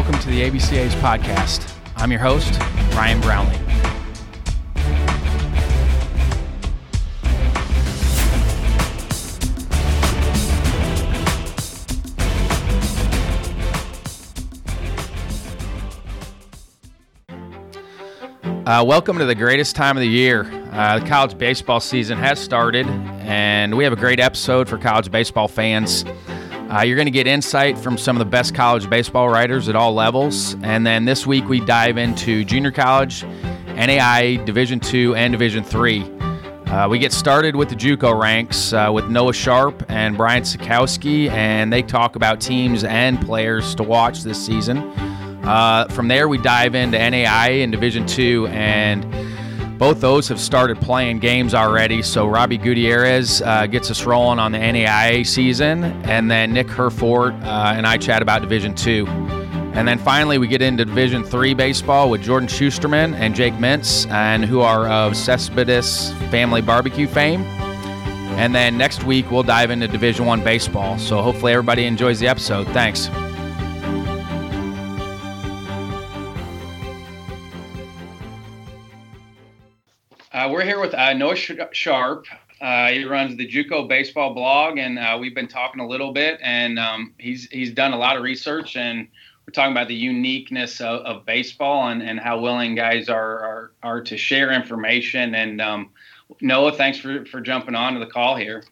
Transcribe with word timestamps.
Welcome 0.00 0.18
to 0.20 0.30
the 0.30 0.40
ABCA's 0.50 0.94
podcast. 0.94 1.70
I'm 1.96 2.10
your 2.10 2.20
host, 2.20 2.58
Ryan 2.94 3.20
Brownlee. 3.20 3.54
Uh, 18.64 18.82
welcome 18.82 19.18
to 19.18 19.26
the 19.26 19.34
greatest 19.34 19.76
time 19.76 19.98
of 19.98 20.00
the 20.00 20.08
year. 20.08 20.50
Uh, 20.72 20.98
the 20.98 21.06
college 21.06 21.36
baseball 21.36 21.78
season 21.78 22.16
has 22.16 22.40
started, 22.40 22.86
and 22.86 23.76
we 23.76 23.84
have 23.84 23.92
a 23.92 23.96
great 23.96 24.18
episode 24.18 24.66
for 24.66 24.78
college 24.78 25.10
baseball 25.10 25.46
fans. 25.46 26.06
Uh, 26.70 26.82
you're 26.82 26.94
going 26.94 27.06
to 27.06 27.10
get 27.10 27.26
insight 27.26 27.76
from 27.76 27.98
some 27.98 28.14
of 28.14 28.20
the 28.20 28.30
best 28.30 28.54
college 28.54 28.88
baseball 28.88 29.28
writers 29.28 29.68
at 29.68 29.74
all 29.74 29.92
levels, 29.92 30.54
and 30.62 30.86
then 30.86 31.04
this 31.04 31.26
week 31.26 31.48
we 31.48 31.58
dive 31.58 31.98
into 31.98 32.44
junior 32.44 32.70
college, 32.70 33.22
NAIA, 33.66 34.44
Division 34.46 34.78
two, 34.78 35.12
and 35.16 35.32
Division 35.32 35.64
three. 35.64 36.02
Uh, 36.66 36.88
we 36.88 37.00
get 37.00 37.12
started 37.12 37.56
with 37.56 37.68
the 37.70 37.74
JUCO 37.74 38.22
ranks 38.22 38.72
uh, 38.72 38.88
with 38.94 39.08
Noah 39.08 39.32
Sharp 39.32 39.84
and 39.88 40.16
Brian 40.16 40.44
Sakowski, 40.44 41.28
and 41.30 41.72
they 41.72 41.82
talk 41.82 42.14
about 42.14 42.40
teams 42.40 42.84
and 42.84 43.20
players 43.20 43.74
to 43.74 43.82
watch 43.82 44.22
this 44.22 44.40
season. 44.46 44.78
Uh, 45.42 45.88
from 45.88 46.06
there, 46.06 46.28
we 46.28 46.38
dive 46.38 46.76
into 46.76 46.96
NAIA 46.96 47.64
and 47.64 47.72
Division 47.72 48.06
Two, 48.06 48.46
and 48.46 49.04
both 49.80 50.02
those 50.02 50.28
have 50.28 50.38
started 50.38 50.78
playing 50.78 51.18
games 51.20 51.54
already. 51.54 52.02
So 52.02 52.26
Robby 52.26 52.58
Gutierrez 52.58 53.40
uh, 53.40 53.66
gets 53.66 53.90
us 53.90 54.04
rolling 54.04 54.38
on 54.38 54.52
the 54.52 54.58
NAIA 54.58 55.26
season, 55.26 55.84
and 56.04 56.30
then 56.30 56.52
Nick 56.52 56.66
Herfordt 56.66 57.32
uh, 57.42 57.72
and 57.74 57.86
I 57.86 57.96
chat 57.96 58.20
about 58.20 58.42
Division 58.42 58.74
Two. 58.74 59.06
And 59.08 59.88
then 59.88 59.98
finally, 59.98 60.36
we 60.36 60.48
get 60.48 60.60
into 60.60 60.84
Division 60.84 61.24
Three 61.24 61.54
baseball 61.54 62.10
with 62.10 62.22
Jordan 62.22 62.46
Shusterman 62.46 63.14
and 63.14 63.34
Jake 63.34 63.54
Mintz, 63.54 64.06
and 64.10 64.44
who 64.44 64.60
are 64.60 64.86
of 64.86 65.16
Cespedes 65.16 66.12
Family 66.30 66.60
Barbecue 66.60 67.06
fame. 67.06 67.40
And 68.36 68.54
then 68.54 68.76
next 68.76 69.04
week, 69.04 69.30
we'll 69.30 69.42
dive 69.42 69.70
into 69.70 69.88
Division 69.88 70.26
One 70.26 70.44
baseball. 70.44 70.98
So 70.98 71.22
hopefully, 71.22 71.52
everybody 71.52 71.86
enjoys 71.86 72.20
the 72.20 72.28
episode. 72.28 72.66
Thanks. 72.68 73.08
Uh, 80.40 80.48
we're 80.48 80.64
here 80.64 80.80
with 80.80 80.94
uh, 80.94 81.12
Noah 81.12 81.36
Sharp. 81.36 82.24
Uh, 82.62 82.88
he 82.88 83.04
runs 83.04 83.36
the 83.36 83.46
JUCO 83.46 83.86
baseball 83.86 84.32
blog, 84.32 84.78
and 84.78 84.98
uh, 84.98 85.18
we've 85.20 85.34
been 85.34 85.48
talking 85.48 85.82
a 85.82 85.86
little 85.86 86.14
bit. 86.14 86.40
And 86.42 86.78
um, 86.78 87.12
he's 87.18 87.44
he's 87.50 87.72
done 87.72 87.92
a 87.92 87.98
lot 87.98 88.16
of 88.16 88.22
research, 88.22 88.74
and 88.74 89.06
we're 89.46 89.52
talking 89.52 89.72
about 89.72 89.88
the 89.88 89.94
uniqueness 89.94 90.80
of, 90.80 91.00
of 91.00 91.26
baseball 91.26 91.88
and, 91.88 92.02
and 92.02 92.18
how 92.18 92.40
willing 92.40 92.74
guys 92.74 93.10
are, 93.10 93.38
are 93.40 93.72
are 93.82 94.00
to 94.00 94.16
share 94.16 94.50
information. 94.50 95.34
And 95.34 95.60
um, 95.60 95.90
Noah, 96.40 96.72
thanks 96.72 96.96
for 96.98 97.26
for 97.26 97.42
jumping 97.42 97.74
on 97.74 97.92
to 97.92 98.00
the 98.00 98.10
call 98.10 98.34
here. 98.34 98.64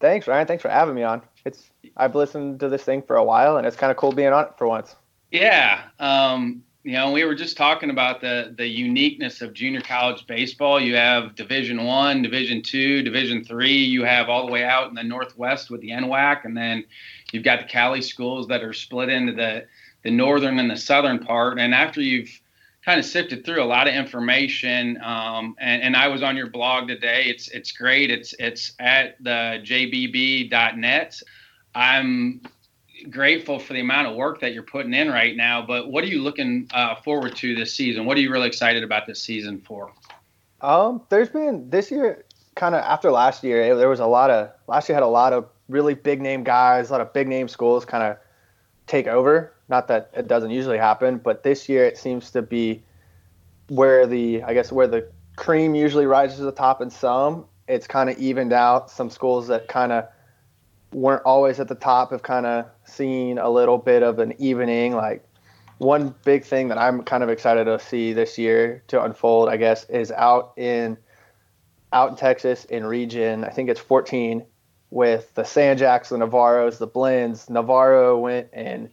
Thanks, 0.00 0.26
Ryan. 0.26 0.46
Thanks 0.46 0.62
for 0.62 0.70
having 0.70 0.94
me 0.94 1.02
on. 1.02 1.20
It's 1.44 1.70
I've 1.94 2.14
listened 2.14 2.58
to 2.60 2.70
this 2.70 2.84
thing 2.84 3.02
for 3.02 3.16
a 3.16 3.24
while, 3.24 3.58
and 3.58 3.66
it's 3.66 3.76
kind 3.76 3.90
of 3.90 3.98
cool 3.98 4.12
being 4.12 4.32
on 4.32 4.46
it 4.46 4.52
for 4.56 4.66
once. 4.66 4.96
Yeah. 5.30 5.82
Um, 5.98 6.64
you 6.84 6.92
know, 6.92 7.12
we 7.12 7.24
were 7.24 7.34
just 7.34 7.56
talking 7.56 7.90
about 7.90 8.20
the 8.20 8.52
the 8.56 8.66
uniqueness 8.66 9.40
of 9.40 9.52
junior 9.52 9.80
college 9.80 10.26
baseball. 10.26 10.80
You 10.80 10.96
have 10.96 11.36
Division 11.36 11.84
One, 11.84 12.22
Division 12.22 12.62
Two, 12.62 13.02
Division 13.02 13.44
Three. 13.44 13.76
You 13.76 14.04
have 14.04 14.28
all 14.28 14.46
the 14.46 14.52
way 14.52 14.64
out 14.64 14.88
in 14.88 14.94
the 14.94 15.04
Northwest 15.04 15.70
with 15.70 15.80
the 15.80 15.90
NWAC, 15.90 16.44
and 16.44 16.56
then 16.56 16.84
you've 17.32 17.44
got 17.44 17.60
the 17.60 17.66
Cali 17.66 18.02
schools 18.02 18.48
that 18.48 18.64
are 18.64 18.72
split 18.72 19.08
into 19.08 19.32
the 19.32 19.66
the 20.02 20.10
northern 20.10 20.58
and 20.58 20.70
the 20.70 20.76
southern 20.76 21.20
part. 21.20 21.60
And 21.60 21.72
after 21.72 22.00
you've 22.00 22.40
kind 22.84 22.98
of 22.98 23.06
sifted 23.06 23.44
through 23.44 23.62
a 23.62 23.64
lot 23.64 23.86
of 23.86 23.94
information, 23.94 25.00
um, 25.02 25.54
and, 25.60 25.82
and 25.82 25.96
I 25.96 26.08
was 26.08 26.22
on 26.22 26.36
your 26.36 26.48
blog 26.48 26.88
today. 26.88 27.26
It's 27.26 27.48
it's 27.48 27.70
great. 27.70 28.10
It's 28.10 28.34
it's 28.38 28.72
at 28.80 29.22
the 29.22 29.60
jbb.net. 29.62 31.22
I'm 31.74 32.40
grateful 33.10 33.58
for 33.58 33.72
the 33.72 33.80
amount 33.80 34.08
of 34.08 34.16
work 34.16 34.40
that 34.40 34.52
you're 34.52 34.62
putting 34.62 34.94
in 34.94 35.08
right 35.08 35.36
now. 35.36 35.64
But 35.64 35.90
what 35.90 36.04
are 36.04 36.08
you 36.08 36.22
looking 36.22 36.68
uh, 36.72 36.96
forward 36.96 37.36
to 37.36 37.54
this 37.54 37.72
season? 37.72 38.06
What 38.06 38.16
are 38.16 38.20
you 38.20 38.30
really 38.30 38.46
excited 38.46 38.82
about 38.82 39.06
this 39.06 39.20
season 39.20 39.60
for? 39.60 39.92
Um, 40.60 41.02
there's 41.08 41.28
been 41.28 41.68
this 41.70 41.90
year, 41.90 42.24
kind 42.54 42.74
of 42.74 42.82
after 42.82 43.10
last 43.10 43.42
year, 43.42 43.76
there 43.76 43.88
was 43.88 44.00
a 44.00 44.06
lot 44.06 44.30
of 44.30 44.50
last 44.68 44.88
year 44.88 44.94
had 44.94 45.02
a 45.02 45.08
lot 45.08 45.32
of 45.32 45.48
really 45.68 45.94
big 45.94 46.20
name 46.20 46.44
guys, 46.44 46.90
a 46.90 46.92
lot 46.92 47.00
of 47.00 47.12
big 47.12 47.28
name 47.28 47.48
schools 47.48 47.84
kind 47.84 48.04
of 48.04 48.16
take 48.86 49.06
over. 49.06 49.52
Not 49.68 49.88
that 49.88 50.10
it 50.14 50.28
doesn't 50.28 50.50
usually 50.50 50.78
happen, 50.78 51.18
but 51.18 51.42
this 51.42 51.68
year 51.68 51.84
it 51.84 51.98
seems 51.98 52.30
to 52.32 52.42
be 52.42 52.82
where 53.68 54.06
the 54.06 54.42
I 54.42 54.54
guess 54.54 54.70
where 54.70 54.86
the 54.86 55.08
cream 55.36 55.74
usually 55.74 56.06
rises 56.06 56.38
to 56.38 56.44
the 56.44 56.52
top 56.52 56.80
in 56.80 56.90
some. 56.90 57.46
It's 57.68 57.86
kind 57.86 58.10
of 58.10 58.18
evened 58.18 58.52
out. 58.52 58.90
Some 58.90 59.10
schools 59.10 59.48
that 59.48 59.68
kind 59.68 59.92
of 59.92 60.06
weren't 60.92 61.22
always 61.24 61.60
at 61.60 61.68
the 61.68 61.74
top 61.74 62.10
have 62.10 62.22
kind 62.22 62.46
of 62.46 62.66
seen 62.84 63.38
a 63.38 63.48
little 63.48 63.78
bit 63.78 64.02
of 64.02 64.18
an 64.18 64.34
evening. 64.38 64.94
Like 64.94 65.24
one 65.78 66.14
big 66.24 66.44
thing 66.44 66.68
that 66.68 66.78
I'm 66.78 67.02
kind 67.02 67.22
of 67.22 67.28
excited 67.28 67.64
to 67.64 67.78
see 67.78 68.12
this 68.12 68.38
year 68.38 68.82
to 68.88 69.02
unfold, 69.02 69.48
I 69.48 69.56
guess, 69.56 69.88
is 69.88 70.12
out 70.12 70.52
in 70.56 70.96
out 71.92 72.10
in 72.10 72.16
Texas 72.16 72.64
in 72.66 72.86
region. 72.86 73.44
I 73.44 73.50
think 73.50 73.68
it's 73.68 73.80
14 73.80 74.44
with 74.90 75.34
the 75.34 75.44
San 75.44 75.76
Jacs, 75.76 76.10
the 76.10 76.16
Navarros, 76.16 76.78
the 76.78 76.86
Blinns. 76.86 77.48
Navarro 77.50 78.18
went 78.18 78.48
and 78.52 78.90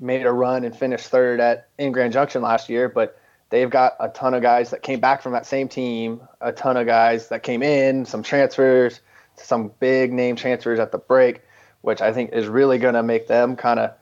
made 0.00 0.26
a 0.26 0.32
run 0.32 0.64
and 0.64 0.76
finished 0.76 1.06
third 1.06 1.40
at 1.40 1.68
in 1.78 1.92
Grand 1.92 2.12
Junction 2.12 2.42
last 2.42 2.68
year, 2.68 2.88
but 2.88 3.18
they've 3.50 3.70
got 3.70 3.94
a 4.00 4.08
ton 4.08 4.34
of 4.34 4.42
guys 4.42 4.70
that 4.70 4.82
came 4.82 5.00
back 5.00 5.22
from 5.22 5.32
that 5.32 5.46
same 5.46 5.68
team, 5.68 6.20
a 6.40 6.52
ton 6.52 6.76
of 6.76 6.86
guys 6.86 7.28
that 7.28 7.42
came 7.42 7.62
in, 7.62 8.04
some 8.04 8.22
transfers, 8.22 9.00
some 9.42 9.72
big 9.80 10.12
name 10.12 10.36
transfers 10.36 10.78
at 10.78 10.92
the 10.92 10.98
break, 10.98 11.42
which 11.82 12.00
I 12.00 12.12
think 12.12 12.32
is 12.32 12.46
really 12.46 12.78
going 12.78 12.94
to 12.94 13.02
make 13.02 13.26
them 13.26 13.56
kind 13.56 13.80
of 13.80 13.92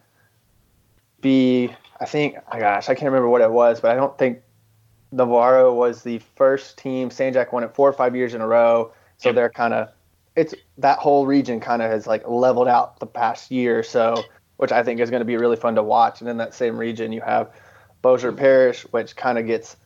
be. 1.21 1.71
I 2.00 2.04
think, 2.04 2.37
oh 2.53 2.59
gosh, 2.59 2.88
I 2.88 2.94
can't 2.94 3.06
remember 3.06 3.28
what 3.28 3.41
it 3.41 3.50
was, 3.50 3.81
but 3.81 3.91
I 3.91 3.94
don't 3.94 4.16
think 4.19 4.41
Navarro 5.10 5.75
was 5.75 6.03
the 6.03 6.19
first 6.37 6.78
team. 6.78 7.10
San 7.10 7.32
Jac 7.32 7.53
won 7.53 7.65
it 7.65 7.75
four 7.75 7.88
or 7.88 7.93
five 7.93 8.15
years 8.15 8.34
in 8.34 8.41
a 8.41 8.47
row, 8.47 8.93
so 9.16 9.32
they're 9.32 9.50
kind 9.50 9.75
of. 9.75 9.91
It's 10.37 10.54
that 10.78 10.99
whole 10.99 11.26
region 11.26 11.59
kind 11.59 11.82
of 11.82 11.91
has 11.91 12.06
like 12.06 12.26
leveled 12.28 12.69
out 12.69 13.00
the 13.00 13.06
past 13.06 13.50
year 13.50 13.81
or 13.81 13.82
so, 13.82 14.22
which 14.59 14.70
I 14.70 14.84
think 14.84 15.00
is 15.00 15.10
going 15.10 15.20
to 15.20 15.25
be 15.26 15.37
really 15.37 15.56
fun 15.56 15.75
to 15.75 15.82
watch. 15.82 16.20
And 16.20 16.31
in 16.31 16.37
that 16.37 16.55
same 16.55 16.78
region, 16.78 17.10
you 17.10 17.20
have 17.22 17.53
Bossier 18.03 18.31
Parish, 18.31 18.82
which 18.93 19.16
kind 19.16 19.38
of 19.38 19.47
gets 19.47 19.76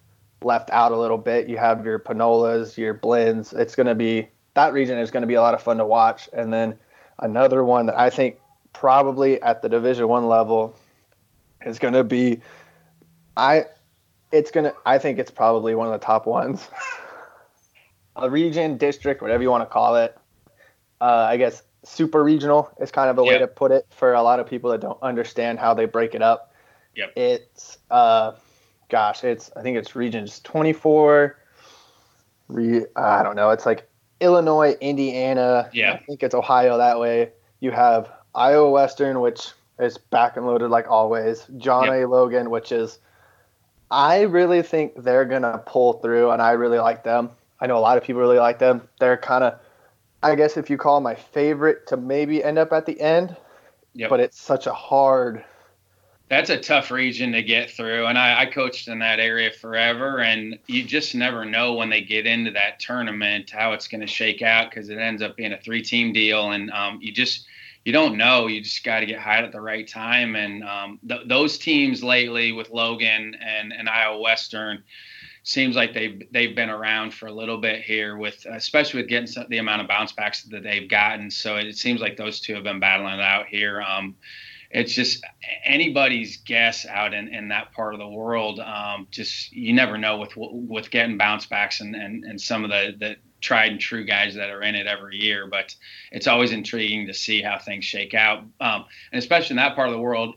left 0.43 0.71
out 0.71 0.93
a 0.93 0.97
little 0.97 1.19
bit. 1.19 1.49
You 1.49 1.57
have 1.57 1.85
your 1.85 1.99
Panolas, 1.99 2.77
your 2.77 2.93
Blinns. 2.93 3.53
It's 3.53 3.75
going 3.75 3.87
to 3.87 3.95
be 3.95 4.29
that 4.55 4.73
region 4.73 4.99
is 4.99 5.11
going 5.11 5.23
to 5.23 5.27
be 5.27 5.35
a 5.35 5.41
lot 5.41 5.55
of 5.55 5.63
fun 5.63 5.79
to 5.79 5.87
watch. 5.87 6.29
And 6.33 6.53
then 6.53 6.79
another 7.19 7.65
one 7.65 7.87
that 7.87 7.99
I 7.99 8.11
think 8.11 8.39
probably 8.73 9.41
at 9.43 9.63
the 9.63 9.69
Division 9.69 10.09
One 10.09 10.27
level 10.27 10.77
is 11.65 11.79
going 11.79 11.95
to 11.95 12.05
be, 12.05 12.41
I, 13.37 13.67
it's 14.31 14.51
going 14.51 14.65
to, 14.65 14.75
I 14.85 14.99
think 14.99 15.19
it's 15.19 15.31
probably 15.31 15.75
one 15.75 15.87
of 15.87 15.93
the 15.93 16.05
top 16.05 16.27
ones. 16.27 16.69
a 18.17 18.29
region, 18.29 18.77
district, 18.77 19.23
whatever 19.23 19.43
you 19.43 19.51
want 19.51 19.63
to 19.63 19.73
call 19.73 19.97
it. 19.97 20.17
Uh, 21.01 21.27
I 21.29 21.37
guess 21.37 21.63
super 21.85 22.23
regional 22.23 22.71
is 22.81 22.91
kind 22.91 23.11
of 23.11 23.19
a 23.19 23.23
yep. 23.23 23.33
way 23.33 23.39
to 23.39 23.47
put 23.47 23.73
it 23.73 23.87
for 23.91 24.13
a 24.15 24.23
lot 24.23 24.39
of 24.39 24.47
people 24.47 24.71
that 24.71 24.81
don't 24.81 25.01
understand 25.03 25.59
how 25.59 25.75
they 25.75 25.87
break 25.87 26.15
it 26.15 26.23
up. 26.23 26.55
Yep. 26.95 27.13
It's, 27.17 27.79
uh, 27.91 28.33
gosh, 28.89 29.25
it's, 29.25 29.51
I 29.57 29.63
think 29.63 29.79
it's 29.79 29.97
regions 29.97 30.41
24. 30.41 31.39
Re, 32.49 32.85
I 32.95 33.23
don't 33.23 33.35
know. 33.35 33.51
It's 33.51 33.65
like 33.65 33.89
Illinois, 34.23 34.77
Indiana. 34.81 35.69
Yeah. 35.73 35.95
I 35.95 35.99
think 35.99 36.23
it's 36.23 36.35
Ohio 36.35 36.79
that 36.79 36.99
way. 36.99 37.33
You 37.61 37.73
have 37.73 38.11
Iowa 38.35 38.71
Western, 38.71 39.21
which 39.21 39.51
is 39.79 39.99
back 39.99 40.37
and 40.37 40.47
loaded 40.47 40.71
like 40.71 40.89
always. 40.89 41.47
John 41.59 41.87
yep. 41.87 41.95
A. 41.95 42.07
Logan, 42.07 42.51
which 42.51 42.73
is, 42.73 42.99
I 43.91 44.23
really 44.23 44.63
think 44.63 45.03
they're 45.03 45.25
going 45.25 45.43
to 45.43 45.59
pull 45.67 45.95
through, 45.95 46.31
and 46.31 46.41
I 46.41 46.53
really 46.53 46.79
like 46.79 47.05
them. 47.05 47.31
I 47.61 47.67
know 47.67 47.77
a 47.77 47.81
lot 47.81 47.99
of 47.99 48.05
people 48.05 48.23
really 48.23 48.39
like 48.39 48.59
them. 48.59 48.89
They're 48.99 49.17
kind 49.17 49.45
of, 49.45 49.59
I 50.23 50.35
guess, 50.35 50.57
if 50.57 50.71
you 50.71 50.79
call 50.79 51.01
my 51.01 51.15
favorite 51.15 51.87
to 51.89 51.97
maybe 51.97 52.43
end 52.43 52.59
up 52.59 52.73
at 52.73 52.87
the 52.87 53.01
end, 53.01 53.37
yep. 53.95 54.09
but 54.09 54.21
it's 54.21 54.41
such 54.41 54.67
a 54.67 54.73
hard 54.73 55.45
that's 56.29 56.51
a 56.51 56.59
tough 56.59 56.91
region 56.91 57.33
to 57.33 57.43
get 57.43 57.71
through. 57.71 58.07
And 58.07 58.19
I, 58.19 58.43
I, 58.43 58.47
coached 58.47 58.89
in 58.89 58.99
that 59.01 59.21
area 59.21 59.51
forever, 59.51 60.21
and 60.21 60.59
you 60.67 60.83
just 60.83 61.15
never 61.15 61.45
know 61.45 61.75
when 61.75 61.91
they 61.91 62.01
get 62.01 62.27
into 62.27 62.51
that 62.53 62.81
tournament 62.81 63.51
how 63.51 63.73
it's 63.73 63.87
going 63.87 64.01
to 64.01 64.07
shake 64.07 64.41
out 64.41 64.71
because 64.71 64.89
it 64.89 64.99
ends 64.99 65.21
up 65.21 65.37
being 65.37 65.53
a 65.53 65.61
three-team 65.61 66.13
deal, 66.13 66.53
and 66.53 66.71
um, 66.71 66.99
you 67.03 67.13
just 67.13 67.47
you 67.85 67.93
don't 67.93 68.17
know. 68.17 68.47
You 68.47 68.61
just 68.61 68.85
got 68.85 69.01
to 69.01 69.07
get 69.07 69.19
hot 69.19 69.45
at 69.45 69.53
the 69.53 69.61
right 69.61 69.87
time. 69.87 70.37
And 70.37 70.63
um, 70.65 71.01
th- 71.07 71.27
those 71.27 71.59
teams 71.59 72.03
lately 72.03 72.53
with 72.53 72.71
Logan 72.71 73.37
and, 73.41 73.73
and 73.73 73.89
Iowa 73.89 74.21
Western 74.21 74.85
seems 75.45 75.75
like 75.75 75.93
they've 75.93 76.23
they've 76.31 76.55
been 76.55 76.71
around 76.71 77.13
for 77.13 77.27
a 77.27 77.33
little 77.33 77.59
bit 77.59 77.83
here 77.83 78.17
with 78.17 78.47
especially 78.49 79.01
with 79.01 79.09
getting 79.09 79.27
some, 79.27 79.47
the 79.49 79.59
amount 79.59 79.83
of 79.83 79.89
bounce 79.89 80.13
backs 80.13 80.45
that 80.45 80.63
they've 80.63 80.89
gotten. 80.89 81.31
So 81.31 81.57
it 81.57 81.77
seems 81.77 82.01
like 82.01 82.17
those 82.17 82.39
two 82.41 82.55
have 82.55 82.65
been 82.65 82.79
battling 82.79 83.15
it 83.15 83.21
out 83.21 83.47
here. 83.47 83.83
Um, 83.83 84.15
it's 84.73 84.95
just 84.95 85.23
anybody's 85.65 86.39
guess 86.39 86.87
out 86.87 87.13
in, 87.13 87.29
in 87.29 87.49
that 87.49 87.73
part 87.73 87.93
of 87.93 88.01
the 88.01 88.09
world. 88.09 88.59
Um, 88.59 89.07
just 89.11 89.53
you 89.53 89.75
never 89.75 89.99
know 89.99 90.19
with 90.19 90.33
with 90.37 90.91
getting 90.91 91.19
bounce 91.19 91.45
backs 91.45 91.81
and, 91.81 91.95
and, 91.95 92.25
and 92.25 92.41
some 92.41 92.65
of 92.65 92.71
the, 92.71 92.95
the 92.99 93.17
tried 93.43 93.73
and 93.73 93.81
true 93.81 94.05
guys 94.05 94.35
that 94.35 94.49
are 94.49 94.63
in 94.63 94.75
it 94.75 94.87
every 94.87 95.19
year. 95.19 95.47
But 95.47 95.75
it's 96.11 96.27
always 96.27 96.53
intriguing 96.53 97.07
to 97.07 97.15
see 97.15 97.43
how 97.43 97.59
things 97.59 97.85
shake 97.85 98.15
out, 98.15 98.39
um, 98.61 98.87
and 99.13 99.19
especially 99.19 99.55
in 99.55 99.57
that 99.59 99.77
part 99.77 99.89
of 99.89 99.95
the 99.95 100.01
world. 100.01 100.37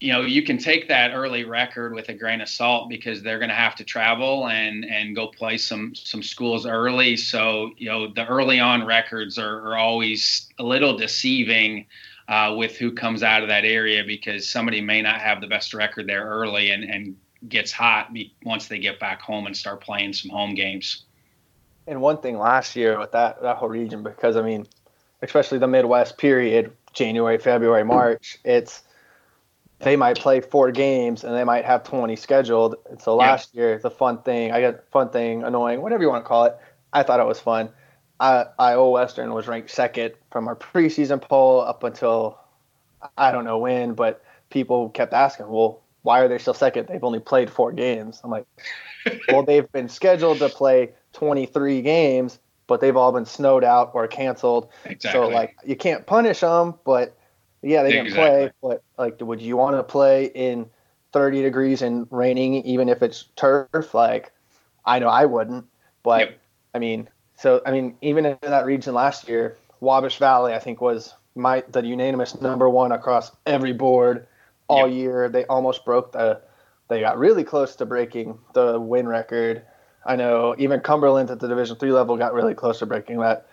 You 0.00 0.12
know, 0.12 0.20
you 0.20 0.42
can 0.42 0.58
take 0.58 0.88
that 0.88 1.12
early 1.14 1.44
record 1.44 1.94
with 1.94 2.10
a 2.10 2.14
grain 2.14 2.42
of 2.42 2.48
salt 2.50 2.90
because 2.90 3.22
they're 3.22 3.38
going 3.38 3.48
to 3.48 3.54
have 3.54 3.74
to 3.76 3.84
travel 3.84 4.48
and 4.48 4.84
and 4.84 5.16
go 5.16 5.28
play 5.28 5.56
some 5.56 5.94
some 5.94 6.22
schools 6.22 6.66
early. 6.66 7.16
So 7.16 7.70
you 7.78 7.88
know, 7.88 8.12
the 8.12 8.26
early 8.26 8.60
on 8.60 8.84
records 8.84 9.38
are, 9.38 9.70
are 9.70 9.78
always 9.78 10.46
a 10.58 10.62
little 10.62 10.98
deceiving 10.98 11.86
uh, 12.28 12.54
with 12.56 12.76
who 12.76 12.92
comes 12.92 13.22
out 13.22 13.42
of 13.42 13.48
that 13.48 13.64
area 13.64 14.02
because 14.04 14.48
somebody 14.48 14.80
may 14.80 15.02
not 15.02 15.20
have 15.20 15.40
the 15.40 15.46
best 15.46 15.74
record 15.74 16.06
there 16.06 16.24
early 16.24 16.70
and, 16.70 16.84
and 16.84 17.16
gets 17.48 17.70
hot 17.70 18.10
once 18.44 18.68
they 18.68 18.78
get 18.78 18.98
back 18.98 19.20
home 19.20 19.46
and 19.46 19.56
start 19.56 19.82
playing 19.82 20.12
some 20.12 20.30
home 20.30 20.54
games. 20.54 21.04
And 21.86 22.00
one 22.00 22.18
thing 22.18 22.38
last 22.38 22.76
year 22.76 22.98
with 22.98 23.12
that 23.12 23.42
that 23.42 23.56
whole 23.56 23.68
region, 23.68 24.02
because 24.02 24.36
I 24.36 24.42
mean, 24.42 24.66
especially 25.20 25.58
the 25.58 25.68
Midwest 25.68 26.16
period, 26.16 26.72
January, 26.94 27.36
February, 27.36 27.84
March, 27.84 28.38
it's 28.44 28.82
they 29.80 29.96
might 29.96 30.18
play 30.18 30.40
four 30.40 30.70
games 30.70 31.24
and 31.24 31.36
they 31.36 31.44
might 31.44 31.66
have 31.66 31.84
20 31.84 32.16
scheduled. 32.16 32.76
And 32.88 33.00
so 33.00 33.16
last 33.16 33.50
yeah. 33.52 33.60
year, 33.60 33.78
the 33.78 33.90
fun 33.90 34.22
thing, 34.22 34.50
I 34.50 34.60
got 34.60 34.88
fun 34.90 35.10
thing, 35.10 35.42
annoying, 35.42 35.82
whatever 35.82 36.02
you 36.02 36.08
want 36.08 36.24
to 36.24 36.28
call 36.28 36.44
it. 36.44 36.56
I 36.92 37.02
thought 37.02 37.20
it 37.20 37.26
was 37.26 37.40
fun. 37.40 37.70
I, 38.20 38.46
Iowa 38.58 38.90
Western 38.90 39.32
was 39.34 39.48
ranked 39.48 39.70
second 39.70 40.14
from 40.30 40.48
our 40.48 40.56
preseason 40.56 41.20
poll 41.20 41.60
up 41.60 41.82
until 41.82 42.38
I 43.18 43.32
don't 43.32 43.44
know 43.44 43.58
when, 43.58 43.94
but 43.94 44.22
people 44.50 44.88
kept 44.90 45.12
asking, 45.12 45.48
well, 45.48 45.80
why 46.02 46.20
are 46.20 46.28
they 46.28 46.38
still 46.38 46.54
second? 46.54 46.88
They've 46.88 47.02
only 47.02 47.18
played 47.18 47.50
four 47.50 47.72
games. 47.72 48.20
I'm 48.22 48.30
like, 48.30 48.46
well, 49.28 49.42
they've 49.42 49.70
been 49.72 49.88
scheduled 49.88 50.38
to 50.38 50.48
play 50.48 50.92
23 51.14 51.82
games, 51.82 52.38
but 52.66 52.80
they've 52.80 52.96
all 52.96 53.12
been 53.12 53.26
snowed 53.26 53.64
out 53.64 53.90
or 53.94 54.06
canceled. 54.06 54.70
Exactly. 54.84 55.20
So 55.20 55.28
like, 55.28 55.56
you 55.64 55.76
can't 55.76 56.06
punish 56.06 56.40
them, 56.40 56.74
but 56.84 57.16
yeah, 57.62 57.82
they 57.82 57.90
didn't 57.90 58.08
exactly. 58.08 58.48
play. 58.48 58.52
But 58.62 58.82
like, 58.98 59.20
would 59.20 59.40
you 59.40 59.56
want 59.56 59.76
to 59.76 59.82
play 59.82 60.26
in 60.26 60.66
30 61.12 61.42
degrees 61.42 61.82
and 61.82 62.06
raining, 62.10 62.56
even 62.64 62.88
if 62.88 63.02
it's 63.02 63.24
turf? 63.36 63.94
Like, 63.94 64.32
I 64.84 64.98
know 64.98 65.08
I 65.08 65.24
wouldn't, 65.24 65.64
but 66.02 66.20
yep. 66.20 66.38
I 66.74 66.78
mean, 66.78 67.08
so 67.44 67.60
I 67.66 67.72
mean, 67.72 67.98
even 68.00 68.24
in 68.24 68.38
that 68.40 68.64
region 68.64 68.94
last 68.94 69.28
year, 69.28 69.58
Wabash 69.80 70.16
Valley, 70.16 70.54
I 70.54 70.58
think, 70.58 70.80
was 70.80 71.12
my 71.34 71.62
the 71.68 71.84
unanimous 71.84 72.40
number 72.40 72.70
one 72.70 72.90
across 72.90 73.30
every 73.44 73.74
board 73.74 74.26
all 74.66 74.88
yep. 74.88 74.96
year. 74.96 75.28
They 75.28 75.44
almost 75.44 75.84
broke 75.84 76.12
the. 76.12 76.40
They 76.88 77.00
got 77.00 77.18
really 77.18 77.44
close 77.44 77.76
to 77.76 77.84
breaking 77.84 78.38
the 78.54 78.80
win 78.80 79.06
record. 79.06 79.62
I 80.06 80.16
know 80.16 80.54
even 80.56 80.80
Cumberland 80.80 81.28
at 81.28 81.38
the 81.38 81.46
Division 81.46 81.76
three 81.76 81.92
level 81.92 82.16
got 82.16 82.32
really 82.32 82.54
close 82.54 82.78
to 82.78 82.86
breaking 82.86 83.18
that 83.18 83.46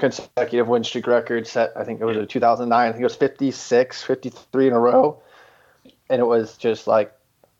consecutive 0.00 0.66
win 0.66 0.82
streak 0.82 1.06
record 1.06 1.46
set. 1.46 1.70
I 1.76 1.84
think 1.84 2.00
it 2.00 2.04
was 2.04 2.16
in 2.16 2.26
2009. 2.26 2.88
I 2.88 2.90
think 2.90 3.00
it 3.00 3.04
was 3.04 3.14
56, 3.14 4.02
53 4.02 4.66
in 4.66 4.72
a 4.72 4.80
row, 4.80 5.22
and 6.10 6.20
it 6.20 6.26
was 6.26 6.56
just 6.56 6.88
like, 6.88 7.12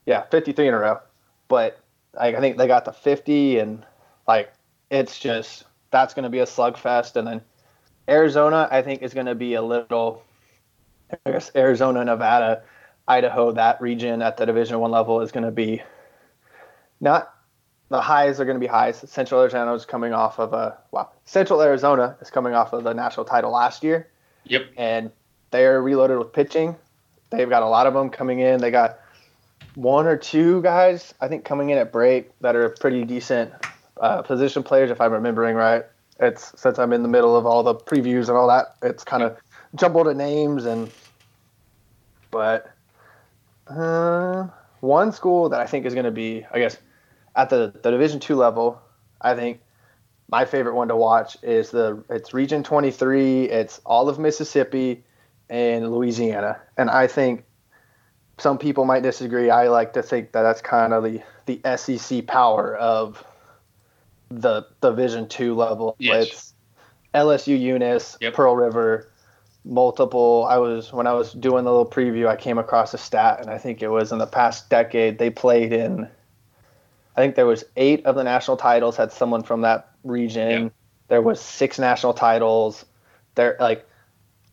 yeah, 0.07 0.23
53 0.23 0.67
in 0.67 0.75
a 0.75 0.79
row. 0.79 0.99
But 1.47 1.79
I, 2.19 2.35
I 2.35 2.41
think 2.41 2.57
they 2.57 2.67
got 2.67 2.85
to 2.87 2.93
50, 2.93 3.61
and 3.61 3.87
like 4.27 4.53
it's 4.91 5.21
just 5.21 5.65
that's 5.91 6.15
going 6.15 6.25
to 6.25 6.31
be 6.31 6.41
a 6.41 6.47
slugfest. 6.47 7.17
And 7.17 7.27
then 7.27 7.41
Arizona, 8.09 8.69
I 8.71 8.83
think, 8.83 9.03
is 9.03 9.15
going 9.15 9.27
to 9.27 9.35
be 9.35 9.55
a 9.55 9.63
little. 9.63 10.23
I 11.25 11.33
guess 11.33 11.51
Arizona, 11.57 12.05
Nevada, 12.05 12.63
Idaho, 13.07 13.53
that 13.53 13.81
region 13.81 14.21
at 14.21 14.37
the 14.37 14.45
Division 14.45 14.79
One 14.79 14.91
level 14.91 15.23
is 15.23 15.33
going 15.33 15.45
to 15.45 15.51
be 15.51 15.83
not 17.01 17.35
the 17.89 18.01
highs 18.01 18.39
are 18.39 18.45
going 18.45 18.57
to 18.57 18.61
be 18.61 18.67
highs. 18.67 19.03
Central 19.11 19.41
Arizona 19.41 19.73
is 19.75 19.87
coming 19.87 20.13
off 20.13 20.39
of 20.39 20.53
a 20.53 20.77
well, 20.91 21.13
Central 21.25 21.63
Arizona 21.63 22.17
is 22.21 22.31
coming 22.31 22.55
off 22.55 22.73
of 22.73 22.85
the 22.85 22.93
national 22.93 23.25
title 23.25 23.51
last 23.51 23.83
year. 23.83 24.09
Yep. 24.45 24.67
And 24.77 25.11
they're 25.51 25.83
reloaded 25.83 26.19
with 26.19 26.33
pitching. 26.33 26.77
They've 27.31 27.49
got 27.49 27.63
a 27.63 27.67
lot 27.69 27.87
of 27.87 27.95
them 27.95 28.11
coming 28.11 28.41
in. 28.41 28.61
They 28.61 28.71
got 28.71 28.99
one 29.75 30.07
or 30.07 30.17
two 30.17 30.63
guys 30.63 31.15
I 31.21 31.29
think 31.29 31.45
coming 31.45 31.71
in 31.71 31.79
at 31.79 31.93
break 31.93 32.39
that 32.41 32.57
are 32.57 32.71
pretty 32.71 33.05
decent 33.05 33.53
uh, 34.01 34.23
position 34.23 34.63
players, 34.63 34.91
if 34.91 35.01
I'm 35.01 35.13
remembering 35.13 35.57
right. 35.57 35.85
It's 36.21 36.53
since 36.61 36.79
I'm 36.79 36.93
in 36.93 37.03
the 37.03 37.09
middle 37.09 37.37
of 37.37 37.47
all 37.47 37.63
the 37.63 37.75
previews 37.75 38.29
and 38.29 38.37
all 38.37 38.49
that, 38.49 38.75
it's 38.83 39.05
kind 39.05 39.23
of 39.23 39.37
jumbled 39.75 40.09
of 40.09 40.17
names 40.17 40.65
and. 40.65 40.91
But 42.31 42.71
uh, 43.69 44.49
one 44.81 45.13
school 45.13 45.49
that 45.49 45.61
I 45.61 45.67
think 45.67 45.87
is 45.87 45.95
going 45.95 46.05
to 46.05 46.11
be, 46.11 46.45
I 46.53 46.59
guess, 46.59 46.77
at 47.37 47.49
the, 47.49 47.73
the 47.83 47.91
Division 47.91 48.21
two 48.21 48.35
level, 48.35 48.83
I 49.21 49.35
think 49.35 49.61
my 50.29 50.45
favorite 50.45 50.75
one 50.75 50.89
to 50.89 50.97
watch 50.97 51.37
is 51.43 51.71
the 51.71 52.03
it's 52.11 52.35
Region 52.35 52.63
23. 52.63 53.45
It's 53.45 53.81
all 53.87 54.09
of 54.09 54.19
Mississippi 54.19 55.05
and 55.49 55.91
Louisiana, 55.91 56.61
and 56.77 56.91
I 56.91 57.07
think 57.07 57.45
some 58.39 58.59
people 58.59 58.85
might 58.85 59.03
disagree. 59.03 59.51
I 59.51 59.69
like 59.69 59.95
to 59.95 60.03
think 60.03 60.33
that 60.33 60.43
that's 60.43 60.61
kind 60.61 60.93
of 60.93 61.05
the 61.05 61.23
the 61.47 61.61
SEC 61.77 62.27
power 62.27 62.77
of 62.77 63.25
the 64.31 64.67
Division 64.81 65.29
two 65.29 65.55
level. 65.55 65.97
Yes. 65.99 66.27
It's 66.27 66.55
LSU 67.15 67.59
Eunice, 67.59 68.17
yep. 68.21 68.35
Pearl 68.35 68.57
River, 68.57 69.11
multiple. 69.65 70.47
I 70.49 70.59
was 70.59 70.93
when 70.93 71.07
I 71.07 71.13
was 71.13 71.33
doing 71.33 71.65
the 71.65 71.71
little 71.71 71.91
preview, 71.91 72.29
I 72.29 72.37
came 72.37 72.59
across 72.59 72.95
a 72.95 72.99
stat, 72.99 73.41
and 73.41 73.51
I 73.51 73.59
think 73.59 73.83
it 73.83 73.89
was 73.89 74.13
in 74.13 74.19
the 74.19 74.27
past 74.27 74.71
decade 74.71 75.19
they 75.19 75.31
played 75.31 75.73
in. 75.73 76.09
I 77.17 77.21
think 77.21 77.35
there 77.35 77.47
was 77.47 77.65
eight 77.77 78.05
of 78.07 78.15
the 78.15 78.23
national 78.23 78.57
titles 78.57 78.97
had 78.97 79.11
someone 79.11 79.43
from 79.43 79.63
that 79.63 79.91
region. 80.05 80.65
Yep. 80.65 80.73
There 81.09 81.23
was 81.23 81.41
six 81.41 81.79
national 81.79 82.15
titles. 82.15 82.85
There 83.35 83.57
like 83.59 83.87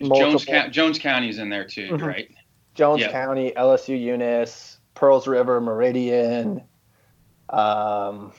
Jones, 0.02 0.46
Jones 0.72 1.00
County's 1.00 1.38
in 1.38 1.50
there 1.50 1.66
too, 1.66 1.92
mm-hmm. 1.92 2.06
right? 2.06 2.30
Jones 2.74 3.02
yep. 3.02 3.12
County, 3.12 3.54
LSU 3.56 4.00
Eunice, 4.00 4.80
Pearls 4.94 5.28
River, 5.28 5.62
Meridian. 5.62 6.62
Um, 7.50 8.34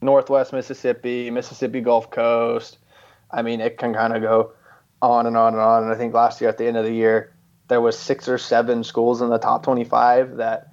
Northwest 0.00 0.52
Mississippi, 0.52 1.30
Mississippi 1.30 1.80
Gulf 1.80 2.10
Coast. 2.10 2.78
I 3.30 3.42
mean, 3.42 3.60
it 3.60 3.78
can 3.78 3.94
kind 3.94 4.14
of 4.14 4.22
go 4.22 4.52
on 5.02 5.26
and 5.26 5.36
on 5.36 5.54
and 5.54 5.62
on. 5.62 5.84
And 5.84 5.92
I 5.92 5.96
think 5.96 6.14
last 6.14 6.40
year 6.40 6.50
at 6.50 6.58
the 6.58 6.66
end 6.66 6.76
of 6.76 6.84
the 6.84 6.92
year, 6.92 7.34
there 7.68 7.80
was 7.80 7.98
six 7.98 8.28
or 8.28 8.38
seven 8.38 8.84
schools 8.84 9.20
in 9.20 9.28
the 9.28 9.38
top 9.38 9.62
25 9.62 10.36
that 10.36 10.68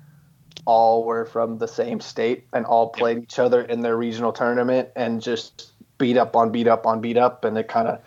all 0.66 1.04
were 1.04 1.26
from 1.26 1.58
the 1.58 1.68
same 1.68 2.00
state 2.00 2.46
and 2.54 2.66
all 2.66 2.90
played 2.90 3.22
each 3.22 3.38
other 3.38 3.62
in 3.62 3.82
their 3.82 3.98
regional 3.98 4.32
tournament 4.32 4.90
and 4.96 5.22
just 5.22 5.74
beat 5.98 6.18
up 6.18 6.36
on 6.36 6.52
beat 6.52 6.68
up 6.68 6.88
on 6.88 7.02
beat 7.02 7.18
up. 7.18 7.44
And 7.44 7.58
it 7.58 7.68
kind 7.68 7.88
of, 7.88 8.00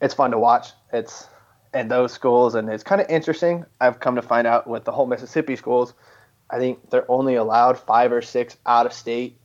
it's 0.00 0.14
fun 0.14 0.30
to 0.30 0.38
watch. 0.38 0.70
It's 0.92 1.28
and 1.76 1.90
those 1.90 2.12
schools, 2.12 2.54
and 2.54 2.70
it's 2.70 2.82
kind 2.82 3.02
of 3.02 3.10
interesting. 3.10 3.66
I've 3.80 4.00
come 4.00 4.16
to 4.16 4.22
find 4.22 4.46
out 4.46 4.66
with 4.66 4.84
the 4.84 4.92
whole 4.92 5.06
Mississippi 5.06 5.56
schools, 5.56 5.92
I 6.48 6.58
think 6.58 6.90
they're 6.90 7.10
only 7.10 7.34
allowed 7.34 7.78
five 7.78 8.12
or 8.12 8.22
six 8.22 8.56
out 8.64 8.86
of 8.86 8.92
state 8.92 9.36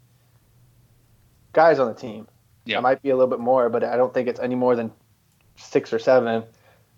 guys 1.53 1.79
on 1.79 1.87
the 1.87 1.93
team. 1.93 2.27
Yeah. 2.65 2.77
It 2.77 2.81
might 2.81 3.01
be 3.01 3.09
a 3.09 3.15
little 3.15 3.29
bit 3.29 3.39
more, 3.39 3.69
but 3.69 3.83
I 3.83 3.97
don't 3.97 4.13
think 4.13 4.27
it's 4.27 4.39
any 4.39 4.55
more 4.55 4.75
than 4.75 4.91
six 5.55 5.91
or 5.93 5.99
seven. 5.99 6.43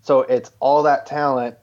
So 0.02 0.22
it's 0.22 0.52
all 0.60 0.84
that 0.84 1.06
talent. 1.06 1.56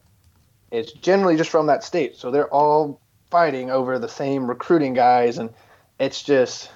It's 0.71 0.93
generally 0.93 1.37
just 1.37 1.51
from 1.51 1.67
that 1.67 1.85
state. 1.85 2.17
So 2.17 2.31
they're 2.31 2.53
all 2.53 3.01
fighting 3.31 3.71
over 3.71 3.99
the 3.99 4.09
same 4.09 4.47
recruiting 4.47 4.95
guys, 4.95 5.39
and 5.39 5.51
it's 5.99 6.23
just 6.23 6.71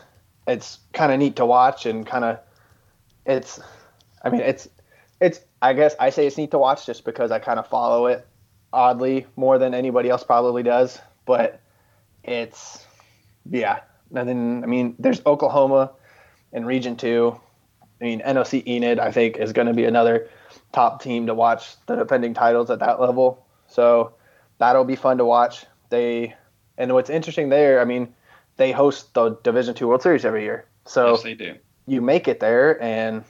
it's 0.47 0.79
kind 0.93 1.13
of 1.13 1.19
neat 1.19 1.37
to 1.37 1.47
watch 1.47 1.87
and 1.87 2.07
kind 2.07 2.25
of 2.25 2.39
it's. 3.25 3.61
I 4.23 4.31
mean, 4.31 4.41
it's 4.41 4.69
it's. 5.21 5.41
I 5.63 5.73
guess 5.73 5.95
I 5.99 6.11
say 6.11 6.27
it's 6.27 6.37
neat 6.37 6.51
to 6.51 6.59
watch 6.59 6.85
just 6.85 7.05
because 7.05 7.31
I 7.31 7.39
kind 7.39 7.59
of 7.59 7.67
follow 7.67 8.07
it 8.07 8.27
oddly 8.73 9.27
more 9.37 9.59
than 9.59 9.73
anybody 9.73 10.11
else 10.11 10.25
probably 10.25 10.63
does. 10.63 10.99
But 11.25 11.61
it's 12.23 12.85
yeah. 13.51 13.81
And 14.15 14.29
then 14.29 14.63
I 14.65 14.67
mean, 14.67 14.95
there's 14.99 15.23
Oklahoma 15.25 15.93
in 16.55 16.65
Region 16.65 16.97
Two. 16.97 17.39
I 18.01 18.05
mean, 18.05 18.21
NOC 18.21 18.67
Enid, 18.67 18.99
I 18.99 19.11
think, 19.11 19.37
is 19.37 19.53
going 19.53 19.67
to 19.67 19.75
be 19.75 19.85
another 19.85 20.29
top 20.73 21.03
team 21.03 21.27
to 21.27 21.35
watch 21.35 21.77
the 21.87 21.97
defending 21.97 22.35
titles 22.35 22.71
at 22.71 22.79
that 22.81 23.01
level. 23.01 23.47
So 23.69 24.15
that'll 24.59 24.85
be 24.85 24.97
fun 24.97 25.19
to 25.19 25.25
watch. 25.25 25.67
They 25.91 26.35
and 26.77 26.93
what's 26.93 27.11
interesting 27.11 27.51
there, 27.51 27.81
I 27.81 27.85
mean, 27.85 28.15
they 28.57 28.73
host 28.73 29.15
the 29.15 29.31
Division 29.43 29.75
Two 29.75 29.89
World 29.89 30.03
Series 30.03 30.25
every 30.25 30.43
year. 30.43 30.67
So 30.87 31.13
yes, 31.13 31.23
they 31.23 31.35
do. 31.35 31.57
You 31.87 32.01
make 32.01 32.29
it 32.29 32.41
there, 32.41 32.83
and 32.83 33.25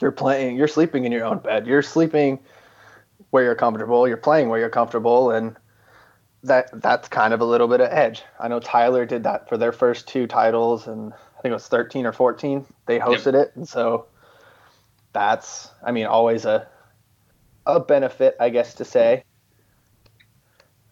you're 0.00 0.12
playing. 0.12 0.56
You're 0.56 0.68
sleeping 0.68 1.04
in 1.04 1.12
your 1.12 1.24
own 1.24 1.38
bed. 1.38 1.66
You're 1.66 1.82
sleeping 1.82 2.38
where 3.30 3.44
you're 3.44 3.54
comfortable. 3.54 4.06
You're 4.06 4.16
playing 4.16 4.48
where 4.48 4.58
you're 4.58 4.68
comfortable, 4.70 5.30
and 5.30 5.56
that 6.42 6.68
that's 6.82 7.08
kind 7.08 7.32
of 7.32 7.40
a 7.40 7.44
little 7.44 7.68
bit 7.68 7.80
of 7.80 7.90
edge. 7.90 8.22
I 8.38 8.48
know 8.48 8.60
Tyler 8.60 9.04
did 9.06 9.24
that 9.24 9.48
for 9.48 9.56
their 9.56 9.72
first 9.72 10.08
two 10.08 10.26
titles, 10.26 10.86
and 10.86 11.12
I 11.36 11.42
think 11.42 11.50
it 11.50 11.54
was 11.54 11.68
13 11.68 12.06
or 12.06 12.12
14. 12.12 12.64
They 12.86 12.98
hosted 12.98 13.34
yep. 13.34 13.48
it, 13.48 13.52
and 13.56 13.68
so 13.68 14.06
that's 15.12 15.70
I 15.84 15.92
mean 15.92 16.06
always 16.06 16.44
a 16.44 16.68
a 17.66 17.80
benefit, 17.80 18.36
I 18.38 18.48
guess 18.50 18.74
to 18.74 18.84
say. 18.84 19.24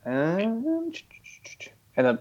Um, 0.04 0.12
and, 0.12 1.02
and 1.96 2.06
then, 2.06 2.18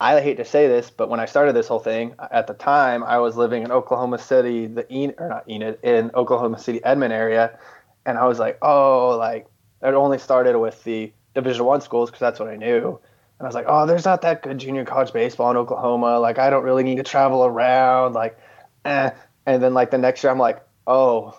I 0.00 0.20
hate 0.20 0.36
to 0.38 0.44
say 0.44 0.66
this, 0.66 0.90
but 0.90 1.08
when 1.08 1.20
I 1.20 1.26
started 1.26 1.54
this 1.54 1.68
whole 1.68 1.78
thing, 1.78 2.14
at 2.30 2.46
the 2.46 2.54
time 2.54 3.04
I 3.04 3.18
was 3.18 3.36
living 3.36 3.62
in 3.62 3.70
Oklahoma 3.70 4.18
City, 4.18 4.66
the 4.66 4.90
En- 4.92 5.14
or 5.18 5.28
not 5.28 5.48
Enid, 5.48 5.78
in 5.82 6.10
Oklahoma 6.14 6.58
City 6.58 6.84
Edmond 6.84 7.12
area, 7.12 7.58
and 8.04 8.18
I 8.18 8.26
was 8.26 8.38
like, 8.38 8.58
oh, 8.60 9.16
like 9.16 9.46
it 9.82 9.94
only 9.94 10.18
started 10.18 10.58
with 10.58 10.82
the 10.84 11.12
Division 11.34 11.64
One 11.64 11.80
schools 11.80 12.10
because 12.10 12.20
that's 12.20 12.40
what 12.40 12.48
I 12.48 12.56
knew. 12.56 13.00
And 13.38 13.46
I 13.46 13.48
was 13.48 13.54
like, 13.54 13.66
oh, 13.68 13.86
there's 13.86 14.04
not 14.04 14.22
that 14.22 14.42
good 14.42 14.58
junior 14.58 14.84
college 14.84 15.12
baseball 15.12 15.50
in 15.50 15.56
Oklahoma. 15.56 16.18
Like 16.18 16.38
I 16.38 16.50
don't 16.50 16.64
really 16.64 16.82
need 16.82 16.96
to 16.96 17.02
travel 17.02 17.44
around. 17.44 18.14
Like, 18.14 18.38
eh. 18.84 19.10
And 19.46 19.62
then 19.62 19.74
like 19.74 19.90
the 19.90 19.98
next 19.98 20.22
year, 20.22 20.30
I'm 20.30 20.38
like, 20.38 20.64
oh, 20.86 21.36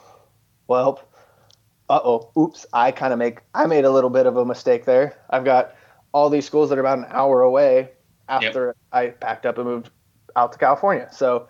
well, 0.67 1.01
uh 1.89 1.99
oh, 2.03 2.31
oops, 2.37 2.65
I 2.73 2.91
kind 2.91 3.13
of 3.13 3.19
make 3.19 3.39
I 3.53 3.65
made 3.67 3.85
a 3.85 3.91
little 3.91 4.09
bit 4.09 4.25
of 4.25 4.37
a 4.37 4.45
mistake 4.45 4.85
there. 4.85 5.17
I've 5.29 5.45
got 5.45 5.75
all 6.11 6.29
these 6.29 6.45
schools 6.45 6.69
that 6.69 6.77
are 6.77 6.81
about 6.81 6.97
an 6.97 7.05
hour 7.09 7.41
away 7.41 7.91
after 8.27 8.67
yep. 8.67 8.75
I 8.91 9.07
packed 9.07 9.45
up 9.45 9.57
and 9.57 9.67
moved 9.67 9.89
out 10.35 10.51
to 10.53 10.57
California. 10.57 11.07
So, 11.11 11.47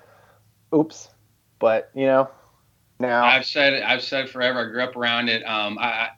oops. 0.74 1.10
But 1.60 1.90
you 1.96 2.06
know, 2.06 2.30
now 3.00 3.24
I've 3.26 3.46
said 3.46 3.82
I've 3.82 4.04
said 4.04 4.30
forever. 4.30 4.60
I 4.60 4.72
grew 4.72 4.84
up 4.84 4.96
around 4.96 5.30
it. 5.30 5.44
Um, 5.44 5.78
I, 5.80 6.10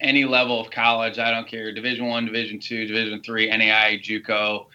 any 0.00 0.24
level 0.24 0.60
of 0.60 0.70
college, 0.70 1.18
I 1.18 1.30
don't 1.30 1.48
care. 1.48 1.72
Division 1.72 2.06
one, 2.06 2.26
Division 2.26 2.58
two, 2.58 2.86
Division 2.86 3.22
three, 3.22 3.50
NAIA, 3.50 4.02
JUCO. 4.02 4.66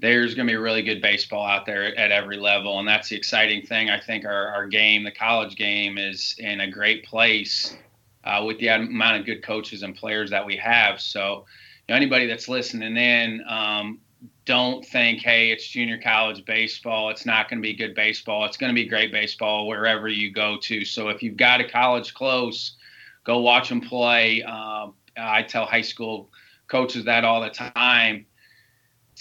There's 0.00 0.34
going 0.34 0.46
to 0.46 0.52
be 0.52 0.56
really 0.56 0.82
good 0.82 1.00
baseball 1.00 1.46
out 1.46 1.66
there 1.66 1.96
at, 1.96 2.10
every 2.10 2.36
level, 2.36 2.78
and 2.78 2.86
that's 2.86 3.08
the 3.08 3.16
exciting 3.16 3.64
thing. 3.64 3.90
I 3.90 4.00
think 4.00 4.24
our, 4.24 4.48
our 4.48 4.66
game, 4.66 5.04
the 5.04 5.10
college 5.10 5.56
game, 5.56 5.98
is 5.98 6.34
in 6.38 6.60
a 6.60 6.70
great 6.70 7.04
place 7.04 7.76
uh, 8.24 8.42
with 8.44 8.58
the 8.58 8.68
amount 8.68 9.20
of 9.20 9.26
good 9.26 9.42
coaches 9.42 9.82
and 9.82 9.94
players 9.94 10.30
that 10.30 10.44
we 10.44 10.56
have. 10.56 11.00
So, 11.00 11.46
you 11.86 11.92
know, 11.92 11.96
anybody 11.96 12.26
that's 12.26 12.48
listening 12.48 12.96
in, 12.96 13.44
um, 13.48 14.00
don't 14.44 14.84
think, 14.84 15.20
hey, 15.20 15.50
it's 15.50 15.66
junior 15.66 15.98
college 15.98 16.44
baseball. 16.44 17.08
It's 17.08 17.24
not 17.24 17.48
going 17.48 17.62
to 17.62 17.66
be 17.66 17.74
good 17.74 17.94
baseball. 17.94 18.44
It's 18.44 18.56
going 18.56 18.70
to 18.70 18.74
be 18.74 18.86
great 18.86 19.10
baseball 19.12 19.66
wherever 19.66 20.08
you 20.08 20.32
go 20.32 20.58
to. 20.62 20.84
So 20.84 21.08
if 21.08 21.22
you've 21.22 21.36
got 21.36 21.60
a 21.60 21.68
college 21.68 22.12
close, 22.12 22.76
go 23.24 23.40
watch 23.40 23.68
them 23.68 23.80
play. 23.80 24.42
Um, 24.42 24.94
I 25.16 25.42
tell 25.42 25.66
high 25.66 25.82
school 25.82 26.30
coaches 26.68 27.04
that 27.04 27.24
all 27.24 27.40
the 27.40 27.50
time 27.50 28.26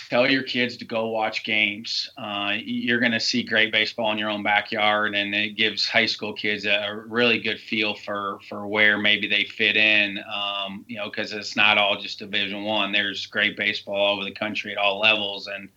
tell 0.10 0.30
your 0.30 0.44
kids 0.44 0.78
to 0.78 0.86
go 0.86 1.08
watch 1.08 1.44
games. 1.44 2.10
Uh, 2.18 2.54
you're 2.64 3.00
going 3.00 3.12
to 3.12 3.20
see 3.20 3.44
great 3.44 3.72
baseball 3.72 4.12
in 4.12 4.18
your 4.18 4.30
own 4.30 4.44
backyard, 4.44 5.16
and 5.16 5.34
it 5.34 5.56
gives 5.56 5.88
high 5.88 6.06
school 6.06 6.34
kids 6.34 6.66
a, 6.66 7.04
really 7.08 7.40
good 7.40 7.60
feel 7.60 7.96
for 7.96 8.40
for 8.48 8.68
where 8.68 8.98
maybe 8.98 9.28
they 9.28 9.44
fit 9.44 9.78
in. 9.78 10.20
Um, 10.34 10.86
you 10.88 10.98
know, 10.98 11.10
because 11.10 11.34
it's 11.34 11.56
not 11.56 11.78
all 11.78 12.00
just 12.00 12.20
Division 12.20 12.64
One. 12.64 12.92
There's 12.92 13.26
great 13.26 13.58
baseball 13.58 13.96
all 13.96 14.16
over 14.16 14.24
the 14.24 14.32
country 14.32 14.72
at 14.72 14.78
all 14.78 15.00
levels, 15.00 15.48
and 15.48 15.70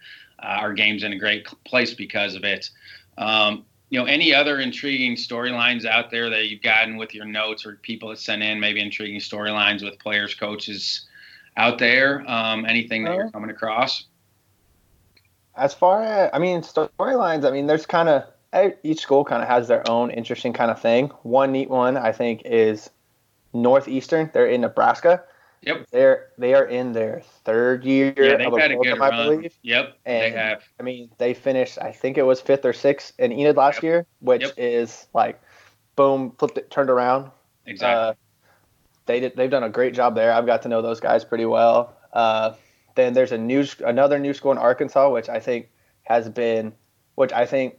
uh, 0.42 0.46
our 0.46 0.72
game's 0.72 1.02
in 1.02 1.12
a 1.12 1.18
great 1.18 1.46
place 1.64 1.94
because 1.94 2.34
of 2.34 2.44
it. 2.44 2.70
Um, 3.18 3.64
you 3.90 4.00
know, 4.00 4.06
any 4.06 4.34
other 4.34 4.60
intriguing 4.60 5.14
storylines 5.14 5.84
out 5.84 6.10
there 6.10 6.28
that 6.30 6.48
you've 6.48 6.62
gotten 6.62 6.96
with 6.96 7.14
your 7.14 7.24
notes 7.24 7.64
or 7.64 7.76
people 7.82 8.08
that 8.08 8.18
sent 8.18 8.42
in 8.42 8.58
maybe 8.58 8.80
intriguing 8.80 9.20
storylines 9.20 9.82
with 9.82 9.98
players, 9.98 10.34
coaches? 10.34 11.06
out 11.56 11.78
there? 11.78 12.28
Um, 12.30 12.64
anything 12.66 13.04
that 13.04 13.14
you're 13.14 13.30
coming 13.30 13.50
across? 13.50 14.04
As 15.56 15.72
far 15.72 16.02
as 16.02 16.30
I 16.32 16.38
mean, 16.38 16.60
storylines. 16.60 17.46
I 17.46 17.50
mean, 17.50 17.66
there's 17.66 17.86
kind 17.86 18.08
of 18.08 18.24
each 18.82 19.00
school 19.00 19.24
kind 19.24 19.42
of 19.42 19.48
has 19.48 19.68
their 19.68 19.88
own 19.88 20.10
interesting 20.10 20.52
kind 20.52 20.70
of 20.70 20.80
thing. 20.80 21.08
One 21.22 21.52
neat 21.52 21.68
one 21.68 21.96
I 21.96 22.12
think 22.12 22.42
is 22.44 22.90
Northeastern. 23.52 24.30
They're 24.32 24.46
in 24.46 24.60
Nebraska. 24.60 25.22
Yep. 25.66 25.88
They're 25.90 26.28
they 26.38 26.54
are 26.54 26.64
in 26.64 26.92
their 26.92 27.22
third 27.44 27.84
year 27.84 28.14
yeah, 28.16 28.36
they've 28.36 28.46
of 28.46 28.54
a 28.54 28.60
had 28.60 28.70
program, 28.70 28.80
a 28.80 28.82
good 28.82 29.02
I 29.02 29.08
run. 29.10 29.36
believe. 29.36 29.58
Yep. 29.62 29.98
And, 30.06 30.22
they 30.22 30.38
have. 30.38 30.62
I 30.78 30.82
mean, 30.84 31.10
they 31.18 31.34
finished. 31.34 31.78
I 31.82 31.90
think 31.90 32.16
it 32.16 32.22
was 32.22 32.40
fifth 32.40 32.64
or 32.64 32.72
sixth 32.72 33.12
in 33.18 33.32
Enid 33.32 33.56
last 33.56 33.76
yep. 33.76 33.82
year, 33.82 34.06
which 34.20 34.42
yep. 34.42 34.54
is 34.56 35.08
like, 35.12 35.42
boom, 35.96 36.32
flipped 36.38 36.56
it, 36.56 36.70
turned 36.70 36.88
around. 36.88 37.32
Exactly. 37.66 38.10
Uh, 38.10 38.14
they 39.06 39.20
did, 39.20 39.36
they've 39.36 39.50
done 39.50 39.64
a 39.64 39.68
great 39.68 39.92
job 39.94 40.14
there. 40.14 40.32
I've 40.32 40.46
got 40.46 40.62
to 40.62 40.68
know 40.68 40.82
those 40.82 41.00
guys 41.00 41.24
pretty 41.24 41.46
well. 41.46 41.96
Uh, 42.12 42.54
then 42.94 43.12
there's 43.12 43.32
a 43.32 43.38
new 43.38 43.66
another 43.84 44.20
new 44.20 44.34
school 44.34 44.52
in 44.52 44.58
Arkansas, 44.58 45.10
which 45.10 45.28
I 45.28 45.40
think 45.40 45.68
has 46.02 46.28
been, 46.28 46.72
which 47.16 47.32
I 47.32 47.44
think 47.44 47.78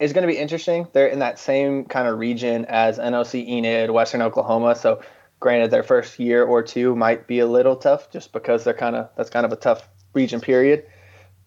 is 0.00 0.12
going 0.12 0.26
to 0.26 0.32
be 0.32 0.38
interesting. 0.38 0.88
They're 0.92 1.06
in 1.06 1.20
that 1.20 1.38
same 1.38 1.84
kind 1.84 2.08
of 2.08 2.18
region 2.18 2.64
as 2.66 2.98
NOC 2.98 3.46
Enid, 3.46 3.90
Western 3.90 4.22
Oklahoma. 4.22 4.74
So, 4.74 5.00
granted, 5.40 5.70
their 5.70 5.82
first 5.82 6.18
year 6.18 6.44
or 6.44 6.62
two 6.62 6.94
might 6.94 7.26
be 7.26 7.40
a 7.40 7.46
little 7.46 7.76
tough, 7.76 8.10
just 8.10 8.32
because 8.32 8.62
they're 8.62 8.74
kind 8.74 8.94
of 8.94 9.08
that's 9.16 9.30
kind 9.30 9.44
of 9.44 9.52
a 9.52 9.56
tough 9.56 9.88
region 10.12 10.40
period. 10.40 10.84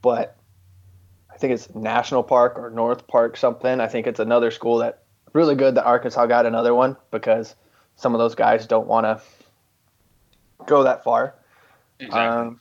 But 0.01 0.35
I 1.31 1.37
think 1.37 1.53
it's 1.53 1.73
National 1.73 2.23
Park 2.23 2.57
or 2.57 2.69
North 2.69 3.07
Park 3.07 3.37
something. 3.37 3.79
I 3.79 3.87
think 3.87 4.07
it's 4.07 4.19
another 4.19 4.51
school 4.51 4.79
that 4.79 5.03
really 5.33 5.55
good 5.55 5.75
that 5.75 5.85
Arkansas 5.85 6.25
got 6.25 6.45
another 6.45 6.75
one 6.75 6.97
because 7.11 7.55
some 7.95 8.13
of 8.13 8.19
those 8.19 8.35
guys 8.35 8.67
don't 8.67 8.87
want 8.87 9.05
to 9.05 9.21
go 10.65 10.83
that 10.83 11.03
far. 11.03 11.35
Exactly. 11.99 12.21
Um, 12.21 12.59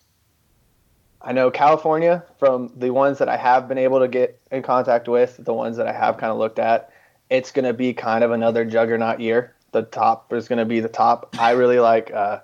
I 1.20 1.32
know 1.32 1.50
California 1.50 2.24
from 2.38 2.72
the 2.76 2.90
ones 2.90 3.18
that 3.18 3.28
I 3.28 3.36
have 3.36 3.68
been 3.68 3.78
able 3.78 4.00
to 4.00 4.08
get 4.08 4.40
in 4.50 4.62
contact 4.62 5.08
with, 5.08 5.36
the 5.38 5.54
ones 5.54 5.76
that 5.76 5.86
I 5.86 5.92
have 5.92 6.16
kind 6.18 6.32
of 6.32 6.38
looked 6.38 6.58
at, 6.58 6.90
it's 7.30 7.52
going 7.52 7.64
to 7.64 7.72
be 7.72 7.94
kind 7.94 8.24
of 8.24 8.32
another 8.32 8.64
juggernaut 8.64 9.20
year. 9.20 9.54
The 9.72 9.82
top 9.82 10.32
is 10.32 10.48
going 10.48 10.58
to 10.58 10.64
be 10.64 10.80
the 10.80 10.88
top. 10.88 11.34
I 11.38 11.52
really 11.52 11.80
like 11.80 12.12
uh, 12.12 12.40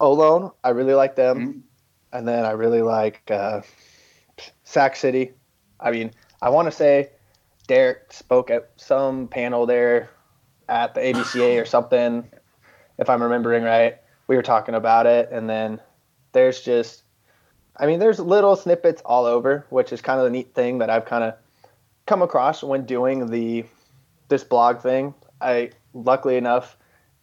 Ohlone. 0.00 0.52
I 0.64 0.70
really 0.70 0.94
like 0.94 1.16
them. 1.16 1.38
Mm-hmm. 1.38 1.58
And 2.12 2.28
then 2.28 2.44
I 2.44 2.52
really 2.52 2.82
like 2.82 3.22
uh, 3.30 3.60
Sac 4.64 4.96
City. 4.96 5.32
I 5.80 5.90
mean, 5.90 6.12
I 6.40 6.48
want 6.50 6.66
to 6.66 6.72
say 6.72 7.10
Derek 7.66 8.12
spoke 8.12 8.50
at 8.50 8.70
some 8.76 9.28
panel 9.28 9.66
there 9.66 10.10
at 10.68 10.94
the 10.94 11.00
ABCA 11.00 11.60
or 11.60 11.64
something, 11.64 12.28
if 12.98 13.10
I'm 13.10 13.22
remembering 13.22 13.64
right. 13.64 13.98
We 14.28 14.36
were 14.36 14.42
talking 14.42 14.74
about 14.74 15.06
it, 15.06 15.28
and 15.30 15.48
then 15.48 15.80
there's 16.32 16.60
just, 16.60 17.02
I 17.76 17.86
mean, 17.86 17.98
there's 17.98 18.18
little 18.18 18.56
snippets 18.56 19.02
all 19.04 19.24
over, 19.24 19.64
which 19.70 19.92
is 19.92 20.00
kind 20.00 20.18
of 20.18 20.24
the 20.24 20.30
neat 20.30 20.54
thing 20.54 20.78
that 20.78 20.90
I've 20.90 21.04
kind 21.04 21.22
of 21.22 21.34
come 22.06 22.22
across 22.22 22.62
when 22.62 22.84
doing 22.84 23.26
the 23.26 23.64
this 24.28 24.42
blog 24.42 24.80
thing. 24.80 25.14
I 25.40 25.70
luckily 26.04 26.36
enough 26.36 26.76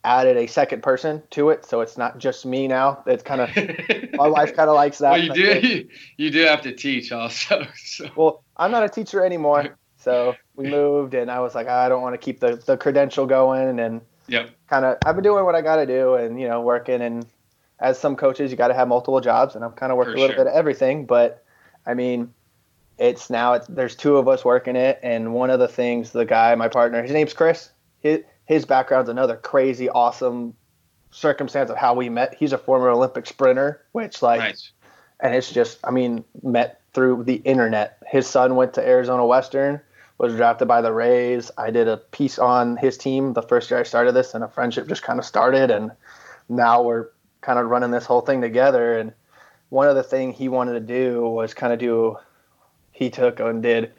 added 0.04 0.36
a 0.36 0.48
second 0.48 0.84
person 0.84 1.24
to 1.30 1.50
it, 1.50 1.66
so 1.66 1.82
it's 1.82 1.98
not 1.98 2.18
just 2.18 2.46
me 2.46 2.68
now. 2.68 3.04
It's 3.06 3.24
kind 3.24 3.42
of 3.42 3.50
my 4.14 4.28
wife 4.28 4.56
kind 4.56 4.70
of 4.70 4.76
likes 4.76 4.98
that. 4.98 5.12
Well, 5.12 5.24
you 5.24 5.34
do 5.34 5.68
you, 5.68 5.90
you 6.18 6.32
do 6.32 6.42
have 6.42 6.62
to 6.62 6.74
teach 6.74 7.12
also. 7.12 7.66
So. 7.76 8.10
Well, 8.16 8.44
I'm 8.58 8.72
not 8.72 8.84
a 8.84 8.90
teacher 8.90 9.24
anymore, 9.24 9.78
so 9.98 10.36
we 10.56 10.68
moved, 10.70 11.14
and 11.14 11.30
I 11.30 11.40
was 11.40 11.54
like, 11.54 11.68
I 11.68 11.90
don't 11.90 12.02
want 12.02 12.14
to 12.14 12.18
keep 12.18 12.40
the, 12.40 12.56
the 12.56 12.76
credential 12.76 13.26
going, 13.26 13.80
and 13.80 14.02
yep. 14.28 14.50
kind 14.68 14.84
of 14.84 14.98
I've 15.04 15.16
been 15.16 15.24
doing 15.24 15.46
what 15.46 15.56
I 15.56 15.62
got 15.62 15.78
to 15.78 15.86
do, 15.86 16.16
and 16.16 16.40
you 16.40 16.48
know, 16.48 16.62
working. 16.62 17.02
And 17.02 17.26
as 17.80 18.00
some 18.00 18.16
coaches, 18.16 18.52
you 18.52 18.58
got 18.58 18.70
to 18.70 18.74
have 18.74 18.88
multiple 18.88 19.22
jobs, 19.22 19.56
and 19.56 19.64
I'm 19.64 19.74
kind 19.74 19.92
of 19.92 19.98
working 19.98 20.14
For 20.14 20.18
a 20.18 20.22
little 20.22 20.36
sure. 20.36 20.46
bit 20.46 20.52
of 20.52 20.58
everything. 20.58 21.06
But 21.06 21.46
I 21.86 21.94
mean, 21.94 22.34
it's 22.98 23.30
now 23.30 23.54
it's, 23.54 23.68
there's 23.68 23.96
two 23.96 24.18
of 24.18 24.28
us 24.28 24.44
working 24.44 24.76
it, 24.76 25.00
and 25.04 25.34
one 25.34 25.50
of 25.50 25.60
the 25.60 25.68
things 25.68 26.12
the 26.12 26.26
guy, 26.26 26.56
my 26.56 26.68
partner, 26.68 27.02
his 27.04 27.12
name's 27.12 27.34
Chris. 27.34 27.70
His 28.02 28.24
his 28.46 28.66
background's 28.66 29.10
another 29.10 29.36
crazy, 29.36 29.90
awesome 29.90 30.54
circumstance 31.12 31.70
of 31.70 31.78
how 31.78 31.94
we 31.94 32.10
met. 32.10 32.36
He's 32.36 32.54
a 32.54 32.58
former 32.58 32.90
Olympic 32.90 33.26
sprinter, 33.26 33.82
which 33.92 34.22
like, 34.22 34.40
nice. 34.40 34.72
and 35.20 35.36
it's 35.36 35.52
just 35.52 35.80
I 35.84 35.92
mean, 35.92 36.24
met 36.42 36.82
through 36.94 37.24
the 37.24 37.36
internet. 37.36 37.98
His 38.08 38.28
son 38.28 38.56
went 38.56 38.74
to 38.76 38.88
Arizona 38.88 39.26
Western 39.26 39.82
was 40.18 40.36
drafted 40.36 40.68
by 40.68 40.82
the 40.82 40.94
Rays. 40.94 41.52
I 41.58 41.72
did 41.72 41.88
a 41.88 41.98
piece 41.98 42.40
on 42.40 42.78
his 42.78 42.98
team 42.98 43.34
the 43.34 43.42
first 43.42 43.70
year 43.70 43.80
I 43.80 43.84
started 43.84 44.14
this, 44.14 44.34
and 44.34 44.44
a 44.44 44.48
friendship 44.48 44.88
just 44.88 45.04
kind 45.04 45.20
of 45.20 45.26
started. 45.26 45.72
And 45.72 45.92
now 46.50 46.82
we're 46.82 47.10
kind 47.42 47.60
of 47.60 47.68
running 47.68 47.92
this 47.92 48.06
whole 48.06 48.22
thing 48.22 48.42
together. 48.42 48.98
And 48.98 49.14
one 49.70 49.88
of 49.88 49.96
the 49.96 50.04
things 50.04 50.38
he 50.38 50.50
wanted 50.50 50.74
to 50.74 50.80
do 50.80 51.28
was 51.28 51.54
kind 51.54 51.74
of 51.74 51.80
do, 51.80 52.18
he 52.92 53.10
took 53.10 53.40
and 53.40 53.62
did 53.62 53.92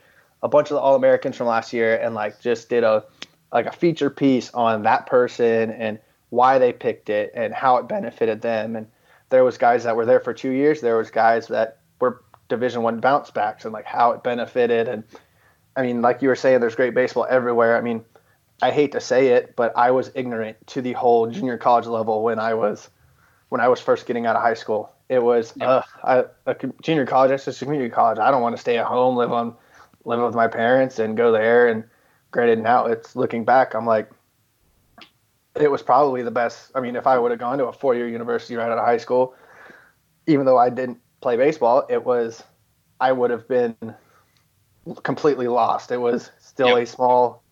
a 0.43 0.49
bunch 0.49 0.71
of 0.71 0.77
the 0.77 0.81
All 0.81 0.95
Americans 0.95 1.37
from 1.37 1.47
last 1.47 1.73
year 1.73 1.97
and 1.97 2.15
like 2.15 2.41
just 2.41 2.69
did 2.69 2.85
a 2.85 3.05
like 3.55 3.67
a 3.67 3.73
feature 3.73 4.11
piece 4.11 4.51
on 4.53 4.83
that 4.83 5.07
person 5.07 5.71
and 5.71 5.99
why 6.29 6.59
they 6.59 6.73
picked 6.73 7.09
it 7.09 7.33
and 7.35 7.55
how 7.55 7.79
it 7.79 7.89
benefited 7.89 8.43
them. 8.43 8.77
And 8.77 8.89
there 9.31 9.45
was 9.45 9.57
guys 9.57 9.85
that 9.85 9.97
were 9.97 10.05
there 10.05 10.21
for 10.21 10.35
two 10.35 10.51
years. 10.51 10.83
There 10.83 10.99
was 10.99 11.11
guys 11.11 11.47
that 11.47 11.79
were 12.01 12.23
Division 12.49 12.83
One 12.83 13.01
bounce 13.01 13.31
backs 13.31 13.65
and 13.65 13.73
like 13.73 13.87
how 13.87 14.11
it 14.11 14.23
benefited 14.23 14.89
and 14.89 15.05
I 15.77 15.83
mean, 15.83 16.03
like 16.03 16.23
you 16.23 16.29
were 16.29 16.37
saying, 16.37 16.61
there's 16.61 16.77
great 16.77 16.95
baseball 16.95 17.27
everywhere. 17.29 17.77
I 17.77 17.81
mean, 17.81 18.05
I 18.63 18.71
hate 18.71 18.93
to 18.93 19.01
say 19.01 19.29
it, 19.29 19.57
but 19.57 19.77
I 19.77 19.91
was 19.91 20.11
ignorant 20.15 20.65
to 20.69 20.81
the 20.81 20.93
whole 20.93 21.27
junior 21.27 21.59
college 21.59 21.87
level 21.87 22.23
when 22.23 22.39
I 22.39 22.55
was 22.55 22.89
when 23.49 23.61
I 23.61 23.69
was 23.69 23.81
first 23.81 24.07
getting 24.07 24.27
out 24.27 24.37
of 24.37 24.43
high 24.43 24.55
school. 24.55 24.93
It 25.09 25.23
was 25.23 25.53
yep. 25.57 25.69
uh, 25.69 25.83
I, 26.03 26.25
a 26.51 26.57
junior 26.81 27.07
college. 27.07 27.31
That's 27.31 27.45
just 27.45 27.61
a 27.61 27.65
community 27.65 27.91
college. 27.91 28.19
I 28.19 28.31
don't 28.31 28.43
want 28.43 28.57
to 28.57 28.61
stay 28.61 28.79
at 28.79 28.87
home, 28.87 29.17
live 29.17 29.33
on 29.33 29.55
living 30.05 30.25
with 30.25 30.35
my 30.35 30.49
parents, 30.49 30.99
and 30.99 31.17
go 31.17 31.33
there. 31.33 31.69
And 31.69 31.85
granted, 32.35 32.59
now 32.59 32.87
it's 32.87 33.15
looking 33.15 33.45
back, 33.45 33.75
I'm 33.75 33.87
like, 33.87 34.11
it 35.55 35.71
was 35.71 35.83
probably 35.83 36.21
the 36.23 36.33
best. 36.33 36.73
I 36.75 36.81
mean, 36.81 36.97
if 36.97 37.07
I 37.07 37.17
would 37.17 37.31
have 37.31 37.39
gone 37.39 37.59
to 37.59 37.67
a 37.67 37.73
four 37.73 37.95
year 37.95 38.09
university 38.09 38.57
right 38.57 38.69
out 38.69 38.77
of 38.77 38.85
high 38.85 38.97
school, 38.97 39.37
even 40.27 40.45
though 40.45 40.59
I 40.59 40.69
didn't 40.69 40.99
play 41.21 41.37
baseball, 41.37 41.87
it 41.89 42.05
was, 42.05 42.43
I 43.01 43.13
would 43.13 43.31
have 43.31 43.47
been 43.47 43.77
completely 45.05 45.47
lost. 45.47 45.93
It 45.93 45.99
was 45.99 46.33
still 46.41 46.71
yep. 46.71 46.79
a 46.79 46.87
small, 46.87 47.45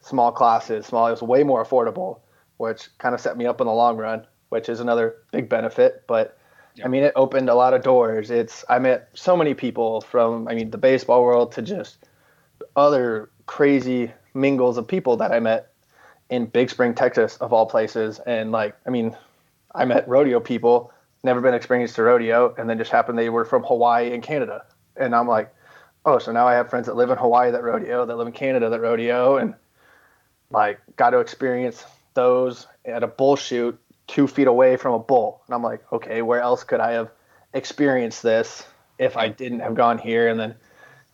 small 0.00 0.30
classes, 0.32 0.84
small. 0.84 1.06
It 1.06 1.12
was 1.12 1.22
way 1.22 1.42
more 1.42 1.64
affordable, 1.64 2.20
which 2.58 2.90
kind 2.98 3.14
of 3.14 3.22
set 3.22 3.38
me 3.38 3.46
up 3.46 3.62
in 3.62 3.66
the 3.66 3.72
long 3.72 3.96
run, 3.96 4.26
which 4.50 4.68
is 4.68 4.80
another 4.80 5.16
big 5.32 5.48
benefit. 5.48 6.04
But 6.06 6.36
yep. 6.74 6.84
I 6.84 6.88
mean, 6.90 7.04
it 7.04 7.14
opened 7.16 7.48
a 7.48 7.54
lot 7.54 7.72
of 7.72 7.82
doors. 7.82 8.30
It's, 8.30 8.66
I 8.68 8.80
met 8.80 9.08
so 9.14 9.34
many 9.34 9.54
people 9.54 10.02
from, 10.02 10.46
I 10.46 10.54
mean, 10.54 10.72
the 10.72 10.78
baseball 10.78 11.22
world 11.22 11.52
to 11.52 11.62
just 11.62 12.06
other 12.76 13.30
crazy 13.46 14.12
mingles 14.36 14.76
of 14.76 14.86
people 14.86 15.16
that 15.16 15.32
I 15.32 15.40
met 15.40 15.72
in 16.30 16.46
Big 16.46 16.70
Spring, 16.70 16.94
Texas, 16.94 17.36
of 17.38 17.52
all 17.52 17.66
places. 17.66 18.20
And 18.26 18.52
like, 18.52 18.76
I 18.86 18.90
mean, 18.90 19.16
I 19.74 19.84
met 19.84 20.08
rodeo 20.08 20.40
people, 20.40 20.92
never 21.24 21.40
been 21.40 21.54
experienced 21.54 21.96
to 21.96 22.02
rodeo, 22.02 22.54
and 22.56 22.68
then 22.68 22.78
just 22.78 22.90
happened 22.90 23.18
they 23.18 23.30
were 23.30 23.44
from 23.44 23.64
Hawaii 23.64 24.12
and 24.12 24.22
Canada. 24.22 24.64
And 24.96 25.14
I'm 25.14 25.28
like, 25.28 25.54
oh, 26.04 26.18
so 26.18 26.32
now 26.32 26.46
I 26.46 26.54
have 26.54 26.70
friends 26.70 26.86
that 26.86 26.96
live 26.96 27.10
in 27.10 27.18
Hawaii 27.18 27.50
that 27.50 27.62
rodeo, 27.62 28.06
that 28.06 28.16
live 28.16 28.26
in 28.26 28.32
Canada 28.32 28.70
that 28.70 28.80
rodeo, 28.80 29.36
and 29.36 29.54
like 30.50 30.80
got 30.96 31.10
to 31.10 31.18
experience 31.18 31.84
those 32.14 32.66
at 32.84 33.02
a 33.02 33.06
bull 33.06 33.36
shoot 33.36 33.78
two 34.06 34.26
feet 34.26 34.46
away 34.46 34.76
from 34.76 34.94
a 34.94 34.98
bull. 34.98 35.42
And 35.46 35.54
I'm 35.54 35.62
like, 35.62 35.84
okay, 35.92 36.22
where 36.22 36.40
else 36.40 36.64
could 36.64 36.80
I 36.80 36.92
have 36.92 37.10
experienced 37.52 38.22
this 38.22 38.64
if 38.98 39.16
I 39.16 39.28
didn't 39.28 39.60
have 39.60 39.74
gone 39.74 39.98
here? 39.98 40.28
And 40.28 40.38
then, 40.38 40.54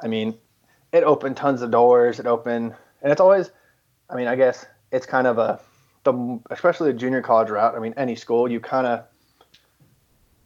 I 0.01 0.09
mean, 0.09 0.35
it 0.93 1.05
opened 1.05 1.37
tons 1.37 1.63
of 1.63 1.71
doors. 1.71 2.21
It 2.21 2.27
opened, 2.27 2.75
and 3.03 3.13
it's 3.13 3.21
always, 3.21 3.51
I 4.09 4.15
mean, 4.15 4.29
I 4.29 4.37
guess 4.37 4.65
it's 4.91 5.07
kind 5.07 5.27
of 5.27 5.39
a 5.39 5.61
the 6.05 6.41
especially 6.51 6.93
the 6.93 6.99
junior 6.99 7.23
college 7.23 7.51
route. 7.51 7.75
I 7.75 7.79
mean, 7.79 7.95
any 7.97 8.17
school 8.17 8.51
you 8.51 8.61
kind 8.61 8.87
of 8.87 9.05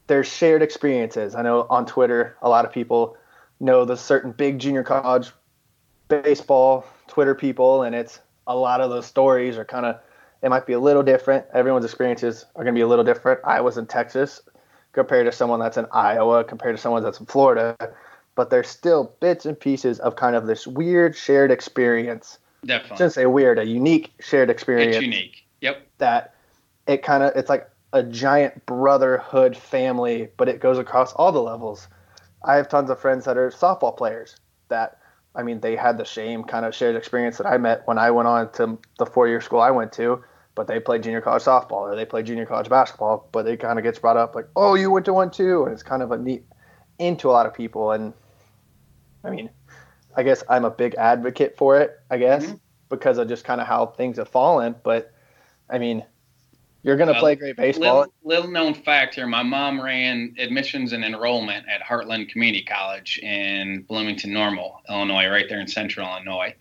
there's 0.06 0.26
shared 0.26 0.62
experiences. 0.62 1.34
I 1.34 1.42
know 1.42 1.66
on 1.68 1.86
Twitter 1.86 2.36
a 2.42 2.48
lot 2.48 2.64
of 2.64 2.72
people 2.72 3.16
know 3.60 3.84
the 3.84 3.96
certain 3.96 4.32
big 4.32 4.58
junior 4.58 4.82
college 4.82 5.30
baseball 6.08 6.84
Twitter 7.08 7.34
people, 7.34 7.82
and 7.82 7.94
it's 7.94 8.20
a 8.46 8.56
lot 8.56 8.80
of 8.80 8.90
those 8.90 9.06
stories 9.06 9.56
are 9.56 9.64
kind 9.64 9.86
of 9.86 10.00
it 10.42 10.50
might 10.50 10.66
be 10.66 10.74
a 10.74 10.80
little 10.80 11.02
different. 11.02 11.46
Everyone's 11.52 11.84
experiences 11.84 12.44
are 12.54 12.62
going 12.62 12.74
to 12.74 12.78
be 12.78 12.82
a 12.82 12.86
little 12.86 13.04
different. 13.04 13.40
I 13.44 13.60
was 13.60 13.78
in 13.78 13.86
Texas 13.86 14.40
compared 14.92 15.26
to 15.26 15.32
someone 15.32 15.60
that's 15.60 15.76
in 15.76 15.86
Iowa, 15.92 16.44
compared 16.44 16.76
to 16.76 16.80
someone 16.80 17.02
that's 17.02 17.20
in 17.20 17.26
Florida, 17.26 17.76
but 18.34 18.50
there's 18.50 18.68
still 18.68 19.14
bits 19.20 19.44
and 19.44 19.58
pieces 19.58 19.98
of 19.98 20.16
kind 20.16 20.36
of 20.36 20.46
this 20.46 20.66
weird 20.66 21.16
shared 21.16 21.50
experience 21.50 22.38
Definitely. 22.66 22.94
I 22.94 22.96
shouldn't 22.96 23.12
say 23.14 23.26
weird, 23.26 23.58
a 23.58 23.66
unique 23.66 24.12
shared 24.20 24.50
experience. 24.50 24.96
It's 24.96 25.04
unique. 25.04 25.46
Yep. 25.60 25.86
That 25.98 26.34
it 26.86 27.02
kind 27.02 27.22
of 27.22 27.32
it's 27.36 27.48
like 27.48 27.70
a 27.92 28.02
giant 28.02 28.66
brotherhood 28.66 29.56
family, 29.56 30.28
but 30.36 30.48
it 30.48 30.60
goes 30.60 30.78
across 30.78 31.12
all 31.14 31.32
the 31.32 31.42
levels. 31.42 31.88
I 32.44 32.56
have 32.56 32.68
tons 32.68 32.90
of 32.90 33.00
friends 33.00 33.24
that 33.24 33.36
are 33.36 33.50
softball 33.50 33.96
players 33.96 34.36
that 34.68 34.98
I 35.34 35.42
mean 35.42 35.60
they 35.60 35.76
had 35.76 35.98
the 35.98 36.04
same 36.04 36.44
kind 36.44 36.66
of 36.66 36.74
shared 36.74 36.96
experience 36.96 37.38
that 37.38 37.46
I 37.46 37.56
met 37.58 37.82
when 37.86 37.98
I 37.98 38.10
went 38.10 38.28
on 38.28 38.52
to 38.52 38.78
the 38.98 39.06
four 39.06 39.28
year 39.28 39.40
school 39.40 39.60
I 39.60 39.70
went 39.70 39.92
to, 39.94 40.22
but 40.54 40.66
they 40.66 40.80
played 40.80 41.02
junior 41.02 41.20
college 41.20 41.44
softball 41.44 41.82
or 41.82 41.96
they 41.96 42.04
played 42.04 42.26
junior 42.26 42.46
college 42.46 42.68
basketball, 42.68 43.28
but 43.32 43.46
it 43.46 43.60
kind 43.60 43.78
of 43.78 43.82
gets 43.82 43.98
brought 43.98 44.16
up 44.16 44.34
like, 44.34 44.48
oh, 44.56 44.74
you 44.74 44.90
went 44.90 45.06
to 45.06 45.12
one 45.12 45.30
too, 45.30 45.64
and 45.64 45.72
it's 45.72 45.82
kind 45.82 46.02
of 46.02 46.10
a 46.12 46.18
neat 46.18 46.44
into 46.98 47.28
a 47.28 47.32
lot 47.32 47.46
of 47.46 47.54
people 47.54 47.92
and 47.92 48.14
I 49.22 49.30
mean 49.30 49.50
I 50.16 50.22
guess 50.22 50.42
I'm 50.48 50.64
a 50.64 50.70
big 50.70 50.94
advocate 50.94 51.56
for 51.56 51.78
it, 51.78 52.00
I 52.10 52.16
guess, 52.16 52.46
mm-hmm. 52.46 52.56
because 52.88 53.18
of 53.18 53.28
just 53.28 53.44
kind 53.44 53.60
of 53.60 53.66
how 53.66 53.86
things 53.86 54.16
have 54.16 54.28
fallen. 54.28 54.74
But 54.82 55.12
I 55.68 55.78
mean, 55.78 56.04
you're 56.82 56.96
going 56.96 57.12
to 57.12 57.18
play 57.18 57.34
great 57.34 57.56
baseball. 57.56 57.98
Little, 57.98 58.12
little, 58.22 58.50
known 58.50 58.72
fact 58.72 59.16
here 59.16 59.26
my 59.26 59.42
mom 59.42 59.80
ran 59.80 60.34
admissions 60.38 60.92
and 60.92 61.04
enrollment 61.04 61.66
at 61.68 61.82
Heartland 61.82 62.28
Community 62.28 62.64
College 62.64 63.18
in 63.18 63.82
Bloomington 63.82 64.32
Normal, 64.32 64.80
Illinois, 64.88 65.26
right 65.26 65.46
there 65.48 65.60
in 65.60 65.66
central 65.66 66.08
Illinois. 66.08 66.54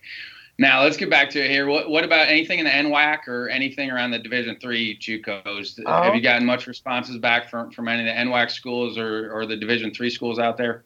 Now 0.58 0.82
let's 0.82 0.96
get 0.96 1.10
back 1.10 1.30
to 1.30 1.44
it 1.44 1.50
here. 1.50 1.66
What, 1.66 1.90
what 1.90 2.02
about 2.02 2.28
anything 2.28 2.58
in 2.58 2.64
the 2.64 2.70
NWAC 2.70 3.28
or 3.28 3.48
anything 3.50 3.90
around 3.90 4.10
the 4.10 4.18
Division 4.18 4.56
Three 4.60 4.98
JUCOs? 4.98 5.78
Um, 5.86 6.02
Have 6.04 6.14
you 6.14 6.22
gotten 6.22 6.46
much 6.46 6.66
responses 6.66 7.18
back 7.18 7.48
from, 7.50 7.70
from 7.70 7.88
any 7.88 8.00
of 8.00 8.06
the 8.06 8.20
NWAC 8.20 8.50
schools 8.50 8.98
or, 8.98 9.30
or 9.30 9.46
the 9.46 9.56
Division 9.56 9.92
Three 9.92 10.10
schools 10.10 10.38
out 10.38 10.56
there? 10.56 10.84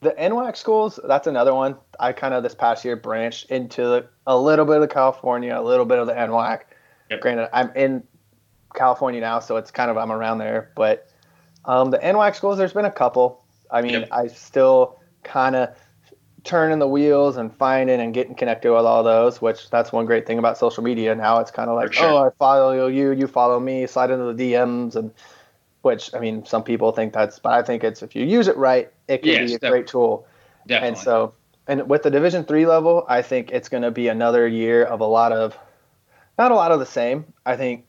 The 0.00 0.12
NWAC 0.12 0.56
schools, 0.56 0.98
that's 1.04 1.26
another 1.26 1.54
one. 1.54 1.76
I 1.98 2.12
kind 2.12 2.32
of 2.32 2.42
this 2.42 2.54
past 2.54 2.84
year 2.84 2.96
branched 2.96 3.50
into 3.50 4.04
a 4.26 4.38
little 4.38 4.64
bit 4.64 4.80
of 4.80 4.88
California, 4.88 5.58
a 5.58 5.62
little 5.62 5.84
bit 5.84 5.98
of 5.98 6.06
the 6.06 6.14
NWAC. 6.14 6.62
Yep. 7.10 7.20
Granted, 7.20 7.50
I'm 7.52 7.70
in 7.76 8.02
California 8.74 9.20
now, 9.20 9.40
so 9.40 9.56
it's 9.56 9.70
kind 9.70 9.90
of 9.90 9.98
I'm 9.98 10.10
around 10.10 10.38
there. 10.38 10.70
But 10.74 11.08
um, 11.66 11.90
the 11.90 11.98
NWAC 11.98 12.34
schools, 12.34 12.56
there's 12.56 12.72
been 12.72 12.86
a 12.86 12.90
couple. 12.90 13.44
I 13.70 13.82
mean, 13.82 13.92
yep. 13.92 14.08
I 14.10 14.28
still 14.28 14.98
kind 15.22 15.54
of 15.54 15.76
turning 16.44 16.78
the 16.78 16.88
wheels 16.88 17.36
and 17.36 17.54
finding 17.54 18.00
and 18.00 18.14
getting 18.14 18.34
connected 18.34 18.72
with 18.72 18.86
all 18.86 19.02
those, 19.02 19.42
which 19.42 19.68
that's 19.68 19.92
one 19.92 20.06
great 20.06 20.26
thing 20.26 20.38
about 20.38 20.56
social 20.56 20.82
media. 20.82 21.14
Now 21.14 21.40
it's 21.40 21.50
kind 21.50 21.68
of 21.68 21.76
like, 21.76 21.92
sure. 21.92 22.06
oh, 22.06 22.26
I 22.26 22.30
follow 22.38 22.88
you, 22.88 23.10
you 23.10 23.26
follow 23.26 23.60
me, 23.60 23.86
slide 23.86 24.10
into 24.10 24.32
the 24.32 24.52
DMs 24.52 24.96
and– 24.96 25.12
which 25.82 26.14
I 26.14 26.18
mean, 26.18 26.44
some 26.44 26.62
people 26.62 26.92
think 26.92 27.12
that's, 27.12 27.38
but 27.38 27.52
I 27.52 27.62
think 27.62 27.84
it's 27.84 28.02
if 28.02 28.14
you 28.14 28.24
use 28.24 28.48
it 28.48 28.56
right, 28.56 28.92
it 29.08 29.18
can 29.18 29.30
yes, 29.30 29.50
be 29.50 29.54
a 29.54 29.70
great 29.70 29.86
tool. 29.86 30.26
Definitely. 30.66 30.88
And 30.88 30.98
so, 30.98 31.34
and 31.66 31.88
with 31.88 32.02
the 32.02 32.10
Division 32.10 32.44
three 32.44 32.66
level, 32.66 33.06
I 33.08 33.22
think 33.22 33.50
it's 33.50 33.68
going 33.68 33.82
to 33.82 33.90
be 33.90 34.08
another 34.08 34.46
year 34.46 34.84
of 34.84 35.00
a 35.00 35.06
lot 35.06 35.32
of, 35.32 35.56
not 36.38 36.50
a 36.50 36.54
lot 36.54 36.72
of 36.72 36.80
the 36.80 36.86
same. 36.86 37.24
I 37.46 37.56
think 37.56 37.86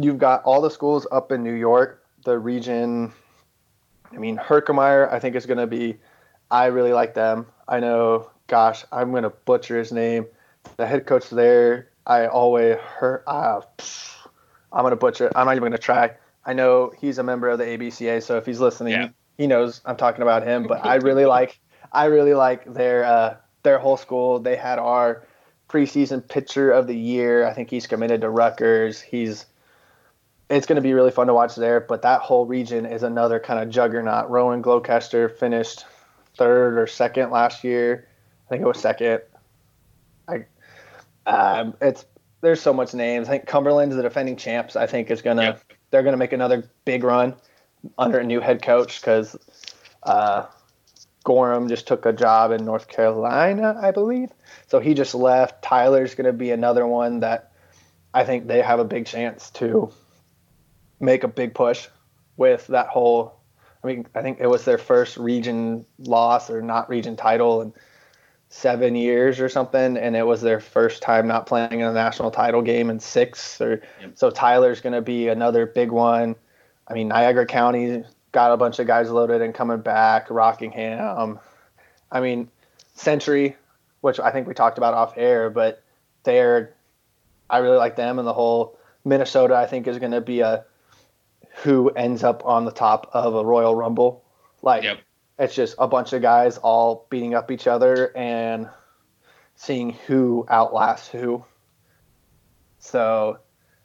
you've 0.00 0.18
got 0.18 0.42
all 0.44 0.60
the 0.60 0.70
schools 0.70 1.06
up 1.10 1.32
in 1.32 1.42
New 1.42 1.54
York, 1.54 2.04
the 2.24 2.38
region. 2.38 3.12
I 4.12 4.18
mean, 4.18 4.36
Herkimer, 4.36 5.08
I 5.10 5.18
think 5.18 5.34
is 5.34 5.46
going 5.46 5.58
to 5.58 5.66
be. 5.66 5.96
I 6.50 6.66
really 6.66 6.92
like 6.92 7.14
them. 7.14 7.46
I 7.66 7.80
know, 7.80 8.30
gosh, 8.46 8.84
I'm 8.92 9.10
going 9.10 9.24
to 9.24 9.30
butcher 9.30 9.78
his 9.78 9.90
name. 9.90 10.26
The 10.76 10.86
head 10.86 11.06
coach 11.06 11.30
there, 11.30 11.88
I 12.06 12.26
always 12.26 12.76
heard. 12.76 13.24
Uh, 13.26 13.62
I'm 14.72 14.82
going 14.82 14.92
to 14.92 14.96
butcher. 14.96 15.32
I'm 15.34 15.46
not 15.46 15.52
even 15.52 15.62
going 15.62 15.72
to 15.72 15.78
try 15.78 16.12
I 16.46 16.52
know 16.52 16.92
he's 16.98 17.18
a 17.18 17.22
member 17.22 17.48
of 17.48 17.58
the 17.58 17.64
ABCA, 17.64 18.22
so 18.22 18.36
if 18.36 18.46
he's 18.46 18.60
listening, 18.60 18.92
yeah. 18.92 19.08
he 19.38 19.46
knows 19.46 19.80
I'm 19.84 19.96
talking 19.96 20.22
about 20.22 20.46
him. 20.46 20.66
But 20.66 20.84
I 20.84 20.96
really 20.96 21.24
like 21.26 21.58
I 21.92 22.06
really 22.06 22.34
like 22.34 22.72
their 22.72 23.04
uh, 23.04 23.36
their 23.62 23.78
whole 23.78 23.96
school. 23.96 24.40
They 24.40 24.56
had 24.56 24.78
our 24.78 25.24
preseason 25.68 26.26
pitcher 26.26 26.70
of 26.70 26.86
the 26.86 26.96
year. 26.96 27.46
I 27.46 27.54
think 27.54 27.70
he's 27.70 27.86
committed 27.86 28.20
to 28.20 28.30
Rutgers. 28.30 29.00
He's 29.00 29.46
it's 30.50 30.66
going 30.66 30.76
to 30.76 30.82
be 30.82 30.92
really 30.92 31.10
fun 31.10 31.26
to 31.28 31.34
watch 31.34 31.56
there. 31.56 31.80
But 31.80 32.02
that 32.02 32.20
whole 32.20 32.44
region 32.46 32.84
is 32.84 33.02
another 33.02 33.40
kind 33.40 33.60
of 33.60 33.70
juggernaut. 33.70 34.30
Rowan 34.30 34.60
Gloucester 34.60 35.28
finished 35.28 35.86
third 36.36 36.78
or 36.78 36.86
second 36.86 37.30
last 37.30 37.64
year. 37.64 38.06
I 38.46 38.50
think 38.50 38.62
it 38.62 38.66
was 38.66 38.78
second. 38.78 39.22
I 40.28 40.44
um, 41.26 41.74
it's 41.80 42.04
there's 42.42 42.60
so 42.60 42.74
much 42.74 42.92
names. 42.92 43.28
I 43.28 43.30
think 43.30 43.46
Cumberland's 43.46 43.96
the 43.96 44.02
defending 44.02 44.36
champs. 44.36 44.76
I 44.76 44.86
think 44.86 45.10
is 45.10 45.22
gonna 45.22 45.42
yep 45.42 45.62
they're 45.94 46.02
going 46.02 46.12
to 46.12 46.18
make 46.18 46.32
another 46.32 46.68
big 46.84 47.04
run 47.04 47.36
under 47.96 48.18
a 48.18 48.24
new 48.24 48.40
head 48.40 48.60
coach 48.60 49.00
because 49.00 49.36
uh, 50.02 50.44
Gorham 51.22 51.68
just 51.68 51.86
took 51.86 52.04
a 52.04 52.12
job 52.12 52.50
in 52.50 52.64
North 52.64 52.88
Carolina, 52.88 53.78
I 53.80 53.92
believe. 53.92 54.30
So 54.66 54.80
he 54.80 54.94
just 54.94 55.14
left. 55.14 55.62
Tyler's 55.62 56.16
going 56.16 56.26
to 56.26 56.32
be 56.32 56.50
another 56.50 56.84
one 56.84 57.20
that 57.20 57.52
I 58.12 58.24
think 58.24 58.48
they 58.48 58.60
have 58.60 58.80
a 58.80 58.84
big 58.84 59.06
chance 59.06 59.50
to 59.50 59.92
make 60.98 61.22
a 61.22 61.28
big 61.28 61.54
push 61.54 61.86
with 62.36 62.66
that 62.66 62.88
whole. 62.88 63.38
I 63.84 63.86
mean, 63.86 64.04
I 64.16 64.22
think 64.22 64.38
it 64.40 64.48
was 64.48 64.64
their 64.64 64.78
first 64.78 65.16
region 65.16 65.86
loss 65.98 66.50
or 66.50 66.60
not 66.60 66.88
region 66.88 67.14
title 67.14 67.62
in 67.62 67.72
seven 68.54 68.94
years 68.94 69.40
or 69.40 69.48
something, 69.48 69.96
and 69.96 70.14
it 70.14 70.24
was 70.24 70.40
their 70.40 70.60
first 70.60 71.02
time 71.02 71.26
not 71.26 71.44
playing 71.44 71.80
in 71.80 71.86
a 71.86 71.92
national 71.92 72.30
title 72.30 72.62
game 72.62 72.88
in 72.88 73.00
six. 73.00 73.60
Or 73.60 73.82
yep. 74.00 74.12
so 74.14 74.30
Tyler's 74.30 74.80
going 74.80 74.92
to 74.92 75.02
be 75.02 75.26
another 75.26 75.66
big 75.66 75.90
one. 75.90 76.36
I 76.86 76.94
mean, 76.94 77.08
Niagara 77.08 77.46
County 77.46 78.04
got 78.30 78.52
a 78.52 78.56
bunch 78.56 78.78
of 78.78 78.86
guys 78.86 79.10
loaded 79.10 79.42
and 79.42 79.52
coming 79.52 79.80
back. 79.80 80.30
Rockingham. 80.30 81.40
I 82.12 82.20
mean, 82.20 82.48
Century, 82.94 83.56
which 84.02 84.20
I 84.20 84.30
think 84.30 84.46
we 84.46 84.54
talked 84.54 84.78
about 84.78 84.94
off 84.94 85.14
air, 85.16 85.50
but 85.50 85.82
they're 86.22 86.74
I 87.50 87.58
really 87.58 87.76
like 87.76 87.96
them 87.96 88.20
and 88.20 88.26
the 88.26 88.32
whole 88.32 88.78
Minnesota. 89.04 89.56
I 89.56 89.66
think 89.66 89.88
is 89.88 89.98
going 89.98 90.12
to 90.12 90.20
be 90.20 90.40
a 90.40 90.64
who 91.64 91.90
ends 91.90 92.22
up 92.22 92.46
on 92.46 92.66
the 92.66 92.72
top 92.72 93.10
of 93.12 93.34
a 93.34 93.44
Royal 93.44 93.74
Rumble. 93.74 94.22
Like 94.62 94.84
yep 94.84 95.00
it's 95.38 95.54
just 95.54 95.74
a 95.78 95.88
bunch 95.88 96.12
of 96.12 96.22
guys 96.22 96.58
all 96.58 97.06
beating 97.10 97.34
up 97.34 97.50
each 97.50 97.66
other 97.66 98.16
and 98.16 98.68
seeing 99.56 99.92
who 100.06 100.46
outlasts 100.48 101.08
who. 101.08 101.44
So, 102.78 103.38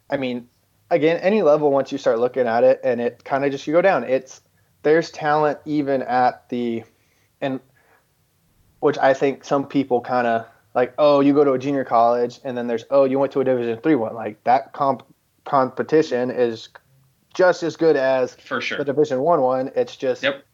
I 0.09 0.17
mean, 0.17 0.47
again, 0.89 1.17
any 1.17 1.41
level 1.41 1.71
once 1.71 1.91
you 1.91 1.97
start 1.97 2.19
looking 2.19 2.47
at 2.47 2.63
it 2.63 2.81
and 2.83 2.99
it 2.99 3.23
kind 3.23 3.45
of 3.45 3.51
just 3.51 3.65
you 3.67 3.73
go 3.73 3.81
down. 3.81 4.03
It's 4.03 4.41
there's 4.83 5.11
talent 5.11 5.59
even 5.65 6.01
at 6.01 6.47
the 6.49 6.83
and 7.41 7.59
which 8.79 8.97
I 8.97 9.13
think 9.13 9.43
some 9.43 9.67
people 9.67 10.01
kind 10.01 10.27
of 10.27 10.45
like 10.73 10.93
oh 10.97 11.19
you 11.19 11.33
go 11.33 11.43
to 11.43 11.53
a 11.53 11.59
junior 11.59 11.83
college 11.83 12.39
and 12.43 12.57
then 12.57 12.67
there's 12.67 12.85
oh 12.89 13.03
you 13.05 13.19
went 13.19 13.31
to 13.33 13.41
a 13.41 13.43
division 13.43 13.79
three 13.81 13.95
one 13.95 14.13
like 14.13 14.43
that 14.45 14.73
comp 14.73 15.03
competition 15.45 16.31
is 16.31 16.69
just 17.33 17.63
as 17.63 17.75
good 17.75 17.95
as 17.95 18.35
for 18.35 18.61
sure 18.61 18.77
the 18.77 18.85
division 18.85 19.19
one 19.19 19.41
one 19.41 19.71
it's 19.75 19.95
just 19.95 20.23
yep. 20.23 20.45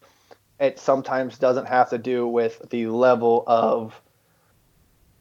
It 0.59 0.79
sometimes 0.79 1.37
doesn't 1.37 1.67
have 1.67 1.89
to 1.89 1.97
do 1.97 2.27
with 2.27 2.61
the 2.69 2.87
level 2.87 3.43
of 3.47 3.99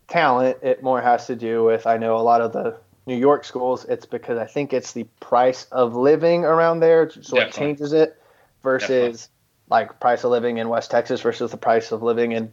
talent 0.06 0.58
it 0.62 0.82
more 0.82 1.00
has 1.00 1.26
to 1.26 1.34
do 1.34 1.64
with 1.64 1.86
i 1.86 1.96
know 1.96 2.16
a 2.16 2.20
lot 2.20 2.40
of 2.40 2.52
the 2.52 2.76
new 3.06 3.16
york 3.16 3.44
schools 3.44 3.84
it's 3.86 4.06
because 4.06 4.38
i 4.38 4.44
think 4.46 4.72
it's 4.72 4.92
the 4.92 5.04
price 5.20 5.66
of 5.72 5.96
living 5.96 6.44
around 6.44 6.80
there 6.80 7.10
so 7.10 7.18
Definitely. 7.18 7.42
it 7.46 7.52
changes 7.52 7.92
it 7.92 8.20
versus 8.62 8.88
Definitely. 8.88 9.28
like 9.70 10.00
price 10.00 10.22
of 10.24 10.30
living 10.30 10.58
in 10.58 10.68
west 10.68 10.90
texas 10.90 11.20
versus 11.22 11.50
the 11.50 11.56
price 11.56 11.90
of 11.90 12.02
living 12.02 12.32
in 12.32 12.50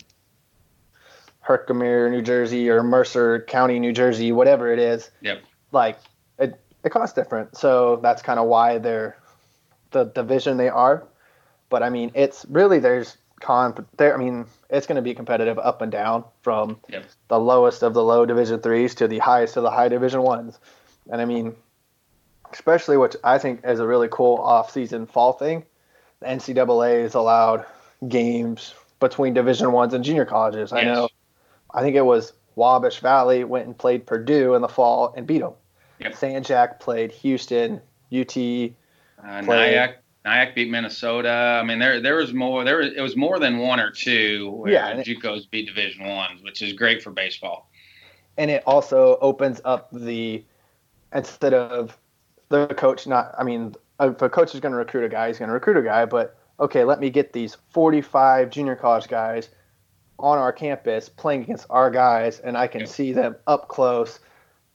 Herkimer, 1.41 2.09
New 2.09 2.21
Jersey, 2.21 2.69
or 2.69 2.83
Mercer 2.83 3.41
County, 3.41 3.79
New 3.79 3.91
Jersey, 3.91 4.31
whatever 4.31 4.71
it 4.71 4.79
is. 4.79 5.09
Yep. 5.21 5.41
Like 5.71 5.97
it, 6.37 6.59
it 6.83 6.89
costs 6.89 7.15
different, 7.15 7.57
so 7.57 7.99
that's 8.01 8.21
kind 8.21 8.39
of 8.39 8.47
why 8.47 8.77
they're 8.77 9.17
the 9.89 10.05
division 10.05 10.57
they 10.57 10.69
are. 10.69 11.07
But 11.71 11.81
I 11.81 11.89
mean, 11.89 12.11
it's 12.13 12.45
really 12.49 12.77
there's 12.77 13.17
con 13.39 13.87
there. 13.97 14.13
I 14.13 14.17
mean, 14.17 14.45
it's 14.69 14.85
going 14.85 14.97
to 14.97 15.01
be 15.01 15.15
competitive 15.15 15.57
up 15.57 15.81
and 15.81 15.91
down 15.91 16.23
from 16.43 16.79
Yep. 16.89 17.05
the 17.29 17.39
lowest 17.39 17.81
of 17.81 17.95
the 17.95 18.03
low 18.03 18.27
Division 18.27 18.59
threes 18.59 18.93
to 18.95 19.07
the 19.07 19.17
highest 19.17 19.57
of 19.57 19.63
the 19.63 19.71
high 19.71 19.87
Division 19.89 20.21
ones. 20.21 20.59
And 21.09 21.19
I 21.19 21.25
mean, 21.25 21.55
especially 22.53 22.97
which 22.97 23.15
I 23.23 23.37
think 23.39 23.61
is 23.65 23.79
a 23.79 23.87
really 23.87 24.09
cool 24.11 24.37
off-season 24.37 25.07
fall 25.07 25.33
thing. 25.33 25.63
The 26.19 26.27
NCAA 26.27 27.01
has 27.03 27.15
allowed 27.15 27.65
games 28.07 28.75
between 28.99 29.33
Division 29.33 29.71
ones 29.71 29.93
and 29.93 30.03
junior 30.03 30.25
colleges. 30.25 30.71
I 30.71 30.83
know. 30.83 31.09
I 31.73 31.81
think 31.81 31.95
it 31.95 32.05
was 32.05 32.33
Wabash 32.55 32.99
Valley 32.99 33.43
went 33.45 33.65
and 33.65 33.77
played 33.77 34.05
Purdue 34.05 34.53
in 34.55 34.61
the 34.61 34.67
fall 34.67 35.13
and 35.15 35.25
beat 35.25 35.39
them. 35.39 35.53
Yep. 35.99 36.15
San 36.15 36.43
Jac 36.43 36.79
played 36.79 37.11
Houston, 37.13 37.81
UT. 38.11 38.37
Uh, 38.37 39.43
play- 39.43 39.71
Nyack, 39.71 39.97
Nyack 40.25 40.53
beat 40.55 40.69
Minnesota. 40.69 41.59
I 41.61 41.63
mean, 41.63 41.79
there 41.79 41.99
there 41.99 42.15
was 42.15 42.33
more. 42.33 42.63
There 42.63 42.77
was, 42.77 42.93
it 42.95 43.01
was 43.01 43.15
more 43.15 43.39
than 43.39 43.57
one 43.57 43.79
or 43.79 43.89
two 43.91 44.51
where 44.51 44.71
Yeah, 44.71 45.01
JUCOs 45.03 45.49
beat 45.49 45.67
Division 45.67 46.05
ones, 46.07 46.43
which 46.43 46.61
is 46.61 46.73
great 46.73 47.01
for 47.01 47.11
baseball. 47.11 47.69
and 48.37 48.49
it 48.51 48.63
also 48.65 49.17
opens 49.21 49.59
up 49.65 49.89
the 49.91 50.43
instead 51.13 51.53
of 51.53 51.97
the 52.49 52.67
coach 52.67 53.05
not 53.07 53.33
i 53.37 53.43
mean 53.43 53.73
if 53.99 54.21
a 54.21 54.29
coach 54.29 54.53
is 54.55 54.61
going 54.61 54.71
to 54.71 54.77
recruit 54.77 55.03
a 55.03 55.09
guy 55.09 55.27
he's 55.27 55.37
going 55.37 55.49
to 55.49 55.53
recruit 55.53 55.75
a 55.77 55.81
guy 55.81 56.05
but 56.05 56.37
okay 56.59 56.83
let 56.85 56.99
me 57.01 57.09
get 57.09 57.33
these 57.33 57.57
45 57.71 58.49
junior 58.49 58.75
college 58.77 59.07
guys 59.09 59.49
on 60.19 60.37
our 60.37 60.53
campus 60.53 61.09
playing 61.09 61.41
against 61.43 61.65
our 61.69 61.89
guys 61.91 62.39
and 62.39 62.57
i 62.57 62.67
can 62.67 62.81
Yep. 62.81 62.89
see 62.89 63.11
them 63.11 63.35
up 63.47 63.67
close 63.67 64.19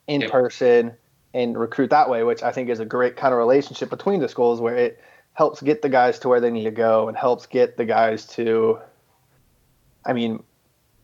in 0.07 0.21
Yep. 0.23 0.31
person 0.31 0.93
and 1.33 1.57
recruit 1.59 1.89
that 1.91 2.11
way 2.11 2.23
which 2.23 2.43
i 2.43 2.53
think 2.53 2.69
is 2.69 2.81
a 2.81 2.85
great 2.87 3.17
kind 3.17 3.33
of 3.33 3.39
relationship 3.39 3.89
between 3.89 4.21
the 4.21 4.29
schools 4.29 4.61
where 4.61 4.77
it 4.77 5.01
helps 5.37 5.63
get 5.63 5.83
the 5.83 5.89
guys 5.89 6.19
to 6.19 6.29
where 6.29 6.41
they 6.41 6.51
need 6.51 6.65
to 6.65 6.71
go 6.71 7.09
and 7.09 7.17
helps 7.17 7.47
get 7.47 7.77
the 7.77 7.85
guys 7.85 8.27
to 8.27 8.79
i 10.05 10.13
mean 10.13 10.43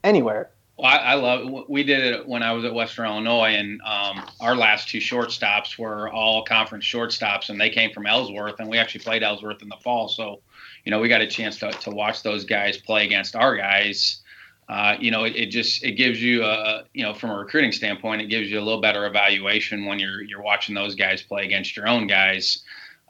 anywhere 0.03 0.51
Well, 0.79 0.91
I, 0.91 0.97
I 0.97 1.15
love. 1.15 1.65
We 1.69 1.85
did 1.85 2.03
it 2.03 2.27
when 2.27 2.43
I 2.43 2.53
was 2.53 2.65
at 2.65 2.75
Western 2.75 3.07
Illinois, 3.07 3.55
and 3.55 3.81
um, 3.83 4.25
our 4.41 4.57
last 4.57 4.89
two 4.89 4.99
shortstops 4.99 5.79
were 5.79 6.09
all 6.09 6.45
conference 6.45 6.85
shortstops, 6.85 7.51
and 7.51 7.61
they 7.61 7.71
came 7.71 7.93
from 7.93 8.07
Ellsworth, 8.07 8.59
and 8.59 8.69
we 8.69 8.79
actually 8.79 9.05
played 9.05 9.23
Ellsworth 9.23 9.61
in 9.63 9.69
the 9.69 9.77
fall. 9.77 10.09
So, 10.09 10.41
you 10.85 10.91
know, 10.91 10.99
we 10.99 11.09
got 11.09 11.21
a 11.21 11.27
chance 11.27 11.59
to, 11.59 11.71
to 11.71 11.91
watch 11.91 12.23
those 12.23 12.45
guys 12.45 12.79
play 12.79 13.05
against 13.05 13.37
our 13.37 13.55
guys. 13.55 14.23
Uh, 14.69 14.97
you 14.99 15.11
know, 15.11 15.25
it, 15.25 15.37
it 15.37 15.47
just 15.51 15.85
it 15.85 15.93
gives 15.93 16.23
you 16.23 16.43
a 16.43 16.85
you 16.95 17.05
know 17.05 17.13
from 17.13 17.31
a 17.31 17.39
recruiting 17.39 17.73
standpoint, 17.73 18.23
it 18.23 18.27
gives 18.27 18.51
you 18.51 18.59
a 18.59 18.65
little 18.65 18.81
better 18.81 19.07
evaluation 19.07 19.85
when 19.85 19.99
you're 19.99 20.23
you're 20.23 20.43
watching 20.43 20.75
those 20.75 20.95
guys 20.95 21.23
play 21.23 21.45
against 21.45 21.77
your 21.77 21.87
own 21.87 22.07
guys. 22.07 22.63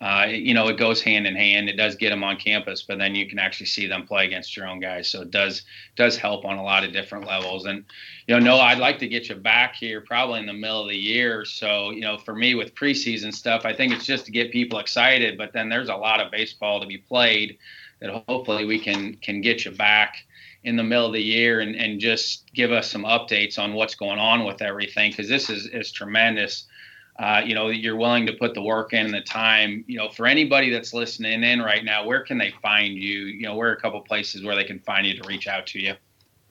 Uh, 0.03 0.27
you 0.27 0.53
know, 0.53 0.67
it 0.67 0.77
goes 0.77 1.01
hand 1.01 1.29
in 1.29 1.37
hand. 1.37 1.69
It 1.69 1.77
does 1.77 1.95
get 1.95 2.11
them 2.11 2.25
on 2.25 2.37
campus, 2.37 2.83
but 2.83 2.99
then 2.99 3.15
you 3.15 3.29
can 3.29 3.39
actually 3.39 3.67
see 3.67 3.87
them 3.87 4.05
play 4.05 4.25
against 4.25 4.57
your 4.57 4.67
own 4.67 4.81
guys. 4.81 5.09
So 5.09 5.23
it 5.23 5.31
does 5.31 5.63
does 5.95 6.17
help 6.17 6.45
on 6.45 6.59
a 6.59 6.63
lot 6.63 6.83
of 6.83 6.93
different 6.93 7.25
levels. 7.25 7.67
And 7.67 7.85
you 8.27 8.35
know, 8.35 8.41
no, 8.41 8.57
I'd 8.59 8.79
like 8.79 8.99
to 8.99 9.07
get 9.07 9.29
you 9.29 9.37
back 9.37 9.77
here 9.77 10.01
probably 10.01 10.41
in 10.41 10.47
the 10.47 10.53
middle 10.53 10.83
of 10.83 10.89
the 10.89 10.97
year. 10.97 11.45
So 11.45 11.91
you 11.91 12.01
know, 12.01 12.19
for 12.19 12.35
me 12.35 12.57
with 12.57 12.75
preseason 12.75 13.33
stuff, 13.33 13.65
I 13.65 13.73
think 13.73 13.93
it's 13.93 14.05
just 14.05 14.27
to 14.27 14.33
get 14.33 14.51
people 14.51 14.81
excited. 14.81 15.39
But 15.39 15.53
then 15.53 15.69
there's 15.69 15.89
a 15.89 15.95
lot 15.95 16.21
of 16.21 16.33
baseball 16.33 16.81
to 16.81 16.87
be 16.87 16.99
played 16.99 17.59
that 18.01 18.25
hopefully 18.29 18.65
we 18.65 18.81
can 18.81 19.15
can 19.19 19.41
get 19.41 19.65
you 19.65 19.71
back 19.71 20.17
in 20.65 20.75
the 20.75 20.83
middle 20.83 21.07
of 21.07 21.13
the 21.13 21.23
year 21.23 21.61
and, 21.61 21.77
and 21.77 22.01
just 22.01 22.53
give 22.53 22.73
us 22.73 22.91
some 22.91 23.05
updates 23.05 23.57
on 23.59 23.75
what's 23.75 23.95
going 23.95 24.19
on 24.19 24.45
with 24.45 24.63
everything 24.63 25.13
because 25.13 25.29
this 25.29 25.49
is 25.49 25.67
is 25.67 25.93
tremendous. 25.93 26.67
Uh, 27.19 27.43
you 27.45 27.55
know, 27.55 27.69
you're 27.69 27.97
willing 27.97 28.27
to 28.27 28.33
put 28.33 28.55
the 28.55 28.63
work 28.63 28.93
in 28.95 29.05
and 29.07 29.15
the 29.15 29.21
time. 29.21 29.85
You 29.87 29.99
know, 29.99 30.09
for 30.09 30.27
anybody 30.27 30.71
that's 30.71 30.95
listening 30.95 31.45
in 31.45 31.61
right 31.61 31.85
now, 31.85 32.07
where 32.07 32.23
can 32.23 32.39
they 32.39 32.53
find 32.63 32.95
you? 32.95 33.21
You 33.27 33.43
know, 33.43 33.55
where 33.55 33.69
are 33.71 33.75
a 33.75 33.81
couple 33.81 34.01
places 34.01 34.43
where 34.43 34.57
they 34.57 34.65
can 34.65 34.79
find 34.81 35.07
you 35.07 35.21
to 35.21 35.29
reach 35.29 35.47
out 35.47 35.67
to 35.69 35.79
you? 35.81 35.95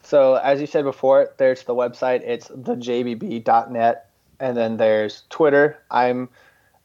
So 0.04 0.36
as 0.36 0.62
you 0.62 0.68
said 0.68 0.84
before, 0.84 1.34
there's 1.38 1.64
the 1.64 1.74
website. 1.76 2.22
It's 2.26 2.48
thejbb.net, 2.48 4.10
and 4.40 4.58
then 4.58 4.78
there's 4.78 5.24
Twitter. 5.30 5.78
I'm, 5.90 6.30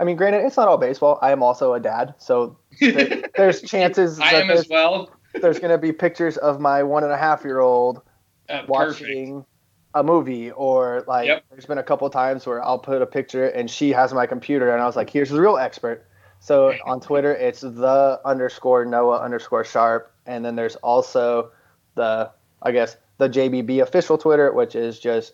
I 0.01 0.05
mean, 0.05 0.17
granted, 0.17 0.45
it's 0.45 0.57
not 0.57 0.69
all 0.69 0.79
baseball. 0.79 1.19
I 1.23 1.33
am 1.33 1.43
also 1.43 1.75
a 1.75 1.81
dad, 1.81 2.15
so 2.19 2.59
there, 2.81 3.25
there's 3.37 3.63
chances 3.63 4.19
I 4.21 4.33
that 4.33 4.43
am 4.43 4.51
as 4.51 4.69
well. 4.69 5.11
there's 5.35 5.59
going 5.59 5.71
to 5.71 5.79
be 5.79 5.93
pictures 5.93 6.37
of 6.39 6.61
my 6.61 6.83
one 6.83 7.05
and 7.05 7.13
a 7.13 7.17
half 7.17 7.45
year 7.45 7.61
old 7.61 8.03
Uh, 8.49 8.63
perfect. 8.63 9.47
A 9.95 10.03
movie, 10.03 10.51
or 10.51 11.05
like 11.07 11.27
Yep. 11.27 11.45
there's 11.51 11.67
been 11.67 11.79
a 11.79 11.83
couple 11.83 12.09
times 12.11 12.47
where 12.47 12.63
I'll 12.63 12.79
put 12.79 13.01
a 13.03 13.07
picture 13.07 13.47
and 13.47 13.71
she 13.71 13.91
has 13.93 14.13
my 14.13 14.27
computer, 14.27 14.73
and 14.73 14.83
I 14.83 14.87
was 14.87 14.97
like, 14.97 15.11
here's 15.11 15.31
the 15.31 15.41
real 15.41 15.57
expert. 15.57 16.07
So 16.41 16.75
on 16.85 17.01
Twitter, 17.01 17.35
it's 17.35 17.63
the 17.63 18.21
underscore 18.25 18.85
Noah 18.85 19.21
underscore 19.21 19.65
sharp, 19.65 20.13
and 20.27 20.45
then 20.45 20.55
there's 20.55 20.77
also 20.77 21.51
the 21.95 22.31
I 22.63 22.73
guess 22.73 22.97
the 23.19 23.29
JBB 23.29 23.83
official 23.83 24.19
Twitter, 24.19 24.53
which 24.53 24.75
is 24.75 24.99
just 25.01 25.33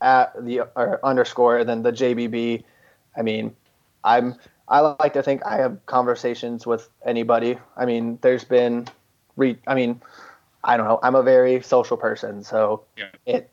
at 0.00 0.32
the 0.44 0.60
or 0.76 1.00
underscore 1.04 1.58
and 1.58 1.68
then 1.68 1.82
the 1.82 1.92
JBB. 1.92 2.62
I 3.16 3.22
mean, 3.22 3.56
I'm 4.04 4.36
I 4.68 4.80
like 4.80 5.12
to 5.14 5.22
think 5.22 5.44
I 5.44 5.56
have 5.56 5.84
conversations 5.86 6.66
with 6.66 6.88
anybody. 7.04 7.58
I 7.76 7.86
mean, 7.86 8.18
there's 8.22 8.44
been 8.44 8.86
re 9.36 9.58
I 9.66 9.74
mean, 9.74 10.00
I 10.62 10.76
don't 10.76 10.86
know. 10.86 10.98
I'm 11.02 11.14
a 11.14 11.22
very 11.22 11.60
social 11.62 11.96
person, 11.96 12.44
so 12.44 12.84
Yeah. 12.96 13.10
it 13.26 13.50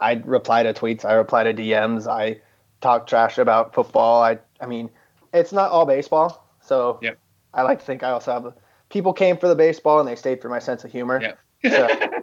I 0.00 0.14
reply 0.24 0.62
to 0.62 0.72
tweets, 0.72 1.04
I 1.04 1.12
reply 1.12 1.44
to 1.44 1.54
DMs, 1.54 2.06
I 2.06 2.40
talk 2.80 3.06
trash 3.06 3.38
about 3.38 3.74
football. 3.74 4.22
I 4.22 4.38
I 4.60 4.66
mean, 4.66 4.90
it's 5.32 5.52
not 5.52 5.70
all 5.70 5.86
baseball. 5.86 6.46
So 6.62 6.98
Yep. 7.02 7.18
I 7.54 7.62
like 7.62 7.80
to 7.80 7.84
think 7.84 8.02
I 8.02 8.10
also 8.10 8.32
have 8.32 8.54
people 8.90 9.12
came 9.12 9.36
for 9.36 9.48
the 9.48 9.54
baseball 9.54 10.00
and 10.00 10.08
they 10.08 10.16
stayed 10.16 10.40
for 10.40 10.48
my 10.48 10.58
sense 10.58 10.84
of 10.84 10.90
humor. 10.92 11.20
Yeah. 11.22 11.34
So- 11.70 11.88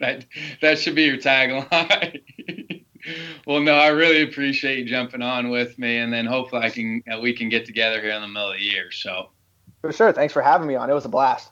that 0.00 0.26
that 0.60 0.78
should 0.78 0.94
be 0.94 1.04
your 1.04 1.16
tagline. 1.16 2.20
well, 3.46 3.60
no, 3.60 3.74
I 3.74 3.88
really 3.88 4.22
appreciate 4.22 4.78
you 4.78 4.84
jumping 4.84 5.22
on 5.22 5.50
with 5.50 5.78
me, 5.78 5.98
and 5.98 6.12
then 6.12 6.26
hopefully 6.26 6.62
I 6.62 6.70
can 6.70 7.02
we 7.20 7.32
can 7.34 7.48
get 7.48 7.64
together 7.66 8.00
here 8.00 8.10
in 8.12 8.22
the 8.22 8.28
middle 8.28 8.50
of 8.50 8.58
the 8.58 8.64
year. 8.64 8.90
So 8.90 9.30
For 9.80 9.92
sure. 9.92 10.12
Thanks 10.12 10.32
for 10.32 10.42
having 10.42 10.66
me 10.66 10.74
on. 10.76 10.90
It 10.90 10.94
was 10.94 11.04
a 11.04 11.08
blast. 11.10 11.50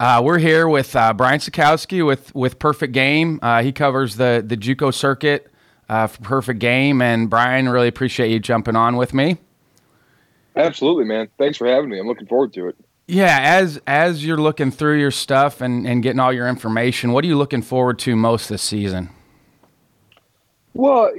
Uh, 0.00 0.20
we're 0.24 0.38
here 0.38 0.68
with 0.68 0.96
uh, 0.96 1.12
Brian 1.12 1.38
Sakowski 1.38 2.04
with 2.04 2.34
with 2.34 2.58
Perfect 2.58 2.92
Game. 2.92 3.38
Uh, 3.42 3.62
he 3.62 3.72
covers 3.72 4.16
the 4.16 4.42
the 4.44 4.56
JUCO 4.56 4.92
circuit 4.92 5.52
uh, 5.88 6.06
for 6.08 6.20
Perfect 6.22 6.58
Game, 6.58 7.00
and 7.00 7.30
Brian, 7.30 7.68
really 7.68 7.88
appreciate 7.88 8.30
you 8.30 8.40
jumping 8.40 8.76
on 8.76 8.96
with 8.96 9.14
me. 9.14 9.38
Absolutely, 10.56 11.04
man. 11.04 11.28
Thanks 11.38 11.58
for 11.58 11.66
having 11.66 11.90
me. 11.90 11.98
I'm 11.98 12.06
looking 12.06 12.26
forward 12.26 12.52
to 12.54 12.68
it. 12.68 12.76
Yeah, 13.06 13.38
as 13.40 13.80
as 13.86 14.24
you're 14.24 14.38
looking 14.38 14.70
through 14.70 14.98
your 14.98 15.10
stuff 15.10 15.60
and, 15.60 15.86
and 15.86 16.02
getting 16.02 16.20
all 16.20 16.32
your 16.32 16.48
information, 16.48 17.12
what 17.12 17.24
are 17.24 17.28
you 17.28 17.38
looking 17.38 17.62
forward 17.62 17.98
to 18.00 18.16
most 18.16 18.48
this 18.48 18.62
season? 18.62 19.10
Well, 20.72 21.12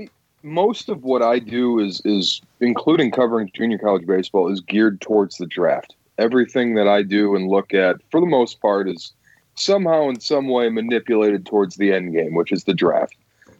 most 0.43 0.89
of 0.89 1.03
what 1.03 1.21
I 1.21 1.39
do 1.39 1.79
is 1.79 2.01
is 2.03 2.41
including 2.59 3.11
covering 3.11 3.51
junior 3.53 3.77
college 3.77 4.05
baseball 4.05 4.51
is 4.51 4.59
geared 4.61 4.99
towards 4.99 5.37
the 5.37 5.45
draft. 5.45 5.95
Everything 6.17 6.75
that 6.75 6.87
I 6.87 7.01
do 7.01 7.35
and 7.35 7.49
look 7.49 7.73
at, 7.73 7.97
for 8.09 8.19
the 8.19 8.25
most 8.25 8.61
part, 8.61 8.89
is 8.89 9.13
somehow 9.55 10.09
in 10.09 10.19
some 10.19 10.47
way 10.47 10.69
manipulated 10.69 11.45
towards 11.45 11.75
the 11.75 11.93
end 11.93 12.13
game, 12.13 12.35
which 12.35 12.51
is 12.51 12.63
the 12.63 12.73
draft. 12.73 13.15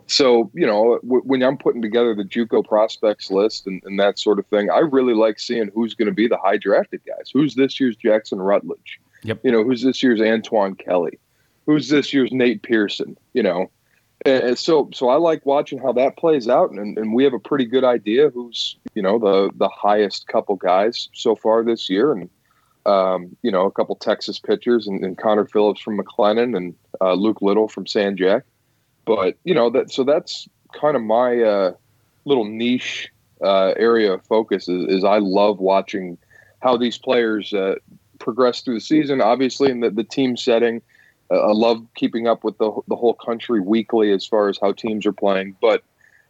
So, 0.08 0.52
you 0.54 0.68
know, 0.68 1.00
w- 1.04 1.24
when 1.24 1.42
I'm 1.42 1.58
putting 1.58 1.82
together 1.82 2.14
the 2.14 2.24
JUCO 2.24 2.68
prospects 2.68 3.32
list 3.32 3.66
and, 3.66 3.82
and 3.86 4.00
that 4.00 4.20
sort 4.20 4.38
of 4.40 4.46
thing, 4.48 4.70
I 4.70 4.80
really 4.80 5.16
like 5.16 5.40
seeing 5.40 5.72
who's 5.74 5.96
going 5.96 6.08
to 6.08 6.14
be 6.14 6.28
the 6.28 6.38
high 6.38 6.58
drafted 6.58 7.02
guys. 7.06 7.32
Who's 7.34 7.56
this 7.56 7.80
year's 7.80 7.96
Jackson 7.96 8.40
Rutledge? 8.40 9.00
Yep. 9.24 9.40
You 9.44 9.52
know, 9.52 9.64
who's 9.64 9.82
this 9.82 10.04
year's 10.04 10.22
Antoine 10.22 10.76
Kelly? 10.76 11.18
Who's 11.66 11.90
this 11.90 12.14
year's 12.14 12.32
Nate 12.32 12.62
Pearson? 12.62 13.18
You 13.34 13.42
know, 13.42 13.72
and 14.24 14.58
so 14.58 14.90
so 14.94 15.10
I 15.10 15.16
like 15.16 15.46
watching 15.46 15.80
how 15.80 15.92
that 15.94 16.18
plays 16.18 16.48
out, 16.48 16.72
and, 16.72 16.98
and 16.98 17.14
we 17.14 17.24
have 17.24 17.34
a 17.34 17.40
pretty 17.40 17.66
good 17.66 17.84
idea 17.84 18.30
who's 18.30 18.76
you 18.94 19.02
know 19.02 19.20
the 19.20 19.52
the 19.56 19.70
highest 19.70 20.28
couple 20.28 20.56
guys 20.56 21.10
so 21.14 21.36
far 21.36 21.64
this 21.64 21.90
year, 21.90 22.12
and 22.12 22.30
um, 22.86 23.36
you 23.42 23.52
know 23.52 23.66
a 23.66 23.72
couple 23.72 23.96
Texas 23.96 24.40
pitchers 24.40 24.88
and, 24.88 25.04
and 25.04 25.18
Connor 25.18 25.46
Phillips 25.46 25.82
from 25.82 25.98
McLennan 25.98 26.56
and 26.56 26.76
uh, 27.02 27.14
Luke 27.14 27.42
Little 27.42 27.68
from 27.68 27.88
San 27.88 28.18
Jac. 28.18 28.44
But 29.06 29.38
you 29.44 29.54
know 29.54 29.70
that 29.72 29.92
so 29.92 30.04
that's 30.04 30.48
kind 30.74 30.96
of 30.96 31.02
my 31.02 31.42
uh, 31.42 31.74
little 32.26 32.46
niche 32.46 33.12
uh, 33.42 33.74
area 33.78 34.14
of 34.14 34.24
focus 34.26 34.68
is, 34.68 34.86
is, 34.96 35.04
I 35.04 35.18
love 35.18 35.60
watching 35.60 36.18
how 36.62 36.78
these 36.78 36.98
players 36.98 37.54
uh, 37.54 37.76
progress 38.20 38.62
through 38.62 38.76
the 38.76 38.82
season. 38.82 39.22
Obviously, 39.22 39.70
in 39.70 39.82
the, 39.82 39.90
the 39.90 40.04
team 40.04 40.38
setting, 40.38 40.82
uh, 41.32 41.36
I 41.36 41.52
love 41.52 41.86
keeping 41.96 42.28
up 42.28 42.44
with 42.44 42.58
the 42.58 42.72
the 42.88 42.96
whole 42.96 43.14
country 43.14 43.60
weekly 43.60 44.12
as 44.12 44.26
far 44.26 44.50
as 44.50 44.58
how 44.62 44.72
teams 44.72 45.06
are 45.06 45.14
playing. 45.14 45.56
But 45.62 45.84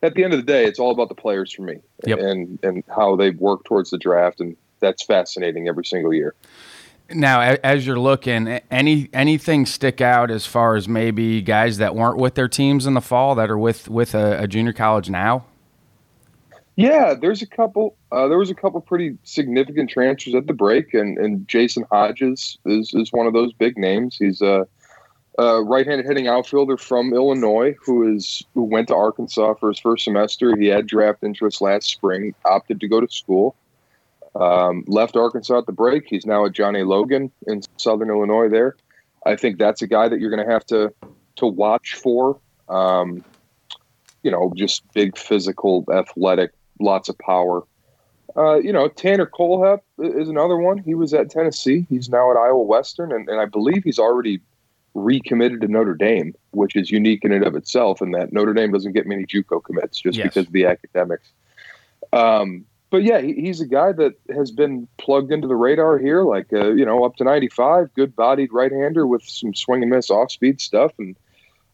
at 0.04 0.14
the 0.14 0.24
end 0.24 0.34
of 0.34 0.40
the 0.40 0.46
day, 0.46 0.66
it's 0.66 0.80
all 0.80 0.92
about 0.92 1.10
the 1.10 1.16
players 1.16 1.52
for 1.52 1.64
me 1.64 1.80
yep. 2.06 2.20
and 2.20 2.60
and 2.64 2.84
how 2.94 3.16
they 3.16 3.32
work 3.32 3.64
towards 3.66 3.90
the 3.90 3.98
draft, 3.98 4.40
and 4.40 4.56
that's 4.86 5.04
fascinating 5.04 5.68
every 5.68 5.86
single 5.86 6.14
year. 6.14 6.36
Now, 7.10 7.42
as 7.64 7.86
you're 7.86 8.00
looking, 8.00 8.48
any 8.72 9.10
anything 9.14 9.66
stick 9.66 10.02
out 10.02 10.32
as 10.32 10.46
far 10.46 10.76
as 10.76 10.88
maybe 10.88 11.42
guys 11.42 11.78
that 11.78 11.96
weren't 11.96 12.18
with 12.18 12.34
their 12.36 12.48
teams 12.48 12.86
in 12.86 12.96
the 12.96 13.02
fall 13.02 13.36
that 13.36 13.50
are 13.50 13.58
with 13.58 13.88
with 13.90 14.16
a, 14.16 14.44
a 14.44 14.48
junior 14.48 14.74
college 14.74 15.10
now? 15.10 15.46
Yeah, 16.76 17.14
there's 17.14 17.42
a 17.42 17.48
couple. 17.48 17.96
Uh, 18.12 18.28
there 18.28 18.38
was 18.38 18.50
a 18.50 18.56
couple 18.56 18.82
pretty 18.82 19.18
significant 19.24 19.90
transfers 19.90 20.36
at 20.36 20.48
the 20.48 20.54
break, 20.54 20.94
and, 20.94 21.18
and 21.18 21.48
Jason 21.48 21.86
Hodges 21.92 22.58
is, 22.66 22.92
is 22.94 23.14
one 23.14 23.28
of 23.28 23.34
those 23.34 23.54
big 23.54 23.78
names. 23.78 24.18
He's 24.18 24.42
a, 24.42 24.68
a 25.38 25.64
right-handed 25.64 26.06
hitting 26.06 26.28
outfielder 26.28 26.78
from 26.78 27.14
Illinois 27.14 27.76
who 27.86 28.14
is 28.16 28.44
who 28.56 28.64
went 28.64 28.88
to 28.90 28.96
Arkansas 28.96 29.54
for 29.54 29.70
his 29.70 29.80
first 29.80 30.04
semester. 30.04 30.58
He 30.58 30.68
had 30.68 30.88
draft 30.88 31.24
interest 31.24 31.62
last 31.62 31.88
spring, 31.88 32.34
opted 32.46 32.80
to 32.82 32.88
go 32.88 33.00
to 33.00 33.08
school. 33.10 33.56
Um, 34.40 34.84
left 34.88 35.16
Arkansas 35.16 35.60
at 35.60 35.66
the 35.66 35.72
break. 35.72 36.04
He's 36.08 36.26
now 36.26 36.46
at 36.46 36.52
John 36.52 36.76
A. 36.76 36.84
Logan 36.84 37.32
in 37.48 37.62
Southern 37.78 38.10
Illinois. 38.10 38.50
There, 38.50 38.76
I 39.26 39.36
think 39.36 39.58
that's 39.58 39.82
a 39.82 39.88
guy 39.88 40.10
that 40.10 40.20
you're 40.20 40.30
going 40.30 40.46
to 40.46 40.52
have 40.52 40.66
to 40.68 40.94
to 41.38 41.48
watch 41.48 41.96
for. 41.96 42.40
Um, 42.68 43.24
you 44.24 44.32
know, 44.32 44.52
just 44.56 44.84
big 44.94 45.18
physical, 45.18 45.86
athletic, 45.94 46.52
lots 46.80 47.10
of 47.10 47.18
power. 47.20 47.64
Uh, 48.36 48.56
you 48.56 48.74
know, 48.74 48.90
Tanner 48.90 49.26
Kohlhepp 49.26 49.82
is 50.00 50.28
another 50.28 50.58
one. 50.58 50.78
He 50.78 50.94
was 50.94 51.14
at 51.14 51.30
Tennessee. 51.30 51.86
He's 51.90 52.10
now 52.10 52.32
at 52.32 52.38
Iowa 52.38 52.64
Western, 52.64 53.12
and, 53.12 53.30
and 53.30 53.40
I 53.40 53.46
believe 53.46 53.84
he's 53.84 54.00
already 54.00 54.42
recommitted 54.94 55.62
to 55.62 55.68
Notre 55.68 55.94
Dame, 55.94 56.34
which 56.52 56.76
is 56.76 56.90
unique 56.90 57.24
in 57.24 57.32
and 57.32 57.46
of 57.46 57.56
itself. 57.56 58.02
In 58.02 58.12
that 58.12 58.34
Notre 58.34 58.54
Dame 58.54 58.72
doesn't 58.72 58.94
get 58.94 59.06
many 59.06 59.26
JUCO 59.26 59.64
commits 59.64 60.00
just 60.00 60.18
yes. 60.18 60.28
because 60.28 60.48
of 60.48 60.54
the 60.54 60.66
academics. 60.66 61.30
Um, 62.12 62.66
but 62.90 63.04
yeah, 63.04 63.22
he, 63.22 63.34
he's 63.34 63.62
a 63.62 63.68
guy 63.68 63.92
that 63.92 64.14
has 64.34 64.52
been 64.52 64.88
plugged 64.98 65.32
into 65.32 65.48
the 65.48 65.56
radar 65.56 65.98
here, 65.98 66.24
like 66.24 66.52
uh, 66.54 66.72
you 66.74 66.86
know, 66.86 67.04
up 67.04 67.16
to 67.18 67.24
95, 67.24 67.94
good 67.94 68.16
bodied 68.16 68.54
right 68.54 68.72
hander 68.72 69.08
with 69.08 69.24
some 69.24 69.54
swing 69.54 69.82
and 69.82 69.92
miss 69.92 70.10
off 70.10 70.32
speed 70.32 70.62
stuff, 70.62 70.94
and 71.00 71.16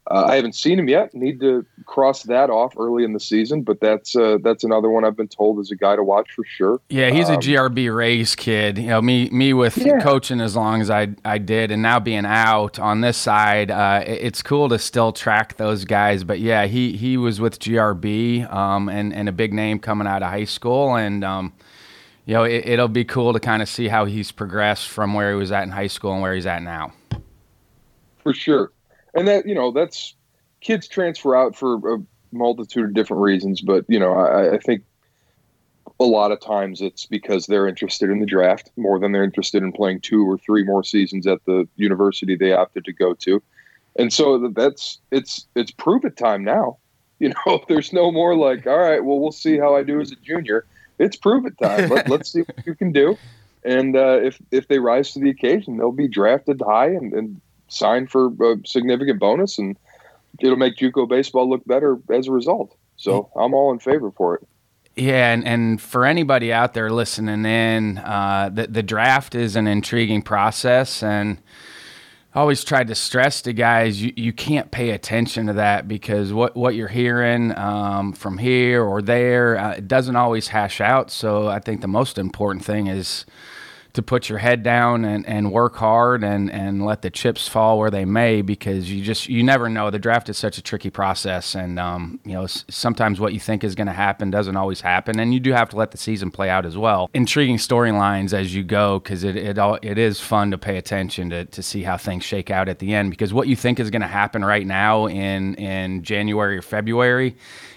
uh, 0.10 0.26
I 0.28 0.36
haven't 0.36 0.56
seen 0.56 0.80
him 0.80 0.90
yet. 0.90 1.14
Need 1.14 1.40
to 1.42 1.66
cross 1.86 2.24
that 2.24 2.50
off 2.50 2.74
early 2.78 3.04
in 3.04 3.14
the 3.14 3.20
season, 3.20 3.62
but 3.62 3.80
that's 3.80 4.16
uh, 4.16 4.40
that's 4.42 4.64
another 4.64 4.90
one 4.90 5.06
I've 5.06 5.16
been 5.16 5.28
told 5.28 5.60
is 5.60 5.70
a 5.70 5.76
guy 5.76 5.96
to 5.96 6.04
watch 6.04 6.32
for 6.32 6.44
sure. 6.44 6.82
Yeah, 6.90 7.12
he's 7.12 7.30
um, 7.30 7.36
a 7.36 7.38
GRB 7.38 7.96
Rays 7.96 8.36
kid. 8.36 8.80
You 8.80 8.88
know, 8.88 9.02
me 9.02 9.30
me 9.30 9.54
with 9.54 9.78
yeah. 9.78 10.00
coaching 10.00 10.42
as 10.42 10.56
long 10.56 10.82
as 10.82 10.90
I 10.90 11.10
I 11.24 11.38
did, 11.38 11.72
and 11.72 11.84
now 11.84 12.00
being 12.00 12.26
out 12.26 12.80
on 12.80 13.02
this 13.02 13.16
side, 13.16 13.70
uh, 13.70 14.04
it's 14.06 14.42
cool 14.42 14.70
to 14.70 14.80
still 14.80 15.12
track 15.12 15.58
those 15.58 15.86
guys. 15.86 16.24
But 16.24 16.40
yeah, 16.40 16.66
he 16.66 16.98
he 16.98 17.16
was 17.16 17.40
with 17.40 17.60
GRB, 17.60 18.52
um, 18.52 18.90
and 18.90 19.14
and 19.14 19.30
a 19.30 19.34
big 19.34 19.54
name 19.54 19.78
coming 19.78 20.08
out 20.08 20.24
of 20.24 20.30
high 20.30 20.46
school, 20.46 20.96
and 20.96 21.24
um, 21.24 21.54
you 22.26 22.34
know, 22.34 22.44
it, 22.44 22.68
it'll 22.68 22.88
be 22.88 23.06
cool 23.06 23.34
to 23.34 23.40
kind 23.40 23.62
of 23.62 23.70
see 23.70 23.88
how 23.88 24.06
he's 24.06 24.32
progressed 24.32 24.88
from 24.88 25.14
where 25.14 25.30
he 25.30 25.38
was 25.38 25.52
at 25.52 25.62
in 25.64 25.70
high 25.70 25.88
school 25.88 26.14
and 26.14 26.24
where 26.24 26.34
he's 26.34 26.48
at 26.48 26.64
now. 26.64 26.92
For 28.24 28.34
sure 28.34 28.72
and 29.14 29.28
that 29.28 29.46
you 29.46 29.56
know 29.56 29.72
that's 29.72 30.16
kids 30.62 30.88
transfer 30.88 31.36
out 31.36 31.56
for 31.56 31.96
a 31.96 31.98
multitude 32.32 32.86
of 32.86 32.94
different 32.94 33.22
reasons, 33.22 33.62
but 33.62 33.86
you 33.88 34.00
know 34.00 34.14
I, 34.14 34.56
I 34.56 34.58
think 34.58 34.84
a 36.00 36.06
lot 36.06 36.32
of 36.32 36.40
times 36.40 36.82
it's 36.82 37.06
because 37.06 37.46
they're 37.46 37.68
interested 37.68 38.10
in 38.10 38.20
the 38.20 38.26
draft 38.26 38.72
more 38.76 39.00
than 39.00 39.12
they're 39.12 39.24
interested 39.24 39.62
in 39.62 39.72
playing 39.72 40.02
two 40.02 40.30
or 40.30 40.38
three 40.38 40.64
more 40.64 40.84
seasons 40.84 41.28
at 41.28 41.44
the 41.46 41.68
university 41.76 42.36
they 42.36 42.54
opted 42.54 42.86
to 42.86 42.94
go 42.94 43.14
to. 43.14 43.42
And 43.98 44.12
so 44.12 44.48
that's 44.50 45.00
it's 45.12 45.46
it's 45.56 45.72
prove 45.72 46.06
it 46.06 46.18
time 46.18 46.44
now. 46.44 46.78
You 47.20 47.34
know, 47.46 47.64
there's 47.68 47.94
no 47.94 48.12
more 48.12 48.36
like, 48.36 48.66
all 48.66 48.80
right, 48.80 49.04
well, 49.04 49.20
we'll 49.20 49.32
see 49.32 49.58
how 49.58 49.76
I 49.76 49.84
do 49.84 50.02
as 50.02 50.12
a 50.12 50.16
junior. 50.16 50.66
It's 50.98 51.16
prove 51.16 51.46
it 51.46 51.58
time. 51.62 51.90
Let, 51.90 52.12
us 52.12 52.32
see 52.32 52.42
what 52.42 52.66
you 52.66 52.76
can 52.76 52.92
do. 52.92 53.18
And 53.64 53.96
uh, 53.96 54.20
if 54.24 54.40
if 54.52 54.68
they 54.68 54.80
rise 54.80 55.14
to 55.14 55.20
the 55.20 55.30
occasion, 55.30 55.78
they'll 55.78 55.92
be 55.92 56.08
drafted 56.08 56.62
high 56.66 56.90
and, 56.90 57.14
and 57.14 57.42
sign 57.72 58.08
for 58.08 58.28
a 58.28 58.58
significant 58.66 59.20
bonus, 59.20 59.58
and 59.58 59.78
it'll 60.40 60.58
make 60.58 60.78
JUCO 60.78 61.08
baseball 61.08 61.50
look 61.50 61.66
better 61.66 61.98
as 62.12 62.28
a 62.28 62.32
result. 62.32 62.76
So 62.98 63.32
I'm 63.36 63.54
all 63.54 63.72
in 63.72 63.80
favor 63.80 64.12
for 64.12 64.36
it. 64.36 64.48
Yeah, 64.96 65.34
and, 65.34 65.48
and 65.48 65.82
for 65.82 66.06
anybody 66.06 66.52
out 66.52 66.74
there 66.74 66.92
listening 66.92 67.46
in, 67.46 67.98
uh, 67.98 68.50
the 68.54 68.68
the 68.68 68.84
draft 68.84 69.36
is 69.36 69.56
an 69.56 69.66
intriguing 69.66 70.22
process, 70.22 71.02
and 71.02 71.38
I 72.34 72.42
always 72.42 72.64
tried 72.64 72.88
to 72.88 72.96
stress 72.96 73.42
to 73.44 73.54
guys 73.54 74.02
you, 74.02 74.12
you 74.18 74.34
can't 74.34 74.70
pay 74.70 74.92
attention 74.92 75.48
to 75.48 75.54
that 75.54 75.88
because 75.88 76.34
what 76.34 76.58
what 76.58 76.76
you're 76.76 76.90
hearing 76.90 77.58
um, 77.58 78.12
from 78.12 78.38
here 78.38 78.84
or 78.84 79.02
there 79.02 79.58
uh, 79.58 79.72
it 79.76 79.88
doesn't 79.88 80.18
always 80.18 80.50
hash 80.50 80.82
out. 80.82 81.10
So 81.10 81.48
I 81.48 81.60
think 81.60 81.80
the 81.80 81.88
most 81.88 82.18
important 82.18 82.66
thing 82.66 82.88
is 82.88 83.26
to 83.94 84.02
put 84.02 84.30
your 84.30 84.38
head 84.38 84.64
down 84.64 85.04
and, 85.04 85.26
and 85.28 85.52
work 85.52 85.76
hard 85.76 86.24
and, 86.24 86.52
and 86.52 86.86
let 86.86 87.02
the 87.02 87.10
chips 87.10 87.48
fall 87.48 87.78
where 87.78 87.92
they 87.92 88.06
may 88.06 88.42
because 88.42 88.92
you 88.92 89.04
just 89.04 89.28
you 89.28 89.44
never 89.44 89.70
know. 89.70 89.90
The 89.90 90.00
draft 90.00 90.30
is 90.30 90.38
such 90.38 90.58
a 90.58 90.62
tricky 90.62 90.90
process 90.90 91.56
and 91.56 91.80
um, 91.80 92.20
you 92.24 92.34
know 92.34 92.48
sometimes 92.48 93.20
what 93.20 93.34
you 93.34 93.40
think 93.40 93.64
is 93.64 93.76
going 93.76 93.88
to 93.88 93.94
happen 93.94 94.32
doesn't 94.32 94.56
always 94.56 94.82
happen 94.82 95.20
and 95.20 95.34
you 95.34 95.40
do 95.40 95.52
have 95.52 95.70
to 95.70 95.76
let 95.76 95.92
the 95.92 95.98
season 95.98 96.32
play 96.32 96.50
out 96.50 96.66
as 96.66 96.78
well. 96.78 97.10
Intriguing 97.14 97.58
storylines 97.58 98.34
as 98.34 98.56
you 98.56 98.64
go 98.64 99.00
because 99.00 99.24
it, 99.24 99.36
it 99.36 99.58
all 99.58 99.78
it 99.82 99.98
is 99.98 100.20
fun 100.20 100.52
to 100.52 100.58
pay 100.58 100.78
attention 100.78 101.30
to, 101.32 101.46
to 101.46 101.62
see 101.62 101.84
how 101.84 101.98
things 101.98 102.24
shake 102.24 102.50
out 102.50 102.70
at 102.70 102.80
the 102.80 102.94
end 102.94 103.10
because 103.12 103.34
what 103.34 103.48
you 103.48 103.56
think 103.56 103.80
is 103.80 103.90
going 103.90 104.02
to 104.02 104.08
happen 104.08 104.44
right 104.44 104.66
now 104.66 105.08
in 105.08 105.56
in 105.56 106.04
January 106.04 106.58
or 106.58 106.62
February 106.62 107.36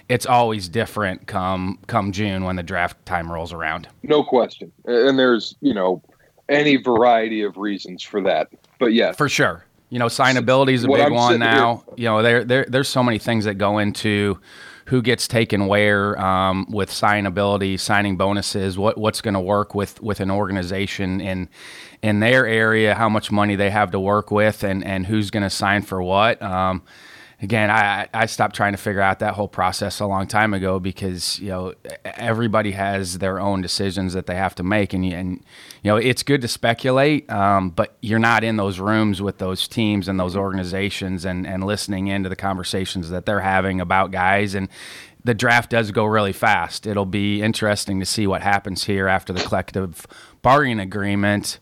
it's 0.08 0.26
always 0.26 0.68
different 0.68 1.26
come 1.26 1.78
come 1.86 2.12
June 2.12 2.44
when 2.44 2.56
the 2.56 2.62
draft 2.62 3.04
time 3.06 3.30
rolls 3.30 3.52
around. 3.52 3.88
No 4.02 4.22
question. 4.22 4.70
And 4.84 5.18
there's, 5.18 5.56
you 5.60 5.74
know, 5.74 6.02
any 6.48 6.76
variety 6.76 7.42
of 7.42 7.56
reasons 7.56 8.02
for 8.02 8.20
that. 8.22 8.48
But 8.78 8.92
yeah. 8.92 9.12
For 9.12 9.28
sure. 9.28 9.64
You 9.90 9.98
know, 9.98 10.06
signability 10.06 10.72
is 10.72 10.84
a 10.84 10.88
big 10.88 11.00
I'm 11.00 11.14
one 11.14 11.38
now. 11.38 11.84
Here. 11.88 11.94
You 11.96 12.04
know, 12.06 12.22
there, 12.22 12.44
there 12.44 12.66
there's 12.68 12.88
so 12.88 13.02
many 13.02 13.18
things 13.18 13.44
that 13.44 13.54
go 13.54 13.78
into 13.78 14.40
who 14.86 15.00
gets 15.00 15.26
taken 15.26 15.66
where 15.66 16.20
um, 16.20 16.66
with 16.70 16.90
signability, 16.90 17.78
signing 17.78 18.16
bonuses, 18.16 18.76
what 18.76 18.98
what's 18.98 19.20
going 19.20 19.34
to 19.34 19.40
work 19.40 19.74
with 19.74 20.02
with 20.02 20.20
an 20.20 20.30
organization 20.30 21.20
in 21.20 21.48
in 22.02 22.20
their 22.20 22.46
area, 22.46 22.94
how 22.94 23.08
much 23.08 23.30
money 23.30 23.56
they 23.56 23.70
have 23.70 23.92
to 23.92 24.00
work 24.00 24.30
with, 24.30 24.64
and 24.64 24.84
and 24.84 25.06
who's 25.06 25.30
going 25.30 25.42
to 25.42 25.50
sign 25.50 25.82
for 25.82 26.02
what. 26.02 26.42
Um, 26.42 26.82
again, 27.44 27.70
I, 27.70 28.08
I 28.14 28.24
stopped 28.24 28.56
trying 28.56 28.72
to 28.72 28.78
figure 28.78 29.02
out 29.02 29.18
that 29.18 29.34
whole 29.34 29.48
process 29.48 30.00
a 30.00 30.06
long 30.06 30.26
time 30.26 30.54
ago 30.54 30.80
because 30.80 31.38
you 31.38 31.48
know 31.48 31.74
everybody 32.04 32.72
has 32.72 33.18
their 33.18 33.38
own 33.38 33.60
decisions 33.60 34.14
that 34.14 34.26
they 34.26 34.34
have 34.34 34.54
to 34.56 34.62
make, 34.62 34.94
and 34.94 35.04
and 35.04 35.44
you 35.82 35.90
know 35.90 35.96
it's 35.96 36.22
good 36.22 36.40
to 36.40 36.48
speculate, 36.48 37.30
um, 37.30 37.68
but 37.68 37.96
you're 38.00 38.18
not 38.18 38.42
in 38.44 38.56
those 38.56 38.80
rooms 38.80 39.20
with 39.20 39.38
those 39.38 39.68
teams 39.68 40.08
and 40.08 40.18
those 40.18 40.34
organizations 40.34 41.26
and 41.26 41.46
and 41.46 41.64
listening 41.64 42.08
into 42.08 42.30
the 42.30 42.36
conversations 42.36 43.10
that 43.10 43.26
they're 43.26 43.40
having 43.40 43.80
about 43.80 44.10
guys 44.10 44.54
and. 44.54 44.68
The 45.26 45.32
draft 45.32 45.70
does 45.70 45.90
go 45.90 46.04
really 46.04 46.34
fast. 46.34 46.86
It'll 46.86 47.06
be 47.06 47.40
interesting 47.40 47.98
to 47.98 48.04
see 48.04 48.26
what 48.26 48.42
happens 48.42 48.84
here 48.84 49.08
after 49.08 49.32
the 49.32 49.40
collective 49.40 50.06
bargaining 50.42 50.80
agreement 50.80 51.58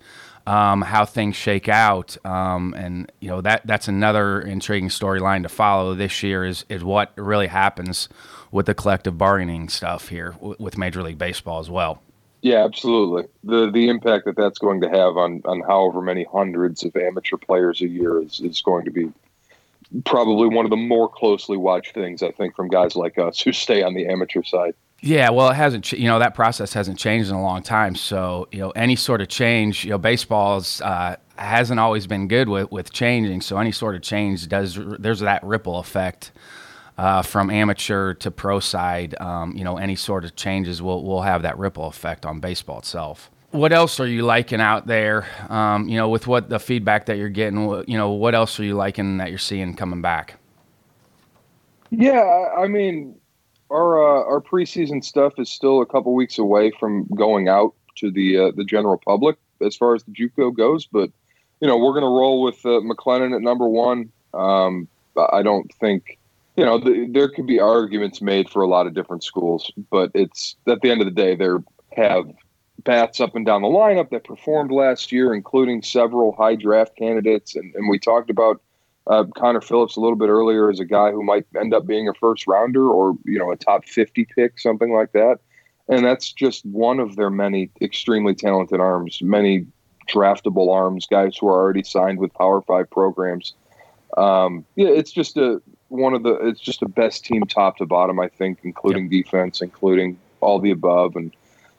um, 0.47 0.83
how 0.83 1.05
things 1.05 1.37
shake 1.37 1.69
out. 1.69 2.17
Um, 2.25 2.75
and 2.77 3.11
you 3.21 3.29
know 3.29 3.41
that 3.41 3.67
that's 3.67 3.89
another 3.89 4.41
intriguing 4.41 4.89
storyline 4.89 5.43
to 5.43 5.49
follow 5.49 5.95
this 5.95 6.23
year 6.23 6.45
is 6.45 6.65
is 6.69 6.83
what 6.83 7.13
really 7.17 7.47
happens 7.47 8.09
with 8.51 8.67
the 8.67 8.75
collective 8.75 9.17
bargaining 9.17 9.69
stuff 9.69 10.09
here 10.09 10.33
w- 10.33 10.57
with 10.59 10.77
Major 10.77 11.03
League 11.03 11.19
Baseball 11.19 11.59
as 11.61 11.71
well. 11.71 12.03
Yeah, 12.43 12.65
absolutely. 12.65 13.29
The 13.45 13.71
the 13.71 13.89
impact 13.89 14.25
that 14.25 14.37
that's 14.37 14.59
going 14.59 14.81
to 14.83 14.89
have 14.89 15.17
on 15.17 15.43
on 15.45 15.61
however 15.61 16.03
many 16.03 16.25
hundreds 16.25 16.85
of 16.85 16.97
amateur 16.97 17.37
players 17.37 17.81
a 17.81 17.89
year 17.89 18.21
is 18.21 18.41
is 18.41 18.61
going 18.63 18.85
to 18.85 18.91
be 18.91 19.11
probably 20.05 20.49
one 20.49 20.65
of 20.65 20.71
the 20.71 20.77
more 20.77 21.09
closely 21.09 21.57
watched 21.57 21.95
things 21.95 22.23
I 22.23 22.31
think 22.33 22.57
from 22.57 22.69
guys 22.69 22.97
like 22.97 23.19
us 23.19 23.41
who 23.41 23.53
stay 23.53 23.83
on 23.83 23.95
the 23.95 24.09
amateur 24.09 24.43
side. 24.43 24.75
Yeah, 25.05 25.31
well, 25.31 25.51
it 25.51 25.55
hasn't. 25.55 25.91
You 25.91 26.07
know, 26.07 26.21
that 26.21 26.37
process 26.37 26.73
hasn't 26.73 26.97
changed 26.97 27.29
in 27.29 27.35
a 27.35 27.43
long 27.43 27.63
time. 27.65 27.97
So, 27.97 28.47
you 28.53 28.61
know, 28.61 28.71
any 28.71 28.95
sort 28.95 29.21
of 29.21 29.27
change, 29.27 29.85
you 29.85 29.91
know, 29.91 29.99
baseball's 29.99 30.81
uh, 30.81 31.17
hasn't 31.37 31.81
always 31.81 32.07
been 32.07 32.29
good 32.29 32.49
with 32.49 32.71
with 32.71 32.93
changing. 32.93 33.41
So, 33.41 33.59
any 33.59 33.73
sort 33.73 33.97
of 33.97 34.03
change 34.03 34.47
does 34.47 34.79
there's 35.01 35.19
that 35.19 35.43
ripple 35.43 35.81
effect 35.81 36.31
uh, 36.99 37.23
from 37.23 37.51
amateur 37.51 38.15
to 38.15 38.31
pro 38.31 38.61
side. 38.61 39.21
Um, 39.21 39.57
you 39.57 39.65
know, 39.65 39.77
any 39.77 39.97
sort 39.97 40.25
of 40.25 40.37
changes 40.37 40.81
will 40.81 41.05
will 41.05 41.23
have 41.23 41.43
that 41.43 41.59
ripple 41.59 41.89
effect 41.89 42.25
on 42.25 42.39
baseball 42.39 42.79
itself. 42.79 43.29
What 43.51 43.73
else 43.73 43.99
are 43.99 44.07
you 44.07 44.23
liking 44.23 44.61
out 44.61 44.87
there? 44.87 45.27
Um, 45.49 45.89
you 45.89 45.97
know, 45.97 46.09
with 46.09 46.29
what 46.29 46.49
the 46.49 46.61
feedback 46.61 47.07
that 47.07 47.19
you're 47.19 47.29
getting, 47.29 47.69
you 47.89 47.99
know, 47.99 48.11
what 48.11 48.37
else 48.37 48.59
are 48.61 48.65
you 48.65 48.75
liking 48.75 49.17
that 49.17 49.31
you're 49.31 49.39
seeing 49.39 49.75
coming 49.75 50.01
back? 50.01 50.39
Yeah, 51.91 52.49
I 52.57 52.69
mean, 52.69 53.17
our 53.73 53.99
uh, 53.99 54.25
our 54.25 54.41
preseason 54.41 55.03
stuff 55.03 55.35
is 55.39 55.49
still 55.49 55.81
a 55.81 55.87
couple 55.87 56.15
weeks 56.15 56.39
away 56.39 56.71
from 56.79 57.07
going 57.17 57.49
out 57.49 57.75
to 57.97 58.11
the 58.11 58.39
uh, 58.39 58.53
the 58.55 58.65
general 58.65 58.99
public 58.99 59.37
as 59.61 59.77
far 59.77 59.95
as 59.95 60.05
the 60.05 60.13
JUCO 60.13 60.55
goes. 60.55 60.87
But 60.87 61.11
you 61.61 61.69
know, 61.69 61.79
we're 61.79 61.93
going 61.93 62.03
to 62.03 62.09
roll 62.09 62.43
with 62.43 62.65
uh, 62.65 62.81
McLennan 62.81 63.35
at 63.35 63.41
number 63.41 63.69
one. 63.69 64.11
Um, 64.35 64.89
I 65.17 65.43
don't 65.43 65.73
think 65.75 66.19
you 66.57 66.65
know 66.65 66.79
the, 66.79 67.09
there 67.11 67.29
could 67.29 67.47
be 67.47 67.61
arguments 67.61 68.21
made 68.21 68.51
for 68.51 68.63
a 68.63 68.69
lot 68.69 68.87
of 68.87 68.95
different 68.95 69.25
schools, 69.25 69.71
but 69.91 70.11
it's 70.15 70.57
at 70.67 70.81
the 70.83 70.91
end 70.91 71.01
of 71.01 71.07
the 71.07 71.13
day, 71.13 71.35
they 71.35 71.49
have 71.97 72.25
bats 72.85 73.21
up 73.21 73.37
and 73.37 73.47
down 73.47 73.63
the 73.63 73.69
lineup 73.69 74.11
that 74.11 74.25
performed 74.25 74.71
last 74.71 75.13
year, 75.13 75.33
including 75.35 75.83
several 75.83 76.33
high 76.33 76.57
draft 76.57 76.97
candidates, 76.97 77.55
and, 77.57 77.75
and 77.75 77.89
we 77.89 77.99
talked 77.99 78.31
about. 78.31 78.61
Uh, 79.07 79.25
Connor 79.37 79.61
Phillips 79.61 79.97
a 79.97 80.01
little 80.01 80.17
bit 80.17 80.29
earlier 80.29 80.71
as 80.71 80.79
a 80.79 80.85
guy 80.85 81.11
who 81.11 81.25
might 81.25 81.45
end 81.59 81.75
up 81.75 81.87
being 81.87 82.09
a 82.09 82.15
first 82.15 82.47
rounder 82.47 82.89
or 82.89 83.15
you 83.25 83.39
know 83.39 83.51
a 83.51 83.57
top 83.57 83.85
50 83.85 84.27
pick 84.37 84.61
something 84.61 84.93
like 84.93 85.13
that 85.13 85.41
and 85.89 86.05
that's 86.05 86.33
just 86.33 86.65
one 86.67 87.01
of 87.01 87.17
their 87.17 87.31
many 87.31 87.71
extremely 87.81 88.35
talented 88.35 88.81
arms, 88.81 89.21
many 89.23 89.67
draftable 90.09 90.73
arms, 90.73 91.07
guys 91.07 91.37
who 91.37 91.49
are 91.49 91.61
already 91.61 91.83
signed 91.83 92.19
with 92.19 92.33
Power 92.35 92.63
Five 92.63 92.91
programs. 92.91 93.55
Um, 94.17 94.65
yeah, 94.77 94.89
it's 94.89 95.13
just 95.13 95.37
a 95.37 95.61
one 95.89 96.15
of 96.15 96.23
the 96.23 96.35
it's 96.47 96.61
just 96.61 96.81
the 96.81 96.89
best 96.89 97.25
team 97.25 97.45
top 97.45 97.79
to 97.79 97.87
bottom, 97.87 98.21
I 98.21 98.29
think, 98.29 98.61
including 98.63 99.11
yep. 99.11 99.25
defense, 99.25 99.61
including 99.61 100.19
all 100.41 100.59
the 100.59 100.71
above, 100.71 101.17
and 101.17 101.35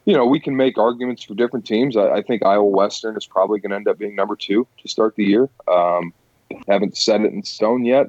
you 0.05 0.13
know 0.13 0.25
we 0.25 0.39
can 0.39 0.55
make 0.55 0.77
arguments 0.77 1.23
for 1.23 1.33
different 1.33 1.65
teams. 1.65 1.95
I, 1.95 2.09
I 2.09 2.21
think 2.21 2.45
Iowa 2.45 2.65
Western 2.65 3.15
is 3.15 3.25
probably 3.25 3.59
going 3.59 3.71
to 3.71 3.77
end 3.77 3.87
up 3.87 3.97
being 3.97 4.15
number 4.15 4.35
two 4.35 4.67
to 4.81 4.87
start 4.87 5.15
the 5.15 5.25
year. 5.25 5.49
Um, 5.67 6.13
haven't 6.67 6.97
set 6.97 7.21
it 7.21 7.33
in 7.33 7.43
stone 7.43 7.85
yet. 7.85 8.07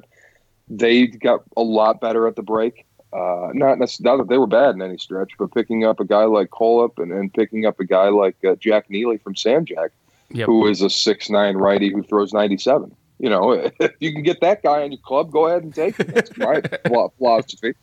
They 0.67 1.07
got 1.07 1.43
a 1.55 1.61
lot 1.61 2.01
better 2.01 2.27
at 2.27 2.35
the 2.35 2.43
break. 2.43 2.85
Uh, 3.13 3.49
not 3.53 3.79
necessarily 3.79 4.23
that 4.23 4.29
they 4.29 4.37
were 4.37 4.47
bad 4.47 4.75
in 4.75 4.81
any 4.81 4.97
stretch, 4.97 5.31
but 5.39 5.53
picking 5.53 5.85
up 5.85 5.99
a 5.99 6.05
guy 6.05 6.25
like 6.25 6.49
Kolep 6.49 6.97
and, 6.97 7.11
and 7.13 7.33
picking 7.33 7.65
up 7.65 7.79
a 7.79 7.85
guy 7.85 8.09
like 8.09 8.35
uh, 8.43 8.55
Jack 8.55 8.89
Neely 8.89 9.17
from 9.17 9.35
San 9.35 9.65
Jac, 9.65 9.91
yep. 10.31 10.47
who 10.47 10.67
is 10.67 10.81
a 10.81 10.89
six 10.89 11.29
nine 11.29 11.55
righty 11.55 11.91
who 11.91 12.03
throws 12.03 12.33
ninety 12.33 12.57
seven. 12.57 12.93
You 13.17 13.29
know, 13.29 13.51
if 13.79 13.93
you 13.99 14.11
can 14.11 14.23
get 14.23 14.41
that 14.41 14.63
guy 14.63 14.83
on 14.83 14.91
your 14.91 15.01
club, 15.01 15.31
go 15.31 15.47
ahead 15.47 15.63
and 15.63 15.73
take 15.73 15.99
it. 15.99 16.13
That's 16.13 16.35
my 16.37 16.61
philosophy. 17.17 17.73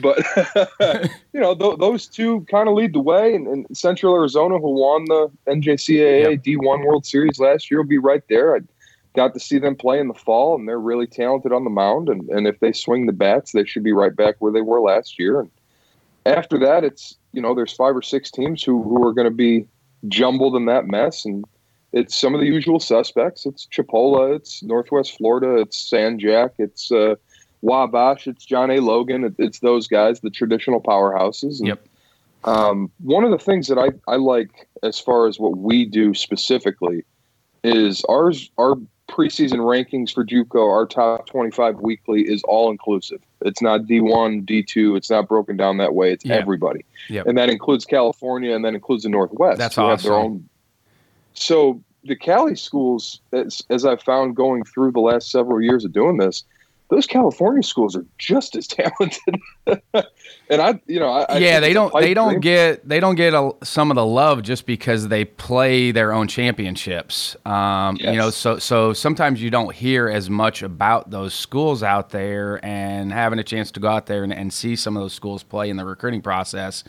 But 0.00 0.24
you 1.32 1.40
know, 1.40 1.54
th- 1.54 1.78
those 1.78 2.06
two 2.06 2.46
kind 2.50 2.68
of 2.68 2.74
lead 2.74 2.94
the 2.94 3.00
way. 3.00 3.34
And, 3.34 3.46
and, 3.46 3.66
Central 3.76 4.14
Arizona, 4.14 4.58
who 4.58 4.70
won 4.80 5.04
the 5.04 5.30
NJCAA 5.46 6.30
yep. 6.30 6.42
D1 6.42 6.86
World 6.86 7.04
Series 7.04 7.38
last 7.38 7.70
year, 7.70 7.80
will 7.80 7.88
be 7.88 7.98
right 7.98 8.22
there. 8.28 8.56
I'd, 8.56 8.66
got 9.14 9.34
to 9.34 9.40
see 9.40 9.58
them 9.58 9.76
play 9.76 9.98
in 9.98 10.08
the 10.08 10.14
fall, 10.14 10.54
and 10.54 10.68
they're 10.68 10.78
really 10.78 11.06
talented 11.06 11.52
on 11.52 11.64
the 11.64 11.70
mound. 11.70 12.08
And, 12.08 12.28
and 12.30 12.46
if 12.46 12.60
they 12.60 12.72
swing 12.72 13.06
the 13.06 13.12
bats, 13.12 13.52
they 13.52 13.64
should 13.64 13.82
be 13.82 13.92
right 13.92 14.14
back 14.14 14.36
where 14.38 14.52
they 14.52 14.60
were 14.60 14.80
last 14.80 15.18
year. 15.18 15.40
And 15.40 15.50
after 16.26 16.58
that, 16.58 16.84
it's 16.84 17.16
you 17.32 17.40
know 17.40 17.54
there's 17.54 17.72
five 17.72 17.96
or 17.96 18.02
six 18.02 18.30
teams 18.30 18.62
who 18.62 18.82
who 18.82 19.06
are 19.06 19.12
going 19.12 19.26
to 19.26 19.34
be 19.34 19.66
jumbled 20.08 20.56
in 20.56 20.66
that 20.66 20.86
mess, 20.86 21.24
and 21.24 21.44
it's 21.92 22.14
some 22.14 22.34
of 22.34 22.40
the 22.40 22.46
usual 22.46 22.78
suspects. 22.78 23.46
It's 23.46 23.66
Chipola, 23.66 24.36
it's 24.36 24.62
Northwest 24.62 25.16
Florida, 25.16 25.60
it's 25.60 25.78
San 25.78 26.18
Jac, 26.18 26.52
it's 26.58 26.92
uh, 26.92 27.16
Wabash, 27.62 28.26
it's 28.26 28.44
John 28.44 28.70
A. 28.70 28.80
Logan. 28.80 29.24
It, 29.24 29.34
it's 29.38 29.58
those 29.60 29.88
guys, 29.88 30.20
the 30.20 30.30
traditional 30.30 30.80
powerhouses. 30.80 31.58
And, 31.58 31.68
yep. 31.68 31.86
Um, 32.44 32.90
one 33.00 33.24
of 33.24 33.30
the 33.32 33.38
things 33.38 33.66
that 33.68 33.78
I, 33.78 33.90
I 34.10 34.16
like 34.16 34.66
as 34.82 34.98
far 34.98 35.26
as 35.26 35.38
what 35.38 35.58
we 35.58 35.84
do 35.84 36.14
specifically 36.14 37.04
is 37.62 38.02
ours 38.08 38.50
our 38.56 38.76
preseason 39.10 39.58
rankings 39.58 40.12
for 40.12 40.24
JUCO, 40.24 40.70
our 40.70 40.86
top 40.86 41.26
25 41.26 41.80
weekly 41.80 42.22
is 42.22 42.42
all 42.44 42.70
inclusive. 42.70 43.20
It's 43.42 43.60
not 43.60 43.82
D1, 43.82 44.46
D2. 44.46 44.96
It's 44.96 45.10
not 45.10 45.28
broken 45.28 45.56
down 45.56 45.78
that 45.78 45.94
way. 45.94 46.12
It's 46.12 46.24
yep. 46.24 46.40
everybody. 46.40 46.84
Yep. 47.08 47.26
And 47.26 47.36
that 47.38 47.50
includes 47.50 47.84
California 47.84 48.54
and 48.54 48.64
that 48.64 48.74
includes 48.74 49.02
the 49.02 49.08
Northwest. 49.08 49.58
That's 49.58 49.78
awesome. 49.78 50.12
Own... 50.12 50.48
So 51.34 51.82
the 52.04 52.16
Cali 52.16 52.56
schools, 52.56 53.20
as, 53.32 53.62
as 53.70 53.84
I've 53.84 54.02
found 54.02 54.36
going 54.36 54.64
through 54.64 54.92
the 54.92 55.00
last 55.00 55.30
several 55.30 55.60
years 55.60 55.84
of 55.84 55.92
doing 55.92 56.16
this, 56.16 56.44
those 56.90 57.06
California 57.06 57.62
schools 57.62 57.96
are 57.96 58.04
just 58.18 58.56
as 58.56 58.66
talented. 58.66 59.40
and 59.66 60.60
I, 60.60 60.80
you 60.86 60.98
know, 60.98 61.08
I, 61.08 61.38
yeah, 61.38 61.56
I 61.56 61.60
they 61.60 61.72
don't 61.72 61.92
they 61.94 62.14
don't 62.14 62.40
get 62.40 62.86
they 62.86 63.00
don't 63.00 63.14
get 63.14 63.32
a, 63.32 63.52
some 63.62 63.90
of 63.90 63.94
the 63.94 64.04
love 64.04 64.42
just 64.42 64.66
because 64.66 65.08
they 65.08 65.24
play 65.24 65.92
their 65.92 66.12
own 66.12 66.28
championships. 66.28 67.36
Um, 67.46 67.96
yes. 67.96 68.12
You 68.12 68.18
know, 68.18 68.30
so 68.30 68.58
so 68.58 68.92
sometimes 68.92 69.40
you 69.40 69.50
don't 69.50 69.74
hear 69.74 70.08
as 70.08 70.28
much 70.28 70.62
about 70.62 71.10
those 71.10 71.32
schools 71.32 71.82
out 71.82 72.10
there, 72.10 72.62
and 72.64 73.12
having 73.12 73.38
a 73.38 73.44
chance 73.44 73.70
to 73.72 73.80
go 73.80 73.88
out 73.88 74.06
there 74.06 74.24
and, 74.24 74.32
and 74.32 74.52
see 74.52 74.76
some 74.76 74.96
of 74.96 75.02
those 75.02 75.14
schools 75.14 75.42
play 75.42 75.70
in 75.70 75.76
the 75.76 75.84
recruiting 75.84 76.20
process 76.20 76.84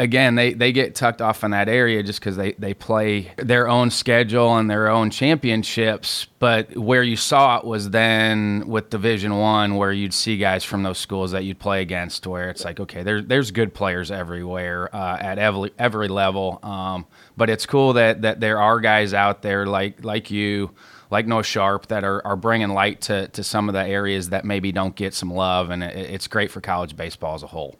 again, 0.00 0.34
they, 0.34 0.54
they 0.54 0.72
get 0.72 0.94
tucked 0.94 1.20
off 1.20 1.44
in 1.44 1.50
that 1.50 1.68
area 1.68 2.02
just 2.02 2.20
because 2.20 2.36
they, 2.36 2.52
they 2.52 2.72
play 2.72 3.32
their 3.36 3.68
own 3.68 3.90
schedule 3.90 4.56
and 4.56 4.70
their 4.70 4.88
own 4.88 5.10
championships. 5.10 6.26
But 6.38 6.76
where 6.76 7.02
you 7.02 7.16
saw 7.16 7.58
it 7.58 7.64
was 7.64 7.90
then 7.90 8.66
with 8.66 8.88
Division 8.88 9.36
One, 9.36 9.76
where 9.76 9.92
you'd 9.92 10.14
see 10.14 10.38
guys 10.38 10.64
from 10.64 10.82
those 10.82 10.98
schools 10.98 11.32
that 11.32 11.44
you'd 11.44 11.58
play 11.58 11.82
against, 11.82 12.26
where 12.26 12.48
it's 12.48 12.64
like, 12.64 12.80
okay, 12.80 13.02
there's 13.02 13.26
there's 13.26 13.50
good 13.50 13.74
players 13.74 14.10
everywhere 14.10 14.94
uh, 14.94 15.18
at 15.20 15.38
every 15.38 15.70
every 15.78 16.08
level. 16.08 16.58
Um, 16.62 17.06
but 17.36 17.50
it's 17.50 17.66
cool 17.66 17.92
that 17.92 18.22
that 18.22 18.40
there 18.40 18.58
are 18.58 18.80
guys 18.80 19.12
out 19.12 19.42
there 19.42 19.66
like 19.66 20.02
like 20.04 20.30
you. 20.30 20.70
Like 21.12 21.26
Noah 21.26 21.42
Sharp, 21.42 21.88
that 21.88 22.04
are, 22.04 22.24
are 22.24 22.36
bringing 22.36 22.68
light 22.68 23.00
to, 23.00 23.26
to 23.26 23.42
some 23.42 23.68
of 23.68 23.72
the 23.72 23.84
areas 23.84 24.28
that 24.28 24.44
maybe 24.44 24.70
don't 24.70 24.94
get 24.94 25.12
some 25.12 25.28
love, 25.28 25.70
and 25.70 25.82
it, 25.82 25.96
it's 25.96 26.28
great 26.28 26.52
for 26.52 26.60
college 26.60 26.94
baseball 26.94 27.34
as 27.34 27.42
a 27.42 27.48
whole. 27.48 27.74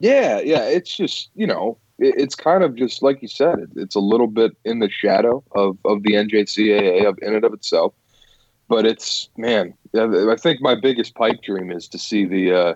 Yeah, 0.00 0.40
yeah. 0.40 0.64
It's 0.64 0.96
just 0.96 1.30
you 1.34 1.46
know, 1.46 1.78
it, 1.98 2.14
it's 2.16 2.34
kind 2.34 2.62
of 2.62 2.74
just 2.74 3.02
like 3.02 3.22
you 3.22 3.28
said. 3.28 3.58
It, 3.58 3.70
it's 3.76 3.94
a 3.94 4.00
little 4.00 4.26
bit 4.26 4.56
in 4.64 4.78
the 4.78 4.90
shadow 4.90 5.42
of 5.52 5.78
of 5.84 6.02
the 6.02 6.14
NJCAA 6.14 7.06
of 7.06 7.18
in 7.22 7.34
and 7.34 7.44
of 7.44 7.52
itself. 7.52 7.94
But 8.68 8.84
it's 8.84 9.28
man, 9.36 9.74
I 9.94 10.36
think 10.36 10.60
my 10.60 10.74
biggest 10.74 11.14
pipe 11.14 11.42
dream 11.42 11.70
is 11.70 11.88
to 11.88 11.98
see 11.98 12.26
the 12.26 12.52
uh, 12.52 12.74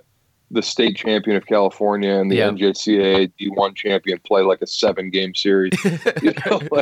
the 0.50 0.62
state 0.62 0.96
champion 0.96 1.36
of 1.36 1.46
California 1.46 2.14
and 2.14 2.30
the 2.30 2.36
yep. 2.36 2.54
NJCAA 2.54 3.32
D1 3.40 3.74
champion 3.74 4.18
play 4.24 4.42
like 4.42 4.60
a 4.62 4.66
seven 4.66 5.10
game 5.10 5.34
series. 5.34 5.72
You 6.22 6.32
know, 6.46 6.60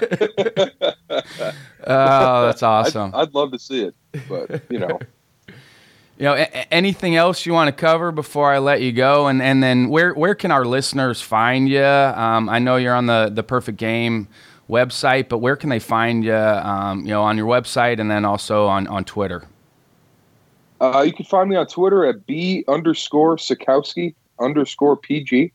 oh, 1.87 2.47
that's 2.47 2.63
awesome! 2.63 3.15
I'd, 3.15 3.23
I'd 3.29 3.35
love 3.35 3.53
to 3.53 3.59
see 3.59 3.85
it, 3.85 3.95
but 4.29 4.63
you 4.71 4.79
know. 4.79 4.99
You 6.21 6.27
know, 6.27 6.35
a- 6.35 6.73
anything 6.75 7.17
else 7.17 7.47
you 7.47 7.55
want 7.55 7.69
to 7.69 7.73
cover 7.73 8.13
before 8.13 8.53
I 8.53 8.59
let 8.59 8.83
you 8.83 8.93
go? 8.93 9.27
And 9.27 9.41
and 9.41 9.63
then 9.63 9.89
where 9.89 10.13
where 10.13 10.35
can 10.35 10.51
our 10.51 10.67
listeners 10.67 11.23
find 11.23 11.67
you? 11.67 11.83
Um, 11.83 12.51
I 12.51 12.59
know 12.59 12.77
you're 12.77 12.95
on 12.95 13.07
the 13.07 13.31
the 13.33 13.43
Perfect 13.43 13.79
Game 13.79 14.29
website, 14.69 15.31
but 15.31 15.39
where 15.39 15.57
can 15.57 15.71
they 15.71 15.79
find 15.79 16.23
you? 16.23 16.35
Um, 16.35 17.01
you 17.07 17.09
know, 17.09 17.23
on 17.23 17.39
your 17.39 17.47
website 17.47 18.01
and 18.01 18.11
then 18.11 18.27
also 18.27 18.67
on 18.67 18.87
on 18.89 19.05
Twitter. 19.05 19.45
Uh, 20.79 21.03
you 21.07 21.15
can 21.15 21.25
find 21.25 21.49
me 21.49 21.57
on 21.57 21.67
Twitter 21.67 22.05
at 22.05 22.27
b 22.27 22.65
underscore 22.69 23.39
Sakowski 23.39 24.15
underscore 24.39 24.99
pg. 24.99 25.53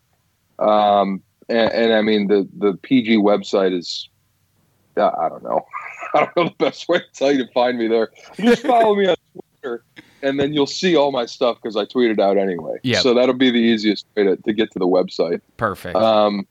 Um, 0.57 1.21
and, 1.47 1.71
and, 1.73 1.93
I 1.93 2.01
mean 2.01 2.25
the 2.25 2.49
the 2.57 2.73
PG 2.81 3.17
website 3.17 3.77
is 3.77 4.09
uh, 4.97 5.11
I 5.11 5.29
don't 5.29 5.43
know 5.43 5.63
I 6.15 6.19
don't 6.21 6.35
know 6.35 6.43
the 6.45 6.55
best 6.57 6.89
way 6.89 6.97
to 6.97 7.05
tell 7.13 7.31
you 7.31 7.45
to 7.45 7.51
find 7.51 7.77
me 7.77 7.87
there. 7.87 8.09
Just 8.39 8.63
follow 8.63 8.95
me 8.95 9.05
on 9.05 9.15
Twitter 9.31 9.44
and 10.25 10.39
then 10.39 10.53
you'll 10.53 10.65
see 10.65 10.95
all 10.95 11.11
my 11.11 11.25
stuff 11.25 11.57
because 11.61 11.77
I 11.77 11.85
tweeted 11.85 12.19
out 12.19 12.37
anyway. 12.37 12.77
Yeah. 12.83 12.99
So 12.99 13.13
that'll 13.13 13.35
be 13.35 13.51
the 13.51 13.59
easiest 13.59 14.07
way 14.15 14.23
to, 14.23 14.35
to 14.37 14.53
get 14.53 14.71
to 14.71 14.79
the 14.79 14.87
website. 14.87 15.41
Perfect. 15.57 15.95
Um, 15.95 16.47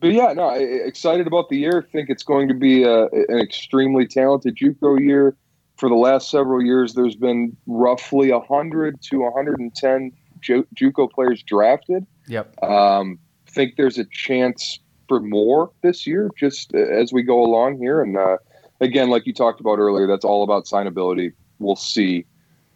but 0.00 0.12
yeah, 0.12 0.32
no, 0.34 0.48
I, 0.48 0.58
excited 0.58 1.26
about 1.26 1.48
the 1.48 1.56
year. 1.56 1.86
Think 1.90 2.10
it's 2.10 2.22
going 2.22 2.48
to 2.48 2.54
be 2.54 2.84
a, 2.84 3.04
an 3.06 3.38
extremely 3.38 4.06
talented 4.06 4.56
JUCO 4.56 5.00
year. 5.00 5.34
For 5.76 5.88
the 5.88 5.94
last 5.94 6.30
several 6.30 6.62
years, 6.62 6.94
there's 6.94 7.16
been 7.16 7.56
roughly 7.66 8.30
100 8.30 9.00
to 9.00 9.18
110 9.20 10.12
Ju- 10.40 10.66
JUCO 10.74 11.10
players 11.10 11.42
drafted. 11.42 12.06
Yep. 12.26 12.62
Um, 12.62 13.18
think 13.46 13.76
there's 13.76 13.98
a 13.98 14.04
chance 14.04 14.80
for 15.08 15.20
more 15.20 15.70
this 15.82 16.06
year, 16.06 16.30
just 16.36 16.74
as 16.74 17.12
we 17.12 17.22
go 17.22 17.42
along 17.42 17.78
here. 17.78 18.02
And 18.02 18.16
uh, 18.16 18.36
again, 18.80 19.08
like 19.08 19.26
you 19.26 19.32
talked 19.32 19.60
about 19.60 19.78
earlier, 19.78 20.06
that's 20.06 20.24
all 20.24 20.42
about 20.42 20.66
signability. 20.66 21.32
We'll 21.58 21.76
see 21.76 22.26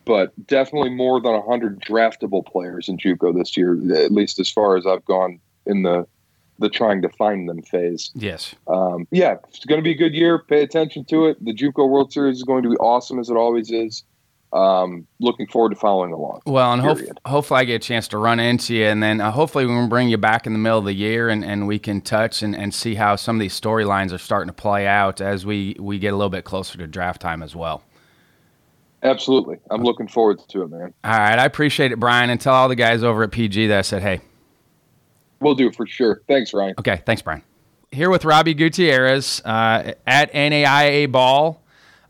but 0.05 0.32
definitely 0.46 0.90
more 0.90 1.20
than 1.20 1.32
100 1.32 1.80
draftable 1.80 2.44
players 2.44 2.88
in 2.88 2.96
JUCO 2.96 3.36
this 3.36 3.57
year, 3.57 3.74
at 3.94 4.12
least 4.12 4.38
as 4.38 4.50
far 4.50 4.76
as 4.76 4.86
I've 4.86 5.05
gone 5.05 5.40
in 5.66 5.82
the 5.82 6.07
the 6.59 6.68
trying 6.68 7.03
to 7.03 7.09
find 7.09 7.48
them 7.48 7.62
phase. 7.62 8.11
Yes. 8.14 8.55
Um, 8.68 9.07
yeah, 9.11 9.36
it's 9.48 9.64
going 9.64 9.80
to 9.80 9.84
be 9.84 9.90
a 9.90 9.96
good 9.96 10.14
year. 10.14 10.38
Pay 10.38 10.62
attention 10.62 11.05
to 11.07 11.26
it. 11.26 11.44
The 11.44 11.53
JUCO 11.53 11.88
World 11.88 12.12
Series 12.12 12.36
is 12.36 12.44
going 12.44 12.62
to 12.62 12.70
be 12.70 12.76
awesome 12.76 13.18
as 13.18 13.28
it 13.28 13.36
always 13.36 13.70
is. 13.70 14.05
Um, 14.53 15.07
looking 15.18 15.46
forward 15.46 15.70
to 15.70 15.76
following 15.76 16.12
along. 16.12 16.42
Well, 16.44 16.74
and 16.74 16.82
hope, 16.82 16.98
hopefully 17.24 17.61
I 17.61 17.64
get 17.64 17.76
a 17.76 17.78
chance 17.78 18.07
to 18.09 18.18
run 18.18 18.38
into 18.38 18.74
you, 18.74 18.84
and 18.84 19.03
then 19.03 19.22
uh, 19.22 19.30
hopefully 19.30 19.64
we 19.64 19.72
can 19.72 19.88
bring 19.88 20.11
you 20.11 20.18
back 20.18 20.46
in 20.46 20.53
the 20.53 20.59
middle 20.59 20.78
of 20.78 20.84
the 20.84 20.92
year, 20.92 21.30
and, 21.30 21.42
and 21.42 21.66
we 21.66 21.78
can 21.78 22.03
touch 22.03 22.42
and, 22.42 22.55
and 22.55 22.74
see 22.74 22.94
how 22.94 23.16
some 23.16 23.36
of 23.36 23.40
these 23.40 23.59
storylines 23.59 24.12
are 24.12 24.18
starting 24.18 24.48
to 24.48 24.53
play 24.53 24.86
out 24.86 25.22
as 25.22 25.46
we, 25.46 25.74
we 25.80 25.98
get 25.98 26.12
a 26.12 26.16
little 26.16 26.28
bit 26.28 26.44
closer 26.44 26.76
to 26.76 26.86
draft 26.86 27.22
time 27.22 27.42
as 27.42 27.57
well. 27.57 27.82
Absolutely. 29.03 29.59
I'm 29.70 29.82
looking 29.82 30.07
forward 30.07 30.40
to 30.48 30.62
it, 30.62 30.70
man. 30.70 30.94
All 31.05 31.11
right. 31.11 31.38
I 31.38 31.44
appreciate 31.44 31.92
it, 31.92 31.98
Brian. 31.98 32.30
And 32.30 32.40
tell 32.40 32.55
all 32.55 32.68
the 32.68 32.76
guys 32.76 33.03
over 33.03 33.24
at 33.24 33.32
PG 33.32 33.66
that 33.68 33.78
I 33.78 33.82
said, 33.82 34.03
hey. 34.03 34.20
We'll 35.40 35.57
do 35.57 35.72
for 35.72 35.86
sure. 35.86 36.22
Thanks, 36.28 36.55
Ryan. 36.55 36.74
Okay. 36.78 37.03
Thanks, 37.05 37.20
Brian. 37.20 37.42
Here 37.90 38.11
with 38.11 38.24
Robby 38.24 38.55
Gutierrez 38.55 39.42
uh, 39.44 39.94
at 40.07 40.32
NAIA 40.32 41.11
Ball. 41.11 41.61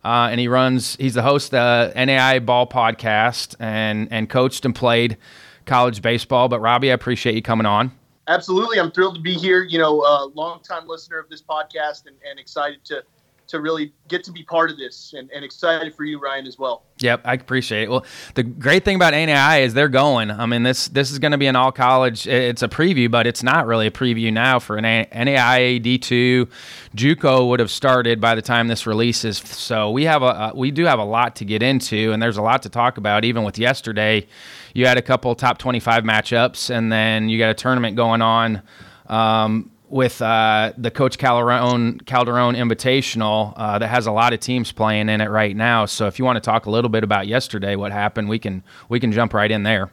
Uh, 0.04 0.28
and 0.30 0.38
he 0.40 0.48
runs, 0.48 0.96
he's 0.96 1.14
the 1.14 1.22
host 1.22 1.54
of 1.54 1.94
the 1.94 1.98
NAIA 1.98 2.44
Ball 2.44 2.66
podcast 2.66 3.54
and, 3.58 4.08
and 4.10 4.28
coached 4.28 4.64
and 4.64 4.74
played 4.74 5.16
college 5.64 6.02
baseball. 6.02 6.48
But 6.48 6.60
Robby, 6.60 6.90
I 6.90 6.94
appreciate 6.94 7.34
you 7.34 7.42
coming 7.42 7.66
on. 7.66 7.92
Absolutely. 8.28 8.78
I'm 8.78 8.90
thrilled 8.90 9.14
to 9.14 9.20
be 9.20 9.34
here. 9.34 9.62
You 9.62 9.78
know, 9.78 10.00
a 10.02 10.30
longtime 10.34 10.86
listener 10.86 11.18
of 11.18 11.28
this 11.30 11.40
podcast 11.40 12.06
and, 12.06 12.16
and 12.28 12.38
excited 12.38 12.84
to 12.86 13.02
to 13.48 13.60
really 13.60 13.92
get 14.08 14.24
to 14.24 14.32
be 14.32 14.42
part 14.42 14.70
of 14.70 14.76
this 14.76 15.14
and, 15.16 15.30
and, 15.30 15.44
excited 15.44 15.94
for 15.94 16.04
you, 16.04 16.18
Ryan, 16.18 16.46
as 16.46 16.58
well. 16.58 16.84
Yep, 16.98 17.22
I 17.24 17.34
appreciate 17.34 17.84
it. 17.84 17.90
Well, 17.90 18.04
the 18.34 18.42
great 18.42 18.84
thing 18.84 18.96
about 18.96 19.12
NAI 19.12 19.58
is 19.58 19.74
they're 19.74 19.88
going. 19.88 20.30
I 20.30 20.46
mean, 20.46 20.62
this 20.62 20.88
this 20.88 21.10
is 21.10 21.18
going 21.18 21.32
to 21.32 21.38
be 21.38 21.46
an 21.46 21.56
all 21.56 21.72
college. 21.72 22.26
It's 22.26 22.62
a 22.62 22.68
preview, 22.68 23.10
but 23.10 23.26
it's 23.26 23.42
not 23.42 23.66
really 23.66 23.86
a 23.86 23.90
preview 23.90 24.32
now 24.32 24.58
for 24.58 24.76
an 24.76 24.84
NAIA 24.84 25.82
D2. 25.82 26.48
JUCO 26.94 27.48
would 27.48 27.60
have 27.60 27.70
started 27.70 28.20
by 28.20 28.34
the 28.34 28.42
time 28.42 28.68
this 28.68 28.86
releases. 28.86 29.38
So 29.38 29.90
we 29.90 30.04
have 30.04 30.22
a 30.22 30.52
we 30.54 30.70
do 30.70 30.84
have 30.84 30.98
a 30.98 31.04
lot 31.04 31.36
to 31.36 31.44
get 31.44 31.62
into, 31.62 32.12
and 32.12 32.22
there's 32.22 32.36
a 32.36 32.42
lot 32.42 32.62
to 32.62 32.68
talk 32.68 32.96
about. 32.98 33.24
Even 33.24 33.44
with 33.44 33.58
yesterday, 33.58 34.26
you 34.74 34.86
had 34.86 34.98
a 34.98 35.02
couple 35.02 35.34
top 35.34 35.58
25 35.58 36.04
matchups, 36.04 36.70
and 36.70 36.92
then 36.92 37.28
you 37.28 37.38
got 37.38 37.50
a 37.50 37.54
tournament 37.54 37.96
going 37.96 38.22
on. 38.22 38.62
Um, 39.06 39.70
with 39.92 40.22
uh, 40.22 40.72
the 40.78 40.90
Coach 40.90 41.18
Calderon 41.18 42.00
Calderon 42.00 42.54
Invitational 42.54 43.52
uh, 43.56 43.78
that 43.78 43.88
has 43.88 44.06
a 44.06 44.10
lot 44.10 44.32
of 44.32 44.40
teams 44.40 44.72
playing 44.72 45.10
in 45.10 45.20
it 45.20 45.28
right 45.28 45.54
now. 45.54 45.84
So 45.84 46.06
if 46.06 46.18
you 46.18 46.24
want 46.24 46.36
to 46.36 46.40
talk 46.40 46.64
a 46.64 46.70
little 46.70 46.88
bit 46.88 47.04
about 47.04 47.26
yesterday, 47.26 47.76
what 47.76 47.92
happened, 47.92 48.30
we 48.30 48.38
can 48.38 48.64
we 48.88 48.98
can 48.98 49.12
jump 49.12 49.34
right 49.34 49.50
in 49.50 49.64
there. 49.64 49.90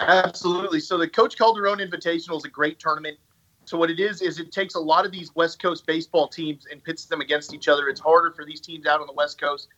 Absolutely. 0.00 0.80
So 0.80 0.98
the 0.98 1.06
Coach 1.06 1.38
Calderon 1.38 1.78
Invitational 1.78 2.38
is 2.38 2.44
a 2.44 2.48
great 2.48 2.80
tournament. 2.80 3.18
So 3.66 3.78
what 3.78 3.88
it 3.88 4.00
is 4.00 4.20
is 4.20 4.40
it 4.40 4.50
takes 4.50 4.74
a 4.74 4.80
lot 4.80 5.06
of 5.06 5.12
these 5.12 5.32
West 5.36 5.62
Coast 5.62 5.86
baseball 5.86 6.26
teams 6.26 6.66
and 6.68 6.82
pits 6.82 7.04
them 7.04 7.20
against 7.20 7.54
each 7.54 7.68
other. 7.68 7.88
It's 7.88 8.00
harder 8.00 8.32
for 8.32 8.44
these 8.44 8.60
teams 8.60 8.84
out 8.84 9.00
on 9.00 9.06
the 9.06 9.12
West 9.12 9.40
Coast 9.40 9.68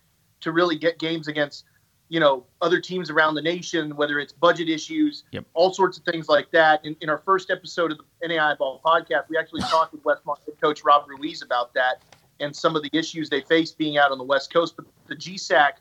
to 0.40 0.50
really 0.50 0.78
get 0.78 0.98
games 0.98 1.28
against 1.28 1.66
you 2.12 2.20
know 2.20 2.44
other 2.60 2.78
teams 2.78 3.08
around 3.08 3.34
the 3.34 3.40
nation, 3.40 3.96
whether 3.96 4.20
it's 4.20 4.34
budget 4.34 4.68
issues, 4.68 5.24
yep. 5.32 5.46
all 5.54 5.72
sorts 5.72 5.96
of 5.96 6.04
things 6.04 6.28
like 6.28 6.50
that. 6.50 6.84
In, 6.84 6.94
in 7.00 7.08
our 7.08 7.22
first 7.24 7.50
episode 7.50 7.90
of 7.90 7.98
the 8.20 8.28
NAI 8.28 8.54
Ball 8.56 8.82
podcast, 8.84 9.30
we 9.30 9.38
actually 9.38 9.62
talked 9.70 9.94
with 9.94 10.02
Westmont 10.02 10.36
head 10.44 10.60
coach 10.62 10.84
Rob 10.84 11.08
Ruiz 11.08 11.40
about 11.40 11.72
that 11.72 12.02
and 12.38 12.54
some 12.54 12.76
of 12.76 12.82
the 12.82 12.90
issues 12.92 13.30
they 13.30 13.40
face 13.40 13.72
being 13.72 13.96
out 13.96 14.10
on 14.10 14.18
the 14.18 14.24
West 14.24 14.52
Coast. 14.52 14.76
But 14.76 14.84
the 15.06 15.16
GSAC 15.16 15.72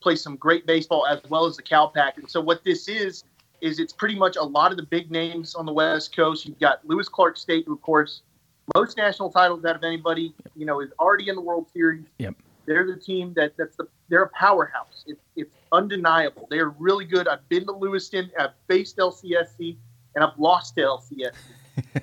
plays 0.00 0.22
some 0.22 0.36
great 0.36 0.66
baseball 0.66 1.04
as 1.04 1.20
well 1.28 1.46
as 1.46 1.56
the 1.56 1.64
CalPAC. 1.64 2.16
And 2.16 2.30
so 2.30 2.40
what 2.40 2.62
this 2.62 2.86
is 2.86 3.24
is 3.60 3.80
it's 3.80 3.92
pretty 3.92 4.14
much 4.14 4.36
a 4.36 4.42
lot 4.42 4.70
of 4.70 4.76
the 4.76 4.84
big 4.84 5.10
names 5.10 5.56
on 5.56 5.66
the 5.66 5.72
West 5.72 6.14
Coast. 6.14 6.46
You've 6.46 6.60
got 6.60 6.86
Lewis 6.86 7.08
Clark 7.08 7.36
State, 7.36 7.64
who 7.66 7.72
of 7.72 7.82
course 7.82 8.22
most 8.76 8.96
national 8.96 9.32
titles 9.32 9.64
out 9.64 9.74
of 9.74 9.82
anybody, 9.82 10.32
you 10.54 10.64
know, 10.64 10.80
is 10.80 10.90
already 11.00 11.28
in 11.28 11.34
the 11.34 11.40
World 11.40 11.66
Series. 11.72 12.04
Yep. 12.18 12.36
They're 12.66 12.86
the 12.86 13.00
team 13.00 13.32
that 13.34 13.56
that's 13.56 13.74
the 13.74 13.88
they're 14.08 14.22
a 14.22 14.28
powerhouse. 14.28 15.04
It, 15.08 15.18
it's 15.34 15.56
undeniable. 15.72 16.46
They 16.50 16.58
are 16.58 16.70
really 16.78 17.04
good. 17.04 17.26
I've 17.28 17.46
been 17.48 17.66
to 17.66 17.72
Lewiston. 17.72 18.30
I've 18.38 18.52
faced 18.68 18.98
LCSC, 18.98 19.76
and 20.14 20.24
I've 20.24 20.38
lost 20.38 20.76
to 20.76 20.82
LCSC. 20.82 21.32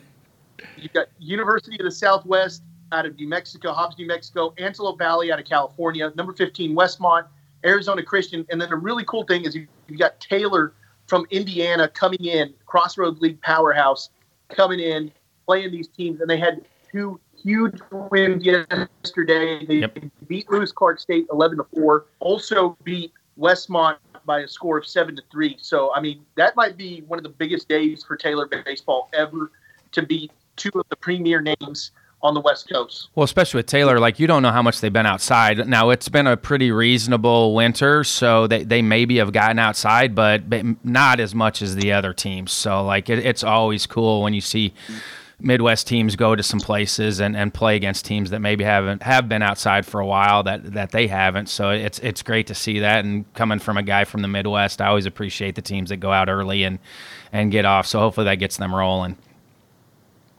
You've 0.77 0.93
got 0.93 1.07
University 1.19 1.77
of 1.79 1.85
the 1.85 1.91
Southwest 1.91 2.63
out 2.91 3.05
of 3.05 3.15
New 3.15 3.27
Mexico, 3.27 3.71
Hobbs, 3.71 3.97
New 3.97 4.07
Mexico, 4.07 4.53
Antelope 4.57 4.97
Valley 4.97 5.31
out 5.31 5.39
of 5.39 5.45
California, 5.45 6.11
number 6.15 6.33
15 6.33 6.75
Westmont, 6.75 7.25
Arizona 7.65 8.01
Christian, 8.01 8.45
and 8.49 8.59
then 8.59 8.69
the 8.69 8.75
really 8.75 9.03
cool 9.05 9.23
thing 9.23 9.43
is 9.45 9.55
you've 9.55 9.99
got 9.99 10.19
Taylor 10.19 10.73
from 11.07 11.25
Indiana 11.29 11.87
coming 11.87 12.23
in, 12.23 12.53
Crossroads 12.65 13.19
League 13.19 13.41
powerhouse, 13.41 14.09
coming 14.49 14.79
in, 14.79 15.11
playing 15.45 15.71
these 15.71 15.87
teams, 15.87 16.21
and 16.21 16.29
they 16.29 16.37
had 16.37 16.61
two 16.91 17.19
huge 17.41 17.79
wins 18.11 18.43
yesterday. 18.43 19.65
They 19.65 19.75
yep. 19.75 19.97
beat 20.27 20.49
Lewis 20.49 20.71
Clark 20.71 20.99
State 20.99 21.27
11 21.31 21.57
to 21.57 21.65
4. 21.75 22.05
Also 22.19 22.77
beat 22.83 23.11
Westmont 23.39 23.97
by 24.25 24.41
a 24.41 24.47
score 24.47 24.77
of 24.77 24.85
7 24.85 25.15
to 25.15 25.23
3. 25.31 25.57
So, 25.59 25.93
I 25.93 26.01
mean, 26.01 26.23
that 26.35 26.55
might 26.55 26.77
be 26.77 27.03
one 27.07 27.17
of 27.17 27.23
the 27.23 27.29
biggest 27.29 27.67
days 27.67 28.03
for 28.03 28.15
Taylor 28.15 28.47
baseball 28.47 29.09
ever 29.13 29.51
to 29.91 30.03
beat 30.03 30.31
two 30.55 30.71
of 30.75 30.85
the 30.89 30.95
premier 30.95 31.41
names 31.41 31.91
on 32.21 32.33
the 32.33 32.41
West 32.41 32.69
Coast. 32.69 33.09
Well, 33.15 33.23
especially 33.23 33.59
with 33.59 33.67
Taylor, 33.67 33.97
like 33.99 34.19
you 34.19 34.27
don't 34.27 34.43
know 34.43 34.51
how 34.51 34.61
much 34.61 34.81
they've 34.81 34.91
been 34.91 35.05
outside. 35.05 35.67
Now 35.67 35.89
it's 35.89 36.09
been 36.09 36.27
a 36.27 36.35
pretty 36.35 36.71
reasonable 36.71 37.55
winter, 37.55 38.03
so 38.03 38.45
they, 38.45 38.63
they 38.63 38.81
maybe 38.81 39.17
have 39.17 39.31
gotten 39.31 39.57
outside, 39.57 40.15
but, 40.15 40.49
but 40.49 40.65
not 40.83 41.19
as 41.19 41.33
much 41.33 41.61
as 41.61 41.75
the 41.75 41.93
other 41.93 42.13
teams. 42.13 42.51
So 42.51 42.83
like 42.83 43.09
it, 43.09 43.19
it's 43.25 43.43
always 43.43 43.85
cool 43.85 44.21
when 44.21 44.33
you 44.33 44.41
see 44.41 44.73
Midwest 45.41 45.87
teams 45.87 46.15
go 46.15 46.35
to 46.35 46.43
some 46.43 46.59
places 46.59 47.19
and, 47.19 47.35
and 47.35 47.53
play 47.53 47.75
against 47.75 48.05
teams 48.05 48.29
that 48.31 48.39
maybe 48.39 48.63
haven't 48.63 49.03
have 49.03 49.29
been 49.29 49.41
outside 49.41 49.85
for 49.85 50.01
a 50.01 50.05
while 50.05 50.43
that 50.43 50.73
that 50.73 50.91
they 50.91 51.07
haven't. 51.07 51.47
So 51.47 51.69
it's 51.69 51.99
it's 51.99 52.21
great 52.21 52.47
to 52.47 52.55
see 52.55 52.79
that. 52.79 53.05
And 53.05 53.31
coming 53.33 53.59
from 53.59 53.77
a 53.77 53.83
guy 53.83 54.03
from 54.03 54.21
the 54.21 54.27
Midwest, 54.27 54.81
I 54.81 54.87
always 54.87 55.05
appreciate 55.05 55.55
the 55.55 55.61
teams 55.61 55.89
that 55.89 55.97
go 55.97 56.11
out 56.11 56.29
early 56.29 56.63
and 56.63 56.79
and 57.31 57.51
get 57.51 57.65
off. 57.65 57.87
So 57.87 57.99
hopefully 57.99 58.25
that 58.25 58.35
gets 58.35 58.57
them 58.57 58.75
rolling. 58.75 59.17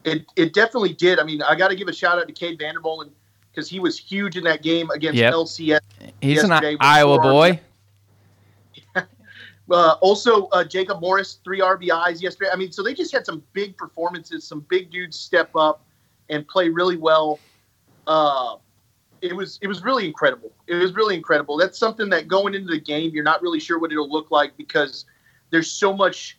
It 0.04 0.26
it 0.36 0.52
definitely 0.52 0.92
did. 0.92 1.18
I 1.18 1.24
mean, 1.24 1.42
I 1.42 1.54
got 1.54 1.68
to 1.68 1.76
give 1.76 1.88
a 1.88 1.92
shout 1.92 2.18
out 2.18 2.26
to 2.26 2.32
Cade 2.34 2.58
Vanderbolen 2.58 3.10
because 3.50 3.68
he 3.68 3.80
was 3.80 3.98
huge 3.98 4.36
in 4.36 4.44
that 4.44 4.62
game 4.62 4.90
against 4.90 5.18
yep. 5.18 5.32
LCS. 5.32 5.80
He's 6.20 6.42
an 6.42 6.52
Iowa 6.80 7.20
boy. 7.20 7.60
Uh, 9.70 9.96
also, 10.00 10.46
uh, 10.48 10.64
Jacob 10.64 11.00
Morris, 11.00 11.38
three 11.44 11.60
RBIs 11.60 12.20
yesterday. 12.20 12.50
I 12.52 12.56
mean, 12.56 12.72
so 12.72 12.82
they 12.82 12.94
just 12.94 13.12
had 13.12 13.24
some 13.24 13.42
big 13.52 13.76
performances. 13.76 14.44
Some 14.44 14.66
big 14.68 14.90
dudes 14.90 15.18
step 15.18 15.54
up 15.54 15.84
and 16.28 16.46
play 16.48 16.68
really 16.68 16.96
well. 16.96 17.38
Uh, 18.06 18.56
it 19.22 19.34
was 19.34 19.58
it 19.62 19.68
was 19.68 19.82
really 19.82 20.06
incredible. 20.06 20.50
It 20.66 20.74
was 20.74 20.94
really 20.94 21.14
incredible. 21.14 21.56
That's 21.56 21.78
something 21.78 22.08
that 22.10 22.26
going 22.26 22.54
into 22.54 22.72
the 22.72 22.80
game, 22.80 23.12
you're 23.12 23.24
not 23.24 23.42
really 23.42 23.60
sure 23.60 23.78
what 23.78 23.92
it'll 23.92 24.10
look 24.10 24.30
like 24.30 24.56
because 24.56 25.04
there's 25.50 25.70
so 25.70 25.94
much 25.94 26.38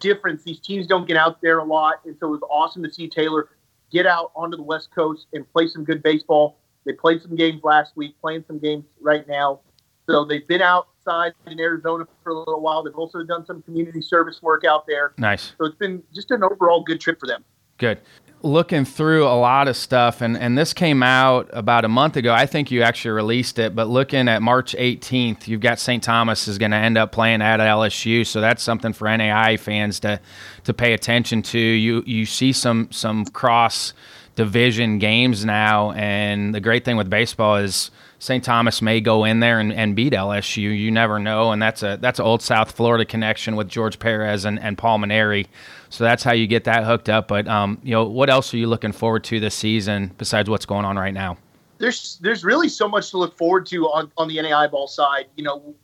difference. 0.00 0.42
These 0.42 0.60
teams 0.60 0.86
don't 0.86 1.06
get 1.06 1.16
out 1.16 1.40
there 1.42 1.58
a 1.58 1.64
lot, 1.64 2.00
and 2.04 2.16
so 2.18 2.28
it 2.28 2.30
was 2.30 2.42
awesome 2.50 2.82
to 2.82 2.92
see 2.92 3.08
Taylor 3.08 3.50
get 3.92 4.06
out 4.06 4.32
onto 4.34 4.56
the 4.56 4.62
West 4.62 4.90
Coast 4.92 5.26
and 5.32 5.50
play 5.52 5.68
some 5.68 5.84
good 5.84 6.02
baseball. 6.02 6.58
They 6.84 6.92
played 6.92 7.22
some 7.22 7.36
games 7.36 7.62
last 7.62 7.96
week, 7.96 8.16
playing 8.20 8.44
some 8.46 8.58
games 8.58 8.84
right 9.00 9.26
now. 9.28 9.60
So 10.06 10.24
they've 10.24 10.46
been 10.46 10.62
out 10.62 10.88
side 11.04 11.32
in 11.46 11.60
Arizona 11.60 12.06
for 12.22 12.30
a 12.30 12.38
little 12.38 12.60
while. 12.60 12.82
They've 12.82 12.94
also 12.94 13.22
done 13.22 13.44
some 13.46 13.62
community 13.62 14.02
service 14.02 14.42
work 14.42 14.64
out 14.64 14.86
there. 14.86 15.12
Nice. 15.18 15.52
So 15.58 15.66
it's 15.66 15.76
been 15.76 16.02
just 16.14 16.30
an 16.30 16.42
overall 16.42 16.82
good 16.82 17.00
trip 17.00 17.20
for 17.20 17.26
them. 17.26 17.44
Good. 17.78 18.00
Looking 18.42 18.84
through 18.84 19.24
a 19.26 19.40
lot 19.40 19.68
of 19.68 19.76
stuff, 19.76 20.20
and, 20.20 20.36
and 20.36 20.56
this 20.56 20.74
came 20.74 21.02
out 21.02 21.48
about 21.52 21.86
a 21.86 21.88
month 21.88 22.16
ago. 22.16 22.32
I 22.32 22.44
think 22.44 22.70
you 22.70 22.82
actually 22.82 23.12
released 23.12 23.58
it, 23.58 23.74
but 23.74 23.88
looking 23.88 24.28
at 24.28 24.42
March 24.42 24.76
18th, 24.78 25.48
you've 25.48 25.62
got 25.62 25.78
St. 25.78 26.02
Thomas 26.02 26.46
is 26.46 26.58
going 26.58 26.72
to 26.72 26.76
end 26.76 26.98
up 26.98 27.10
playing 27.10 27.40
at 27.40 27.58
LSU, 27.58 28.26
so 28.26 28.42
that's 28.42 28.62
something 28.62 28.92
for 28.92 29.14
NAI 29.16 29.56
fans 29.56 29.98
to 30.00 30.20
to 30.64 30.74
pay 30.74 30.92
attention 30.92 31.40
to. 31.40 31.58
You 31.58 32.02
you 32.06 32.26
see 32.26 32.52
some 32.52 32.88
some 32.92 33.24
cross 33.24 33.94
division 34.34 34.98
games 34.98 35.44
now, 35.44 35.92
and 35.92 36.54
the 36.54 36.60
great 36.60 36.84
thing 36.84 36.98
with 36.98 37.08
baseball 37.08 37.56
is 37.56 37.90
St. 38.24 38.42
Thomas 38.42 38.80
may 38.80 39.02
go 39.02 39.24
in 39.24 39.40
there 39.40 39.60
and, 39.60 39.70
and 39.70 39.94
beat 39.94 40.14
LSU. 40.14 40.56
You 40.62 40.90
never 40.90 41.18
know, 41.18 41.52
and 41.52 41.60
that's 41.60 41.82
a 41.82 41.98
that's 42.00 42.18
an 42.18 42.24
old 42.24 42.40
South 42.40 42.72
Florida 42.72 43.04
connection 43.04 43.54
with 43.54 43.68
George 43.68 43.98
Perez 43.98 44.46
and, 44.46 44.58
and 44.60 44.78
Paul 44.78 44.98
Mainieri. 44.98 45.46
So 45.90 46.04
that's 46.04 46.22
how 46.22 46.32
you 46.32 46.46
get 46.46 46.64
that 46.64 46.84
hooked 46.84 47.10
up. 47.10 47.28
But 47.28 47.46
um, 47.46 47.78
you 47.82 47.90
know, 47.90 48.06
what 48.06 48.30
else 48.30 48.54
are 48.54 48.56
you 48.56 48.66
looking 48.66 48.92
forward 48.92 49.24
to 49.24 49.40
this 49.40 49.54
season 49.54 50.10
besides 50.16 50.48
what's 50.48 50.64
going 50.64 50.86
on 50.86 50.96
right 50.96 51.12
now? 51.12 51.36
There's 51.76 52.18
there's 52.22 52.44
really 52.44 52.70
so 52.70 52.88
much 52.88 53.10
to 53.10 53.18
look 53.18 53.36
forward 53.36 53.66
to 53.66 53.84
on, 53.88 54.10
on 54.16 54.26
the 54.28 54.40
NAI 54.40 54.68
ball 54.68 54.88
side. 54.88 55.26
You 55.36 55.44
know, 55.44 55.74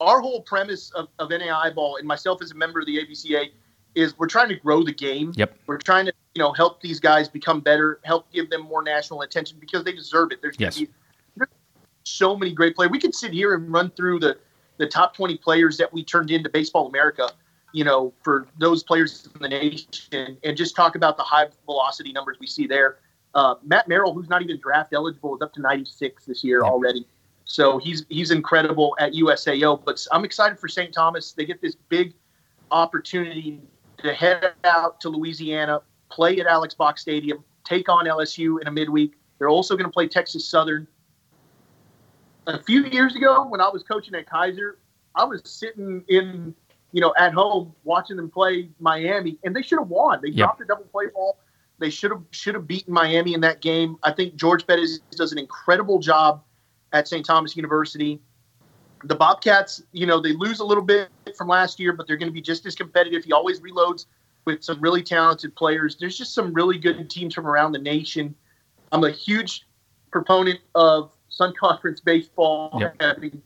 our 0.00 0.20
whole 0.20 0.40
premise 0.40 0.92
of, 0.92 1.08
of 1.18 1.30
NAI 1.30 1.70
ball 1.70 1.96
and 1.96 2.06
myself 2.06 2.42
as 2.42 2.52
a 2.52 2.54
member 2.54 2.78
of 2.78 2.86
the 2.86 2.98
ABCA 2.98 3.50
is 3.96 4.16
we're 4.16 4.28
trying 4.28 4.50
to 4.50 4.56
grow 4.56 4.84
the 4.84 4.94
game. 4.94 5.32
Yep. 5.34 5.58
We're 5.66 5.78
trying 5.78 6.06
to 6.06 6.12
you 6.36 6.40
know 6.40 6.52
help 6.52 6.80
these 6.80 7.00
guys 7.00 7.28
become 7.28 7.58
better, 7.58 7.98
help 8.04 8.30
give 8.30 8.50
them 8.50 8.62
more 8.62 8.84
national 8.84 9.22
attention 9.22 9.58
because 9.58 9.82
they 9.82 9.92
deserve 9.92 10.30
it. 10.30 10.40
There's 10.40 10.54
yes. 10.60 10.78
Be, 10.78 10.88
so 12.04 12.36
many 12.36 12.52
great 12.52 12.76
players. 12.76 12.90
We 12.90 12.98
could 12.98 13.14
sit 13.14 13.32
here 13.32 13.54
and 13.54 13.72
run 13.72 13.90
through 13.90 14.20
the 14.20 14.38
the 14.78 14.86
top 14.86 15.14
20 15.14 15.36
players 15.38 15.76
that 15.76 15.92
we 15.92 16.02
turned 16.02 16.30
into 16.30 16.48
Baseball 16.48 16.88
America, 16.88 17.30
you 17.72 17.84
know, 17.84 18.12
for 18.22 18.48
those 18.58 18.82
players 18.82 19.28
in 19.34 19.42
the 19.42 19.48
nation, 19.48 20.38
and 20.42 20.56
just 20.56 20.74
talk 20.74 20.96
about 20.96 21.16
the 21.16 21.22
high 21.22 21.46
velocity 21.66 22.12
numbers 22.12 22.38
we 22.40 22.46
see 22.46 22.66
there. 22.66 22.98
Uh, 23.34 23.54
Matt 23.64 23.86
Merrill, 23.86 24.12
who's 24.12 24.28
not 24.28 24.42
even 24.42 24.58
draft 24.58 24.92
eligible, 24.92 25.36
is 25.36 25.42
up 25.42 25.52
to 25.54 25.60
96 25.60 26.24
this 26.24 26.42
year 26.42 26.62
already. 26.62 27.06
So 27.44 27.78
he's 27.78 28.04
he's 28.08 28.30
incredible 28.30 28.96
at 28.98 29.12
USAO. 29.12 29.82
But 29.84 30.04
I'm 30.12 30.24
excited 30.24 30.58
for 30.58 30.68
St. 30.68 30.92
Thomas. 30.92 31.32
They 31.32 31.44
get 31.44 31.60
this 31.60 31.74
big 31.88 32.14
opportunity 32.70 33.60
to 33.98 34.12
head 34.12 34.54
out 34.64 35.00
to 35.00 35.08
Louisiana, 35.08 35.80
play 36.10 36.38
at 36.38 36.46
Alex 36.46 36.74
Box 36.74 37.02
Stadium, 37.02 37.44
take 37.64 37.88
on 37.88 38.06
LSU 38.06 38.60
in 38.60 38.66
a 38.66 38.70
midweek. 38.70 39.12
They're 39.38 39.48
also 39.48 39.76
going 39.76 39.88
to 39.88 39.92
play 39.92 40.08
Texas 40.08 40.46
Southern 40.46 40.86
a 42.46 42.62
few 42.62 42.84
years 42.86 43.14
ago 43.14 43.46
when 43.46 43.60
I 43.60 43.68
was 43.68 43.82
coaching 43.82 44.14
at 44.14 44.28
Keiser, 44.28 44.74
I 45.14 45.24
was 45.24 45.42
sitting 45.44 46.04
in, 46.08 46.54
you 46.92 47.00
know, 47.00 47.14
at 47.18 47.32
home 47.32 47.74
watching 47.84 48.16
them 48.16 48.30
play 48.30 48.70
Miami, 48.80 49.38
and 49.44 49.54
they 49.54 49.62
should 49.62 49.78
have 49.78 49.88
won. 49.88 50.20
They 50.22 50.28
Yep. 50.28 50.36
dropped 50.36 50.60
a 50.62 50.64
double 50.64 50.84
play 50.84 51.06
ball. 51.06 51.38
They 51.78 51.90
should 51.90 52.10
have 52.10 52.22
should 52.30 52.54
have 52.54 52.66
beaten 52.66 52.92
Miami 52.92 53.34
in 53.34 53.40
that 53.40 53.60
game. 53.60 53.96
I 54.02 54.12
think 54.12 54.36
George 54.36 54.66
Bettis 54.66 55.00
does 55.12 55.32
an 55.32 55.38
incredible 55.38 55.98
job 55.98 56.44
at 56.92 57.08
St. 57.08 57.24
Thomas 57.24 57.56
University. 57.56 58.20
The 59.04 59.16
Bobcats, 59.16 59.82
you 59.90 60.06
know, 60.06 60.20
they 60.20 60.32
lose 60.32 60.60
a 60.60 60.64
little 60.64 60.84
bit 60.84 61.08
from 61.36 61.48
last 61.48 61.80
year, 61.80 61.92
but 61.92 62.06
they're 62.06 62.16
going 62.16 62.28
to 62.28 62.32
be 62.32 62.42
just 62.42 62.66
as 62.66 62.76
competitive. 62.76 63.24
He 63.24 63.32
always 63.32 63.60
reloads 63.60 64.06
with 64.44 64.62
some 64.62 64.80
really 64.80 65.02
talented 65.02 65.56
players. 65.56 65.96
There's 65.96 66.16
just 66.16 66.34
some 66.34 66.52
really 66.52 66.78
good 66.78 67.10
teams 67.10 67.34
from 67.34 67.46
around 67.46 67.72
the 67.72 67.78
nation. 67.78 68.34
I'm 68.92 69.02
a 69.02 69.10
huge 69.10 69.66
proponent 70.12 70.60
of 70.74 71.12
Sun 71.32 71.54
Conference 71.58 71.98
baseball, 71.98 72.70
Yep. 72.78 72.96
having 73.00 73.42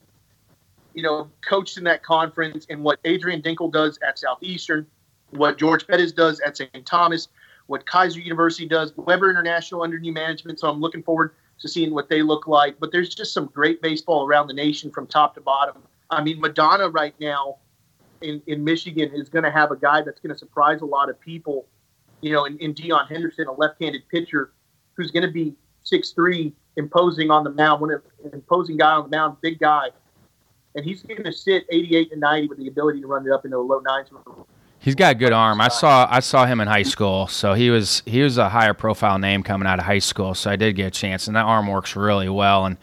you 0.93 1.03
know 1.03 1.31
coached 1.49 1.79
in 1.79 1.85
that 1.85 2.03
conference, 2.03 2.67
and 2.69 2.83
what 2.83 2.99
Adrian 3.05 3.41
Dinkel 3.41 3.73
does 3.73 3.99
at 4.07 4.19
Southeastern, 4.19 4.87
what 5.31 5.57
George 5.57 5.87
Pettis 5.87 6.13
does 6.13 6.41
at 6.41 6.57
St. 6.57 6.85
Thomas, 6.85 7.29
what 7.69 7.87
Keiser 7.87 8.23
University 8.23 8.67
does, 8.67 8.93
Webber 8.97 9.31
International 9.31 9.83
under 9.83 9.99
new 9.99 10.13
management. 10.13 10.59
So 10.59 10.69
I'm 10.69 10.81
looking 10.81 11.03
forward 11.03 11.35
to 11.61 11.69
seeing 11.69 11.95
what 11.95 12.09
they 12.09 12.23
look 12.23 12.47
like. 12.47 12.79
But 12.81 12.93
there's 12.93 13.15
just 13.15 13.33
some 13.33 13.47
great 13.47 13.81
baseball 13.81 14.27
around 14.27 14.49
the 14.49 14.55
nation 14.55 14.91
from 14.91 15.07
top 15.07 15.35
to 15.37 15.41
bottom. 15.41 15.83
I 16.11 16.23
mean, 16.23 16.41
Madonna 16.41 16.89
right 16.89 17.15
now 17.21 17.57
in, 18.21 18.43
in 18.47 18.63
Michigan 18.65 19.11
is 19.15 19.29
going 19.29 19.45
to 19.45 19.51
have 19.51 19.71
a 19.71 19.77
guy 19.77 20.03
that's 20.03 20.21
going 20.21 20.33
to 20.33 20.39
surprise 20.39 20.81
a 20.81 20.87
lot 20.87 21.09
of 21.09 21.19
people. 21.21 21.67
You 22.21 22.33
know, 22.33 22.45
in, 22.47 22.59
in 22.59 22.73
Dion 22.73 23.07
Henderson, 23.07 23.47
a 23.47 23.53
left-handed 23.53 24.09
pitcher 24.09 24.53
who's 24.95 25.11
going 25.11 25.25
to 25.25 25.31
be 25.33 25.55
six 25.87 26.11
three, 26.11 26.53
imposing 26.77 27.31
on 27.31 27.45
the 27.45 27.51
mound, 27.51 27.81
one 27.81 28.03
imposing 28.33 28.77
guy 28.77 28.93
on 28.93 29.05
the 29.05 29.17
mound, 29.17 29.37
big 29.41 29.59
guy, 29.59 29.89
and 30.75 30.85
he's 30.85 31.03
going 31.03 31.25
to 31.25 31.33
sit 31.33 31.65
88 31.71 32.11
to 32.11 32.17
90 32.17 32.49
with 32.49 32.59
the 32.59 32.69
ability 32.69 33.01
to 33.01 33.07
run 33.07 33.27
it 33.27 33.33
up 33.33 33.45
into 33.45 33.57
the 33.57 33.63
low 33.63 33.81
nines. 33.81 34.09
He's 34.79 34.95
got 34.95 35.13
a 35.13 35.15
good 35.19 35.33
arm. 35.33 35.61
I 35.61 35.69
saw 35.69 36.07
I 36.11 36.21
saw 36.21 36.45
him 36.45 36.61
in 36.61 36.69
high 36.69 36.83
school, 36.83 37.27
so 37.29 37.55
he 37.55 37.71
was 37.71 38.03
he 38.05 38.21
was 38.21 38.37
a 38.37 38.49
higher 38.49 38.75
profile 38.75 39.19
name 39.19 39.43
coming 39.43 39.67
out 39.67 39.79
of 39.79 39.85
high 39.85 40.01
school. 40.01 40.35
So 40.35 40.51
I 40.51 40.57
did 40.57 40.77
get 40.77 40.87
a 40.87 40.91
chance, 40.91 41.27
and 41.27 41.37
that 41.37 41.45
arm 41.45 41.67
works 41.67 41.97
really 41.97 42.29
well. 42.29 42.67
And 42.67 42.77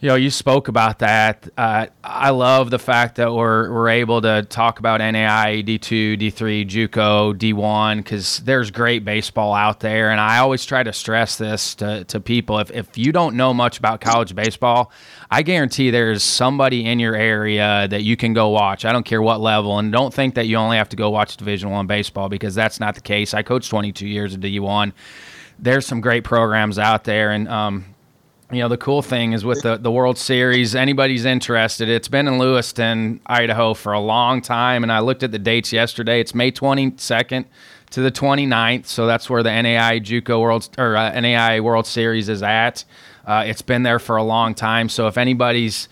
you 0.00 0.08
know, 0.08 0.14
you 0.14 0.30
spoke 0.30 0.68
about 0.68 1.00
that. 1.00 1.48
Uh, 1.58 1.86
I 2.04 2.30
love 2.30 2.70
the 2.70 2.78
fact 2.78 3.16
that 3.16 3.32
we're 3.34 3.72
we're 3.72 3.88
able 3.88 4.22
to 4.22 4.44
talk 4.44 4.78
about 4.78 5.00
NAI, 5.00 5.62
D 5.62 5.76
two, 5.76 6.16
D 6.16 6.30
three, 6.30 6.64
JUCO, 6.64 7.36
D 7.36 7.52
one, 7.52 7.98
because 7.98 8.38
there's 8.38 8.70
great 8.70 9.04
baseball 9.04 9.54
out 9.54 9.80
there. 9.80 10.10
And 10.10 10.20
I 10.20 10.38
always 10.38 10.64
try 10.64 10.84
to 10.84 10.92
stress 10.92 11.36
this 11.36 11.74
to, 11.76 12.04
to 12.04 12.20
people: 12.20 12.60
if 12.60 12.70
if 12.70 12.96
you 12.96 13.10
don't 13.10 13.34
know 13.34 13.52
much 13.52 13.78
about 13.78 14.00
college 14.00 14.36
baseball, 14.36 14.92
I 15.32 15.42
guarantee 15.42 15.90
there's 15.90 16.22
somebody 16.22 16.86
in 16.86 17.00
your 17.00 17.16
area 17.16 17.88
that 17.90 18.04
you 18.04 18.16
can 18.16 18.34
go 18.34 18.50
watch. 18.50 18.84
I 18.84 18.92
don't 18.92 19.04
care 19.04 19.20
what 19.20 19.40
level, 19.40 19.80
and 19.80 19.90
don't 19.90 20.14
think 20.14 20.36
that 20.36 20.46
you 20.46 20.58
only 20.58 20.76
have 20.76 20.90
to 20.90 20.96
go 20.96 21.10
watch 21.10 21.36
Division 21.36 21.70
One 21.70 21.88
baseball 21.88 22.28
because 22.28 22.54
that's 22.54 22.78
not 22.78 22.94
the 22.94 23.00
case. 23.00 23.34
I 23.34 23.42
coached 23.42 23.68
22 23.68 24.06
years 24.06 24.34
of 24.34 24.40
D 24.40 24.60
one. 24.60 24.92
There's 25.58 25.86
some 25.86 26.00
great 26.00 26.22
programs 26.22 26.78
out 26.78 27.02
there, 27.02 27.32
and 27.32 27.48
um, 27.48 27.96
you 28.50 28.60
know 28.60 28.68
the 28.68 28.78
cool 28.78 29.02
thing 29.02 29.32
is 29.34 29.44
with 29.44 29.62
the, 29.62 29.76
the 29.76 29.90
world 29.90 30.16
series 30.16 30.74
anybody's 30.74 31.24
interested. 31.24 31.88
It's 31.88 32.08
been 32.08 32.26
in 32.26 32.38
lewiston 32.38 33.20
idaho 33.26 33.74
for 33.74 33.92
a 33.92 34.00
long 34.00 34.40
time 34.40 34.82
and 34.82 34.90
i 34.90 35.00
looked 35.00 35.22
at 35.22 35.32
the 35.32 35.38
dates 35.38 35.72
yesterday. 35.72 36.20
It's 36.20 36.34
may 36.34 36.50
22nd 36.50 37.44
to 37.90 38.00
the 38.00 38.10
29th 38.10 38.86
so 38.86 39.06
that's 39.06 39.28
where 39.28 39.42
the 39.42 39.50
nai 39.50 40.00
juco 40.00 40.40
world 40.40 40.68
or 40.78 40.96
uh, 40.96 41.20
nai 41.20 41.60
world 41.60 41.86
series 41.86 42.28
is 42.28 42.42
at. 42.42 42.84
Uh, 43.26 43.44
it's 43.46 43.60
been 43.60 43.82
there 43.82 43.98
for 43.98 44.16
a 44.16 44.22
long 44.22 44.54
time 44.54 44.88
so 44.88 45.06
if 45.08 45.18
anybody's 45.18 45.88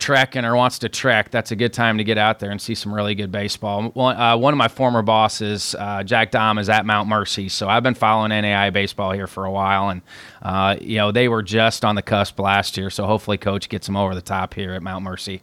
trekking 0.00 0.44
or 0.44 0.56
wants 0.56 0.78
to 0.80 0.88
trek, 0.88 1.30
that's 1.30 1.52
a 1.52 1.56
good 1.56 1.72
time 1.72 1.98
to 1.98 2.04
get 2.04 2.18
out 2.18 2.40
there 2.40 2.50
and 2.50 2.60
see 2.60 2.74
some 2.74 2.92
really 2.92 3.14
good 3.14 3.30
baseball. 3.30 3.90
One, 3.90 4.16
uh, 4.16 4.36
one 4.36 4.52
of 4.52 4.58
my 4.58 4.68
former 4.68 5.02
bosses, 5.02 5.76
uh, 5.78 6.02
Jack 6.02 6.30
Dom, 6.30 6.58
is 6.58 6.68
at 6.68 6.84
Mount 6.86 7.08
Mercy, 7.08 7.48
so 7.48 7.68
I've 7.68 7.82
been 7.82 7.94
following 7.94 8.30
NAI 8.30 8.70
baseball 8.70 9.12
here 9.12 9.26
for 9.26 9.44
a 9.44 9.50
while, 9.50 9.90
and 9.90 10.02
uh, 10.42 10.76
you 10.80 10.96
know 10.96 11.12
they 11.12 11.28
were 11.28 11.42
just 11.42 11.84
on 11.84 11.94
the 11.94 12.02
cusp 12.02 12.40
last 12.40 12.76
year, 12.76 12.90
so 12.90 13.06
hopefully 13.06 13.38
Coach 13.38 13.68
gets 13.68 13.86
them 13.86 13.96
over 13.96 14.14
the 14.14 14.22
top 14.22 14.54
here 14.54 14.72
at 14.72 14.82
Mount 14.82 15.04
Mercy. 15.04 15.42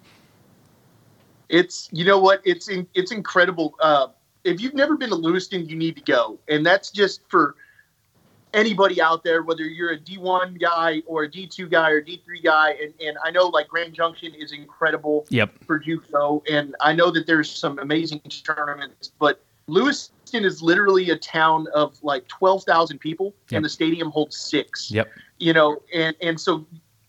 It's 1.49 1.87
you 1.93 2.03
know 2.03 2.19
what 2.19 2.41
it's 2.43 2.67
in, 2.67 2.87
it's 2.93 3.11
incredible. 3.11 3.75
Uh, 3.79 4.07
if 4.43 4.59
you've 4.59 4.73
never 4.73 4.97
been 4.97 5.09
to 5.09 5.15
Lewiston, 5.15 5.67
you 5.69 5.75
need 5.75 5.95
to 5.95 6.01
go, 6.01 6.39
and 6.49 6.65
that's 6.65 6.91
just 6.91 7.21
for 7.29 7.55
anybody 8.57 8.99
out 8.99 9.23
there, 9.23 9.43
whether 9.43 9.63
you're 9.63 9.91
a 9.91 9.97
D1 9.97 10.59
guy 10.59 11.03
or 11.05 11.23
a 11.23 11.29
D2 11.29 11.69
guy 11.69 11.91
or 11.91 12.01
D3 12.01 12.43
guy. 12.43 12.71
And, 12.71 12.93
and 12.99 13.17
I 13.23 13.29
know 13.29 13.47
like 13.47 13.67
Grand 13.67 13.93
Junction 13.93 14.33
is 14.33 14.51
incredible 14.51 15.25
Yep. 15.29 15.63
for 15.65 15.79
JUCO, 15.79 16.41
and 16.49 16.75
I 16.81 16.91
know 16.93 17.11
that 17.11 17.27
there's 17.27 17.49
some 17.49 17.77
amazing 17.79 18.19
tournaments, 18.21 19.11
but 19.19 19.43
Lewiston 19.67 20.43
is 20.43 20.61
literally 20.61 21.11
a 21.11 21.17
town 21.17 21.67
of 21.73 22.01
like 22.03 22.27
12,000 22.27 22.97
people, 22.97 23.35
Yep. 23.51 23.57
and 23.57 23.65
the 23.65 23.69
stadium 23.69 24.09
holds 24.09 24.35
six. 24.35 24.89
Yep. 24.91 25.07
You 25.37 25.53
know, 25.53 25.81
and 25.93 26.15
and 26.21 26.39
so 26.41 26.65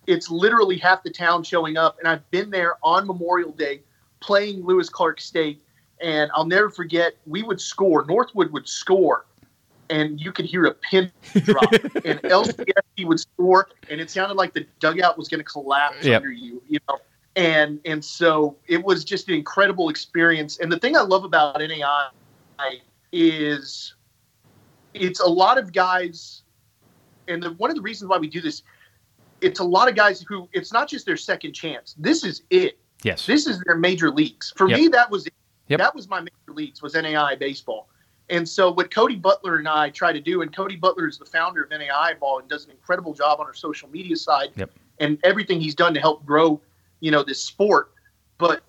it's 0.07 0.31
literally 0.31 0.77
half 0.77 1.03
the 1.03 1.11
town 1.11 1.43
showing 1.43 1.79
up, 1.79 1.99
and 1.99 2.07
I've 2.07 2.31
been 2.31 2.51
there 2.51 2.77
on 2.83 3.07
Memorial 3.07 3.53
Day 3.53 3.81
playing 4.21 4.65
Lewis 4.65 4.91
Clark 4.91 5.21
State, 5.21 5.63
and 6.01 6.31
I'll 6.35 6.45
never 6.47 6.69
forget 6.69 7.15
we 7.27 7.43
would 7.43 7.61
score. 7.61 8.05
Northwood 8.07 8.53
would 8.53 8.69
score. 8.69 9.25
And 9.91 10.21
you 10.21 10.33
could 10.33 10.45
hear 10.45 10.67
a 10.67 10.75
pin 10.75 11.11
drop, 11.45 11.73
and 12.05 12.21
LCSC 12.23 13.05
would 13.07 13.21
score, 13.21 13.69
and 13.89 14.01
it 14.01 14.11
sounded 14.11 14.35
like 14.35 14.53
the 14.53 14.67
dugout 14.81 15.17
was 15.17 15.29
going 15.29 15.41
to 15.41 15.45
collapse 15.45 16.05
Yep. 16.05 16.17
under 16.23 16.33
you. 16.33 16.63
You 16.69 16.79
know, 16.89 16.99
and 17.37 17.81
and 17.87 18.05
so 18.05 18.57
it 18.67 18.83
was 18.85 19.05
just 19.05 19.29
an 19.29 19.35
incredible 19.35 19.89
experience. 19.89 20.59
And 20.59 20.71
the 20.71 20.79
thing 20.79 20.97
I 20.97 21.01
love 21.01 21.25
about 21.25 21.59
NAI 21.61 22.09
is 23.13 23.95
it's 24.95 25.21
a 25.21 25.27
lot 25.27 25.59
of 25.59 25.73
guys, 25.73 26.43
and 27.29 27.43
the, 27.43 27.53
one 27.53 27.71
of 27.71 27.77
the 27.77 27.83
reasons 27.83 28.09
why 28.11 28.19
we 28.19 28.29
do 28.29 28.41
this, 28.41 28.63
it's 29.41 29.61
a 29.61 29.65
lot 29.65 29.89
of 29.89 29.95
guys 29.95 30.21
who 30.29 30.49
it's 30.53 30.73
not 30.73 30.89
just 30.89 31.07
their 31.07 31.17
second 31.17 31.53
chance. 31.53 31.95
This 31.99 32.25
is 32.25 32.43
it. 32.51 32.79
Yes. 33.05 33.27
This 33.27 33.47
is 33.47 33.61
their 33.65 33.77
major 33.77 34.11
leagues. 34.11 34.53
For 34.57 34.69
Yep. 34.69 34.79
me, 34.79 34.89
that 34.89 35.11
was 35.11 35.27
it. 35.27 35.33
Yep. 35.69 35.79
that 35.79 35.95
was 35.95 36.09
my 36.09 36.21
major 36.21 36.33
leagues 36.55 36.83
was 36.83 36.95
NAI 36.95 37.37
baseball. 37.37 37.89
And 38.31 38.47
so 38.49 38.71
what 38.71 38.91
Cody 38.91 39.17
Butler 39.17 39.57
and 39.57 39.69
I 39.69 39.91
try 39.91 40.13
to 40.13 40.21
do, 40.21 40.43
and 40.43 40.55
Cody 40.55 40.77
Butler 40.77 41.09
is 41.09 41.19
the 41.19 41.25
founder 41.25 41.63
of 41.63 41.71
NAI 41.71 42.15
Ball 42.21 42.41
and 42.41 42.49
does 42.49 42.65
an 42.67 42.71
incredible 42.71 43.15
job 43.15 43.41
on 43.41 43.47
our 43.47 43.55
social 43.55 43.89
media 43.89 44.17
side 44.17 44.51
Yep. 44.57 44.71
and 44.99 45.19
everything 45.25 45.61
he's 45.61 45.75
done 45.75 45.95
to 45.95 46.01
help 46.01 46.27
grow, 46.27 46.61
you 47.01 47.11
know, 47.11 47.23
this 47.23 47.41
sport. 47.43 47.93
But 48.37 48.63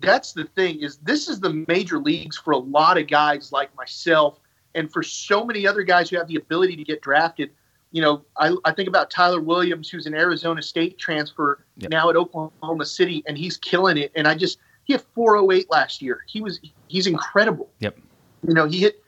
that's 0.00 0.32
the 0.32 0.44
thing 0.44 0.80
is 0.80 0.96
this 0.98 1.28
is 1.28 1.40
the 1.40 1.64
major 1.68 1.98
leagues 1.98 2.36
for 2.38 2.52
a 2.52 2.58
lot 2.58 2.98
of 2.98 3.06
guys 3.08 3.52
like 3.52 3.74
myself 3.76 4.38
and 4.74 4.90
for 4.92 5.02
so 5.02 5.44
many 5.44 5.66
other 5.66 5.82
guys 5.82 6.08
who 6.08 6.16
have 6.16 6.28
the 6.28 6.36
ability 6.36 6.76
to 6.76 6.84
get 6.84 7.02
drafted. 7.02 7.50
You 7.90 8.02
know, 8.02 8.24
I, 8.36 8.54
I 8.64 8.72
think 8.72 8.88
about 8.88 9.10
Tyler 9.10 9.40
Williams, 9.40 9.88
who's 9.88 10.06
an 10.06 10.14
Arizona 10.14 10.62
State 10.62 10.98
transfer 10.98 11.64
Yep. 11.78 11.90
now 11.90 12.10
at 12.10 12.16
Oklahoma 12.16 12.84
City, 12.86 13.22
and 13.26 13.36
he's 13.36 13.56
killing 13.56 13.96
it. 13.98 14.12
And 14.14 14.26
I 14.28 14.34
just 14.34 14.58
he 14.84 14.92
had 14.94 15.02
408 15.14 15.70
last 15.70 16.00
year. 16.00 16.24
He 16.26 16.40
was 16.40 16.60
he's 16.88 17.06
incredible. 17.06 17.70
Yep. 17.80 17.98
You 18.46 18.54
know, 18.54 18.66
he 18.66 18.80
hit 18.80 19.02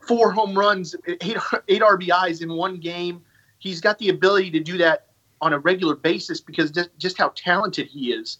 four 0.00 0.32
home 0.32 0.56
runs, 0.56 0.94
eight 1.06 1.36
eight 1.68 1.82
RBIs 1.82 2.42
in 2.42 2.52
one 2.52 2.78
game. 2.78 3.22
He's 3.58 3.80
got 3.80 3.98
the 3.98 4.08
ability 4.08 4.50
to 4.52 4.60
do 4.60 4.78
that 4.78 5.08
on 5.40 5.52
a 5.52 5.58
regular 5.58 5.94
basis 5.94 6.40
because 6.40 6.70
just, 6.70 6.90
just 6.98 7.18
how 7.18 7.32
talented 7.34 7.86
he 7.86 8.12
is. 8.12 8.38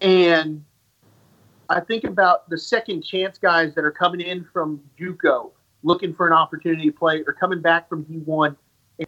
And 0.00 0.64
I 1.68 1.80
think 1.80 2.04
about 2.04 2.48
the 2.48 2.58
second 2.58 3.02
chance 3.02 3.38
guys 3.38 3.74
that 3.74 3.84
are 3.84 3.90
coming 3.90 4.20
in 4.20 4.44
from 4.52 4.80
JUCO 4.98 5.50
looking 5.82 6.14
for 6.14 6.26
an 6.26 6.32
opportunity 6.32 6.90
to 6.90 6.96
play 6.96 7.22
or 7.26 7.32
coming 7.32 7.60
back 7.60 7.88
from 7.88 8.04
D1 8.04 8.56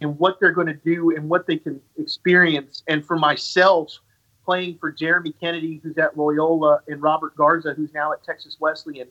and 0.01 0.17
what 0.19 0.39
they're 0.39 0.51
going 0.51 0.67
to 0.67 0.73
do 0.73 1.15
and 1.15 1.27
what 1.27 1.47
they 1.47 1.57
can 1.57 1.81
experience. 1.97 2.83
And 2.87 3.05
for 3.05 3.17
myself, 3.17 3.97
playing 4.45 4.77
for 4.77 4.91
Jeremy 4.91 5.33
Kennedy, 5.39 5.81
who's 5.83 5.97
at 5.97 6.17
Loyola, 6.17 6.81
and 6.87 7.01
Robert 7.01 7.35
Garza, 7.35 7.73
who's 7.73 7.93
now 7.93 8.13
at 8.13 8.23
Texas 8.23 8.57
Wesleyan, 8.59 9.07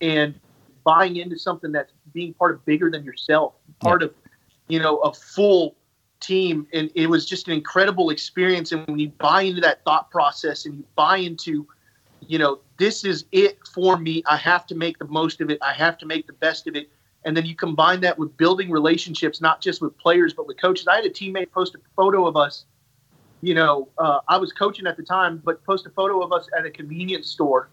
and 0.00 0.38
buying 0.84 1.16
into 1.16 1.38
something 1.38 1.72
that's 1.72 1.92
being 2.12 2.34
part 2.34 2.52
of 2.52 2.64
bigger 2.64 2.90
than 2.90 3.04
yourself, 3.04 3.54
part 3.80 4.02
of, 4.02 4.14
you 4.68 4.78
know, 4.78 4.98
a 4.98 5.12
full 5.12 5.76
team. 6.20 6.66
And 6.72 6.90
it 6.94 7.08
was 7.08 7.26
just 7.26 7.48
an 7.48 7.54
incredible 7.54 8.10
experience. 8.10 8.72
And 8.72 8.86
when 8.86 8.98
you 8.98 9.08
buy 9.10 9.42
into 9.42 9.60
that 9.62 9.84
thought 9.84 10.10
process 10.10 10.66
and 10.66 10.76
you 10.76 10.84
buy 10.96 11.18
into, 11.18 11.66
you 12.20 12.38
know, 12.38 12.60
this 12.78 13.04
is 13.04 13.26
it 13.32 13.58
for 13.74 13.96
me, 13.96 14.22
I 14.26 14.36
have 14.36 14.66
to 14.66 14.74
make 14.74 14.98
the 14.98 15.06
most 15.06 15.40
of 15.40 15.50
it, 15.50 15.58
I 15.62 15.72
have 15.72 15.98
to 15.98 16.06
make 16.06 16.26
the 16.26 16.32
best 16.32 16.66
of 16.66 16.76
it. 16.76 16.90
And 17.24 17.36
then 17.36 17.46
you 17.46 17.54
combine 17.54 18.00
that 18.00 18.18
with 18.18 18.36
building 18.36 18.70
relationships, 18.70 19.40
not 19.40 19.60
just 19.60 19.80
with 19.80 19.96
players, 19.96 20.34
but 20.34 20.46
with 20.46 20.60
coaches. 20.60 20.88
I 20.88 20.96
had 20.96 21.04
a 21.04 21.10
teammate 21.10 21.52
post 21.52 21.74
a 21.74 21.78
photo 21.94 22.26
of 22.26 22.36
us. 22.36 22.64
You 23.42 23.54
know, 23.54 23.88
uh, 23.98 24.20
I 24.28 24.38
was 24.38 24.52
coaching 24.52 24.86
at 24.86 24.96
the 24.96 25.02
time, 25.02 25.40
but 25.44 25.64
post 25.64 25.86
a 25.86 25.90
photo 25.90 26.22
of 26.22 26.32
us 26.32 26.48
at 26.56 26.64
a 26.64 26.70
convenience 26.70 27.28
store 27.28 27.68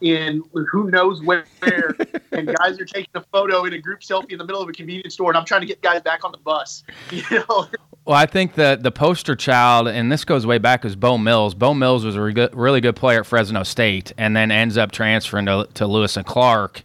in 0.00 0.42
who 0.70 0.90
knows 0.90 1.22
where, 1.22 1.44
and 2.32 2.54
guys 2.56 2.78
are 2.80 2.84
taking 2.84 3.10
a 3.14 3.22
photo 3.32 3.64
in 3.64 3.72
a 3.72 3.78
group 3.78 4.00
selfie 4.00 4.32
in 4.32 4.38
the 4.38 4.44
middle 4.44 4.62
of 4.62 4.68
a 4.68 4.72
convenience 4.72 5.14
store, 5.14 5.30
and 5.30 5.38
I'm 5.38 5.44
trying 5.44 5.62
to 5.62 5.66
get 5.66 5.80
guys 5.82 6.02
back 6.02 6.24
on 6.24 6.32
the 6.32 6.38
bus. 6.38 6.82
You 7.10 7.22
know, 7.30 7.66
Well, 8.04 8.16
I 8.16 8.26
think 8.26 8.54
the 8.54 8.78
the 8.80 8.90
poster 8.90 9.34
child, 9.34 9.88
and 9.88 10.12
this 10.12 10.24
goes 10.24 10.46
way 10.46 10.58
back, 10.58 10.84
is 10.84 10.96
Bo 10.96 11.18
Mills. 11.18 11.54
Bo 11.54 11.74
Mills 11.74 12.04
was 12.04 12.14
a 12.14 12.20
re- 12.20 12.32
good, 12.32 12.54
really 12.54 12.80
good 12.80 12.96
player 12.96 13.20
at 13.20 13.26
Fresno 13.26 13.62
State, 13.62 14.12
and 14.18 14.36
then 14.36 14.50
ends 14.50 14.76
up 14.76 14.92
transferring 14.92 15.46
to, 15.46 15.68
to 15.74 15.86
Lewis 15.86 16.16
and 16.16 16.26
Clark, 16.26 16.82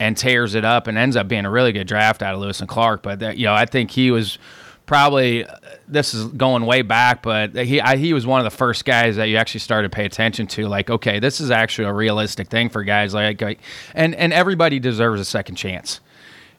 and 0.00 0.16
tears 0.16 0.54
it 0.54 0.64
up, 0.64 0.86
and 0.86 0.96
ends 0.96 1.16
up 1.16 1.28
being 1.28 1.44
a 1.44 1.50
really 1.50 1.72
good 1.72 1.86
draft 1.86 2.22
out 2.22 2.34
of 2.34 2.40
Lewis 2.40 2.60
and 2.60 2.68
Clark. 2.68 3.02
But 3.02 3.20
that, 3.20 3.36
you 3.36 3.44
know, 3.44 3.54
I 3.54 3.66
think 3.66 3.90
he 3.90 4.10
was 4.10 4.38
probably 4.86 5.44
uh, 5.44 5.56
this 5.88 6.14
is 6.14 6.26
going 6.26 6.66
way 6.66 6.82
back, 6.82 7.22
but 7.22 7.54
he 7.54 7.80
I, 7.80 7.96
he 7.96 8.12
was 8.12 8.26
one 8.26 8.40
of 8.40 8.44
the 8.44 8.56
first 8.56 8.84
guys 8.84 9.16
that 9.16 9.26
you 9.26 9.36
actually 9.36 9.60
started 9.60 9.90
to 9.90 9.94
pay 9.94 10.04
attention 10.04 10.46
to. 10.48 10.68
Like, 10.68 10.90
okay, 10.90 11.18
this 11.18 11.40
is 11.40 11.50
actually 11.50 11.88
a 11.88 11.92
realistic 11.92 12.48
thing 12.48 12.68
for 12.68 12.84
guys 12.84 13.14
like, 13.14 13.40
like 13.40 13.60
and 13.94 14.14
and 14.14 14.32
everybody 14.32 14.78
deserves 14.78 15.20
a 15.20 15.24
second 15.24 15.56
chance 15.56 16.00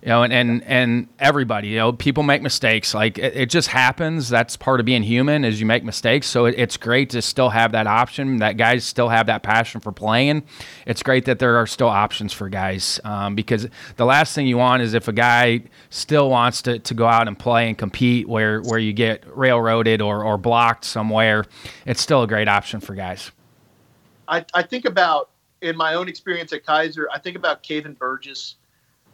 you 0.05 0.09
know, 0.09 0.21
and, 0.21 0.31
and, 0.31 0.63
and 0.65 1.07
everybody, 1.17 1.69
you 1.69 1.77
know, 1.77 1.91
people 1.91 2.21
make 2.21 2.43
mistakes. 2.43 2.93
Like 2.93 3.17
it, 3.17 3.35
it, 3.35 3.49
just 3.49 3.69
happens. 3.69 4.29
That's 4.29 4.55
part 4.55 4.79
of 4.79 4.85
being 4.85 5.01
human 5.01 5.43
is 5.43 5.59
you 5.59 5.65
make 5.65 5.83
mistakes. 5.83 6.27
So 6.27 6.45
it, 6.45 6.53
it's 6.59 6.77
great 6.77 7.09
to 7.09 7.23
still 7.23 7.49
have 7.49 7.71
that 7.71 7.87
option. 7.87 8.37
That 8.37 8.55
guys 8.55 8.85
still 8.85 9.09
have 9.09 9.25
that 9.25 9.41
passion 9.41 9.81
for 9.81 9.91
playing. 9.91 10.43
It's 10.85 11.01
great 11.01 11.25
that 11.25 11.39
there 11.39 11.57
are 11.57 11.65
still 11.65 11.87
options 11.87 12.33
for 12.33 12.49
guys 12.49 12.99
um, 13.03 13.33
because 13.33 13.67
the 13.95 14.05
last 14.05 14.35
thing 14.35 14.45
you 14.45 14.59
want 14.59 14.83
is 14.83 14.93
if 14.93 15.07
a 15.07 15.11
guy 15.11 15.63
still 15.89 16.29
wants 16.29 16.61
to, 16.61 16.77
to 16.77 16.93
go 16.93 17.07
out 17.07 17.27
and 17.27 17.37
play 17.37 17.67
and 17.67 17.75
compete 17.75 18.29
where, 18.29 18.61
where 18.61 18.77
you 18.77 18.93
get 18.93 19.23
railroaded 19.35 20.03
or, 20.03 20.23
or 20.23 20.37
blocked 20.37 20.85
somewhere, 20.85 21.45
it's 21.87 21.99
still 21.99 22.21
a 22.21 22.27
great 22.27 22.47
option 22.47 22.79
for 22.79 22.93
guys. 22.93 23.31
I, 24.27 24.45
I 24.53 24.61
think 24.61 24.85
about 24.85 25.31
in 25.61 25.75
my 25.75 25.95
own 25.95 26.07
experience 26.07 26.53
at 26.53 26.63
Keiser. 26.63 27.05
I 27.11 27.17
think 27.17 27.35
about 27.35 27.63
Caven 27.63 27.93
Burgess 27.93 28.57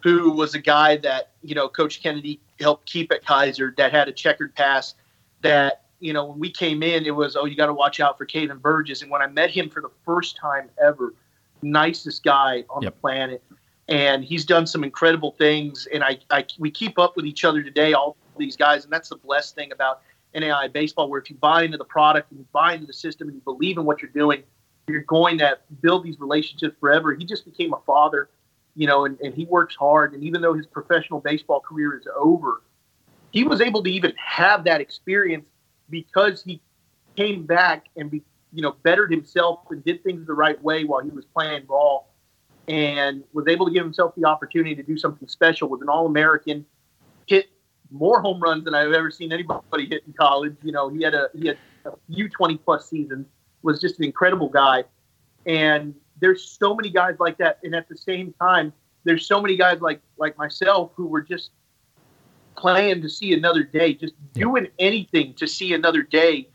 who 0.04 0.32
was 0.32 0.56
a 0.56 0.60
guy 0.60 0.98
that 0.98 1.32
you 1.42 1.56
know 1.56 1.68
Coach 1.68 2.02
Kennedy 2.02 2.40
helped 2.60 2.86
keep 2.86 3.12
at 3.12 3.24
Keiser 3.24 3.76
that 3.78 3.92
had 3.92 4.08
a 4.08 4.12
checkered 4.12 4.56
past. 4.56 4.96
That 5.42 5.86
you 6.00 6.14
know 6.14 6.26
when 6.26 6.40
we 6.40 6.52
came 6.52 6.84
in, 6.84 7.06
it 7.06 7.16
was 7.16 7.36
oh 7.36 7.46
you 7.46 7.56
got 7.56 7.68
to 7.68 7.74
watch 7.74 8.00
out 8.00 8.18
for 8.18 8.26
Caden 8.26 8.62
Burgess. 8.62 9.02
And 9.02 9.12
when 9.12 9.22
I 9.22 9.28
met 9.28 9.50
him 9.50 9.70
for 9.70 9.82
the 9.82 9.92
first 10.06 10.38
time 10.38 10.70
ever, 10.84 11.14
nicest 11.62 12.24
guy 12.24 12.64
on 12.70 12.84
yep. 12.84 12.94
the 12.94 13.00
planet, 13.00 13.44
and 13.88 14.24
he's 14.24 14.46
done 14.46 14.68
some 14.68 14.84
incredible 14.84 15.32
things. 15.38 15.88
And 15.94 16.04
I, 16.04 16.20
I 16.30 16.46
we 16.60 16.72
keep 16.72 17.00
up 17.00 17.16
with 17.16 17.26
each 17.26 17.44
other 17.44 17.64
today, 17.64 17.94
all 17.94 18.18
these 18.38 18.56
guys, 18.56 18.84
and 18.84 18.94
that's 18.94 19.10
the 19.10 19.18
blessed 19.18 19.56
thing 19.56 19.72
about 19.72 20.02
NAI 20.34 20.70
baseball, 20.70 21.10
where 21.10 21.20
if 21.20 21.30
you 21.30 21.36
buy 21.36 21.64
into 21.64 21.78
the 21.78 21.86
product 21.86 22.32
and 22.32 22.40
you 22.40 22.46
buy 22.54 22.74
into 22.74 22.88
the 22.88 22.94
system 22.94 23.28
and 23.28 23.36
you 23.36 23.42
believe 23.42 23.78
in 23.78 23.86
what 23.86 24.02
you're 24.02 24.12
doing, 24.12 24.44
you're 24.88 25.02
going 25.02 25.38
to 25.40 25.58
build 25.82 26.04
these 26.04 26.20
relationships 26.20 26.76
forever. 26.80 27.14
He 27.14 27.26
just 27.26 27.46
became 27.46 27.74
a 27.74 27.80
father 27.86 28.30
you 28.76 28.88
know, 28.88 29.06
and, 29.06 29.20
and 29.20 29.34
he 29.34 29.46
works 29.46 29.76
hard. 29.76 30.14
And 30.14 30.24
even 30.24 30.42
though 30.42 30.54
his 30.54 30.66
professional 30.66 31.20
baseball 31.20 31.60
career 31.60 31.98
is 31.98 32.08
over, 32.16 32.62
he 33.32 33.44
was 33.44 33.62
able 33.62 33.84
to 33.84 33.92
even 33.92 34.14
have 34.18 34.64
that 34.66 34.82
experience 34.82 35.46
because 35.90 36.44
he 36.44 36.62
came 37.16 37.46
back 37.46 37.86
and 37.98 38.10
be, 38.10 38.24
you 38.54 38.62
know 38.62 38.76
bettered 38.84 39.12
himself 39.12 39.60
and 39.70 39.84
did 39.84 40.04
things 40.04 40.26
the 40.28 40.34
right 40.34 40.62
way 40.62 40.84
while 40.84 41.02
he 41.02 41.10
was 41.10 41.26
playing 41.26 41.66
ball, 41.66 42.14
and 42.68 43.24
was 43.34 43.48
able 43.48 43.66
to 43.66 43.72
give 43.72 43.84
himself 43.84 44.14
the 44.16 44.26
opportunity 44.26 44.76
to 44.76 44.84
do 44.84 44.98
something 44.98 45.28
special. 45.28 45.70
with 45.70 45.82
an 45.82 45.90
All 45.90 46.06
American, 46.06 46.66
hit 47.28 47.48
more 47.90 48.22
home 48.22 48.40
runs 48.40 48.64
than 48.66 48.74
I've 48.74 48.94
ever 48.94 49.12
seen 49.12 49.32
anybody 49.34 49.86
hit 49.86 50.04
in 50.06 50.14
college. 50.14 50.56
You 50.64 50.72
know, 50.72 50.90
he 50.90 51.04
had 51.04 51.14
a 51.14 51.30
he 51.34 51.48
had 51.48 51.58
a 51.86 51.92
few 52.14 52.30
twenty 52.30 52.58
plus 52.58 52.90
seasons. 52.90 53.28
Was 53.64 53.80
just 53.80 54.00
an 54.00 54.06
incredible 54.06 54.50
guy, 54.50 54.86
and 55.46 55.94
there's 56.22 56.58
so 56.58 56.74
many 56.74 56.90
guys 56.90 57.16
like 57.20 57.38
that, 57.40 57.60
and 57.64 57.76
at 57.76 57.90
the 57.90 57.98
same 57.98 58.34
time, 58.40 58.72
there's 59.04 59.28
so 59.28 59.42
many 59.42 59.58
guys 59.58 59.82
like 59.82 60.00
like 60.18 60.38
myself 60.38 60.92
who 60.96 61.08
were 61.08 61.22
just 61.22 61.52
playing 62.56 63.02
to 63.02 63.10
see 63.10 63.34
another 63.34 63.64
day, 63.64 63.94
just 63.94 64.14
doing 64.34 64.68
anything 64.80 65.34
to 65.36 65.48
see 65.48 65.74
another 65.74 66.04
day. 66.04 66.48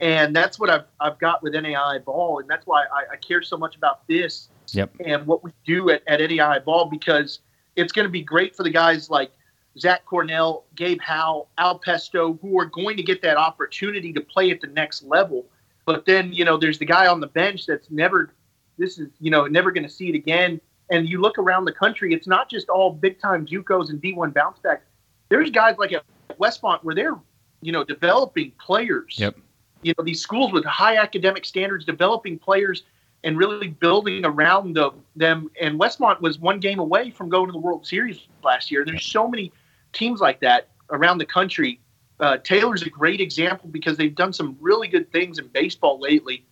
And 0.00 0.34
that's 0.34 0.58
what 0.58 0.70
I've, 0.70 0.84
I've 1.00 1.18
got 1.18 1.42
with 1.42 1.54
NAI 1.54 1.98
ball. 1.98 2.40
And 2.40 2.48
that's 2.48 2.66
why 2.66 2.84
I, 2.92 3.12
I 3.12 3.16
care 3.16 3.42
so 3.42 3.56
much 3.56 3.76
about 3.76 4.06
this 4.08 4.48
yep. 4.72 4.90
and 5.04 5.26
what 5.26 5.44
we 5.44 5.52
do 5.64 5.90
at, 5.90 6.02
at 6.08 6.20
NAI 6.20 6.58
ball 6.60 6.86
because 6.86 7.40
it's 7.76 7.92
going 7.92 8.06
to 8.06 8.10
be 8.10 8.22
great 8.22 8.56
for 8.56 8.62
the 8.62 8.70
guys 8.70 9.10
like 9.10 9.30
Zach 9.78 10.04
Cornell, 10.04 10.64
Gabe 10.74 11.00
Howe, 11.00 11.46
Al 11.58 11.78
Pesto, 11.78 12.38
who 12.42 12.58
are 12.58 12.66
going 12.66 12.96
to 12.96 13.02
get 13.02 13.22
that 13.22 13.36
opportunity 13.36 14.12
to 14.12 14.20
play 14.20 14.50
at 14.50 14.60
the 14.60 14.66
next 14.68 15.02
level. 15.04 15.46
But 15.86 16.04
then, 16.04 16.32
you 16.32 16.44
know, 16.44 16.56
there's 16.56 16.78
the 16.78 16.84
guy 16.84 17.06
on 17.06 17.20
the 17.20 17.26
bench 17.26 17.66
that's 17.66 17.90
never 17.90 18.34
this 18.78 18.98
is 18.98 19.08
you 19.20 19.30
know 19.30 19.46
never 19.46 19.70
going 19.70 19.84
to 19.84 19.90
see 19.90 20.08
it 20.08 20.14
again. 20.14 20.60
And 20.90 21.08
you 21.08 21.20
look 21.20 21.38
around 21.38 21.64
the 21.64 21.72
country, 21.72 22.12
it's 22.12 22.26
not 22.26 22.50
just 22.50 22.68
all 22.68 22.92
big 22.92 23.18
time 23.18 23.46
JUCOs 23.46 23.88
and 23.90 24.02
D1 24.02 24.34
bounce 24.34 24.58
back. 24.58 24.82
There's 25.30 25.50
guys 25.50 25.76
like 25.78 25.92
at 25.92 26.04
Westmont 26.38 26.82
where 26.82 26.94
they're 26.94 27.18
you 27.60 27.72
know 27.72 27.84
developing 27.84 28.52
players. 28.60 29.16
Yep. 29.18 29.36
You 29.82 29.94
know 29.96 30.04
these 30.04 30.20
schools 30.20 30.52
with 30.52 30.64
high 30.64 30.96
academic 30.96 31.44
standards 31.44 31.84
developing 31.84 32.38
players 32.38 32.82
and 33.24 33.38
really 33.38 33.68
building 33.68 34.24
around 34.24 34.74
the, 34.74 34.90
them. 35.16 35.50
And 35.60 35.78
Westmont 35.78 36.20
was 36.20 36.38
one 36.38 36.60
game 36.60 36.78
away 36.78 37.10
from 37.10 37.28
going 37.28 37.46
to 37.46 37.52
the 37.52 37.58
World 37.58 37.86
Series 37.86 38.26
last 38.42 38.70
year. 38.70 38.84
There's 38.84 39.04
so 39.04 39.28
many 39.28 39.52
teams 39.92 40.20
like 40.20 40.40
that 40.40 40.68
around 40.90 41.18
the 41.18 41.26
country. 41.26 41.80
Uh, 42.20 42.38
Taylor's 42.38 42.82
a 42.82 42.90
great 42.90 43.20
example 43.20 43.68
because 43.68 43.96
they've 43.96 44.14
done 44.14 44.32
some 44.32 44.56
really 44.60 44.88
good 44.88 45.10
things 45.12 45.38
in 45.38 45.48
baseball 45.48 46.00
lately. 46.00 46.44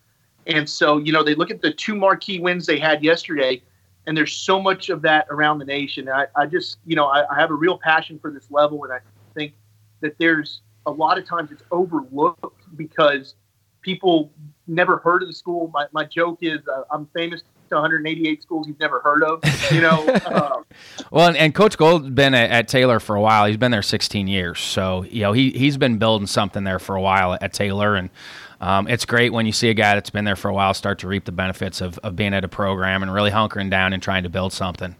And 0.51 0.69
so, 0.69 0.99
you 0.99 1.13
know, 1.13 1.23
they 1.23 1.35
look 1.35 1.51
at 1.51 1.63
the 1.63 1.73
two 1.73 1.95
marquee 1.95 2.41
wins 2.41 2.67
they 2.67 2.79
had 2.79 3.03
yesterday, 3.05 3.63
and 4.07 4.17
there's 4.17 4.33
so 4.33 4.61
much 4.61 4.89
of 4.89 5.03
that 5.03 5.27
around 5.31 5.59
the 5.59 5.65
nation. 5.65 6.09
I, 6.09 6.27
I 6.37 6.47
just, 6.47 6.79
you 6.85 6.97
know, 6.97 7.07
I, 7.07 7.25
I 7.31 7.39
have 7.39 7.51
a 7.51 7.55
real 7.55 7.79
passion 7.79 8.19
for 8.19 8.31
this 8.31 8.51
level, 8.51 8.85
and 8.85 8.93
I 8.93 8.99
think 9.35 9.55
that 10.01 10.17
there's 10.19 10.63
a 10.87 10.91
lot 10.91 11.19
of 11.19 11.25
times 11.25 11.53
it's 11.53 11.63
overlooked 11.71 12.77
because 12.77 13.35
people 13.83 14.33
never 14.67 14.99
heard 14.99 15.23
of 15.23 15.29
the 15.29 15.35
school. 15.35 15.71
My, 15.73 15.87
my 15.93 16.05
joke 16.05 16.39
is 16.43 16.61
uh, 16.69 16.83
I'm 16.91 17.07
famous 17.15 17.43
to 17.69 17.77
188 17.77 18.43
schools 18.43 18.67
you've 18.67 18.81
never 18.81 19.01
heard 19.01 19.23
of. 19.23 19.43
You 19.71 19.81
know. 19.81 20.07
uh, 20.09 20.63
well, 21.11 21.29
and, 21.29 21.37
and, 21.37 21.55
Coach 21.55 21.79
Gould's 21.79 22.11
been 22.11 22.35
at, 22.35 22.51
at, 22.51 22.69
Taylor 22.69 23.01
for 23.01 23.17
a 23.17 23.21
while. 23.21 23.47
He's 23.47 23.57
been 23.57 23.71
there 23.71 23.83
16 23.83 24.27
years, 24.27 24.59
so 24.61 25.05
you 25.05 25.23
know 25.23 25.33
he 25.33 25.51
he's 25.51 25.77
been 25.77 25.99
building 25.99 26.27
something 26.27 26.65
there 26.65 26.79
for 26.79 26.97
a 26.97 27.01
while 27.01 27.39
at 27.41 27.53
Taylor, 27.53 27.95
and 27.95 28.11
um, 28.61 28.89
it's 28.89 29.07
great 29.07 29.33
when 29.33 29.47
you 29.47 29.53
see 29.53 29.71
a 29.71 29.75
guy 29.75 29.95
that's 29.95 30.11
been 30.11 30.25
there 30.25 30.37
for 30.37 30.49
a 30.49 30.55
while 30.55 30.75
start 30.75 30.99
to 31.01 31.09
reap 31.09 31.25
the 31.25 31.33
benefits 31.33 31.81
of, 31.81 31.99
of 31.99 32.15
being 32.15 32.35
at 32.35 32.45
a 32.45 32.49
program 32.49 33.03
and 33.03 33.13
really 33.13 33.31
hunkering 33.31 33.71
down 33.71 33.93
and 33.93 34.03
trying 34.03 34.23
to 34.23 34.29
build 34.29 34.53
something. 34.53 34.95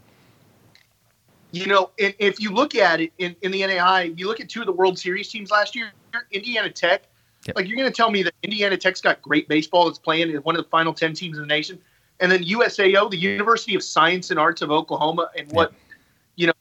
You 1.51 1.67
know, 1.67 1.91
if 1.97 2.39
you 2.39 2.51
look 2.51 2.75
at 2.75 3.01
it 3.01 3.11
in, 3.17 3.35
in 3.41 3.51
the 3.51 3.65
NAI, 3.65 4.13
you 4.15 4.27
look 4.27 4.39
at 4.39 4.49
two 4.49 4.61
of 4.61 4.65
the 4.65 4.71
World 4.71 4.97
Series 4.97 5.29
teams 5.29 5.51
last 5.51 5.75
year, 5.75 5.91
Indiana 6.31 6.69
Tech. 6.69 7.03
Yep. 7.45 7.55
Like 7.55 7.67
you're 7.67 7.77
going 7.77 7.89
to 7.89 7.95
tell 7.95 8.09
me 8.09 8.23
that 8.23 8.33
Indiana 8.41 8.77
Tech's 8.77 9.01
got 9.01 9.21
great 9.21 9.47
baseball. 9.47 9.85
that's 9.85 9.99
playing 9.99 10.33
one 10.37 10.55
of 10.55 10.63
the 10.63 10.69
final 10.69 10.93
ten 10.93 11.13
teams 11.13 11.37
in 11.37 11.41
the 11.41 11.47
nation, 11.47 11.77
and 12.19 12.31
then 12.31 12.43
USAO, 12.43 13.09
the 13.09 13.17
University 13.17 13.75
of 13.75 13.83
Science 13.83 14.29
and 14.29 14.39
Arts 14.39 14.61
of 14.61 14.71
Oklahoma, 14.71 15.29
and 15.35 15.51
what 15.51 15.71
yep. 15.71 15.79
you 16.35 16.47
know 16.47 16.53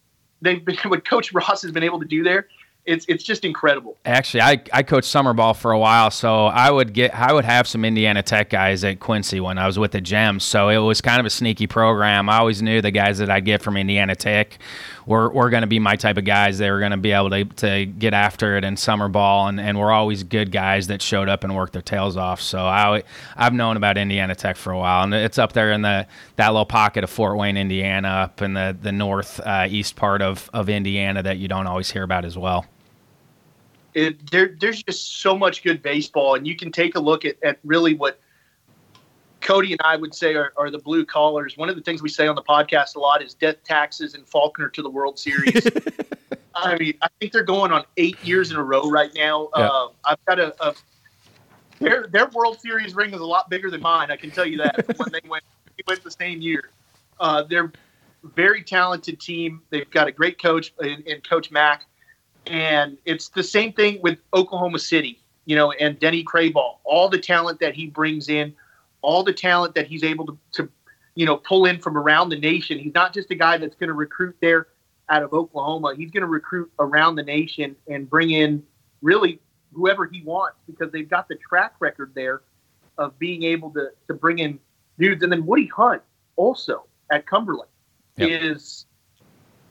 they've 0.43 0.65
been, 0.65 0.77
what 0.87 1.05
Coach 1.05 1.33
Ross 1.33 1.63
has 1.63 1.71
been 1.71 1.83
able 1.83 2.01
to 2.01 2.07
do 2.07 2.25
there 2.25 2.49
it's 2.87 3.05
it's 3.09 3.23
just 3.23 3.45
incredible. 3.45 3.97
Actually, 4.05 4.41
I, 4.43 4.63
I 4.73 4.83
coached 4.83 5.09
summer 5.09 5.33
ball 5.33 5.55
for 5.55 5.73
a 5.73 5.79
while, 5.79 6.11
so 6.11 6.47
I 6.47 6.71
would 6.71 6.93
get 6.93 7.15
I 7.15 7.33
would 7.33 7.45
have 7.45 7.67
some 7.69 7.85
Indiana 7.85 8.23
Tech 8.23 8.51
guys 8.51 8.85
at 8.85 9.01
Quincy 9.01 9.41
when 9.41 9.59
I 9.59 9.67
was 9.67 9.79
with 9.79 9.93
the 9.93 10.01
Gems. 10.01 10.45
So 10.45 10.69
it 10.69 10.79
was 10.79 11.01
kind 11.01 11.21
of 11.21 11.27
a 11.27 11.31
sneaky 11.31 11.67
program. 11.67 12.29
I 12.29 12.39
always 12.39 12.63
knew 12.63 12.81
the 12.81 12.91
guys 12.91 13.19
that 13.19 13.31
I'd 13.31 13.45
get 13.45 13.63
from 13.63 13.77
Indiana 13.77 14.17
Tech 14.17 14.59
were, 15.07 15.31
were 15.31 15.51
going 15.51 15.63
to 15.63 15.67
be 15.67 15.79
my 15.79 15.97
type 15.97 16.17
of 16.17 16.25
guys. 16.25 16.59
They 16.59 16.71
were 16.71 16.79
going 16.79 16.93
to 16.93 16.97
be 16.97 17.13
able 17.13 17.31
to, 17.31 17.45
to 17.45 17.87
get 17.87 18.15
after 18.15 18.57
it 18.57 18.65
in 18.65 18.77
summer 18.77 19.09
ball, 19.09 19.49
and, 19.49 19.61
and 19.61 19.79
we're 19.79 19.93
always 19.93 20.23
good 20.23 20.51
guys 20.51 20.87
that 20.87 21.03
showed 21.03 21.29
up 21.29 21.45
and 21.45 21.55
worked 21.55 21.73
their 21.75 21.83
tails 21.83 22.17
off. 22.17 22.41
So 22.41 22.61
I 22.61 23.03
I've 23.37 23.55
known 23.55 23.77
about 23.77 23.99
Indiana 23.99 24.35
Tech 24.35 24.57
for 24.57 24.73
a 24.73 24.79
while, 24.79 25.05
and 25.05 25.15
it's 25.15 25.39
up 25.39 25.53
there 25.53 25.73
in 25.73 25.83
the 25.83 26.07
that 26.37 26.49
little 26.49 26.65
pocket 26.67 27.05
of 27.05 27.11
Fort 27.11 27.37
Wayne, 27.37 27.57
Indiana, 27.57 28.09
up 28.09 28.43
in 28.43 28.55
the 28.55 28.77
the 28.81 28.93
north 28.93 29.41
uh, 29.41 29.67
east 29.69 29.97
part 29.97 30.23
of 30.23 30.49
of 30.53 30.69
Indiana 30.69 31.23
that 31.23 31.39
you 31.39 31.49
don't 31.49 31.67
always 31.67 31.91
hear 31.91 32.03
about 32.03 32.25
as 32.25 32.39
well 32.39 32.67
it, 33.95 34.31
there, 34.31 34.57
there's 34.61 34.83
just 34.83 35.21
so 35.21 35.37
much 35.37 35.63
good 35.63 35.83
baseball, 35.83 36.35
and 36.35 36.47
you 36.47 36.57
can 36.57 36.71
take 36.71 36.95
a 36.95 37.01
look 37.01 37.25
at, 37.25 37.37
at 37.43 37.59
really 37.65 37.95
what 37.95 38.21
Cody 39.41 39.73
and 39.73 39.81
I 39.83 39.97
would 39.97 40.15
say 40.15 40.35
are, 40.35 40.53
are, 40.57 40.71
the 40.71 40.79
blue 40.79 41.05
collars. 41.05 41.57
One 41.57 41.69
of 41.69 41.77
the 41.77 41.83
things 41.83 42.03
we 42.03 42.09
say 42.09 42.27
on 42.27 42.35
the 42.35 42.43
podcast 42.43 42.97
a 42.97 43.01
lot 43.01 43.23
is 43.23 43.35
death 43.35 43.63
taxes 43.65 44.15
and 44.15 44.29
Faulkner 44.29 44.69
to 44.69 44.83
the 44.83 44.91
World 44.91 45.19
Series. 45.19 45.67
I 46.55 46.77
mean, 46.77 46.95
I 47.03 47.09
think 47.19 47.33
they're 47.33 47.43
going 47.43 47.73
on 47.73 47.85
eight 47.97 48.23
years 48.23 48.51
in 48.51 48.57
a 48.57 48.63
row 48.63 48.91
right 48.91 49.11
now. 49.15 49.49
Yeah. 49.57 49.67
Uh, 49.67 49.89
I've 50.05 50.25
got 50.27 50.39
a, 50.39 50.55
a, 50.65 50.75
their 51.79 52.07
their 52.09 52.27
World 52.29 52.61
Series 52.61 52.95
ring 52.95 53.15
is 53.15 53.21
a 53.21 53.25
lot 53.25 53.49
bigger 53.49 53.71
than 53.71 53.81
mine. 53.81 54.11
I 54.11 54.17
can 54.17 54.31
tell 54.31 54.47
you 54.47 54.59
that 54.59 54.99
when 54.99 55.11
they 55.11 55.27
went 55.29 55.45
they 55.77 55.83
went 55.87 56.05
the 56.05 56.11
same 56.11 56.41
year. 56.41 56.71
Uh, 57.19 57.43
they're 57.43 57.73
very 58.23 58.63
talented 58.63 59.21
team. 59.21 59.63
They've 59.71 59.91
got 59.91 60.09
a 60.09 60.13
great 60.13 60.41
coach 60.41 60.75
in 60.81 61.21
Coach 61.29 61.51
Mack. 61.51 61.87
And 62.51 62.99
it's 63.05 63.29
the 63.29 63.45
same 63.45 63.73
thing 63.73 64.01
with 64.03 64.19
Oklahoma 64.35 64.81
City, 64.81 65.23
you 65.45 65.55
know, 65.55 65.71
and 65.73 65.99
Denney 66.01 66.25
Crabaugh, 66.25 66.79
all 66.85 67.09
the 67.09 67.19
talent 67.19 67.61
that 67.61 67.75
he 67.75 67.87
brings 67.87 68.29
in, 68.29 68.53
all 69.03 69.23
the 69.23 69.33
talent 69.33 69.75
that 69.77 69.87
he's 69.87 70.03
able 70.03 70.27
to, 70.27 70.39
to 70.53 70.69
you 71.15 71.27
know, 71.27 71.37
pull 71.37 71.67
in 71.67 71.79
from 71.79 71.97
around 71.97 72.29
the 72.31 72.39
nation. 72.39 72.79
He's 72.79 72.95
not 72.95 73.15
just 73.15 73.31
a 73.31 73.37
guy 73.37 73.57
that's 73.57 73.77
going 73.77 73.89
to 73.89 73.95
recruit 73.95 74.37
there 74.41 74.67
out 75.09 75.23
of 75.23 75.33
Oklahoma. 75.33 75.95
He's 75.97 76.11
going 76.11 76.23
to 76.23 76.27
recruit 76.27 76.71
around 76.81 77.15
the 77.15 77.23
nation 77.23 77.77
and 77.89 78.11
bring 78.11 78.31
in 78.31 78.65
really 79.01 79.39
whoever 79.73 80.07
he 80.07 80.23
wants 80.23 80.59
because 80.67 80.91
they've 80.93 81.09
got 81.09 81.29
the 81.29 81.37
track 81.37 81.75
record 81.79 82.13
there 82.17 82.43
of 82.99 83.17
being 83.19 83.45
able 83.45 83.71
to 83.71 83.91
to 84.09 84.15
bring 84.15 84.41
in 84.41 84.59
dudes. 84.99 85.23
And 85.23 85.31
then 85.31 85.47
Woody 85.47 85.67
Hunt 85.67 86.03
also 86.37 86.85
at 87.13 87.27
Cumberland 87.27 87.71
Yep. 88.17 88.43
is, 88.43 88.87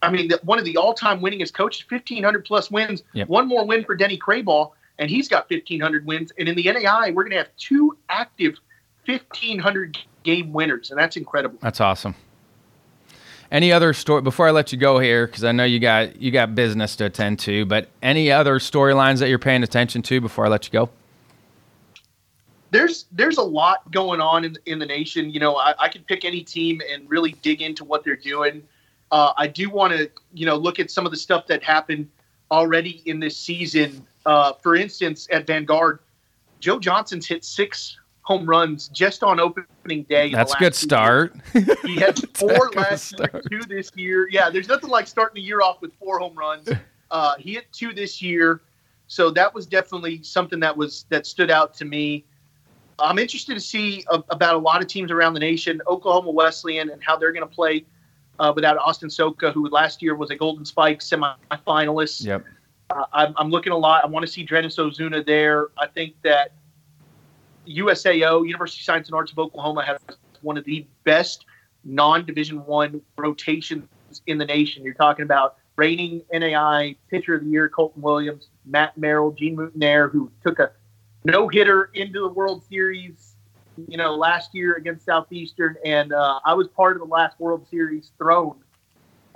I 0.01 0.11
mean, 0.11 0.29
the, 0.29 0.39
one 0.43 0.59
of 0.59 0.65
the 0.65 0.77
all-time 0.77 1.19
winningest 1.19 1.53
coaches, 1.53 1.85
fifteen 1.87 2.23
hundred 2.23 2.45
plus 2.45 2.71
wins. 2.71 3.03
Yep. 3.13 3.27
One 3.27 3.47
more 3.47 3.65
win 3.65 3.83
for 3.83 3.97
Denney 3.97 4.17
Crabaugh, 4.17 4.71
and 4.97 5.09
he's 5.09 5.27
got 5.27 5.47
fifteen 5.47 5.79
hundred 5.79 6.05
wins. 6.05 6.31
And 6.37 6.47
in 6.47 6.55
the 6.55 6.63
NAI, 6.63 7.11
we're 7.11 7.23
going 7.23 7.31
to 7.31 7.37
have 7.37 7.55
two 7.57 7.97
active 8.09 8.57
fifteen 9.05 9.59
hundred 9.59 9.97
game 10.23 10.53
winners, 10.53 10.91
and 10.91 10.99
that's 10.99 11.17
incredible. 11.17 11.57
That's 11.61 11.81
awesome. 11.81 12.15
Any 13.51 13.71
other 13.71 13.93
story 13.93 14.21
before 14.21 14.47
I 14.47 14.51
let 14.51 14.71
you 14.71 14.77
go 14.77 14.99
here, 14.99 15.25
because 15.25 15.43
I 15.43 15.51
know 15.51 15.63
you 15.63 15.79
got 15.79 16.21
you 16.21 16.31
got 16.31 16.55
business 16.55 16.95
to 16.97 17.05
attend 17.05 17.39
to. 17.39 17.65
But 17.65 17.89
any 18.01 18.31
other 18.31 18.59
storylines 18.59 19.19
that 19.19 19.29
you're 19.29 19.39
paying 19.39 19.63
attention 19.63 20.01
to 20.03 20.21
before 20.21 20.45
I 20.45 20.49
let 20.49 20.65
you 20.65 20.71
go? 20.71 20.89
there's 22.71 23.05
there's 23.11 23.37
a 23.37 23.43
lot 23.43 23.89
going 23.91 24.21
on 24.21 24.45
in, 24.45 24.57
in 24.65 24.79
the 24.79 24.85
nation. 24.85 25.29
You 25.29 25.39
know, 25.39 25.55
I, 25.55 25.73
I 25.79 25.89
could 25.89 26.05
pick 26.07 26.25
any 26.25 26.41
team 26.41 26.81
and 26.91 27.09
really 27.09 27.31
dig 27.41 27.61
into 27.61 27.83
what 27.83 28.03
they're 28.03 28.15
doing. 28.15 28.63
Uh, 29.11 29.33
I 29.37 29.47
do 29.47 29.69
want 29.69 29.93
to, 29.93 30.09
you 30.33 30.45
know, 30.45 30.55
look 30.55 30.79
at 30.79 30.91
some 30.91 31.05
of 31.05 31.11
the 31.11 31.17
stuff 31.17 31.47
that 31.47 31.63
happened 31.63 32.09
already 32.51 33.01
in 33.05 33.19
this 33.19 33.35
season. 33.37 34.05
Uh, 34.25 34.53
for 34.53 34.75
instance, 34.75 35.27
at 35.31 35.47
Vanguard, 35.47 35.99
Joe 36.59 36.79
Johnson's 36.79 37.25
hit 37.25 37.43
six 37.43 37.97
home 38.21 38.47
runs 38.47 38.89
just 38.89 39.23
on 39.23 39.39
opening 39.39 40.03
day. 40.03 40.31
That's 40.31 40.53
a 40.53 40.57
good 40.57 40.75
start. 40.75 41.35
He 41.83 41.95
had 41.95 42.19
four 42.37 42.69
last 42.75 43.17
year, 43.17 43.41
two 43.49 43.61
this 43.61 43.91
year. 43.95 44.29
Yeah, 44.29 44.51
there's 44.51 44.67
nothing 44.67 44.91
like 44.91 45.07
starting 45.07 45.41
the 45.41 45.47
year 45.47 45.61
off 45.61 45.81
with 45.81 45.91
four 45.95 46.19
home 46.19 46.35
runs. 46.37 46.69
Uh, 47.11 47.33
he 47.39 47.55
hit 47.55 47.65
two 47.71 47.91
this 47.91 48.21
year, 48.21 48.61
so 49.07 49.31
that 49.31 49.51
was 49.51 49.65
definitely 49.65 50.21
something 50.21 50.59
that 50.59 50.77
was 50.77 51.07
that 51.09 51.25
stood 51.25 51.49
out 51.49 51.73
to 51.73 51.83
me. 51.83 52.23
I'm 52.99 53.17
interested 53.17 53.55
to 53.55 53.59
see 53.59 54.03
a, 54.11 54.23
about 54.29 54.53
a 54.53 54.59
lot 54.59 54.79
of 54.79 54.87
teams 54.87 55.09
around 55.09 55.33
the 55.33 55.39
nation, 55.39 55.81
Oklahoma 55.87 56.29
Wesleyan, 56.29 56.91
and 56.91 57.03
how 57.03 57.17
they're 57.17 57.31
going 57.31 57.49
to 57.49 57.51
play 57.51 57.83
uh, 58.39 58.53
without 58.55 58.77
Austin 58.77 59.09
Soka, 59.09 59.53
who 59.53 59.67
last 59.69 60.01
year 60.01 60.15
was 60.15 60.31
a 60.31 60.35
Golden 60.35 60.65
Spike 60.65 60.99
semifinalist. 60.99 62.25
Yep. 62.25 62.45
Uh, 62.89 63.05
I'm, 63.13 63.33
I'm 63.37 63.49
looking 63.49 63.71
a 63.71 63.77
lot. 63.77 64.03
I 64.03 64.07
want 64.07 64.25
to 64.25 64.31
see 64.31 64.43
Drenis 64.43 64.77
Ozuna 64.77 65.25
there. 65.25 65.67
I 65.77 65.87
think 65.87 66.15
that 66.23 66.53
USAO, 67.67 68.47
University 68.47 68.81
of 68.81 68.85
Science 68.85 69.07
and 69.07 69.15
Arts 69.15 69.31
of 69.31 69.39
Oklahoma, 69.39 69.83
has 69.83 69.99
one 70.41 70.57
of 70.57 70.65
the 70.65 70.87
best 71.03 71.45
non-Division 71.83 72.65
One 72.65 73.01
rotations 73.17 73.87
in 74.25 74.37
the 74.37 74.45
nation. 74.45 74.83
You're 74.83 74.95
talking 74.95 75.23
about 75.23 75.57
reigning 75.75 76.21
NAI 76.33 76.95
pitcher 77.09 77.35
of 77.35 77.43
the 77.43 77.49
year, 77.49 77.69
Colton 77.69 78.01
Williams, 78.01 78.49
Matt 78.65 78.97
Merrill, 78.97 79.31
Gene 79.31 79.55
Moutonaire, 79.55 80.11
who 80.11 80.31
took 80.43 80.59
a 80.59 80.71
no 81.25 81.47
hitter 81.47 81.91
into 81.93 82.19
the 82.19 82.29
World 82.29 82.63
Series, 82.69 83.28
you 83.87 83.97
know, 83.97 84.15
last 84.15 84.53
year 84.53 84.75
against 84.75 85.05
Southeastern, 85.05 85.75
and 85.85 86.13
uh, 86.13 86.39
I 86.45 86.53
was 86.53 86.67
part 86.67 86.95
of 86.95 86.99
the 86.99 87.11
last 87.11 87.39
World 87.39 87.67
Series 87.69 88.11
thrown 88.17 88.55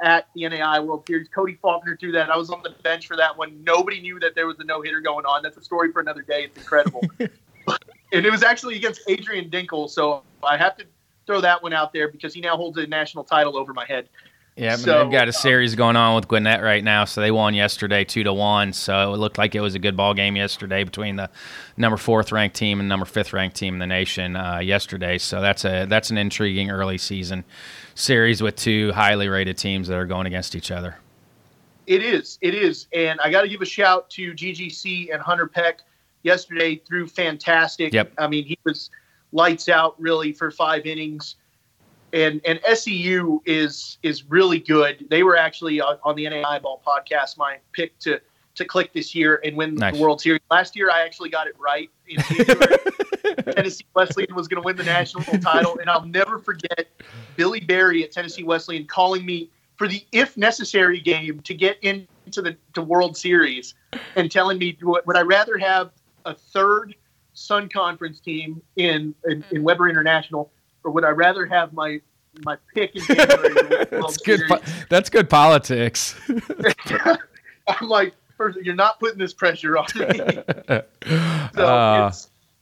at 0.02 0.28
the 0.36 0.48
NAI 0.48 0.80
World 0.80 1.06
Series. 1.08 1.28
Cody 1.30 1.58
Faulkner 1.62 1.98
threw 1.98 2.12
that. 2.14 2.30
I 2.30 2.38
was 2.38 2.50
on 2.50 2.62
the 2.64 2.72
bench 2.84 3.08
for 3.08 3.16
that 3.18 3.38
one. 3.38 3.64
Nobody 3.64 4.02
knew 4.02 4.20
that 4.20 4.36
there 4.36 4.48
was 4.48 4.60
a 4.60 4.64
no 4.64 4.82
hitter 4.82 5.02
going 5.02 5.26
on. 5.26 5.44
That's 5.44 5.58
a 5.58 5.64
story 5.64 5.92
for 5.92 6.02
another 6.02 6.22
day. 6.22 6.44
It's 6.46 6.58
incredible. 6.58 7.02
and 7.20 8.26
it 8.26 8.32
was 8.32 8.44
actually 8.44 8.76
against 8.76 9.02
Adrian 9.08 9.50
Dinkel, 9.50 9.90
so 9.90 10.24
I 10.44 10.58
have 10.58 10.76
to 10.78 10.86
throw 11.26 11.42
that 11.42 11.64
one 11.64 11.74
out 11.74 11.94
there 11.94 12.10
because 12.10 12.34
he 12.34 12.42
now 12.42 12.58
holds 12.58 12.78
a 12.78 12.86
national 12.86 13.24
title 13.24 13.58
over 13.58 13.74
my 13.74 13.86
head. 13.86 14.10
Yeah, 14.56 14.76
So, 14.76 15.04
they've 15.04 15.12
got 15.12 15.28
a 15.28 15.30
uh, 15.30 15.32
series 15.32 15.74
going 15.74 15.96
on 15.96 16.16
with 16.16 16.28
Gwinnett 16.28 16.62
right 16.62 16.84
now, 16.84 17.06
so 17.06 17.22
they 17.22 17.32
won 17.32 17.56
yesterday 17.56 18.04
two 18.04 18.24
to 18.24 18.34
one. 18.34 18.72
So 18.72 19.14
it 19.14 19.18
looked 19.18 19.40
like 19.40 19.56
it 19.56 19.62
was 19.62 19.74
a 19.74 19.80
good 19.80 19.98
ball 19.98 20.14
game 20.14 20.36
yesterday 20.36 20.84
between 20.84 21.16
the 21.16 21.30
number 21.76 21.98
fourth 21.98 22.32
ranked 22.32 22.56
team 22.56 22.80
and 22.80 22.88
number 22.88 23.06
fifth 23.06 23.34
ranked 23.34 23.56
team 23.56 23.74
in 23.74 23.80
the 23.80 23.88
nation 23.88 24.36
uh, 24.36 24.60
yesterday. 24.60 25.18
So 25.18 25.42
that's 25.42 25.66
a 25.66 25.86
that's 25.86 26.12
an 26.12 26.20
intriguing 26.20 26.70
early 26.70 27.00
season 27.00 27.44
series 27.96 28.44
with 28.44 28.56
two 28.56 28.92
highly 28.92 29.28
rated 29.28 29.58
teams 29.58 29.88
that 29.88 29.98
are 29.98 30.06
going 30.06 30.28
against 30.28 30.56
each 30.56 30.70
other. 30.70 30.98
It 31.88 32.04
is. 32.04 32.38
It 32.42 32.54
is. 32.54 32.88
And 32.94 33.20
I 33.22 33.32
got 33.32 33.42
to 33.42 33.48
give 33.48 33.62
a 33.62 33.66
shout 33.66 34.10
to 34.12 34.34
GGC 34.34 35.12
and 35.12 35.22
Hunter 35.22 35.48
Peck 35.48 35.82
yesterday 36.22 36.76
threw 36.76 37.08
fantastic. 37.08 37.92
Yep. 37.92 38.14
I 38.18 38.28
mean, 38.28 38.46
he 38.46 38.58
was 38.64 38.90
lights 39.32 39.68
out 39.68 40.00
really 40.00 40.32
for 40.32 40.52
five 40.52 40.86
innings. 40.86 41.36
And 42.14 42.42
and 42.46 42.60
SEU 42.74 43.42
is 43.46 43.98
is 44.04 44.24
really 44.30 44.60
good. 44.60 45.08
They 45.10 45.24
were 45.24 45.36
actually 45.36 45.82
on, 45.82 45.98
on 46.04 46.16
the 46.16 46.30
NAI 46.30 46.60
Ball 46.60 46.82
podcast 46.86 47.38
my 47.38 47.58
pick 47.72 47.98
to 48.00 48.22
to 48.56 48.66
click 48.66 48.94
this 48.94 49.16
year 49.16 49.42
and 49.44 49.58
win 49.58 49.76
Nice. 49.76 49.96
the 49.96 50.02
World 50.02 50.22
Series. 50.22 50.42
Last 50.52 50.76
year 50.76 50.92
I 50.92 51.02
actually 51.02 51.30
got 51.30 51.48
it 51.48 51.56
right. 51.60 51.90
In 52.08 52.18
Tennessee 53.54 53.86
Wesleyan 53.96 54.36
was 54.36 54.48
going 54.48 54.62
to 54.62 54.66
win 54.66 54.76
the 54.76 54.84
national 54.84 55.24
title, 55.40 55.80
and 55.80 55.90
I'll 55.90 56.06
never 56.06 56.38
forget 56.38 56.88
Billy 57.36 57.60
Berry 57.60 58.04
at 58.04 58.12
Tennessee 58.12 58.44
Wesleyan 58.44 58.86
calling 58.86 59.26
me 59.26 59.50
for 59.76 59.88
the 59.88 60.06
if 60.12 60.38
necessary 60.38 61.00
game 61.00 61.40
to 61.42 61.54
get 61.54 61.78
into 61.82 62.42
the 62.42 62.56
to 62.74 62.82
World 62.82 63.18
Series 63.18 63.74
and 64.16 64.32
telling 64.32 64.60
me 64.60 64.78
would 64.82 65.06
would 65.06 65.18
I 65.18 65.22
rather 65.22 65.58
have 65.58 65.92
a 66.26 66.36
third 66.36 66.96
Sun 67.34 67.70
Conference 67.70 68.20
team 68.20 68.62
in 68.76 69.16
in, 69.26 69.44
in 69.52 69.62
mm. 69.62 69.64
Webber 69.64 69.90
International 69.90 70.52
or 70.84 70.92
would 70.92 71.04
I 71.06 71.10
rather 71.10 71.46
have 71.46 71.74
my 71.74 72.02
my 72.44 72.58
pick 72.74 72.96
in 72.96 73.04
January? 73.06 73.28
to 73.28 73.44
win 73.54 73.70
the 73.70 73.88
That's 73.92 74.18
good. 74.18 74.42
Po- 74.48 74.62
that's 74.90 75.10
good 75.10 75.30
politics. 75.30 76.16
I'm 77.68 77.88
like, 77.90 78.14
first, 78.38 78.58
you're 78.62 78.76
not 78.76 79.00
putting 79.00 79.20
this 79.20 79.34
pressure 79.34 79.78
on 79.78 79.86
me. 79.96 80.20
So 81.56 81.66
Uh, 81.66 82.12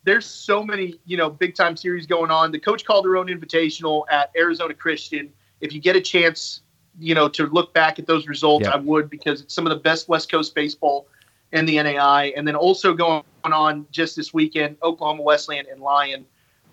there's 0.03 0.25
so 0.25 0.63
many, 0.63 0.95
you 1.05 1.15
know, 1.17 1.29
big 1.29 1.55
time 1.55 1.77
series 1.77 2.05
going 2.07 2.31
on. 2.31 2.51
The 2.51 2.59
Coach 2.59 2.85
Calderon 2.85 3.27
Invitational 3.27 4.03
at 4.09 4.31
Arizona 4.35 4.73
Christian. 4.73 5.31
If 5.61 5.73
you 5.73 5.79
get 5.79 5.95
a 5.95 6.01
chance, 6.01 6.61
you 6.99 7.13
know, 7.15 7.29
to 7.29 7.45
look 7.47 7.73
back 7.73 7.99
at 7.99 8.07
those 8.07 8.27
results, 8.27 8.65
Yeah. 8.67 8.73
I 8.73 8.77
would 8.77 9.09
because 9.09 9.41
it's 9.41 9.53
some 9.53 9.65
of 9.65 9.69
the 9.71 9.79
best 9.79 10.09
West 10.09 10.29
Coast 10.31 10.53
baseball 10.55 11.07
in 11.53 11.65
the 11.65 11.81
NAI. 11.81 12.33
And 12.35 12.47
then 12.47 12.55
also 12.55 12.93
going 12.93 13.23
on 13.45 13.85
just 13.91 14.15
this 14.15 14.33
weekend, 14.33 14.77
Oklahoma 14.83 15.21
Wesleyan 15.23 15.65
and 15.71 15.81
Lyon. 15.81 16.25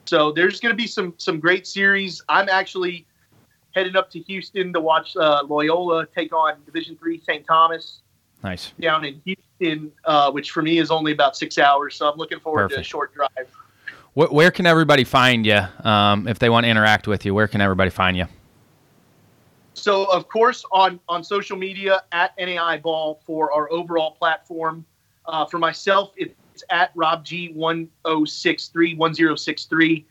So 0.08 0.32
there's 0.32 0.58
going 0.58 0.72
to 0.72 0.76
be 0.76 0.86
some 0.86 1.12
some 1.18 1.38
great 1.38 1.66
series. 1.66 2.22
I'm 2.30 2.48
actually 2.48 3.06
headed 3.74 3.94
up 3.94 4.10
to 4.12 4.20
Houston 4.20 4.72
to 4.72 4.80
watch 4.80 5.14
uh, 5.16 5.42
Loyola 5.46 6.06
take 6.06 6.32
on 6.32 6.54
Division 6.64 6.96
Three 6.96 7.20
St. 7.20 7.46
Thomas 7.46 8.00
nice. 8.42 8.72
down 8.80 9.04
in 9.04 9.20
Houston, 9.26 9.92
uh, 10.06 10.30
which 10.30 10.50
for 10.50 10.62
me 10.62 10.78
is 10.78 10.90
only 10.90 11.12
about 11.12 11.36
six 11.36 11.58
hours. 11.58 11.94
So 11.94 12.10
I'm 12.10 12.16
looking 12.16 12.40
forward 12.40 12.70
to 12.70 12.80
a 12.80 12.82
short 12.82 13.14
drive. 13.14 13.28
Where, 14.14 14.28
where 14.28 14.50
can 14.50 14.64
everybody 14.64 15.04
find 15.04 15.44
you 15.44 15.60
um, 15.84 16.26
if 16.26 16.38
they 16.38 16.48
want 16.48 16.64
to 16.64 16.70
interact 16.70 17.06
with 17.06 17.26
you? 17.26 17.34
Where 17.34 17.46
can 17.46 17.60
everybody 17.60 17.90
find 17.90 18.16
you? 18.16 18.24
So 19.74 20.10
of 20.10 20.26
course 20.26 20.64
on 20.72 21.00
on 21.06 21.22
social 21.22 21.58
media 21.58 22.02
at 22.12 22.32
NAI 22.38 22.78
Ball 22.78 23.20
for 23.26 23.52
our 23.52 23.70
overall 23.70 24.12
platform. 24.12 24.86
Uh, 25.26 25.44
for 25.44 25.58
myself, 25.58 26.14
it's 26.16 26.34
at 26.70 26.90
Rob 26.94 27.24
G 27.24 27.52
one 27.52 27.88
zero 28.06 28.24
six 28.24 28.68
three 28.68 28.94
one 28.94 29.14
zero 29.14 29.36
six 29.36 29.64
three, 29.64 30.06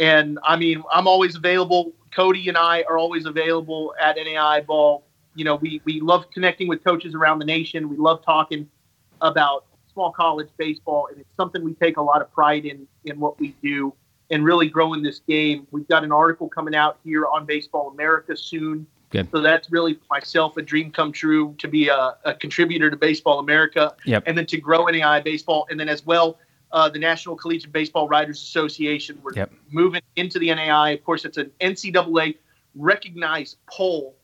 and 0.00 0.38
I 0.42 0.56
mean 0.56 0.82
I'm 0.92 1.06
always 1.06 1.36
available. 1.36 1.92
Cody 2.14 2.48
and 2.48 2.56
I 2.56 2.84
are 2.88 2.96
always 2.96 3.26
available 3.26 3.94
at 4.00 4.16
NAI 4.16 4.60
Ball. 4.60 5.04
You 5.34 5.44
know, 5.44 5.56
we 5.56 5.80
we 5.84 6.00
love 6.00 6.30
connecting 6.30 6.68
with 6.68 6.84
coaches 6.84 7.14
around 7.14 7.38
the 7.38 7.44
nation. 7.44 7.88
We 7.88 7.96
love 7.96 8.24
talking 8.24 8.68
about 9.20 9.66
small 9.92 10.12
college 10.12 10.48
baseball, 10.56 11.08
and 11.10 11.20
it's 11.20 11.36
something 11.36 11.64
we 11.64 11.74
take 11.74 11.96
a 11.96 12.02
lot 12.02 12.22
of 12.22 12.32
pride 12.32 12.64
in 12.64 12.86
in 13.04 13.18
what 13.18 13.38
we 13.40 13.54
do 13.62 13.94
and 14.30 14.44
really 14.44 14.68
growing 14.68 15.02
this 15.02 15.20
game. 15.28 15.66
We've 15.70 15.86
got 15.88 16.04
an 16.04 16.12
article 16.12 16.48
coming 16.48 16.74
out 16.74 16.98
here 17.04 17.26
on 17.26 17.46
Baseball 17.46 17.90
America 17.90 18.36
soon. 18.36 18.86
Good. 19.14 19.30
So 19.30 19.40
that's 19.40 19.70
really 19.70 19.96
myself 20.10 20.56
a 20.56 20.62
dream 20.62 20.90
come 20.90 21.12
true 21.12 21.54
to 21.58 21.68
be 21.68 21.86
a, 21.86 22.16
a 22.24 22.34
contributor 22.34 22.90
to 22.90 22.96
Baseball 22.96 23.38
America, 23.38 23.94
Yep. 24.04 24.24
and 24.26 24.36
then 24.36 24.46
to 24.46 24.56
grow 24.56 24.86
NAI 24.86 25.20
baseball, 25.20 25.68
and 25.70 25.78
then 25.78 25.88
as 25.88 26.04
well 26.04 26.38
uh, 26.72 26.88
the 26.88 26.98
National 26.98 27.36
Collegiate 27.36 27.70
Baseball 27.70 28.08
Writers 28.08 28.42
Association. 28.42 29.20
We're 29.22 29.34
Yep. 29.34 29.52
moving 29.70 30.02
into 30.16 30.40
the 30.40 30.52
NAI. 30.52 30.90
Of 30.90 31.04
course, 31.04 31.24
it's 31.24 31.36
an 31.36 31.52
NCAA 31.60 32.34
recognized 32.74 33.58
poll, 33.70 34.16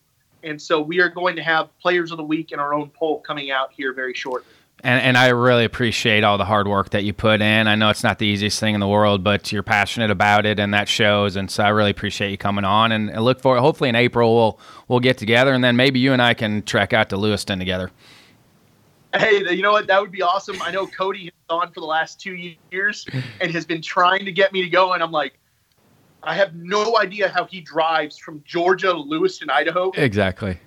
and 0.43 0.61
so 0.61 0.81
we 0.81 1.01
are 1.01 1.09
going 1.09 1.37
to 1.37 1.43
have 1.43 1.69
Players 1.79 2.11
of 2.11 2.17
the 2.17 2.25
Week 2.25 2.51
in 2.51 2.59
our 2.59 2.75
own 2.75 2.91
poll 2.91 3.21
coming 3.21 3.53
out 3.53 3.71
here 3.73 3.93
very 3.93 4.15
shortly. 4.15 4.53
And, 4.83 5.03
and 5.03 5.19
I 5.19 5.29
really 5.29 5.65
appreciate 5.65 6.25
all 6.25 6.39
the 6.39 6.45
hard 6.45 6.67
work 6.67 6.91
that 6.91 7.05
you 7.05 7.13
put 7.13 7.43
in. 7.43 7.69
I 7.69 7.75
know 7.75 7.91
it's 7.91 8.03
not 8.03 8.19
the 8.19 8.27
easiest 8.27 8.59
thing 8.59 8.75
in 8.75 8.81
the 8.81 8.89
world, 8.89 9.23
but 9.23 9.53
you're 9.53 9.63
passionate 9.63 10.11
about 10.11 10.47
it, 10.47 10.59
and 10.59 10.73
that 10.73 10.89
shows. 10.89 11.37
And 11.37 11.51
so 11.51 11.65
I 11.65 11.69
really 11.69 11.91
appreciate 11.91 12.31
you 12.31 12.39
coming 12.39 12.65
on. 12.65 12.91
And, 12.91 13.11
and 13.11 13.23
look 13.23 13.41
for 13.41 13.59
hopefully 13.59 13.91
in 13.91 13.95
April 13.95 14.35
we'll 14.35 14.59
we'll 14.89 15.01
get 15.01 15.19
together, 15.19 15.53
and 15.53 15.63
then 15.63 15.77
maybe 15.77 15.99
you 15.99 16.13
and 16.13 16.23
I 16.23 16.35
can 16.35 16.63
trek 16.63 16.93
out 16.93 17.11
to 17.11 17.17
Lewiston 17.17 17.59
together. 17.59 17.91
Hey, 19.15 19.55
you 19.55 19.63
know 19.63 19.73
what? 19.73 19.87
That 19.89 20.01
would 20.01 20.13
be 20.13 20.23
awesome. 20.23 20.63
I 20.63 20.71
know 20.71 20.87
Cody 20.87 21.25
has 21.25 21.33
gone 21.49 21.73
for 21.73 21.81
the 21.81 21.87
last 21.87 22.21
two 22.21 22.53
years 22.71 23.07
and 23.41 23.51
has 23.51 23.67
been 23.67 23.83
trying 23.83 24.25
to 24.25 24.33
get 24.33 24.53
me 24.53 24.63
to 24.63 24.69
go, 24.69 24.93
and 24.93 25.03
I'm 25.03 25.11
like, 25.11 25.35
I 26.23 26.35
have 26.35 26.55
no 26.55 26.99
idea 26.99 27.29
how 27.29 27.45
he 27.45 27.61
drives 27.61 28.19
from 28.19 28.43
Georgia 28.47 28.89
to 28.89 28.99
Lewiston, 28.99 29.51
Idaho. 29.51 29.91
Exactly. 29.97 30.59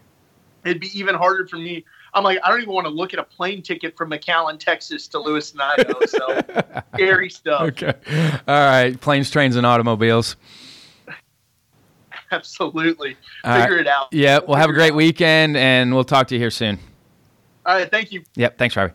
It'd 0.65 0.81
be 0.81 0.97
even 0.97 1.15
harder 1.15 1.47
for 1.47 1.57
me. 1.57 1.85
I'm 2.13 2.23
like, 2.23 2.39
I 2.43 2.49
don't 2.49 2.61
even 2.61 2.73
want 2.73 2.85
to 2.85 2.93
look 2.93 3.13
at 3.13 3.19
a 3.19 3.23
plane 3.23 3.61
ticket 3.61 3.97
from 3.97 4.11
McAllen, 4.11 4.59
Texas 4.59 5.07
to 5.09 5.19
Lewiston, 5.19 5.61
Idaho. 5.61 5.99
So 6.05 6.41
scary 6.93 7.29
stuff. 7.29 7.61
Okay. 7.61 7.93
All 8.47 8.55
right. 8.55 8.99
Planes, 8.99 9.31
trains, 9.31 9.55
and 9.55 9.65
automobiles. 9.65 10.35
Absolutely. 12.31 13.17
All 13.43 13.59
Figure 13.59 13.77
right. 13.77 13.81
it 13.81 13.87
out. 13.87 14.07
Yeah. 14.11 14.39
Well, 14.47 14.57
have 14.57 14.69
a 14.69 14.73
great 14.73 14.93
weekend, 14.93 15.57
and 15.57 15.93
we'll 15.93 16.03
talk 16.03 16.27
to 16.27 16.35
you 16.35 16.41
here 16.41 16.51
soon. 16.51 16.79
All 17.65 17.75
right. 17.75 17.89
Thank 17.89 18.11
you. 18.11 18.23
Yep. 18.35 18.57
Thanks, 18.57 18.75
Robby. 18.75 18.93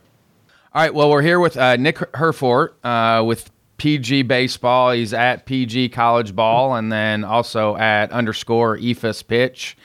All 0.75 0.83
right. 0.83 0.95
Well, 0.95 1.11
we're 1.11 1.23
here 1.23 1.41
with 1.41 1.57
uh, 1.57 1.77
Nick 1.77 1.97
Herfordt 1.97 2.75
uh, 2.85 3.25
with 3.25 3.51
PG 3.79 4.23
Baseball. 4.23 4.93
He's 4.93 5.13
at 5.13 5.47
PG 5.47 5.89
College 5.91 6.37
Ball 6.37 6.77
and 6.77 6.93
then 6.93 7.25
also 7.25 7.77
at 7.77 8.13
underscore 8.13 8.77
Eephus 8.77 9.27
Pitch. 9.27 9.77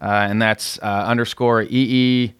Uh, 0.00 0.26
and 0.28 0.42
that's 0.42 0.78
uh, 0.82 1.04
underscore 1.06 1.62
EE 1.62 2.34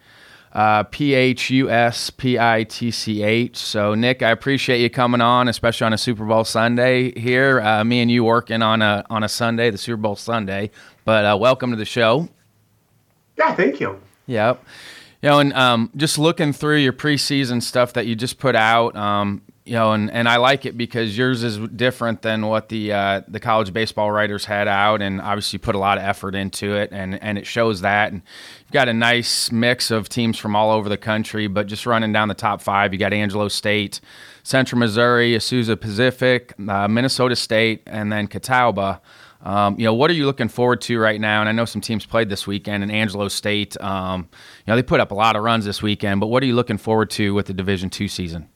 uh, 0.56 0.84
P 0.84 1.12
H 1.12 1.50
U 1.50 1.68
S 1.68 2.08
P 2.08 2.38
I 2.38 2.64
T 2.64 2.90
C 2.90 3.22
H. 3.22 3.58
So, 3.58 3.94
Nick, 3.94 4.22
I 4.22 4.30
appreciate 4.30 4.80
you 4.80 4.88
coming 4.88 5.20
on, 5.20 5.48
especially 5.48 5.84
on 5.84 5.92
a 5.92 5.98
Super 5.98 6.24
Bowl 6.24 6.44
Sunday 6.44 7.12
here. 7.20 7.60
Uh, 7.60 7.84
me 7.84 8.00
and 8.00 8.10
you 8.10 8.24
working 8.24 8.62
on 8.62 8.80
a 8.80 9.04
on 9.10 9.22
a 9.22 9.28
Sunday, 9.28 9.70
the 9.70 9.76
Super 9.76 9.98
Bowl 9.98 10.16
Sunday. 10.16 10.70
But 11.04 11.26
uh, 11.26 11.36
welcome 11.38 11.70
to 11.72 11.76
the 11.76 11.84
show. 11.84 12.30
Yeah, 13.36 13.54
thank 13.54 13.80
you. 13.80 14.00
Yep. 14.28 14.64
You 15.20 15.28
know, 15.28 15.38
and 15.40 15.52
um, 15.52 15.90
just 15.94 16.18
looking 16.18 16.54
through 16.54 16.78
your 16.78 16.94
preseason 16.94 17.62
stuff 17.62 17.92
that 17.92 18.06
you 18.06 18.16
just 18.16 18.38
put 18.38 18.56
out, 18.56 18.96
um, 18.96 19.42
you 19.66 19.72
know, 19.72 19.92
and, 19.92 20.10
and 20.12 20.28
I 20.28 20.36
like 20.36 20.64
it 20.64 20.78
because 20.78 21.18
yours 21.18 21.42
is 21.42 21.58
different 21.58 22.22
than 22.22 22.46
what 22.46 22.68
the 22.68 22.92
uh, 22.92 23.22
the 23.26 23.40
college 23.40 23.72
baseball 23.72 24.12
writers 24.12 24.44
had 24.44 24.68
out, 24.68 25.02
and 25.02 25.20
obviously 25.20 25.58
put 25.58 25.74
a 25.74 25.78
lot 25.78 25.98
of 25.98 26.04
effort 26.04 26.36
into 26.36 26.76
it, 26.76 26.90
and 26.92 27.20
and 27.20 27.36
it 27.36 27.46
shows 27.46 27.80
that. 27.80 28.12
And 28.12 28.22
you've 28.60 28.70
got 28.70 28.88
a 28.88 28.92
nice 28.92 29.50
mix 29.50 29.90
of 29.90 30.08
teams 30.08 30.38
from 30.38 30.54
all 30.54 30.70
over 30.70 30.88
the 30.88 30.96
country, 30.96 31.48
but 31.48 31.66
just 31.66 31.84
running 31.84 32.12
down 32.12 32.28
the 32.28 32.34
top 32.34 32.62
five, 32.62 32.92
you 32.92 32.98
got 32.98 33.12
Angelo 33.12 33.48
State, 33.48 34.00
Central 34.44 34.78
Missouri, 34.78 35.32
Azusa 35.32 35.78
Pacific, 35.78 36.54
uh, 36.68 36.86
Minnesota 36.86 37.34
State, 37.34 37.82
and 37.86 38.12
then 38.12 38.28
Catawba. 38.28 39.00
Um, 39.42 39.78
you 39.78 39.84
know, 39.84 39.94
what 39.94 40.10
are 40.10 40.14
you 40.14 40.26
looking 40.26 40.48
forward 40.48 40.80
to 40.82 40.98
right 40.98 41.20
now? 41.20 41.40
And 41.40 41.48
I 41.48 41.52
know 41.52 41.64
some 41.64 41.80
teams 41.80 42.06
played 42.06 42.28
this 42.28 42.46
weekend, 42.46 42.84
and 42.84 42.92
Angelo 42.92 43.26
State, 43.26 43.80
um, 43.80 44.28
you 44.64 44.70
know, 44.70 44.76
they 44.76 44.82
put 44.84 45.00
up 45.00 45.10
a 45.10 45.14
lot 45.14 45.34
of 45.34 45.42
runs 45.42 45.64
this 45.64 45.82
weekend. 45.82 46.20
But 46.20 46.28
what 46.28 46.42
are 46.44 46.46
you 46.46 46.54
looking 46.54 46.78
forward 46.78 47.10
to 47.10 47.34
with 47.34 47.46
the 47.46 47.54
Division 47.54 47.90
Two 47.90 48.06
season? 48.06 48.48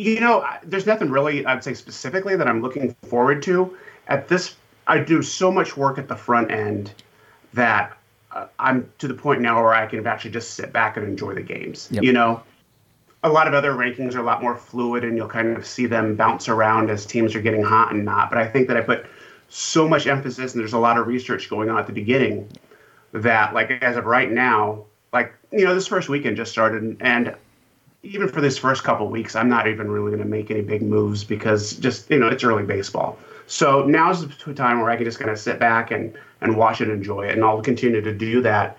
You 0.00 0.20
know, 0.20 0.46
there's 0.62 0.86
nothing 0.86 1.10
really 1.10 1.44
I'd 1.44 1.62
say 1.62 1.74
specifically 1.74 2.34
that 2.36 2.48
I'm 2.48 2.62
looking 2.62 2.94
forward 3.02 3.42
to. 3.42 3.76
At 4.08 4.28
this, 4.28 4.56
I 4.86 4.98
do 4.98 5.22
so 5.22 5.52
much 5.52 5.76
work 5.76 5.98
at 5.98 6.08
the 6.08 6.16
front 6.16 6.50
end 6.50 6.92
that 7.52 7.96
uh, 8.32 8.46
I'm 8.58 8.90
to 8.98 9.08
the 9.08 9.14
point 9.14 9.42
now 9.42 9.62
where 9.62 9.74
I 9.74 9.86
can 9.86 10.06
actually 10.06 10.30
just 10.30 10.54
sit 10.54 10.72
back 10.72 10.96
and 10.96 11.06
enjoy 11.06 11.34
the 11.34 11.42
games. 11.42 11.88
Yep. 11.90 12.02
You 12.02 12.12
know, 12.12 12.42
a 13.22 13.28
lot 13.28 13.46
of 13.46 13.52
other 13.52 13.72
rankings 13.72 14.14
are 14.14 14.20
a 14.20 14.22
lot 14.22 14.40
more 14.40 14.56
fluid, 14.56 15.04
and 15.04 15.18
you'll 15.18 15.28
kind 15.28 15.54
of 15.54 15.66
see 15.66 15.84
them 15.84 16.16
bounce 16.16 16.48
around 16.48 16.88
as 16.88 17.04
teams 17.04 17.34
are 17.34 17.42
getting 17.42 17.62
hot 17.62 17.92
and 17.92 18.04
not. 18.04 18.30
But 18.30 18.38
I 18.38 18.48
think 18.48 18.68
that 18.68 18.78
I 18.78 18.80
put 18.80 19.04
so 19.50 19.86
much 19.86 20.06
emphasis, 20.06 20.54
and 20.54 20.60
there's 20.60 20.72
a 20.72 20.78
lot 20.78 20.96
of 20.96 21.06
research 21.08 21.50
going 21.50 21.68
on 21.68 21.78
at 21.78 21.86
the 21.86 21.92
beginning 21.92 22.48
that, 23.12 23.52
like, 23.52 23.70
as 23.82 23.96
of 23.96 24.06
right 24.06 24.30
now, 24.30 24.84
like, 25.12 25.34
you 25.52 25.64
know, 25.64 25.74
this 25.74 25.86
first 25.86 26.08
weekend 26.08 26.38
just 26.38 26.52
started, 26.52 26.96
and 27.00 27.34
even 28.02 28.28
for 28.28 28.40
this 28.40 28.56
first 28.56 28.82
couple 28.82 29.08
weeks, 29.08 29.36
I'm 29.36 29.48
not 29.48 29.68
even 29.68 29.90
really 29.90 30.10
going 30.10 30.22
to 30.22 30.28
make 30.28 30.50
any 30.50 30.62
big 30.62 30.82
moves 30.82 31.24
because 31.24 31.74
just 31.76 32.10
you 32.10 32.18
know 32.18 32.28
it's 32.28 32.44
early 32.44 32.64
baseball. 32.64 33.18
So 33.46 33.84
now's 33.84 34.26
the 34.26 34.54
time 34.54 34.80
where 34.80 34.90
I 34.90 34.96
can 34.96 35.04
just 35.04 35.18
kind 35.18 35.30
of 35.30 35.38
sit 35.38 35.58
back 35.58 35.90
and 35.90 36.16
and 36.40 36.56
watch 36.56 36.80
it, 36.80 36.88
and 36.88 36.96
enjoy 36.96 37.26
it, 37.26 37.34
and 37.34 37.44
I'll 37.44 37.62
continue 37.62 38.00
to 38.00 38.12
do 38.12 38.40
that. 38.42 38.78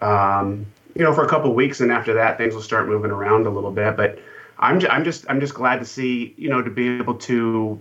Um, 0.00 0.66
you 0.94 1.02
know, 1.02 1.12
for 1.12 1.24
a 1.24 1.28
couple 1.28 1.54
weeks, 1.54 1.80
and 1.80 1.90
after 1.90 2.12
that, 2.14 2.36
things 2.36 2.54
will 2.54 2.62
start 2.62 2.88
moving 2.88 3.10
around 3.10 3.46
a 3.46 3.50
little 3.50 3.70
bit. 3.70 3.96
But 3.96 4.18
I'm 4.58 4.84
I'm 4.90 5.04
just 5.04 5.24
I'm 5.28 5.40
just 5.40 5.54
glad 5.54 5.78
to 5.78 5.86
see 5.86 6.34
you 6.36 6.50
know 6.50 6.60
to 6.60 6.70
be 6.70 6.88
able 6.88 7.14
to 7.14 7.80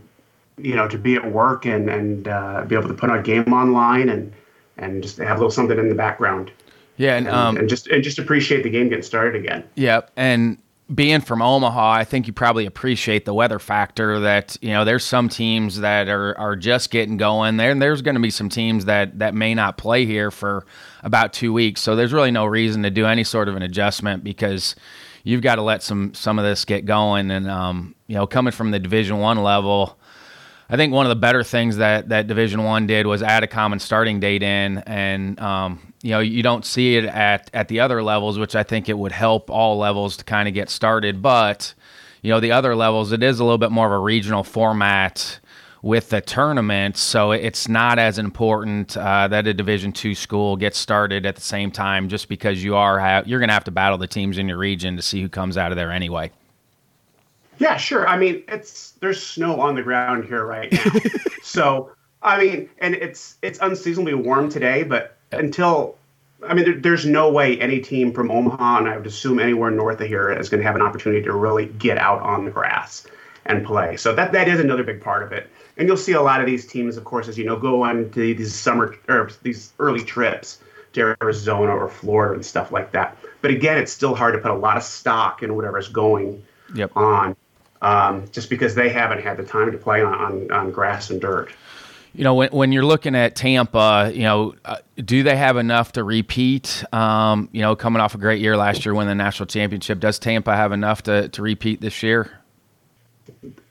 you 0.58 0.76
know 0.76 0.88
to 0.88 0.98
be 0.98 1.16
at 1.16 1.32
work 1.32 1.66
and 1.66 1.90
and 1.90 2.28
uh, 2.28 2.64
be 2.66 2.76
able 2.76 2.88
to 2.88 2.94
put 2.94 3.10
our 3.10 3.22
game 3.22 3.52
online 3.54 4.10
and 4.10 4.34
and 4.78 5.04
just 5.04 5.18
have 5.18 5.38
a 5.38 5.40
little 5.40 5.52
something 5.52 5.78
in 5.78 5.90
the 5.90 5.96
background 5.96 6.52
Yeah, 6.98 7.16
and 7.16 7.28
and, 7.28 7.36
um, 7.36 7.58
and 7.58 7.70
just 7.70 7.88
and 7.88 8.04
just 8.04 8.20
appreciate 8.20 8.64
the 8.64 8.70
game 8.70 8.90
getting 8.90 9.04
started 9.04 9.36
again. 9.36 9.64
yeah, 9.76 10.02
and 10.16 10.58
being 10.94 11.22
from 11.22 11.42
Omaha, 11.42 11.92
I 11.92 12.04
think 12.04 12.28
you 12.28 12.34
probably 12.34 12.66
appreciate 12.66 13.26
the 13.26 13.34
weather 13.34 13.60
factor. 13.60 14.20
That 14.20 14.58
you 14.62 14.70
know, 14.70 14.86
there's 14.86 15.04
some 15.04 15.30
teams 15.30 15.80
that 15.80 16.10
are 16.10 16.38
are 16.38 16.56
just 16.56 16.92
getting 16.92 17.18
going. 17.18 17.58
There, 17.58 17.72
and 17.72 17.82
there's 17.82 18.02
going 18.02 18.16
to 18.16 18.22
be 18.22 18.30
some 18.30 18.50
teams 18.50 18.86
that 18.86 19.20
that 19.20 19.34
may 19.34 19.56
not 19.56 19.78
play 19.78 20.06
here 20.06 20.30
for 20.30 20.66
about 21.02 21.34
two 21.34 21.54
weeks. 21.54 21.82
So 21.82 21.96
there's 21.96 22.14
really 22.14 22.32
no 22.32 22.46
reason 22.46 22.84
to 22.84 22.90
do 22.90 23.06
any 23.06 23.24
sort 23.24 23.48
of 23.48 23.56
an 23.56 23.64
adjustment 23.64 24.24
because 24.24 24.76
you've 25.24 25.42
got 25.42 25.56
to 25.56 25.62
let 25.62 25.84
some 25.84 26.14
some 26.14 26.38
of 26.38 26.46
this 26.46 26.66
get 26.66 26.86
going. 26.86 27.32
And 27.32 27.50
um, 27.50 27.96
you 28.08 28.16
know, 28.16 28.28
coming 28.28 28.52
from 28.52 28.72
the 28.72 28.80
Division 28.80 29.20
One 29.20 29.42
level. 29.42 29.98
I 30.70 30.78
think 30.78 30.94
one 30.94 31.06
of 31.06 31.10
the 31.10 31.16
better 31.16 31.44
things 31.44 31.78
that 31.78 32.10
that 32.10 32.28
Division 32.28 32.64
One 32.64 32.88
did 32.88 33.06
was 33.06 33.22
add 33.22 33.44
a 33.44 33.48
common 33.48 33.80
starting 33.80 34.20
date 34.20 34.42
in, 34.42 34.80
and 34.80 35.40
um, 35.40 35.93
you 36.04 36.12
know 36.12 36.20
you 36.20 36.44
don't 36.44 36.66
see 36.66 36.98
it 36.98 37.06
at 37.06 37.50
at 37.54 37.70
the 37.70 37.80
other 37.80 38.04
levels, 38.04 38.38
which 38.38 38.56
I 38.56 38.62
think 38.62 38.90
it 38.90 38.98
would 38.98 39.14
help 39.14 39.50
all 39.50 39.78
levels 39.78 40.18
to 40.18 40.24
kind 40.24 40.48
of 40.48 40.54
get 40.54 40.70
started. 40.70 41.22
But 41.22 41.74
you 42.22 42.30
know 42.30 42.40
the 42.40 42.52
other 42.52 42.76
levels, 42.76 43.12
it 43.12 43.24
is 43.24 43.40
a 43.40 43.44
little 43.44 43.58
bit 43.58 43.72
more 43.72 43.88
of 43.88 43.94
a 43.94 44.00
regional 44.00 44.44
format 44.44 45.40
with 45.82 46.10
the 46.10 46.22
tournament, 46.22 46.98
so 46.98 47.32
it's 47.32 47.68
not 47.68 48.00
as 48.00 48.18
important 48.18 48.96
uh, 48.96 49.28
that 49.30 49.48
a 49.48 49.54
Division 49.54 49.92
two 49.94 50.14
school 50.14 50.56
gets 50.58 50.78
started 50.78 51.26
at 51.26 51.36
the 51.36 51.42
same 51.42 51.72
time, 51.72 52.10
just 52.10 52.28
because 52.28 52.64
you 52.64 52.76
are 52.76 53.00
ha- 53.00 53.24
you're 53.26 53.40
going 53.40 53.50
to 53.50 53.54
have 53.54 53.66
to 53.66 53.72
battle 53.72 53.98
the 53.98 54.08
teams 54.08 54.38
in 54.38 54.48
your 54.48 54.58
region 54.58 54.98
to 54.98 55.02
see 55.02 55.22
who 55.22 55.30
comes 55.30 55.58
out 55.58 55.72
of 55.72 55.78
there 55.78 55.92
anyway. 55.92 56.30
Yeah, 57.60 57.78
sure. 57.78 58.06
I 58.08 58.18
mean, 58.18 58.44
it's 58.50 58.92
there's 59.00 59.26
snow 59.26 59.62
on 59.62 59.76
the 59.76 59.84
ground 59.84 60.26
here 60.26 60.46
right 60.46 60.70
now. 60.70 60.92
so, 61.44 61.92
I 62.22 62.44
mean, 62.44 62.70
and 62.80 62.94
it's 62.94 63.38
it's 63.42 63.60
unseasonably 63.62 64.16
warm 64.16 64.50
today, 64.50 64.84
but 64.84 65.18
until 65.40 65.96
I 66.48 66.54
mean, 66.54 66.66
there, 66.66 66.76
there's 66.76 67.06
no 67.06 67.32
way 67.32 67.60
any 67.60 67.80
team 67.80 68.12
from 68.12 68.30
Omaha 68.30 68.80
and 68.80 68.90
I 68.90 68.98
would 68.98 69.08
assume 69.08 69.40
anywhere 69.40 69.72
north 69.72 70.02
of 70.02 70.08
here 70.08 70.32
is 70.32 70.50
going 70.50 70.60
to 70.62 70.68
have 70.68 70.76
an 70.76 70.82
opportunity 70.82 71.24
to 71.24 71.34
really 71.34 71.68
get 71.68 71.98
out 71.98 72.22
on 72.22 72.46
the 72.46 72.52
grass 72.52 73.08
and 73.46 73.66
play. 73.66 73.98
So 73.98 74.14
that 74.16 74.32
that 74.34 74.48
is 74.48 74.60
another 74.60 74.84
big 74.84 75.02
part 75.02 75.24
of 75.24 75.32
it. 75.32 75.50
And 75.78 75.88
you'll 75.88 75.98
see 75.98 76.12
a 76.14 76.22
lot 76.22 76.40
of 76.40 76.46
these 76.46 76.68
teams, 76.68 76.98
of 76.98 77.04
course, 77.04 77.28
as 77.28 77.38
you 77.38 77.46
know, 77.46 77.56
go 77.56 77.84
on 77.84 78.12
to 78.12 78.36
these 78.36 78.54
summer 78.54 78.96
or 79.10 79.32
these 79.42 79.74
early 79.80 80.04
trips 80.04 80.60
to 80.94 81.16
Arizona 81.22 81.72
or 81.72 81.90
Florida 81.90 82.36
and 82.36 82.46
stuff 82.46 82.72
like 82.72 82.92
that. 82.92 83.18
But 83.42 83.52
again, 83.52 83.78
it's 83.78 83.92
still 83.92 84.16
hard 84.16 84.36
to 84.36 84.40
put 84.40 84.52
a 84.52 84.56
lot 84.56 84.78
of 84.78 84.84
stock 84.84 85.44
in 85.44 85.56
whatever's 85.56 85.88
going 85.88 86.44
Yep. 86.76 86.92
on 86.96 87.36
um, 87.84 88.26
just 88.32 88.50
because 88.50 88.74
they 88.74 88.90
haven't 88.90 89.22
had 89.22 89.38
the 89.38 89.44
time 89.44 89.72
to 89.72 89.78
play 89.78 90.02
on, 90.02 90.14
on, 90.14 90.52
on 90.52 90.72
grass 90.72 91.10
and 91.10 91.22
dirt. 91.22 91.52
You 92.16 92.24
know, 92.24 92.36
when, 92.36 92.50
when 92.52 92.72
you're 92.72 92.86
looking 92.86 93.16
at 93.16 93.36
Tampa, 93.36 94.12
you 94.14 94.22
know, 94.22 94.54
uh, 94.66 94.78
do 94.98 95.24
they 95.24 95.36
have 95.36 95.58
enough 95.58 95.94
to 95.94 96.04
repeat? 96.04 96.84
Um, 96.94 97.50
you 97.52 97.62
know, 97.62 97.76
coming 97.76 98.02
off 98.02 98.14
a 98.14 98.20
great 98.20 98.40
year 98.40 98.56
last 98.56 98.86
year, 98.86 98.94
winning 98.94 99.10
the 99.18 99.24
national 99.24 99.48
championship, 99.48 100.00
does 100.00 100.20
Tampa 100.20 100.56
have 100.56 100.72
enough 100.72 101.04
to, 101.04 101.28
to 101.30 101.42
repeat 101.42 101.82
this 101.82 102.04
year? 102.04 102.32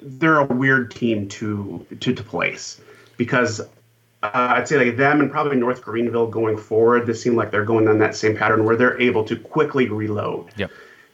They're 0.01 0.38
a 0.38 0.45
weird 0.45 0.90
team 0.90 1.28
to 1.28 1.86
to, 2.01 2.12
to 2.12 2.22
place 2.22 2.80
because 3.16 3.61
uh, 3.61 4.30
I'd 4.32 4.66
say 4.66 4.86
like 4.86 4.97
them 4.97 5.20
and 5.20 5.30
probably 5.30 5.57
North 5.57 5.82
Greenville 5.82 6.26
going 6.26 6.57
forward. 6.57 7.07
They 7.07 7.12
seem 7.12 7.36
like 7.36 7.51
they're 7.51 7.64
going 7.64 7.86
on 7.86 7.99
that 7.99 8.16
same 8.16 8.36
pattern 8.36 8.64
where 8.64 8.76
they're 8.76 9.01
able 9.01 9.24
to 9.24 9.36
quickly 9.36 9.88
reload. 9.88 10.51
Yep. 10.57 10.70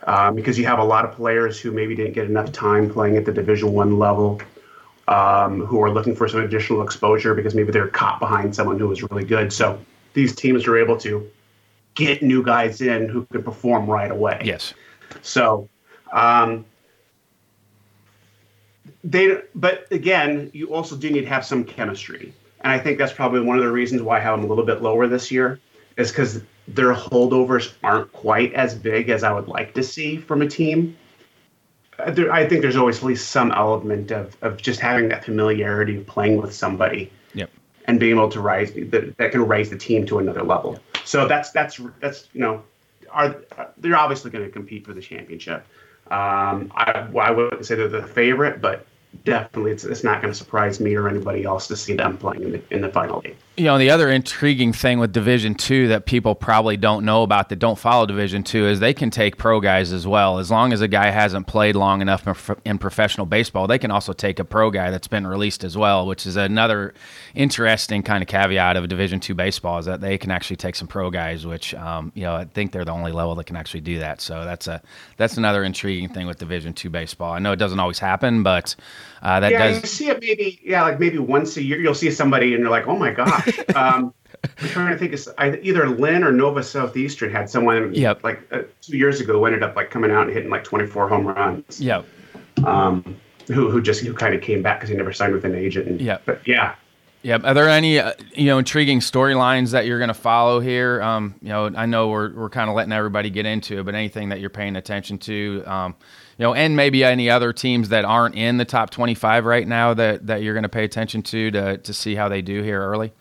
um, 0.07 0.35
because 0.35 0.59
you 0.59 0.65
have 0.67 0.79
a 0.79 0.85
lot 0.85 1.05
of 1.05 1.13
players 1.13 1.61
who 1.61 1.73
maybe 1.73 1.95
didn't 1.95 2.15
get 2.15 2.27
enough 2.27 2.53
time 2.53 2.89
playing 2.89 3.17
at 3.17 3.25
the 3.25 3.33
Division 3.33 3.73
One 3.73 3.99
level, 3.99 4.41
um, 5.09 5.65
who 5.65 5.83
are 5.83 5.91
looking 5.91 6.15
for 6.15 6.29
some 6.29 6.41
additional 6.41 6.83
exposure 6.83 7.35
because 7.35 7.55
maybe 7.55 7.73
they're 7.73 7.89
caught 7.89 8.21
behind 8.21 8.55
someone 8.55 8.79
who 8.79 8.93
is 8.93 9.03
really 9.03 9.25
good. 9.25 9.53
So 9.53 9.81
these 10.13 10.35
teams 10.35 10.67
are 10.67 10.77
able 10.77 10.99
to 10.99 11.29
get 11.95 12.23
new 12.23 12.45
guys 12.45 12.81
in 12.81 13.09
who 13.09 13.25
can 13.33 13.43
perform 13.43 13.87
right 13.87 14.11
away. 14.11 14.41
Yes. 14.45 14.75
So, 15.23 15.69
um, 16.13 16.65
they, 19.03 19.41
but 19.55 19.87
again, 19.91 20.51
you 20.53 20.75
also 20.75 20.95
do 20.95 21.11
need 21.11 21.23
to 21.23 21.29
have 21.29 21.45
some 21.45 21.65
chemistry, 21.65 22.35
and 22.61 22.73
I 22.73 22.79
think 22.79 22.99
that's 22.99 23.13
probably 23.13 23.41
one 23.41 23.57
of 23.57 23.65
the 23.65 23.73
reasons 23.73 24.03
why 24.03 24.19
I 24.19 24.21
have 24.21 24.39
them 24.39 24.45
a 24.45 24.49
little 24.49 24.65
bit 24.65 24.83
lower 24.83 25.07
this 25.07 25.31
year, 25.31 25.61
is 25.97 26.11
because 26.11 26.43
their 26.67 26.93
holdovers 26.95 27.73
aren't 27.83 28.13
quite 28.13 28.53
as 28.53 28.75
big 28.75 29.09
as 29.09 29.25
I 29.25 29.33
would 29.33 29.49
like 29.49 29.73
to 29.75 29.83
see 29.83 30.19
from 30.19 30.43
a 30.43 30.49
team. 30.49 30.97
Uh, 31.99 32.11
There, 32.11 32.33
I 32.33 32.49
think 32.49 32.63
there's 32.63 32.77
always 32.77 32.99
at 32.99 33.05
least 33.05 33.31
some 33.31 33.53
element 33.53 34.11
of, 34.11 34.37
of 34.43 34.57
just 34.57 34.81
having 34.81 35.09
that 35.09 35.25
familiarity 35.25 35.99
of 35.99 36.07
playing 36.07 36.37
with 36.41 36.55
somebody 36.55 37.11
Yep. 37.35 37.51
and 37.87 38.01
being 38.01 38.17
able 38.17 38.29
to 38.31 38.41
rise 38.41 38.73
that, 38.73 39.17
that 39.17 39.33
can 39.33 39.47
raise 39.47 39.71
the 39.71 39.79
team 39.79 40.07
to 40.07 40.19
another 40.19 40.43
level. 40.43 40.79
So 41.05 41.27
that's 41.27 41.51
that's 41.51 41.81
that's 42.01 42.29
you 42.33 42.41
know, 42.41 42.63
are 43.11 43.37
they're 43.79 43.97
obviously 43.97 44.31
going 44.31 44.45
to 44.45 44.51
compete 44.51 44.85
for 44.85 44.93
the 44.93 45.01
championship. 45.01 45.67
Um, 46.11 46.73
I, 46.75 47.07
I 47.21 47.31
wouldn't 47.31 47.67
say 47.67 47.75
they're 47.75 47.89
the 47.89 48.07
favorite, 48.07 48.61
but 48.61 48.87
definitely 49.25 49.73
it's, 49.73 49.85
it's 49.85 50.05
not 50.05 50.23
going 50.23 50.33
to 50.33 50.39
surprise 50.39 50.81
me 50.81 50.95
or 50.95 51.09
anybody 51.09 51.45
else 51.45 51.67
to 51.69 51.77
see 51.77 51.95
them 51.95 52.17
playing 52.17 52.43
in 52.43 52.53
the 52.53 52.63
in 52.71 52.81
the 52.83 52.89
final 52.89 53.23
eight. 53.25 53.37
You 53.59 53.65
know, 53.65 53.77
the 53.77 53.91
other 53.91 54.09
intriguing 54.09 54.73
thing 54.73 55.01
with 55.01 55.13
Division 55.13 55.57
Two 55.57 55.89
that 55.89 56.07
people 56.07 56.37
probably 56.37 56.77
don't 56.77 57.05
know 57.05 57.25
about 57.25 57.49
that 57.49 57.59
don't 57.59 57.77
follow 57.77 58.07
Division 58.07 58.45
Two 58.45 58.69
is 58.69 58.79
they 58.79 58.95
can 58.95 59.11
take 59.11 59.37
pro 59.37 59.59
guys 59.59 59.93
as 59.93 60.07
well. 60.07 60.39
As 60.39 60.49
long 60.49 60.73
as 60.73 60.81
a 60.81 60.87
guy 60.87 61.11
hasn't 61.11 61.49
played 61.49 61.75
long 61.75 62.01
enough 62.01 62.49
in 62.65 62.79
professional 62.79 63.27
baseball, 63.27 63.67
they 63.67 63.81
can 63.81 63.91
also 63.91 64.13
take 64.13 64.39
a 64.39 64.45
pro 64.45 64.71
guy 64.71 64.93
that's 64.93 65.09
been 65.09 65.27
released 65.27 65.65
as 65.65 65.77
well, 65.77 66.07
which 66.07 66.25
is 66.25 66.37
another 66.37 66.95
interesting 67.35 68.05
kind 68.05 68.23
of 68.23 68.29
caveat 68.29 68.77
of 68.77 68.89
Division 68.89 69.19
Two 69.19 69.35
baseball 69.35 69.81
is 69.81 69.87
that 69.87 70.01
they 70.01 70.19
can 70.19 70.31
actually 70.31 70.55
take 70.55 70.77
some 70.77 70.87
pro 70.87 71.11
guys, 71.11 71.45
which 71.45 71.75
um, 71.75 72.13
you 72.15 72.23
know 72.23 72.37
I 72.37 72.45
think 72.45 72.71
they're 72.71 72.85
the 72.85 72.93
only 72.93 73.11
level 73.11 73.35
that 73.35 73.45
can 73.47 73.57
actually 73.57 73.81
do 73.81 73.99
that. 73.99 74.21
So 74.21 74.45
that's 74.45 74.69
a 74.69 74.81
that's 75.17 75.37
another 75.37 75.65
intriguing 75.65 76.11
thing 76.11 76.29
with 76.29 76.39
Division 76.39 76.75
Two 76.75 76.91
baseball. 76.91 77.33
I 77.33 77.41
know 77.41 77.51
it 77.51 77.59
doesn't 77.59 77.81
always 77.81 77.99
happen, 77.99 78.45
but 78.45 78.77
uh, 79.21 79.41
that 79.41 79.51
yeah, 79.51 79.67
does. 79.67 79.81
you 79.81 79.89
see 79.89 80.09
it 80.11 80.21
maybe 80.21 80.61
yeah, 80.63 80.83
like 80.83 81.01
maybe 81.01 81.19
once 81.19 81.57
a 81.57 81.63
year 81.65 81.81
you'll 81.81 81.93
see 81.93 82.13
somebody 82.13 82.55
and 82.55 82.63
you're 82.63 82.71
like, 82.71 82.87
oh 82.87 82.97
my 82.97 83.11
gosh. 83.11 83.48
Um, 83.75 84.13
I'm 84.45 84.69
trying 84.69 84.93
to 84.93 84.99
think. 84.99 85.13
Of, 85.13 85.29
either 85.39 85.89
Lynn 85.89 86.25
or 86.25 86.33
Nova 86.33 86.63
Southeastern 86.63 87.31
had 87.31 87.51
someone 87.51 87.95
yep. 87.95 88.23
like 88.23 88.41
uh, 88.53 88.63
two 88.81 88.97
years 88.97 89.21
ago 89.21 89.35
who 89.35 89.47
ended 89.47 89.63
up 89.63 89.77
like 89.77 89.91
coming 89.91 90.11
out 90.11 90.27
and 90.27 90.33
hitting 90.33 90.51
like 90.51 90.65
24 90.65 91.09
home 91.09 91.27
runs. 91.27 91.81
Yep. 91.81 92.05
Um, 92.65 93.17
who 93.49 93.71
who 93.71 93.81
just 93.81 94.03
who 94.03 94.13
kind 94.15 94.35
of 94.35 94.43
came 94.43 94.63
back 94.63 94.79
because 94.79 94.91
he 94.91 94.97
never 94.97 95.13
signed 95.13 95.33
with 95.33 95.45
an 95.45 95.55
agent. 95.55 95.89
And, 95.89 96.01
yeah. 96.01 96.19
But 96.25 96.47
yeah. 96.47 96.75
Yep. 97.23 97.45
Are 97.45 97.55
there 97.55 97.69
any 97.69 97.99
uh, 97.99 98.13
you 98.35 98.47
know 98.47 98.59
intriguing 98.59 99.01
storylines 99.01 99.73
that 99.73 99.87
you're 99.87 99.99
going 99.99 100.09
to 100.09 100.15
follow 100.15 100.61
here? 100.61 101.03
Um, 101.03 101.35
you 101.43 101.49
know, 101.49 101.71
I 101.75 101.87
know 101.87 102.09
we're 102.09 102.33
we're 102.33 102.51
kind 102.51 102.71
of 102.71 102.77
letting 102.77 102.93
everybody 102.93 103.31
get 103.31 103.45
into 103.45 103.81
it, 103.81 103.85
but 103.85 103.95
anything 103.95 104.29
that 104.29 104.41
you're 104.41 104.51
paying 104.51 104.77
attention 104.77 105.19
to, 105.19 105.65
um, 105.67 105.97
you 106.39 106.45
know, 106.45 106.55
and 106.55 106.77
maybe 106.77 107.03
any 107.03 107.29
other 107.29 107.53
teams 107.53 107.89
that 107.89 108.05
aren't 108.05 108.37
in 108.37 108.57
the 108.57 108.65
top 108.65 108.91
25 108.91 109.47
right 109.47 109.67
now 109.67 109.95
that 109.95 110.27
that 110.29 110.43
you're 110.43 110.55
going 110.55 110.63
to 110.63 110.69
pay 110.69 110.85
attention 110.85 111.23
to 111.23 111.51
to 111.51 111.79
to 111.79 111.93
see 111.93 112.15
how 112.15 112.29
they 112.29 112.41
do 112.41 112.63
here 112.63 112.81
early. 112.81 113.13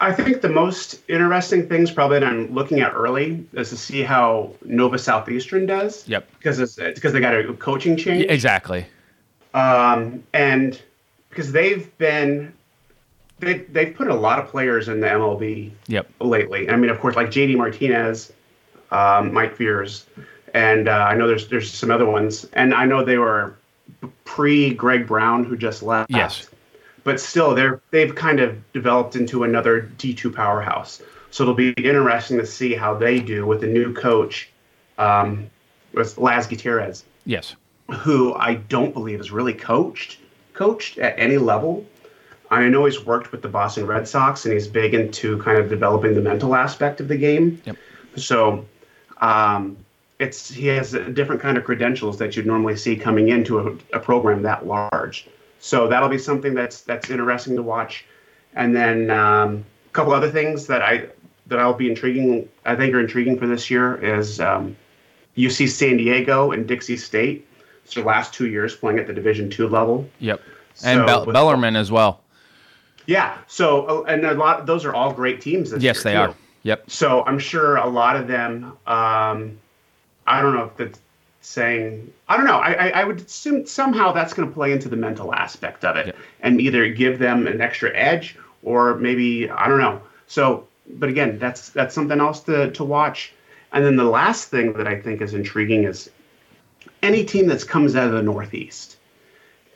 I 0.00 0.12
think 0.12 0.40
the 0.40 0.48
most 0.48 1.00
interesting 1.08 1.68
things 1.68 1.90
probably 1.90 2.20
that 2.20 2.26
I'm 2.26 2.52
looking 2.54 2.80
at 2.80 2.92
early 2.94 3.44
is 3.52 3.68
to 3.68 3.76
see 3.76 4.02
how 4.02 4.54
Nova 4.64 4.98
Southeastern 4.98 5.66
does. 5.66 6.08
Yep. 6.08 6.26
Because 6.38 6.58
it's 6.58 6.76
because 6.76 7.12
they 7.12 7.20
got 7.20 7.34
a 7.34 7.52
coaching 7.54 7.96
change. 7.96 8.24
Exactly. 8.28 8.86
Um, 9.52 10.24
and 10.32 10.80
because 11.28 11.52
they've 11.52 11.96
been 11.98 12.52
they 13.40 13.58
they've 13.58 13.94
put 13.94 14.08
a 14.08 14.14
lot 14.14 14.38
of 14.38 14.48
players 14.48 14.88
in 14.88 15.00
the 15.00 15.06
MLB. 15.06 15.70
Yep. 15.88 16.10
Lately, 16.20 16.70
I 16.70 16.76
mean, 16.76 16.90
of 16.90 16.98
course, 16.98 17.14
like 17.14 17.28
JD 17.28 17.56
Martinez, 17.56 18.32
um, 18.90 19.34
Mike 19.34 19.54
Fiers, 19.54 20.06
and 20.54 20.88
uh, 20.88 20.92
I 20.92 21.14
know 21.14 21.28
there's 21.28 21.48
there's 21.48 21.70
some 21.70 21.90
other 21.90 22.06
ones, 22.06 22.46
and 22.54 22.72
I 22.72 22.86
know 22.86 23.04
they 23.04 23.18
were 23.18 23.54
pre 24.24 24.72
Greg 24.72 25.06
Brown 25.06 25.44
who 25.44 25.58
just 25.58 25.82
left. 25.82 26.10
Yes 26.10 26.48
but 27.04 27.20
still 27.20 27.54
they're 27.54 27.80
they've 27.90 28.14
kind 28.14 28.40
of 28.40 28.72
developed 28.72 29.16
into 29.16 29.44
another 29.44 29.90
D2 29.98 30.34
powerhouse. 30.34 31.02
So 31.30 31.44
it'll 31.44 31.54
be 31.54 31.72
interesting 31.72 32.38
to 32.38 32.46
see 32.46 32.74
how 32.74 32.94
they 32.94 33.20
do 33.20 33.46
with 33.46 33.60
the 33.60 33.66
new 33.66 33.94
coach, 33.94 34.50
um, 34.98 35.48
with 35.92 36.18
Laz 36.18 36.46
Gutierrez. 36.46 37.04
Yes, 37.24 37.54
who 37.90 38.34
I 38.34 38.54
don't 38.54 38.92
believe 38.92 39.20
is 39.20 39.30
really 39.30 39.54
coached 39.54 40.18
coached 40.60 40.98
at 40.98 41.18
any 41.18 41.38
level. 41.38 41.86
I 42.50 42.68
know 42.68 42.84
he's 42.84 43.04
worked 43.04 43.32
with 43.32 43.40
the 43.40 43.48
Boston 43.48 43.86
Red 43.86 44.06
Sox 44.06 44.44
and 44.44 44.52
he's 44.52 44.68
big 44.68 44.92
into 44.92 45.38
kind 45.38 45.56
of 45.56 45.70
developing 45.70 46.14
the 46.14 46.20
mental 46.20 46.54
aspect 46.54 47.00
of 47.00 47.08
the 47.08 47.16
game. 47.16 47.62
Yep. 47.64 47.76
So 48.16 48.66
um, 49.22 49.78
it's 50.18 50.50
he 50.50 50.66
has 50.66 50.92
a 50.92 51.08
different 51.10 51.40
kind 51.40 51.56
of 51.56 51.64
credentials 51.64 52.18
that 52.18 52.36
you'd 52.36 52.46
normally 52.46 52.76
see 52.76 52.94
coming 52.94 53.28
into 53.28 53.58
a, 53.60 53.96
a 53.96 54.00
program 54.00 54.42
that 54.42 54.66
large. 54.66 55.28
So 55.60 55.86
that'll 55.86 56.08
be 56.08 56.18
something 56.18 56.54
that's 56.54 56.80
that's 56.80 57.10
interesting 57.10 57.54
to 57.56 57.62
watch. 57.62 58.04
And 58.54 58.74
then 58.74 59.10
um, 59.10 59.64
a 59.86 59.92
couple 59.92 60.12
other 60.12 60.30
things 60.30 60.66
that 60.66 60.82
I 60.82 61.08
that 61.46 61.58
I'll 61.58 61.74
be 61.74 61.88
intriguing. 61.88 62.48
I 62.64 62.74
think 62.74 62.94
are 62.94 63.00
intriguing 63.00 63.38
for 63.38 63.46
this 63.46 63.70
year 63.70 63.96
is 63.96 64.40
um, 64.40 64.76
UC 65.36 65.68
San 65.68 65.98
Diego 65.98 66.52
and 66.52 66.66
Dixie 66.66 66.96
State. 66.96 67.46
It's 67.84 67.94
their 67.94 68.04
last 68.04 68.32
two 68.32 68.48
years 68.48 68.74
playing 68.74 68.98
at 68.98 69.06
the 69.06 69.12
Division 69.12 69.50
two 69.50 69.68
level. 69.68 70.08
Yep, 70.18 70.40
and 70.82 71.08
so 71.08 71.26
Be- 71.26 71.32
Bellarmine 71.32 71.76
as 71.76 71.92
well. 71.92 72.20
Yeah. 73.06 73.36
So 73.46 73.86
uh, 73.86 74.02
and 74.04 74.24
a 74.24 74.34
lot. 74.34 74.64
Those 74.66 74.84
are 74.84 74.94
all 74.94 75.12
great 75.12 75.40
teams. 75.40 75.72
yes, 75.78 76.02
they 76.02 76.12
too. 76.12 76.18
are. 76.18 76.34
Yep. 76.62 76.90
So 76.90 77.22
I'm 77.24 77.38
sure 77.38 77.76
a 77.76 77.88
lot 77.88 78.16
of 78.16 78.28
them. 78.28 78.76
Um, 78.86 79.58
I 80.26 80.40
don't 80.40 80.54
know 80.54 80.64
if 80.64 80.76
that's 80.76 81.00
saying 81.40 82.12
I 82.28 82.36
don't 82.36 82.46
know. 82.46 82.58
I, 82.58 82.90
I, 82.90 83.04
would 83.04 83.20
assume 83.20 83.64
somehow 83.66 84.12
that's 84.12 84.34
going 84.34 84.46
to 84.46 84.54
play 84.54 84.72
into 84.72 84.88
the 84.88 84.96
mental 84.96 85.34
aspect 85.34 85.84
of 85.84 85.96
it 85.96 86.08
yep. 86.08 86.16
and 86.40 86.60
either 86.60 86.88
give 86.90 87.18
them 87.18 87.46
an 87.46 87.60
extra 87.60 87.94
edge 87.96 88.36
or 88.62 88.96
maybe 88.96 89.50
I 89.50 89.68
don't 89.68 89.78
know. 89.78 90.02
So, 90.26 90.66
but 90.86 91.08
again, 91.08 91.38
that's 91.38 91.70
that's 91.70 91.94
something 91.94 92.20
else 92.20 92.40
to 92.40 92.70
to 92.72 92.84
watch. 92.84 93.32
And 93.72 93.84
then 93.84 93.96
the 93.96 94.04
last 94.04 94.48
thing 94.48 94.74
that 94.74 94.86
I 94.86 95.00
think 95.00 95.22
is 95.22 95.32
intriguing 95.32 95.84
is 95.84 96.10
any 97.02 97.24
team 97.24 97.46
that 97.46 97.66
comes 97.66 97.96
out 97.96 98.08
of 98.08 98.12
the 98.12 98.22
Northeast 98.22 98.96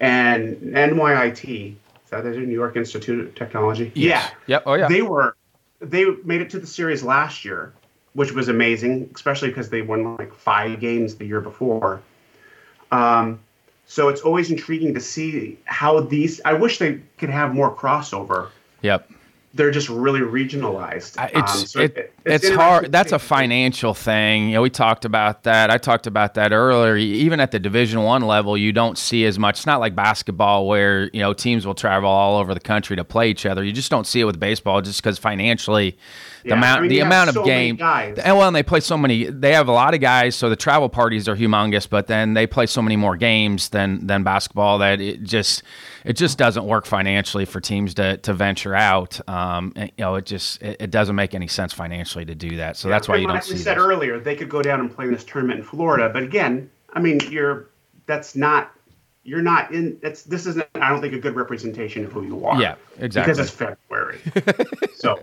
and 0.01 0.57
NYIT. 0.57 1.77
Is 2.05 2.11
that 2.11 2.25
the 2.25 2.31
New 2.31 2.53
York 2.53 2.77
Institute 2.77 3.27
of 3.27 3.35
Technology? 3.35 3.91
Yes. 3.95 4.31
Yeah. 4.47 4.57
Yep. 4.57 4.63
Oh 4.67 4.75
yeah. 4.75 4.89
They 4.89 5.03
were 5.03 5.37
they 5.81 6.05
made 6.25 6.43
it 6.43 6.51
to 6.51 6.59
the 6.59 6.67
series 6.67 7.03
last 7.03 7.45
year 7.45 7.73
which 8.15 8.33
was 8.33 8.49
amazing, 8.49 9.11
especially 9.15 9.49
because 9.49 9.71
they 9.71 9.83
won 9.83 10.17
like 10.17 10.33
five 10.33 10.81
games 10.81 11.17
the 11.17 11.27
year 11.27 11.41
before. 11.41 12.01
Um, 12.91 13.41
so 13.87 14.09
it's 14.09 14.23
always 14.23 14.51
intriguing 14.51 14.95
to 14.95 15.01
see 15.01 15.59
how 15.65 16.01
these. 16.01 16.41
I 16.45 16.55
wish 16.55 16.79
they 16.79 17.01
could 17.19 17.31
have 17.31 17.55
more 17.55 17.75
crossover. 17.75 18.49
Yep. 18.83 19.11
They're 19.53 19.71
just 19.71 19.89
really 19.89 20.21
regionalized. 20.21 21.17
It's 21.33 21.55
um, 21.55 21.67
so 21.67 21.81
it, 21.81 21.97
it, 21.97 22.15
it's, 22.25 22.45
it's 22.45 22.57
hard. 22.57 22.91
That's 22.91 23.13
a 23.13 23.21
financial 23.21 23.95
thing. 23.95 24.49
You 24.49 24.55
know, 24.55 24.63
we 24.63 24.71
talked 24.71 25.05
about 25.05 25.45
that. 25.45 25.71
I 25.71 25.79
talked 25.79 26.09
about 26.09 26.35
that 26.35 26.53
earlier. 26.53 26.97
Even 26.97 27.39
at 27.39 27.53
the 27.53 27.61
Division 27.61 28.03
One 28.03 28.23
level, 28.23 28.59
you 28.59 28.73
don't 28.73 28.99
see 28.99 29.25
as 29.27 29.39
much. 29.39 29.59
It's 29.59 29.67
not 29.67 29.79
like 29.79 29.95
basketball 29.95 30.67
where 30.67 31.09
you 31.13 31.21
know 31.21 31.33
teams 31.33 31.67
will 31.67 31.77
travel 31.77 32.11
all 32.11 32.37
over 32.41 32.53
the 32.53 32.59
country 32.59 32.97
to 32.97 33.05
play 33.05 33.31
each 33.31 33.47
other. 33.47 33.63
You 33.63 33.73
just 33.73 33.93
don't 33.93 34.09
see 34.09 34.21
it 34.21 34.25
with 34.25 34.41
baseball, 34.41 34.81
just 34.83 35.01
because 35.01 35.19
financially 35.19 35.97
yeah, 36.45 36.55
amount 36.55 36.79
I 36.79 36.81
mean, 36.83 36.91
the 36.91 37.01
amount 37.01 37.29
of 37.31 37.35
so 37.35 37.45
game 37.45 37.81
and 37.81 38.17
well 38.17 38.43
and 38.43 38.55
they 38.55 38.63
play 38.63 38.81
so 38.81 38.97
many 38.97 39.25
they 39.25 39.53
have 39.53 39.69
a 39.69 39.73
lot 39.73 39.95
of 39.95 40.01
guys 40.01 40.37
so 40.37 40.49
the 40.49 40.57
travel 40.57 40.89
parties 40.89 41.29
are 41.29 41.37
humongous 41.37 41.89
but 41.89 42.07
then 42.07 42.35
they 42.35 42.47
play 42.47 42.67
so 42.67 42.83
many 42.83 42.97
more 42.97 43.17
games 43.17 43.71
than 43.71 44.07
than 44.07 44.23
basketball 44.23 44.79
that 44.79 45.01
it 45.01 45.23
just 45.23 45.63
it 46.05 46.15
just 46.15 46.39
doesn't 46.39 46.67
work 46.67 46.87
financially 46.87 47.45
for 47.45 47.61
teams 47.61 47.95
to 47.95 48.17
to 48.19 48.33
venture 48.33 48.75
out. 48.75 49.27
Um 49.29 49.73
and, 49.77 49.91
you 49.97 50.05
know 50.05 50.15
it 50.17 50.27
just 50.27 50.63
it, 50.63 50.77
it, 50.81 50.91
doesn't 50.91 51.17
make 51.17 51.35
any 51.35 51.49
sense 51.49 51.73
financially 51.73 52.25
to 52.25 52.35
do 52.35 52.57
that. 52.57 52.77
So 52.77 52.89
yeah, 52.89 52.95
that's 52.95 53.09
why 53.09 53.17
you 53.17 53.27
don't 53.27 53.37
like 53.37 53.49
we 53.49 53.57
said 53.57 53.77
this. 53.77 53.85
earlier 53.85 54.21
they 54.21 54.37
could 54.37 54.49
go 54.49 54.63
down 54.63 54.81
and 54.81 54.95
play 54.95 55.09
this 55.09 55.25
tournament 55.25 55.61
in 55.61 55.65
Florida 55.65 56.09
but 56.09 56.23
again 56.23 56.71
I 56.93 57.01
mean 57.01 57.21
you're 57.31 57.71
that's 58.07 58.37
not 58.37 58.73
you're 59.25 59.43
not 59.43 59.73
in 59.73 59.99
it's 60.03 60.25
this 60.25 60.45
isn't 60.45 60.67
i 60.75 60.91
don't 60.91 61.01
think 61.01 61.15
a 61.15 61.19
good 61.19 61.35
representation 61.35 62.05
of 62.05 62.13
who 62.13 62.23
you 62.25 62.45
are. 62.45 62.61
Yeah 62.61 62.77
exactly. 62.99 63.33
Because 63.33 63.49
it's 63.49 63.57
february. 63.57 64.21
So 64.95 65.21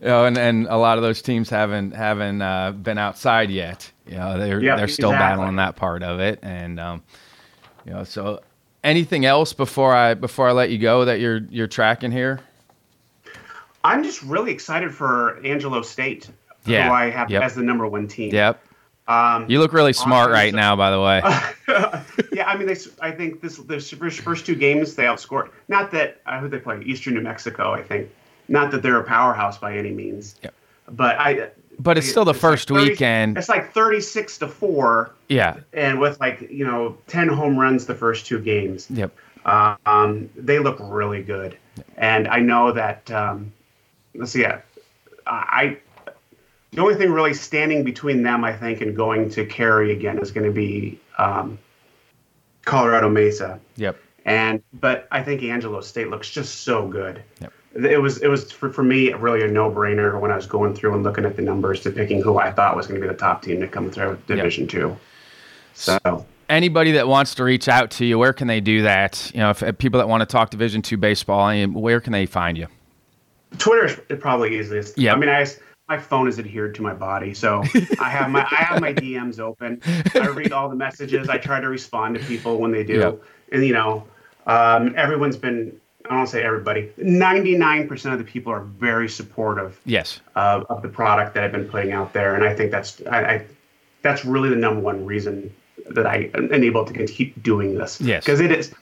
you 0.00 0.06
know, 0.06 0.24
and 0.24 0.36
and 0.36 0.66
a 0.66 0.76
lot 0.76 0.98
of 0.98 1.02
those 1.02 1.22
teams 1.22 1.48
haven't 1.50 1.92
haven't 1.92 2.42
uh, 2.42 2.72
been 2.72 2.98
outside 2.98 3.50
yet. 3.50 3.90
You 4.06 4.16
know, 4.16 4.38
they're 4.38 4.62
yep, 4.62 4.78
they're 4.78 4.88
still 4.88 5.10
exactly. 5.10 5.36
battling 5.36 5.56
that 5.56 5.76
part 5.76 6.02
of 6.02 6.20
it, 6.20 6.38
and 6.42 6.80
um, 6.80 7.02
you 7.84 7.92
know, 7.92 8.04
so 8.04 8.40
anything 8.84 9.24
else 9.24 9.52
before 9.52 9.94
I 9.94 10.14
before 10.14 10.48
I 10.48 10.52
let 10.52 10.70
you 10.70 10.78
go 10.78 11.04
that 11.04 11.20
you're 11.20 11.40
you're 11.50 11.66
tracking 11.66 12.10
here? 12.10 12.40
I'm 13.84 14.02
just 14.02 14.22
really 14.22 14.52
excited 14.52 14.94
for 14.94 15.38
Angelo 15.44 15.82
State, 15.82 16.28
yeah. 16.66 16.88
who 16.88 16.92
I 16.92 17.10
have 17.10 17.30
yep. 17.30 17.42
as 17.42 17.54
the 17.54 17.62
number 17.62 17.86
one 17.86 18.08
team. 18.08 18.34
Yep. 18.34 18.60
Um, 19.06 19.46
you 19.48 19.58
look 19.58 19.72
really 19.72 19.94
smart 19.94 20.30
right 20.30 20.52
now, 20.52 20.76
by 20.76 20.90
the 20.90 21.00
way. 21.00 21.22
yeah, 22.32 22.46
I 22.46 22.58
mean, 22.58 22.66
they, 22.66 22.76
I 23.00 23.10
think 23.10 23.40
this 23.40 23.56
the 23.56 23.80
first, 23.80 24.20
first 24.20 24.44
two 24.44 24.54
games 24.54 24.94
they 24.94 25.04
outscored. 25.04 25.48
Not 25.68 25.90
that 25.92 26.20
uh, 26.26 26.38
who 26.38 26.48
they 26.48 26.58
play, 26.58 26.82
Eastern 26.82 27.14
New 27.14 27.22
Mexico, 27.22 27.72
I 27.72 27.82
think. 27.82 28.10
Not 28.48 28.70
that 28.70 28.82
they're 28.82 28.98
a 28.98 29.04
powerhouse 29.04 29.58
by 29.58 29.76
any 29.76 29.90
means. 29.90 30.36
Yep. 30.42 30.54
But 30.90 31.16
I. 31.18 31.50
But 31.78 31.96
it's 31.96 32.08
still 32.08 32.24
the 32.24 32.32
it's 32.32 32.40
first 32.40 32.70
like 32.70 32.80
30, 32.80 32.90
weekend. 32.90 33.38
It's 33.38 33.48
like 33.48 33.72
thirty-six 33.72 34.38
to 34.38 34.48
four. 34.48 35.14
Yeah. 35.28 35.58
And 35.72 36.00
with 36.00 36.18
like 36.18 36.40
you 36.50 36.66
know 36.66 36.96
ten 37.06 37.28
home 37.28 37.58
runs 37.58 37.86
the 37.86 37.94
first 37.94 38.26
two 38.26 38.40
games. 38.40 38.90
Yep. 38.90 39.14
Um, 39.44 40.28
they 40.34 40.58
look 40.58 40.76
really 40.80 41.22
good, 41.22 41.56
yep. 41.76 41.86
and 41.96 42.28
I 42.28 42.40
know 42.40 42.72
that. 42.72 43.10
Um, 43.10 43.52
let's 44.14 44.32
see. 44.32 44.40
Yeah, 44.40 44.60
I. 45.26 45.78
The 46.72 46.82
only 46.82 46.96
thing 46.96 47.10
really 47.10 47.32
standing 47.32 47.82
between 47.82 48.22
them, 48.22 48.44
I 48.44 48.52
think, 48.52 48.82
and 48.82 48.94
going 48.94 49.30
to 49.30 49.46
Cary 49.46 49.92
again 49.92 50.18
is 50.18 50.30
going 50.30 50.46
to 50.46 50.52
be 50.52 51.00
um, 51.16 51.58
Colorado 52.66 53.08
Mesa. 53.08 53.58
Yep. 53.76 53.96
And 54.26 54.62
but 54.74 55.08
I 55.10 55.22
think 55.22 55.42
Angelo 55.42 55.80
State 55.80 56.08
looks 56.08 56.28
just 56.28 56.62
so 56.62 56.86
good. 56.86 57.22
Yep 57.40 57.52
it 57.74 58.00
was 58.00 58.18
it 58.18 58.28
was 58.28 58.50
for, 58.50 58.72
for 58.72 58.82
me 58.82 59.12
really 59.12 59.42
a 59.42 59.48
no 59.48 59.70
brainer 59.70 60.20
when 60.20 60.30
I 60.30 60.36
was 60.36 60.46
going 60.46 60.74
through 60.74 60.94
and 60.94 61.02
looking 61.02 61.24
at 61.24 61.36
the 61.36 61.42
numbers 61.42 61.80
to 61.82 61.90
picking 61.90 62.22
who 62.22 62.38
I 62.38 62.50
thought 62.50 62.76
was 62.76 62.86
going 62.86 63.00
to 63.00 63.06
be 63.06 63.12
the 63.12 63.18
top 63.18 63.42
team 63.42 63.60
to 63.60 63.68
come 63.68 63.90
through 63.90 64.18
Division 64.26 64.64
yep. 64.64 64.70
Two. 64.70 64.96
So 65.74 66.26
anybody 66.48 66.92
that 66.92 67.08
wants 67.08 67.34
to 67.36 67.44
reach 67.44 67.68
out 67.68 67.90
to 67.92 68.04
you, 68.04 68.18
where 68.18 68.32
can 68.32 68.48
they 68.48 68.60
do 68.60 68.82
that? 68.82 69.30
You 69.34 69.40
know, 69.40 69.50
if, 69.50 69.62
if 69.62 69.78
people 69.78 69.98
that 69.98 70.08
want 70.08 70.22
to 70.22 70.26
talk 70.26 70.50
Division 70.50 70.82
Two 70.82 70.96
baseball, 70.96 71.54
where 71.68 72.00
can 72.00 72.12
they 72.12 72.26
find 72.26 72.56
you? 72.56 72.66
Twitter 73.58 73.84
is 73.84 74.18
probably 74.20 74.58
easiest. 74.58 74.98
Yeah. 74.98 75.14
I 75.14 75.16
mean, 75.16 75.28
I 75.28 75.46
my 75.88 75.98
phone 75.98 76.28
is 76.28 76.38
adhered 76.38 76.74
to 76.74 76.82
my 76.82 76.92
body, 76.92 77.32
so 77.32 77.62
I 78.00 78.10
have 78.10 78.30
my 78.30 78.42
I 78.42 78.56
have 78.56 78.80
my 78.80 78.92
DMs 78.92 79.40
open. 79.40 79.80
I 80.14 80.28
read 80.28 80.52
all 80.52 80.68
the 80.68 80.76
messages. 80.76 81.28
I 81.28 81.38
try 81.38 81.60
to 81.60 81.68
respond 81.68 82.16
to 82.16 82.24
people 82.24 82.58
when 82.58 82.70
they 82.72 82.84
do, 82.84 82.98
Yep. 82.98 83.22
and 83.52 83.64
you 83.66 83.72
know, 83.72 84.04
um, 84.46 84.94
everyone's 84.96 85.36
been. 85.36 85.78
I 86.10 86.24
to 86.24 86.30
say 86.30 86.42
everybody. 86.42 86.92
Ninety 86.96 87.56
nine 87.56 87.88
percent 87.88 88.12
of 88.14 88.18
the 88.18 88.30
people 88.30 88.52
are 88.52 88.60
very 88.60 89.08
supportive 89.08 89.80
Yes. 89.84 90.20
of, 90.36 90.64
of 90.70 90.82
the 90.82 90.88
product 90.88 91.34
that 91.34 91.44
I've 91.44 91.52
been 91.52 91.68
putting 91.68 91.92
out 91.92 92.12
there, 92.12 92.34
and 92.34 92.44
I 92.44 92.54
think 92.54 92.70
that's 92.70 93.02
I, 93.10 93.22
I 93.22 93.46
that's 94.02 94.24
really 94.24 94.48
the 94.48 94.56
number 94.56 94.80
one 94.80 95.04
reason 95.04 95.54
that 95.90 96.06
I 96.06 96.30
am 96.34 96.52
able 96.52 96.84
to 96.84 97.06
keep 97.06 97.42
doing 97.42 97.76
this. 97.76 98.00
Yes. 98.00 98.24
because 98.24 98.40
it 98.40 98.52
is. 98.52 98.72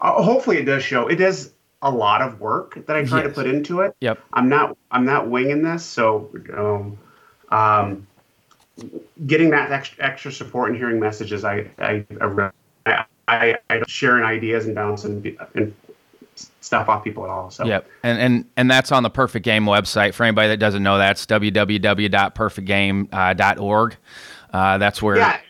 Uh, 0.00 0.22
hopefully, 0.22 0.58
it 0.58 0.64
does 0.64 0.82
show. 0.82 1.08
It 1.08 1.16
does 1.16 1.52
a 1.82 1.90
lot 1.90 2.22
of 2.22 2.40
work 2.40 2.86
that 2.86 2.96
I 2.96 3.04
try 3.04 3.22
to 3.22 3.28
put 3.28 3.46
into 3.46 3.80
it. 3.80 3.94
Yep. 4.00 4.20
I'm 4.32 4.48
not 4.48 4.76
I'm 4.90 5.04
not 5.04 5.28
winging 5.28 5.62
this, 5.62 5.84
so 5.84 6.30
um, 6.56 6.98
um, 7.50 8.06
getting 9.26 9.50
that 9.50 9.72
extra, 9.72 10.04
extra 10.04 10.32
support 10.32 10.70
and 10.70 10.78
hearing 10.78 11.00
messages, 11.00 11.44
I 11.44 11.70
I 11.78 12.04
I, 12.86 13.04
I, 13.28 13.56
I 13.70 13.82
sharing 13.86 14.24
ideas 14.24 14.66
and 14.66 14.74
bouncing 14.74 15.36
and 15.54 15.74
stuff 16.60 16.88
off 16.88 17.04
people 17.04 17.24
at 17.24 17.30
all. 17.30 17.50
So 17.50 17.64
Yep. 17.64 17.88
And 18.02 18.18
and 18.18 18.44
and 18.56 18.70
that's 18.70 18.92
on 18.92 19.02
the 19.02 19.10
Perfect 19.10 19.44
Game 19.44 19.64
website. 19.64 20.14
For 20.14 20.22
anybody 20.24 20.48
that 20.48 20.58
doesn't 20.58 20.82
know, 20.82 20.98
that's 20.98 21.24
www.perfectgame.org. 21.26 23.96
Uh, 24.52 24.78
that's 24.78 25.02
where 25.02 25.16
yeah, 25.16 25.40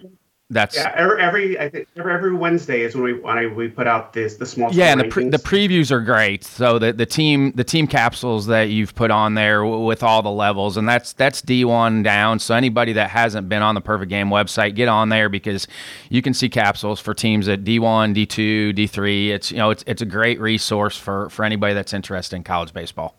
that's 0.50 0.76
yeah. 0.76 0.92
Every, 0.94 1.20
every 1.20 1.58
I 1.58 1.68
think 1.68 1.88
every, 1.96 2.12
every 2.12 2.32
Wednesday 2.32 2.82
is 2.82 2.94
when 2.94 3.02
we 3.02 3.14
when 3.14 3.36
I, 3.36 3.46
we 3.46 3.66
put 3.66 3.88
out 3.88 4.12
this 4.12 4.36
the 4.36 4.46
small 4.46 4.72
Yeah, 4.72 4.92
and 4.92 5.00
the 5.00 5.08
pre- 5.08 5.28
the 5.28 5.38
previews 5.38 5.90
are 5.90 6.00
great. 6.00 6.44
So 6.44 6.78
the, 6.78 6.92
the 6.92 7.06
team 7.06 7.50
the 7.52 7.64
team 7.64 7.88
capsules 7.88 8.46
that 8.46 8.64
you've 8.70 8.94
put 8.94 9.10
on 9.10 9.34
there 9.34 9.62
w- 9.62 9.84
with 9.84 10.04
all 10.04 10.22
the 10.22 10.30
levels, 10.30 10.76
and 10.76 10.88
that's 10.88 11.12
that's 11.14 11.42
D 11.42 11.64
one 11.64 12.04
down. 12.04 12.38
So 12.38 12.54
anybody 12.54 12.92
that 12.92 13.10
hasn't 13.10 13.48
been 13.48 13.62
on 13.62 13.74
the 13.74 13.80
Perfect 13.80 14.08
Game 14.08 14.28
website, 14.28 14.76
get 14.76 14.86
on 14.86 15.08
there 15.08 15.28
because 15.28 15.66
you 16.10 16.22
can 16.22 16.32
see 16.32 16.48
capsules 16.48 17.00
for 17.00 17.12
teams 17.12 17.48
at 17.48 17.64
D 17.64 17.80
one, 17.80 18.12
D 18.12 18.24
two, 18.24 18.72
D 18.72 18.86
three. 18.86 19.32
It's 19.32 19.50
you 19.50 19.58
know 19.58 19.70
it's 19.70 19.82
it's 19.88 20.02
a 20.02 20.06
great 20.06 20.40
resource 20.40 20.96
for 20.96 21.28
for 21.28 21.44
anybody 21.44 21.74
that's 21.74 21.92
interested 21.92 22.36
in 22.36 22.44
college 22.44 22.72
baseball. 22.72 23.16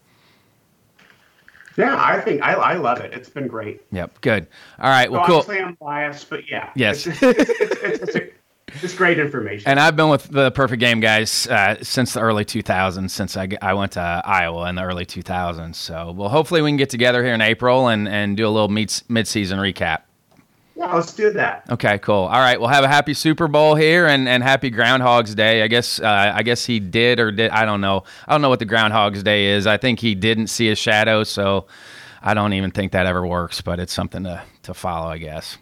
Yeah, 1.77 1.95
I 1.97 2.19
think 2.21 2.41
I, 2.41 2.53
I 2.53 2.73
love 2.75 2.99
it. 2.99 3.13
It's 3.13 3.29
been 3.29 3.47
great. 3.47 3.81
Yep, 3.91 4.21
good. 4.21 4.47
All 4.79 4.89
right, 4.89 5.11
well, 5.11 5.21
so 5.23 5.27
cool. 5.27 5.35
Obviously, 5.37 5.63
I'm 5.63 5.75
biased, 5.75 6.29
but 6.29 6.49
yeah. 6.49 6.71
Yes. 6.75 7.07
it's, 7.07 7.21
it's, 7.23 7.39
it's, 7.49 7.51
it's, 7.81 8.03
it's, 8.03 8.15
a- 8.15 8.29
it's 8.83 8.93
great 8.95 9.17
information. 9.17 9.69
And 9.69 9.79
I've 9.79 9.95
been 9.95 10.09
with 10.09 10.29
the 10.29 10.51
Perfect 10.51 10.81
Game 10.81 10.99
guys 10.99 11.47
uh, 11.47 11.77
since 11.81 12.13
the 12.13 12.19
early 12.19 12.43
2000s, 12.43 13.09
since 13.09 13.37
I, 13.37 13.47
I 13.61 13.73
went 13.73 13.93
to 13.93 14.21
Iowa 14.25 14.67
in 14.67 14.75
the 14.75 14.83
early 14.83 15.05
2000s. 15.05 15.75
So, 15.75 16.11
well, 16.11 16.27
hopefully 16.29 16.61
we 16.61 16.69
can 16.69 16.77
get 16.77 16.89
together 16.89 17.23
here 17.23 17.33
in 17.33 17.39
April 17.41 17.87
and, 17.87 18.09
and 18.09 18.35
do 18.35 18.45
a 18.45 18.49
little 18.49 18.67
mid 18.67 18.91
mid-season 19.07 19.57
recap. 19.59 19.99
Yeah, 20.77 20.93
let's 20.93 21.11
do 21.13 21.31
that. 21.31 21.63
Okay, 21.71 21.97
cool. 21.99 22.15
All 22.15 22.39
right, 22.39 22.59
we'll 22.59 22.69
have 22.69 22.83
a 22.83 22.87
happy 22.87 23.15
Super 23.15 23.47
Bowl 23.47 23.73
here 23.73 24.05
and, 24.05 24.29
and 24.29 24.43
happy 24.43 24.69
Groundhog's 24.69 25.33
Day. 25.33 25.63
I 25.63 25.67
guess 25.67 25.99
uh, 25.99 26.31
I 26.35 26.43
guess 26.43 26.65
he 26.65 26.79
did 26.79 27.19
or 27.19 27.31
did 27.31 27.49
I 27.49 27.65
don't 27.65 27.81
know. 27.81 28.03
I 28.27 28.33
don't 28.33 28.43
know 28.43 28.49
what 28.49 28.59
the 28.59 28.65
Groundhog's 28.65 29.23
Day 29.23 29.47
is. 29.47 29.65
I 29.65 29.77
think 29.77 29.99
he 29.99 30.13
didn't 30.13 30.47
see 30.47 30.69
a 30.69 30.75
shadow, 30.75 31.23
so 31.23 31.65
I 32.21 32.35
don't 32.35 32.53
even 32.53 32.69
think 32.69 32.91
that 32.91 33.07
ever 33.07 33.25
works. 33.25 33.59
But 33.59 33.79
it's 33.79 33.91
something 33.91 34.23
to 34.23 34.43
to 34.63 34.73
follow, 34.75 35.07
I 35.07 35.17
guess. 35.17 35.57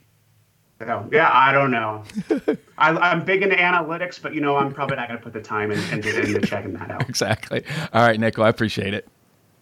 Yeah, 0.82 1.32
I 1.32 1.53
don't 1.53 1.72
know. 1.72 2.03
I, 2.78 2.89
I'm 2.89 3.24
big 3.24 3.41
into 3.41 3.55
analytics, 3.55 4.22
but 4.22 4.34
you 4.36 4.41
know, 4.41 4.57
I'm 4.57 4.74
probably 4.74 4.97
not 4.97 5.07
going 5.07 5.18
to 5.18 5.24
put 5.24 5.32
the 5.32 5.41
time 5.41 5.72
in, 5.72 5.80
into, 5.93 6.20
into 6.20 6.41
checking 6.41 6.74
that 6.74 6.91
out. 6.91 7.09
Exactly. 7.09 7.63
All 7.93 8.05
right. 8.05 8.20
Well, 8.20 8.45
I 8.45 8.49
appreciate 8.49 8.93
it. 8.93 9.07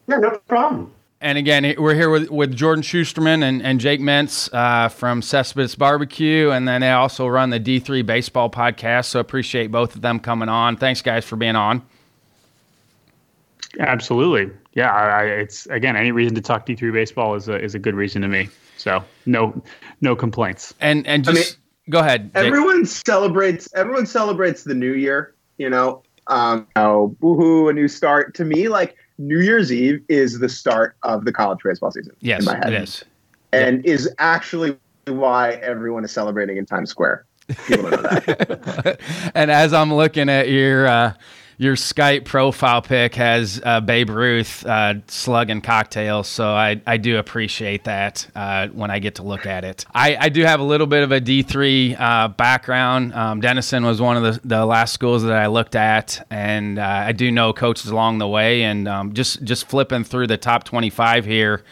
Yeah, 0.08 0.18
no 0.18 0.32
problem. 0.48 0.92
And 1.24 1.38
again, 1.38 1.76
we're 1.78 1.96
here 1.96 2.10
with, 2.10 2.30
with 2.30 2.54
Jordan 2.54 2.84
Shusterman 2.84 3.44
and, 3.44 3.64
and 3.64 3.80
Jake 3.80 4.02
Mintz 4.02 4.54
uh, 4.54 4.90
from 4.90 5.22
Cespedes 5.22 5.74
Barbecue, 5.74 6.50
and 6.50 6.68
then 6.68 6.82
they 6.82 6.92
also 6.92 7.28
run 7.28 7.50
the 7.50 7.62
D3 7.62 8.06
Baseball 8.06 8.50
podcast. 8.50 9.06
So 9.06 9.22
appreciate 9.22 9.72
both 9.72 9.96
of 9.96 10.02
them 10.02 10.20
coming 10.20 10.50
on. 10.50 10.76
Thanks, 10.76 11.02
guys, 11.02 11.24
for 11.24 11.38
being 11.38 11.56
on. 11.56 11.82
Absolutely. 13.80 14.52
Yeah, 14.74 14.92
I, 14.92 15.08
I, 15.08 15.24
it's 15.24 15.66
again 15.68 15.96
any 15.96 16.12
reason 16.12 16.36
to 16.36 16.42
talk 16.42 16.66
D 16.66 16.76
three 16.76 16.92
baseball 16.92 17.36
is 17.36 17.48
a 17.48 17.58
is 17.58 17.74
a 17.74 17.80
good 17.80 17.96
reason 17.96 18.22
to 18.24 18.28
me. 18.28 18.50
So 18.76 19.02
no 19.26 19.64
no 20.02 20.18
complaints. 20.18 20.74
And 20.82 21.08
and 21.08 21.28
I 21.28 21.32
just 21.32 21.58
go 21.90 22.00
ahead. 22.00 22.34
Jake. 22.34 22.46
Everyone 22.48 22.86
celebrates. 22.86 23.70
Everyone 23.76 24.06
celebrates 24.06 24.64
the 24.66 24.76
new 24.76 24.92
year. 24.92 25.36
You 25.58 25.70
know, 25.70 26.04
um, 26.28 26.68
oh, 26.76 27.16
boohoo, 27.20 27.70
a 27.70 27.74
new 27.74 27.88
start. 27.88 28.36
To 28.36 28.46
me, 28.46 28.68
like 28.68 28.98
New 29.28 29.40
Year's 29.40 29.72
Eve 29.72 30.04
is 30.10 30.40
the 30.40 30.50
start 30.50 30.96
of 31.04 31.26
the 31.26 31.32
college 31.32 31.60
baseball 31.64 31.92
season. 31.92 32.16
yes, 32.20 32.40
in 32.40 32.46
my 32.46 32.56
head, 32.56 32.74
it 32.74 32.84
is. 32.84 33.06
and 33.52 33.86
is 33.86 34.14
actually 34.20 34.78
why 35.08 35.54
everyone 35.54 36.04
is 36.04 36.12
celebrating 36.12 36.58
in 36.58 36.66
Times 36.66 36.90
Square. 36.90 37.26
People 37.68 37.90
don't 37.90 38.04
know 38.04 38.10
that. 38.10 39.00
and 39.36 39.52
as 39.52 39.74
I'm 39.74 39.94
looking 39.94 40.30
at 40.30 40.50
your 40.50 40.88
uh, 40.88 41.14
your 41.58 41.76
Skype 41.76 42.26
profile 42.26 42.82
pic 42.82 43.16
has 43.16 43.62
uh, 43.64 43.82
Babe 43.82 44.10
Ruth 44.10 44.66
uh, 44.66 44.96
slugging 45.08 45.62
cocktails, 45.62 46.28
so 46.28 46.54
I, 46.54 46.82
I 46.86 46.98
do 46.98 47.18
appreciate 47.18 47.84
that 47.86 48.28
uh, 48.36 48.68
when 48.70 48.92
I 48.92 49.00
get 49.00 49.16
to 49.16 49.24
look 49.24 49.46
at 49.46 49.64
it. 49.64 49.86
I, 49.94 50.18
I 50.20 50.30
do 50.30 50.44
have 50.44 50.60
a 50.60 50.64
little 50.64 50.88
bit 50.88 51.04
of 51.04 51.12
a 51.12 51.22
D3 51.22 52.00
uh, 52.00 52.28
background. 52.30 53.14
Um, 53.14 53.42
Denison 53.42 53.86
was 53.86 54.02
one 54.02 54.18
of 54.18 54.24
the, 54.24 54.48
the 54.48 54.66
last 54.66 54.94
schools 54.94 55.24
that 55.24 55.34
I 55.34 55.48
looked 55.48 55.76
at, 55.76 56.26
and 56.30 56.80
uh, 56.80 56.84
I 56.84 57.12
do 57.12 57.32
know 57.32 57.54
coaches 57.54 57.90
along 57.90 58.18
the 58.18 58.28
way. 58.28 58.64
And 58.64 58.88
um, 58.88 59.14
just 59.14 59.44
just 59.44 59.68
flipping 59.68 60.04
through 60.04 60.28
the 60.28 60.38
top 60.38 60.64
25 60.64 61.26
here, 61.26 61.64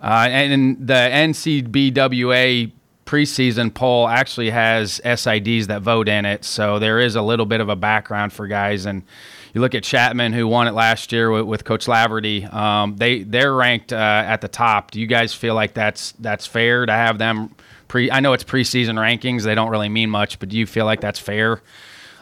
uh, 0.00 0.28
and 0.30 0.86
the 0.86 0.94
NCBWA 0.94 2.72
preseason 3.12 3.74
poll 3.74 4.08
actually 4.08 4.48
has 4.48 4.98
SIDs 5.04 5.66
that 5.66 5.82
vote 5.82 6.08
in 6.08 6.24
it, 6.24 6.46
so 6.46 6.78
there 6.78 6.98
is 6.98 7.14
a 7.14 7.20
little 7.20 7.44
bit 7.44 7.60
of 7.60 7.68
a 7.68 7.76
background 7.76 8.32
for 8.32 8.46
guys. 8.46 8.86
And 8.86 9.02
you 9.52 9.60
look 9.60 9.74
at 9.74 9.84
Chapman, 9.84 10.32
who 10.32 10.48
won 10.48 10.66
it 10.66 10.72
last 10.72 11.12
year 11.12 11.30
with, 11.30 11.44
with 11.44 11.64
Coach 11.64 11.84
Laverty. 11.84 12.50
Um, 12.50 12.96
they 12.96 13.22
they're 13.22 13.54
ranked 13.54 13.92
uh, 13.92 13.96
at 13.96 14.40
the 14.40 14.48
top. 14.48 14.92
Do 14.92 14.98
you 14.98 15.06
guys 15.06 15.34
feel 15.34 15.54
like 15.54 15.74
that's 15.74 16.12
that's 16.12 16.46
fair 16.46 16.86
to 16.86 16.92
have 16.92 17.18
them? 17.18 17.54
Pre, 17.86 18.10
I 18.10 18.20
know 18.20 18.32
it's 18.32 18.44
preseason 18.44 18.94
rankings; 18.94 19.42
they 19.42 19.54
don't 19.54 19.68
really 19.68 19.90
mean 19.90 20.08
much, 20.08 20.38
but 20.38 20.48
do 20.48 20.56
you 20.56 20.66
feel 20.66 20.86
like 20.86 21.02
that's 21.02 21.18
fair? 21.18 21.60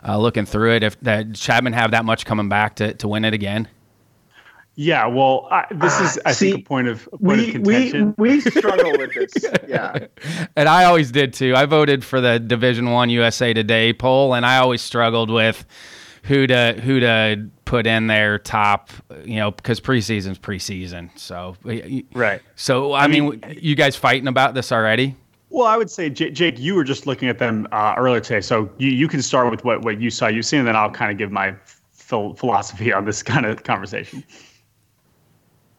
Uh, 0.05 0.19
looking 0.19 0.45
through 0.45 0.73
it, 0.73 0.83
if 0.83 0.99
that 1.01 1.37
Chapman 1.37 1.75
have 1.75 1.93
that 1.93 2.05
much 2.05 2.27
coming 2.27 2.49
back 2.49 2.77
to, 2.77 2.95
to 2.95 3.07
win 3.07 3.25
it 3.25 3.35
again? 3.35 3.69
Yeah, 4.83 5.09
well, 5.09 5.47
I, 5.51 5.67
this 5.73 6.01
is 6.01 6.19
I 6.25 6.33
see, 6.33 6.53
think 6.53 6.65
a 6.65 6.67
point 6.67 6.89
of 6.89 7.07
a 7.13 7.19
point 7.19 7.23
we 7.23 7.55
of 7.55 7.67
we 7.67 7.91
contention. 7.91 8.15
we 8.17 8.41
struggle 8.51 8.93
with 8.93 9.13
this. 9.13 9.35
Yeah. 9.69 10.07
and 10.57 10.71
I 10.71 10.85
always 10.85 11.13
did 11.13 11.35
too. 11.35 11.55
I 11.55 11.67
voted 11.67 12.03
for 12.03 12.19
the 12.23 12.41
Division 12.41 12.91
One 12.91 13.11
USA 13.11 13.53
Today 13.53 13.93
poll, 13.93 14.33
and 14.33 14.47
I 14.47 14.57
always 14.57 14.81
struggled 14.81 15.29
with 15.29 15.67
who 16.23 16.47
to 16.47 16.81
who 16.83 16.99
to 16.99 17.51
put 17.67 17.87
in 17.87 18.07
there 18.07 18.39
top. 18.39 18.89
You 19.23 19.37
know, 19.37 19.51
because 19.51 19.81
preseason's 19.81 20.39
preseason. 20.39 21.11
So 21.15 21.57
right. 22.15 22.41
So 22.57 22.95
I, 22.95 23.07
mean, 23.07 23.45
you 23.51 23.75
guys 23.75 23.97
fighting 23.97 24.29
about 24.29 24.55
this 24.55 24.73
already? 24.73 25.15
Well, 25.51 25.67
I 25.67 25.77
would 25.77 25.91
say, 25.91 26.09
J- 26.09 26.31
Jake, 26.31 26.59
you 26.59 26.75
were 26.75 26.85
just 26.85 27.07
looking 27.07 27.29
at 27.29 27.39
them 27.39 27.69
uh, 27.71 27.97
earlier 27.99 28.21
today, 28.21 28.41
so 28.41 28.71
you, 28.79 28.89
you 28.89 29.09
can 29.09 29.21
start 29.21 29.51
with 29.51 29.63
what, 29.63 29.83
what 29.83 30.01
you 30.01 30.09
saw, 30.09 30.29
you've 30.29 30.47
seen, 30.47 30.61
and 30.61 30.69
then 30.69 30.77
I'll 30.77 30.91
kind 30.91 31.11
of 31.11 31.19
give 31.19 31.31
my 31.31 31.55
phil- 31.93 32.33
philosophy 32.35 32.95
on 32.95 33.05
this 33.05 33.23
kind 33.25 33.45
of 33.45 33.63
conversation. 33.65 34.25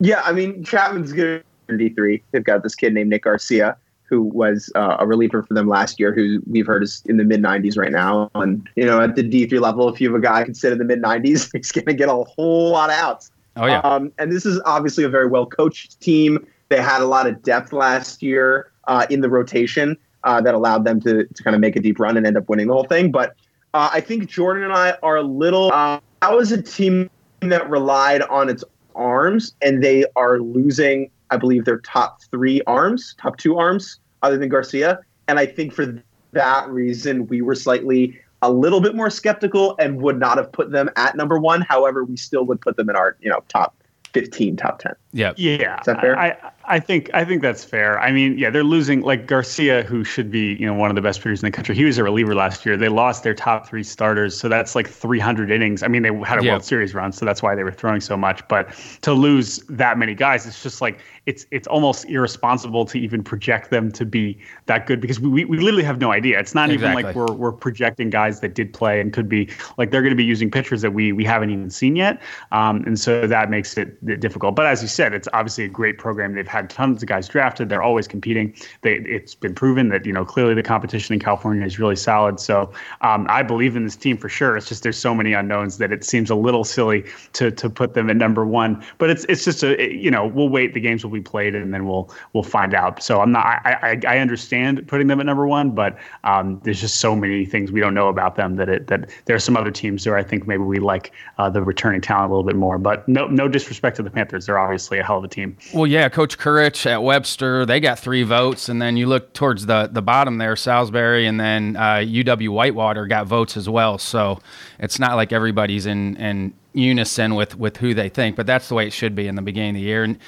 Yeah, 0.02 0.22
I 0.26 0.34
mean 0.34 0.64
Chapman's 0.64 1.14
good 1.14 1.44
in 1.70 1.78
D 1.78 1.90
three. 1.90 2.22
They've 2.32 2.44
got 2.44 2.64
this 2.64 2.76
kid 2.76 2.94
named 2.94 3.10
Nick 3.10 3.24
Garcia 3.24 3.78
who 4.12 4.24
was 4.24 4.70
uh, 4.76 4.98
a 5.00 5.08
reliever 5.08 5.42
for 5.42 5.54
them 5.54 5.70
last 5.70 5.98
year, 5.98 6.14
who 6.14 6.42
we've 6.46 6.68
heard 6.68 6.84
is 6.84 7.02
in 7.06 7.16
the 7.16 7.24
mid 7.24 7.42
90s 7.42 7.78
right 7.78 7.94
now. 7.94 8.30
And 8.36 8.70
you 8.76 8.84
know, 8.84 9.00
at 9.00 9.16
the 9.16 9.24
D 9.24 9.48
three 9.48 9.60
level, 9.60 9.88
if 9.88 10.02
you 10.02 10.10
have 10.12 10.20
a 10.20 10.22
guy 10.22 10.44
considered 10.44 10.74
in 10.74 10.80
the 10.80 10.86
mid 10.86 11.02
90s, 11.02 11.50
he's 11.54 11.72
going 11.72 11.86
to 11.86 11.94
get 11.94 12.10
a 12.10 12.14
whole 12.14 12.72
lot 12.72 12.90
of 12.90 12.98
outs. 12.98 13.32
Oh 13.56 13.66
yeah. 13.66 13.80
Um, 13.80 14.12
and 14.18 14.32
this 14.32 14.46
is 14.46 14.62
obviously 14.66 15.06
a 15.06 15.10
very 15.10 15.28
well 15.28 15.46
coached 15.46 16.00
team. 16.02 16.46
They 16.68 16.82
had 16.82 17.02
a 17.02 17.06
lot 17.06 17.26
of 17.26 17.42
depth 17.42 17.72
last 17.72 18.22
year 18.22 18.72
uh, 18.88 19.08
in 19.10 19.22
the 19.22 19.30
rotation 19.30 19.98
uh, 20.26 20.42
that 20.42 20.54
allowed 20.54 20.84
them 20.84 21.00
to 21.02 21.26
to 21.26 21.44
kind 21.44 21.56
of 21.56 21.62
make 21.62 21.78
a 21.78 21.80
deep 21.80 21.98
run 21.98 22.18
and 22.18 22.28
end 22.28 22.36
up 22.36 22.50
winning 22.50 22.68
the 22.68 22.74
whole 22.74 22.84
thing. 22.84 23.12
But 23.12 23.36
uh, 23.74 23.92
I 23.94 24.02
think 24.02 24.28
Jordan 24.30 24.64
and 24.64 24.74
I 24.74 24.98
are 25.04 25.16
a 25.16 25.24
little. 25.24 25.72
Uh, 25.72 26.02
that 26.22 26.34
was 26.34 26.52
a 26.52 26.62
team 26.62 27.10
that 27.40 27.70
relied 27.70 28.24
on 28.24 28.50
its 28.50 28.64
arms, 28.96 29.54
and 29.62 29.84
they 29.84 30.06
are 30.16 30.40
losing, 30.40 31.10
I 31.30 31.38
believe, 31.38 31.66
their 31.66 31.80
top 31.80 32.22
three 32.24 32.62
arms, 32.68 33.16
top 33.20 33.38
two 33.38 33.58
arms, 33.58 34.00
other 34.22 34.38
than 34.38 34.50
Garcia. 34.50 35.00
And 35.28 35.40
I 35.40 35.46
think 35.46 35.74
for 35.74 36.02
that 36.34 36.70
reason, 36.70 37.28
we 37.28 37.42
were 37.42 37.56
slightly 37.56 38.20
a 38.42 38.52
little 38.52 38.82
bit 38.82 38.96
more 38.96 39.10
skeptical 39.10 39.76
and 39.80 40.02
would 40.02 40.20
not 40.20 40.38
have 40.38 40.52
put 40.52 40.72
them 40.72 40.90
at 40.96 41.16
number 41.16 41.40
one. 41.40 41.62
However, 41.62 42.04
we 42.04 42.18
still 42.18 42.46
would 42.46 42.60
put 42.62 42.76
them 42.76 42.90
in 42.90 42.96
our, 42.96 43.16
you 43.22 43.30
know, 43.30 43.44
top 43.48 43.76
15, 44.14 44.58
top 44.58 44.80
10. 44.80 44.94
Yep. 45.14 45.36
Yeah. 45.38 45.80
Is 45.80 45.86
that 45.86 46.02
fair? 46.02 46.18
I, 46.18 46.38
I 46.66 46.80
think 46.80 47.10
I 47.14 47.26
think 47.26 47.42
that's 47.42 47.64
fair. 47.64 48.00
I 48.00 48.12
mean, 48.12 48.38
yeah, 48.38 48.50
they're 48.50 48.64
losing 48.64 49.02
like 49.02 49.28
Garcia, 49.28 49.84
who 49.84 50.04
should 50.04 50.32
be 50.32 50.56
you 50.56 50.66
know 50.66 50.74
one 50.74 50.90
of 50.90 50.96
the 50.96 51.02
best 51.02 51.20
pitchers 51.20 51.42
in 51.42 51.48
the 51.48 51.52
country. 51.52 51.76
He 51.76 51.84
was 51.84 51.98
a 51.98 52.04
reliever 52.04 52.36
last 52.36 52.66
year. 52.66 52.78
They 52.78 52.88
lost 52.88 53.24
their 53.24 53.34
top 53.34 53.68
three 53.68 53.84
starters, 53.84 54.40
so 54.40 54.48
that's 54.48 54.76
like 54.76 54.88
300 54.88 55.52
innings. 55.52 55.84
I 55.84 55.88
mean, 55.88 56.04
they 56.04 56.16
had 56.24 56.40
a 56.40 56.46
Yeah. 56.46 56.52
World 56.54 56.64
Series 56.64 56.94
run, 56.94 57.12
so 57.12 57.26
that's 57.26 57.42
why 57.42 57.56
they 57.56 57.64
were 57.64 57.72
throwing 57.72 58.00
so 58.00 58.16
much. 58.16 58.48
But 58.48 58.74
to 59.02 59.12
lose 59.12 59.58
that 59.70 59.98
many 59.98 60.14
guys, 60.14 60.46
it's 60.46 60.64
just 60.64 60.82
like 60.82 61.00
it's 61.26 61.46
it's 61.52 61.68
almost 61.68 62.06
irresponsible 62.06 62.86
to 62.86 63.00
even 63.00 63.24
project 63.24 63.70
them 63.70 63.92
to 63.92 64.06
be 64.06 64.38
that 64.68 64.86
good 64.86 65.02
because 65.02 65.20
we, 65.20 65.30
we, 65.30 65.46
we 65.46 65.58
literally 65.58 65.84
have 65.84 66.00
no 66.00 66.12
idea. 66.12 66.40
It's 66.40 66.56
not 66.56 66.70
even 66.72 66.94
like 66.94 67.16
we're 67.16 67.34
we're 67.34 67.52
projecting 67.52 68.10
guys 68.10 68.40
that 68.42 68.54
did 68.54 68.74
play 68.74 69.02
and 69.02 69.12
could 69.12 69.28
be 69.28 69.50
like 69.78 69.92
they're 69.92 70.02
going 70.02 70.12
to 70.12 70.16
be 70.16 70.24
using 70.24 70.50
pitchers 70.50 70.82
that 70.84 70.94
we 70.94 71.12
we 71.12 71.26
haven't 71.26 71.50
even 71.50 71.70
seen 71.70 71.96
yet, 71.96 72.22
um, 72.52 72.84
and 72.86 73.00
so 73.00 73.28
that 73.28 73.50
makes 73.50 73.78
it 73.78 74.20
difficult. 74.22 74.56
But 74.56 74.68
as 74.68 74.82
you 74.82 74.88
said, 74.88 75.01
it's 75.08 75.28
obviously 75.34 75.66
a 75.66 75.70
great 75.70 75.98
program. 75.98 76.34
They've 76.34 76.48
had 76.48 76.70
tons 76.70 77.02
of 77.04 77.10
guys 77.10 77.28
drafted. 77.28 77.70
They're 77.70 77.84
always 77.84 78.08
competing. 78.08 78.54
They, 78.82 78.96
it's 78.96 79.36
been 79.36 79.56
proven 79.56 79.90
that 79.90 80.06
you 80.06 80.14
know 80.14 80.26
clearly 80.26 80.54
the 80.54 80.64
competition 80.64 81.14
in 81.14 81.20
California 81.20 81.66
is 81.66 81.80
really 81.80 81.96
solid. 81.96 82.40
So 82.40 82.72
um, 83.02 83.26
I 83.30 83.44
believe 83.44 83.76
in 83.76 83.84
this 83.84 83.96
team 83.96 84.18
for 84.18 84.30
sure. 84.30 84.58
It's 84.58 84.68
just 84.68 84.84
there's 84.84 84.98
so 84.98 85.14
many 85.16 85.34
unknowns 85.34 85.78
that 85.78 85.92
it 85.92 86.04
seems 86.04 86.30
a 86.30 86.36
little 86.36 86.64
silly 86.64 87.06
to 87.34 87.52
to 87.52 87.70
put 87.70 87.94
them 87.94 88.10
at 88.10 88.18
number 88.18 88.46
one. 88.46 88.84
But 88.98 89.10
it's 89.10 89.26
it's 89.26 89.46
just 89.46 89.64
a 89.64 89.82
it- 89.82 89.92
you 90.02 90.12
know 90.12 90.28
we'll 90.28 90.50
wait. 90.50 90.74
The 90.74 90.80
games 90.80 91.04
will 91.04 91.12
be 91.12 91.22
played 91.22 91.56
and 91.56 91.74
then 91.74 91.86
we'll 91.86 92.12
we'll 92.34 92.44
find 92.44 92.74
out. 92.74 93.02
So 93.04 93.22
I'm 93.22 93.32
not 93.32 93.46
I 93.46 94.00
I, 94.06 94.16
I 94.16 94.18
understand 94.20 94.88
putting 94.88 95.08
them 95.08 95.20
at 95.20 95.26
number 95.26 95.48
one, 95.48 95.72
but 95.72 95.98
um, 96.24 96.60
there's 96.64 96.82
just 96.82 97.00
so 97.00 97.16
many 97.16 97.46
things 97.46 97.72
we 97.72 97.80
don't 97.80 97.94
know 97.94 98.10
about 98.10 98.36
them 98.36 98.56
that 98.58 98.70
it 98.70 98.88
that 98.88 99.10
there 99.26 99.36
are 99.36 99.40
some 99.40 99.58
other 99.58 99.72
teams 99.72 100.06
where 100.06 100.18
I 100.18 100.24
think 100.24 100.48
maybe 100.48 100.64
we 100.64 100.80
like 100.80 101.12
uh, 101.38 101.50
the 101.50 101.62
returning 101.62 102.02
talent 102.02 102.32
a 102.32 102.36
little 102.36 102.48
bit 102.48 102.56
more. 102.56 102.78
But 102.78 103.08
no 103.08 103.28
no 103.28 103.48
disrespect 103.48 103.98
to 103.98 104.04
the 104.04 104.10
Panthers, 104.12 104.46
they're 104.46 104.60
obviously 104.60 104.91
a 105.00 105.04
hell 105.04 105.18
of 105.18 105.24
a 105.24 105.28
team. 105.28 105.58
Well, 105.74 105.88
yeah, 105.88 106.10
Coach 106.10 106.38
Courage 106.38 106.86
at 106.88 107.02
Webster, 107.04 107.66
they 107.66 107.80
got 107.80 108.00
three 108.00 108.24
votes, 108.24 108.70
and 108.70 108.82
then 108.82 108.98
you 108.98 109.08
look 109.08 109.34
towards 109.34 109.66
the 109.66 109.90
the 109.92 110.02
bottom 110.02 110.38
there, 110.38 110.56
Salisbury, 110.56 111.26
and 111.28 111.40
then 111.40 111.76
uh, 111.76 111.96
UW 111.98 112.50
Whitewater 112.50 113.08
got 113.08 113.28
votes 113.28 113.58
as 113.58 113.68
well. 113.70 113.98
So 113.98 114.40
it's 114.80 115.00
not 115.00 115.16
like 115.16 115.32
everybody's 115.32 115.86
in 115.86 116.18
in 116.18 116.54
unison 116.74 117.36
with 117.36 117.58
with 117.58 117.78
who 117.78 117.94
they 117.94 118.10
think, 118.10 118.36
but 118.36 118.46
that's 118.46 118.70
the 118.70 118.76
way 118.76 118.88
it 118.88 118.94
should 118.94 119.16
be 119.16 119.28
in 119.28 119.36
the 119.36 119.42
beginning 119.42 119.72
of 119.72 119.76
the 119.76 119.82
year. 119.82 120.04
And 120.04 120.20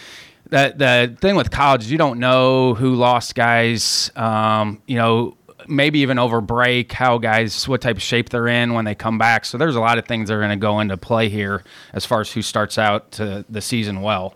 the 0.49 0.73
the 0.76 1.18
thing 1.19 1.35
with 1.35 1.52
college, 1.52 1.85
you 1.88 1.98
don't 1.98 2.19
know 2.19 2.73
who 2.73 2.95
lost 2.95 3.35
guys. 3.35 4.11
Um, 4.15 4.81
you 4.88 4.98
know. 4.98 5.38
Maybe 5.65 5.99
even 5.99 6.19
over 6.19 6.41
break, 6.41 6.91
how 6.91 7.18
guys, 7.18 7.69
what 7.69 7.80
type 7.80 7.95
of 7.95 8.02
shape 8.02 8.27
they're 8.27 8.49
in 8.49 8.73
when 8.73 8.84
they 8.84 8.95
come 8.95 9.18
back. 9.18 9.45
So 9.45 9.57
there's 9.57 9.77
a 9.77 9.80
lot 9.80 9.98
of 9.98 10.06
things 10.06 10.27
that 10.27 10.35
are 10.35 10.40
going 10.40 10.49
to 10.49 10.57
go 10.57 10.81
into 10.81 10.98
play 10.98 11.30
here 11.30 11.64
as 11.94 12.06
far 12.06 12.19
as 12.19 12.30
who 12.34 12.41
starts 12.41 12.77
out 12.77 13.14
to 13.14 13.45
the 13.48 13.61
season 13.61 14.02
well. 14.02 14.35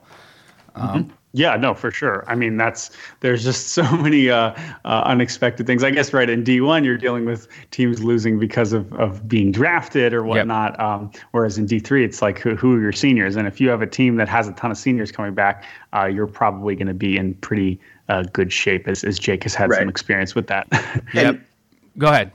Yeah, 1.34 1.56
no, 1.56 1.76
for 1.76 1.92
sure. 1.92 2.24
I 2.28 2.36
mean, 2.36 2.58
that's 2.58 2.90
there's 3.20 3.44
just 3.44 3.68
so 3.74 3.84
many 3.98 4.30
uh, 4.30 4.56
uh, 4.86 5.04
unexpected 5.06 5.68
things. 5.68 5.84
I 5.84 5.92
guess 5.92 6.14
right 6.14 6.30
in 6.30 6.44
D1, 6.44 6.84
you're 6.84 6.98
dealing 6.98 7.26
with 7.26 7.48
teams 7.72 8.04
losing 8.04 8.40
because 8.40 8.74
of, 8.74 8.92
of 8.94 9.28
being 9.28 9.52
drafted 9.52 10.14
or 10.14 10.24
whatnot. 10.24 10.80
Um, 10.80 11.12
whereas 11.32 11.58
in 11.58 11.68
D3, 11.68 12.04
it's 12.04 12.22
like 12.22 12.40
who, 12.40 12.56
who 12.56 12.76
are 12.76 12.82
your 12.82 12.92
seniors? 12.92 13.36
And 13.36 13.48
if 13.48 13.62
you 13.62 13.70
have 13.70 13.82
a 13.82 13.88
team 13.88 14.16
that 14.16 14.28
has 14.28 14.48
a 14.48 14.54
ton 14.54 14.72
of 14.72 14.78
seniors 14.78 15.12
coming 15.12 15.34
back, 15.34 15.64
uh, 15.94 16.06
you're 16.06 16.28
probably 16.28 16.76
going 16.76 16.88
to 16.88 16.94
be 16.94 17.18
in 17.18 17.36
pretty 17.36 17.80
uh, 18.10 18.24
good 18.34 18.52
shape, 18.52 18.88
as, 18.88 19.04
as 19.04 19.20
Jake 19.20 19.44
has 19.44 19.54
had 19.54 19.72
some 19.74 19.90
experience 19.90 20.34
with 20.34 20.48
that. 20.48 20.68
Yep. 21.14 21.42
Go 21.98 22.08
ahead. 22.08 22.32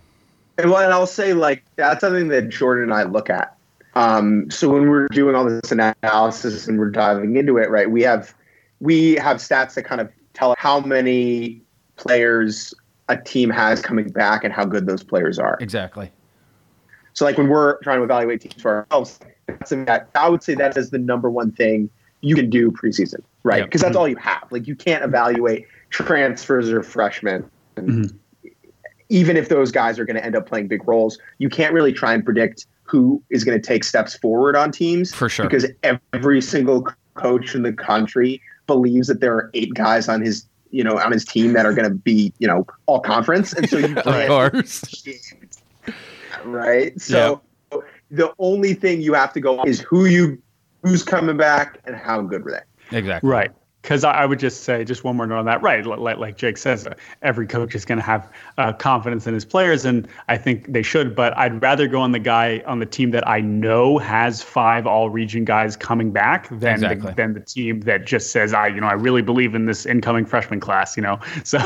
And 0.58 0.70
well, 0.70 0.82
and 0.82 0.92
I'll 0.92 1.06
say 1.06 1.32
like 1.32 1.64
that's 1.76 2.00
something 2.00 2.28
that 2.28 2.50
Jordan 2.50 2.84
and 2.84 2.94
I 2.94 3.04
look 3.04 3.30
at. 3.30 3.56
Um, 3.94 4.50
so 4.50 4.70
when 4.70 4.88
we're 4.88 5.08
doing 5.08 5.34
all 5.34 5.44
this 5.44 5.70
analysis 5.70 6.66
and 6.66 6.78
we're 6.78 6.90
diving 6.90 7.36
into 7.36 7.58
it, 7.58 7.70
right? 7.70 7.90
We 7.90 8.02
have 8.02 8.34
we 8.80 9.14
have 9.16 9.36
stats 9.36 9.74
that 9.74 9.84
kind 9.84 10.00
of 10.00 10.10
tell 10.34 10.54
how 10.58 10.80
many 10.80 11.62
players 11.96 12.74
a 13.08 13.16
team 13.16 13.50
has 13.50 13.80
coming 13.82 14.08
back 14.08 14.44
and 14.44 14.52
how 14.52 14.64
good 14.64 14.86
those 14.86 15.02
players 15.02 15.38
are. 15.38 15.58
Exactly. 15.60 16.10
So 17.12 17.24
like 17.24 17.36
when 17.36 17.48
we're 17.48 17.78
trying 17.80 17.98
to 17.98 18.04
evaluate 18.04 18.40
teams 18.40 18.60
for 18.60 18.86
ourselves, 18.90 19.18
that's 19.46 19.70
that 19.70 20.08
I 20.14 20.28
would 20.28 20.42
say 20.42 20.54
that 20.54 20.76
is 20.76 20.90
the 20.90 20.98
number 20.98 21.30
one 21.30 21.52
thing 21.52 21.90
you 22.22 22.34
can 22.34 22.48
do 22.48 22.70
preseason, 22.70 23.22
right? 23.42 23.58
Yep. 23.58 23.66
Because 23.66 23.82
that's 23.82 23.96
all 23.96 24.08
you 24.08 24.16
have. 24.16 24.46
Like 24.50 24.66
you 24.66 24.74
can't 24.74 25.04
evaluate 25.04 25.66
transfers 25.90 26.70
or 26.70 26.82
freshmen. 26.82 27.48
Mhm. 27.76 28.14
Even 29.08 29.36
if 29.36 29.50
those 29.50 29.70
guys 29.70 29.98
are 29.98 30.06
going 30.06 30.16
to 30.16 30.24
end 30.24 30.34
up 30.34 30.46
playing 30.46 30.68
big 30.68 30.88
roles, 30.88 31.18
you 31.38 31.50
can't 31.50 31.74
really 31.74 31.92
try 31.92 32.14
and 32.14 32.24
predict 32.24 32.66
who 32.84 33.22
is 33.30 33.44
going 33.44 33.60
to 33.60 33.66
take 33.66 33.84
steps 33.84 34.14
forward 34.16 34.56
on 34.56 34.70
teams 34.70 35.14
For 35.14 35.28
sure. 35.28 35.46
because 35.46 35.66
every 36.12 36.40
single 36.42 36.86
coach 37.14 37.54
in 37.54 37.62
the 37.62 37.72
country 37.72 38.40
believes 38.66 39.08
that 39.08 39.20
there 39.20 39.34
are 39.34 39.50
eight 39.54 39.72
guys 39.74 40.08
on 40.08 40.20
his 40.22 40.46
you 40.70 40.82
know 40.82 40.98
on 40.98 41.12
his 41.12 41.24
team 41.24 41.52
that 41.52 41.66
are 41.66 41.74
going 41.74 41.88
to 41.88 41.94
be 41.94 42.32
you 42.38 42.46
know 42.48 42.66
all 42.86 43.00
conference 43.00 43.52
and 43.52 43.68
so 43.68 43.78
you 43.78 43.96
Of 44.06 44.26
course. 44.28 45.04
right? 46.44 46.98
So 47.00 47.42
the 48.10 48.32
only 48.38 48.74
thing 48.74 49.00
you 49.00 49.14
have 49.14 49.32
to 49.34 49.40
go 49.40 49.60
on 49.60 49.68
is 49.68 49.80
who 49.80 50.06
you 50.06 50.40
who's 50.82 51.02
coming 51.02 51.36
back 51.36 51.78
and 51.84 51.94
how 51.96 52.20
good 52.22 52.44
were 52.44 52.50
they. 52.52 52.96
Exactly. 52.98 53.28
Right. 53.28 53.50
Because 53.82 54.04
I, 54.04 54.12
I 54.12 54.26
would 54.26 54.38
just 54.38 54.62
say, 54.62 54.84
just 54.84 55.02
one 55.02 55.16
more 55.16 55.26
note 55.26 55.38
on 55.38 55.44
that. 55.46 55.60
Right. 55.60 55.84
Like, 55.84 56.18
like 56.18 56.36
Jake 56.36 56.56
says, 56.56 56.86
every 57.20 57.48
coach 57.48 57.74
is 57.74 57.84
going 57.84 57.98
to 57.98 58.04
have 58.04 58.30
uh, 58.56 58.72
confidence 58.72 59.26
in 59.26 59.34
his 59.34 59.44
players, 59.44 59.84
and 59.84 60.06
I 60.28 60.38
think 60.38 60.72
they 60.72 60.82
should. 60.82 61.16
But 61.16 61.36
I'd 61.36 61.60
rather 61.60 61.88
go 61.88 62.00
on 62.00 62.12
the 62.12 62.20
guy 62.20 62.62
on 62.64 62.78
the 62.78 62.86
team 62.86 63.10
that 63.10 63.26
I 63.28 63.40
know 63.40 63.98
has 63.98 64.40
five 64.40 64.86
all 64.86 65.10
region 65.10 65.44
guys 65.44 65.76
coming 65.76 66.12
back 66.12 66.48
than 66.48 66.74
Exactly. 66.74 67.10
the, 67.10 67.16
than 67.16 67.34
the 67.34 67.40
team 67.40 67.80
that 67.80 68.06
just 68.06 68.30
says, 68.30 68.54
I, 68.54 68.68
you 68.68 68.80
know, 68.80 68.86
I 68.86 68.92
really 68.92 69.22
believe 69.22 69.54
in 69.56 69.66
this 69.66 69.84
incoming 69.84 70.26
freshman 70.26 70.60
class. 70.60 70.96
You 70.96 71.02
know, 71.02 71.18
so 71.44 71.58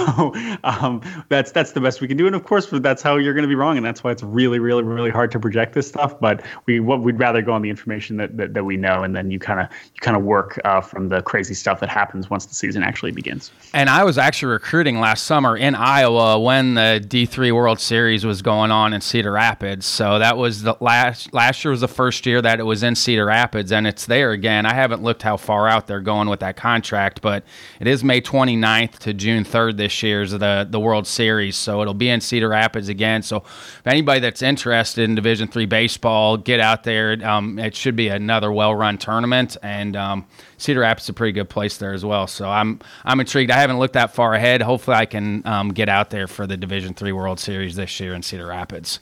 um, 0.65 1.03
that's 1.29 1.53
that's 1.53 1.73
the 1.73 1.83
best 1.83 2.01
we 2.01 2.09
can 2.09 2.17
do. 2.17 2.27
And 2.27 2.35
of 2.35 2.45
course, 2.45 2.67
that's 2.73 3.03
how 3.03 3.17
you're 3.17 3.35
going 3.35 3.43
to 3.43 3.49
be 3.49 3.55
wrong, 3.55 3.77
and 3.77 3.85
that's 3.85 4.03
why 4.03 4.11
it's 4.11 4.23
really, 4.23 4.59
really, 4.59 4.83
really 4.83 5.11
hard 5.11 5.31
to 5.33 5.39
project 5.39 5.75
this 5.75 5.87
stuff. 5.89 6.19
But 6.19 6.43
we 6.65 6.81
what 6.81 7.03
we'd 7.03 7.19
rather 7.19 7.43
go 7.43 7.53
on 7.53 7.61
the 7.61 7.69
information 7.69 8.17
that 8.17 8.39
that, 8.39 8.55
that 8.55 8.65
we 8.65 8.79
know, 8.79 9.03
and 9.03 9.15
then 9.15 9.31
you 9.31 9.39
kind 9.39 9.61
of 9.61 9.69
you 9.93 10.01
kind 10.01 10.17
of 10.17 10.23
work 10.23 10.59
uh, 10.65 10.81
from 10.81 11.11
the 11.11 11.21
crazy 11.21 11.53
stuff 11.53 11.81
that 11.81 11.91
happens 11.91 12.06
once 12.31 12.47
the 12.47 12.55
season 12.55 12.83
actually 12.83 13.13
begins. 13.13 13.51
And 13.75 13.89
I 13.91 14.05
was 14.05 14.19
actually 14.19 14.53
recruiting 14.53 15.01
last 15.01 15.25
summer 15.25 15.57
in 15.57 15.75
Iowa 15.75 16.39
when 16.41 16.75
the 16.75 17.05
D3 17.07 17.53
World 17.53 17.81
Series 17.81 18.25
was 18.25 18.43
going 18.43 18.71
on 18.71 18.93
in 18.93 19.01
Cedar 19.01 19.33
Rapids. 19.33 19.87
So 19.87 20.19
that 20.19 20.37
was 20.37 20.63
the 20.63 20.77
last 20.81 21.33
last 21.33 21.65
year 21.65 21.71
was 21.71 21.81
the 21.81 21.89
first 21.89 22.27
year 22.27 22.41
that 22.43 22.61
it 22.61 22.65
was 22.65 22.83
in 22.83 22.95
Cedar 22.95 23.27
Rapids 23.27 23.73
and 23.73 23.87
it's 23.87 24.07
there 24.07 24.33
again. 24.33 24.67
I 24.67 24.75
haven't 24.75 25.03
looked 25.03 25.23
how 25.23 25.37
far 25.37 25.69
out 25.69 25.87
they're 25.87 26.01
going 26.01 26.29
with 26.29 26.41
that 26.41 26.57
contract, 26.57 27.21
but 27.21 27.45
it 27.81 27.87
is 27.87 28.03
May 28.03 28.21
29th 28.21 28.99
to 29.01 29.15
June 29.15 29.45
3rd 29.45 29.77
this 29.77 30.03
year 30.03 30.23
is 30.23 30.33
the 30.33 30.67
the 30.69 30.81
World 30.81 31.07
Series. 31.07 31.57
So 31.57 31.83
it'll 31.83 31.95
be 31.95 32.09
in 32.09 32.21
Cedar 32.21 32.49
Rapids 32.49 32.89
again. 32.89 33.23
So 33.23 33.39
if 33.39 33.87
anybody 33.87 34.21
that's 34.21 34.43
interested 34.43 35.05
in 35.05 35.15
Division 35.15 35.49
3 35.49 35.67
baseball, 35.67 36.37
get 36.37 36.61
out 36.61 36.85
there. 36.85 37.17
Um, 37.27 37.59
it 37.59 37.75
should 37.75 37.97
be 37.97 38.09
another 38.09 38.53
well-run 38.53 38.99
tournament 38.99 39.57
and 39.63 39.97
um, 39.97 40.27
Cedar 40.59 40.81
Rapids 40.81 41.05
is 41.05 41.11
a 41.11 41.13
pretty 41.13 41.33
good 41.33 41.49
place 41.49 41.77
there 41.77 41.93
as 41.93 42.05
well. 42.05 42.27
So 42.27 42.49
I'm 42.49 42.81
I'm 43.05 43.21
intrigued. 43.21 43.51
I 43.51 43.59
haven't 43.59 43.79
looked 43.79 43.95
that 43.95 44.15
far 44.15 44.35
ahead. 44.35 44.63
Hopefully, 44.63 44.97
I 44.97 45.07
can 45.07 45.47
um, 45.47 45.69
get 45.71 45.89
out 45.89 46.11
there 46.11 46.27
for 46.27 46.47
the 46.47 46.57
Division 46.57 46.95
Three 46.95 47.13
World 47.13 47.41
Series 47.41 47.77
this 47.77 47.99
year 48.01 48.15
in 48.15 48.23
Cedar 48.23 48.47
Rapids. 48.47 49.01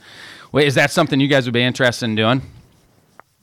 Wait, 0.52 0.66
is 0.66 0.74
that 0.74 0.90
something 0.90 1.20
you 1.20 1.28
guys 1.28 1.46
would 1.46 1.54
be 1.54 1.62
interested 1.62 2.04
in 2.06 2.14
doing? 2.14 2.42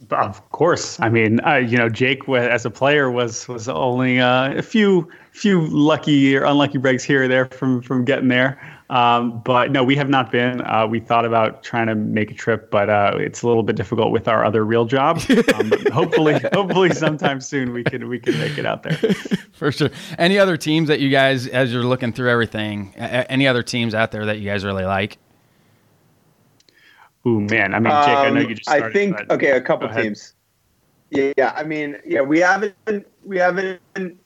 Of 0.10 0.50
course, 0.50 1.00
I 1.00 1.10
mean, 1.10 1.40
uh, 1.46 1.56
you 1.56 1.78
know, 1.78 1.88
Jake 1.88 2.28
as 2.28 2.66
a 2.66 2.72
player 2.72 3.12
was 3.12 3.48
was 3.48 3.70
only 3.70 4.20
uh, 4.20 4.54
a 4.54 4.62
few 4.62 5.10
few 5.32 5.68
lucky 5.68 6.36
or 6.36 6.44
unlucky 6.44 6.80
breaks 6.80 7.04
here 7.04 7.24
or 7.24 7.28
there 7.28 7.46
from 7.46 7.82
from 7.82 8.04
getting 8.04 8.28
there. 8.28 8.60
Um, 8.90 9.42
but 9.46 9.72
no, 9.72 9.86
we 9.86 9.96
have 9.96 10.10
not 10.10 10.32
been. 10.32 10.62
Uh, 10.62 10.86
we 10.86 11.00
thought 11.00 11.24
about 11.24 11.64
trying 11.64 11.88
to 11.88 11.96
make 11.96 12.30
a 12.30 12.34
trip, 12.34 12.70
but 12.70 12.90
uh, 12.90 13.14
it's 13.18 13.42
a 13.42 13.48
little 13.48 13.64
bit 13.64 13.78
difficult 13.78 14.12
with 14.12 14.28
our 14.28 14.44
other 14.44 14.66
real 14.66 14.86
job. 14.86 15.22
Um, 15.52 15.72
hopefully, 15.92 16.40
hopefully, 16.54 16.92
sometime 16.92 17.42
soon 17.42 17.74
we 17.74 17.84
can 17.84 18.08
we 18.08 18.20
can 18.20 18.38
make 18.40 18.58
it 18.58 18.66
out 18.66 18.84
there. 18.84 18.96
For 19.54 19.72
sure. 19.72 19.90
Any 20.18 20.40
other 20.40 20.56
teams 20.56 20.88
that 20.88 21.00
you 21.00 21.10
guys, 21.10 21.46
as 21.48 21.74
you're 21.74 21.84
looking 21.84 22.14
through 22.14 22.30
everything, 22.30 22.94
any 22.96 23.48
other 23.48 23.64
teams 23.64 23.94
out 23.94 24.12
there 24.12 24.26
that 24.28 24.40
you 24.40 24.46
guys 24.46 24.64
really 24.64 24.86
like? 24.86 25.18
Ooh, 27.28 27.40
man! 27.42 27.74
I 27.76 27.80
mean, 27.80 27.92
Jake, 27.92 28.18
I 28.18 28.30
know 28.30 28.42
Um, 28.42 28.50
you 28.50 28.56
just. 28.56 28.70
Started, 28.70 28.86
I 28.86 28.92
think 28.94 29.18
but 29.18 29.32
okay, 29.32 29.52
a 29.52 29.62
couple 29.62 29.88
teams. 29.90 30.34
Yeah, 31.12 31.34
yeah, 31.38 31.54
I 31.56 31.64
mean, 31.64 31.98
yeah, 32.06 32.22
we 32.22 32.40
haven't 32.40 32.74
we 33.26 33.38
haven't. 33.38 33.80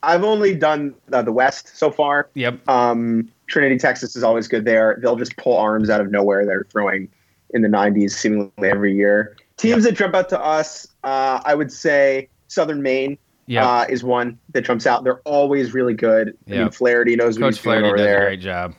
I've 0.03 0.23
only 0.23 0.55
done 0.55 0.93
uh, 1.11 1.22
the 1.23 1.31
West 1.31 1.76
so 1.77 1.89
far. 1.91 2.30
Yep. 2.35 2.67
Um, 2.69 3.30
Trinity, 3.47 3.77
Texas 3.77 4.15
is 4.15 4.23
always 4.23 4.47
good 4.47 4.65
there. 4.65 4.99
They'll 5.01 5.15
just 5.15 5.35
pull 5.38 5.57
arms 5.57 5.89
out 5.89 5.99
of 5.99 6.11
nowhere. 6.11 6.45
They're 6.45 6.67
throwing 6.72 7.09
in 7.53 7.61
the 7.63 7.67
90s 7.67 8.11
seemingly 8.11 8.51
every 8.69 8.95
year. 8.95 9.35
Teams 9.57 9.84
that 9.84 9.93
jump 9.93 10.13
out 10.15 10.30
to 10.30 10.39
us, 10.39 10.88
uh, 11.03 11.41
I 11.45 11.55
would 11.55 11.72
say 11.72 12.27
Southern 12.49 12.81
Maine 12.81 13.17
Yeah. 13.47 13.67
uh, 13.67 13.85
is 13.89 14.03
one 14.03 14.38
that 14.53 14.61
jumps 14.65 14.85
out. 14.88 15.03
They're 15.03 15.22
always 15.26 15.73
really 15.73 15.93
good. 15.93 16.38
I 16.49 16.53
Yeah. 16.53 16.59
mean, 16.63 16.72
Flaherty 16.72 17.15
knows 17.15 17.38
what 17.39 17.45
Coach 17.47 17.55
he's 17.57 17.63
doing 17.63 17.84
over 17.84 17.97
does 17.97 18.05
a 18.05 18.09
there. 18.09 18.19
great 18.22 18.39
job. 18.41 18.73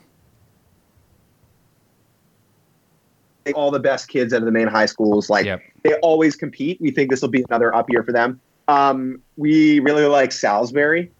All 3.55 3.71
the 3.71 3.79
best 3.79 4.07
kids 4.09 4.33
out 4.33 4.37
of 4.37 4.45
the 4.45 4.51
Maine 4.51 4.67
high 4.67 4.85
schools, 4.85 5.29
like 5.29 5.45
Yep. 5.45 5.61
they 5.83 5.93
always 5.95 6.35
compete. 6.35 6.79
We 6.81 6.91
think 6.91 7.09
this 7.09 7.21
will 7.21 7.29
be 7.29 7.43
another 7.49 7.73
up 7.73 7.89
year 7.89 8.03
for 8.03 8.11
them. 8.11 8.39
Um, 8.67 9.21
we 9.37 9.79
really 9.79 10.05
like 10.05 10.31
Salisbury 10.31 11.11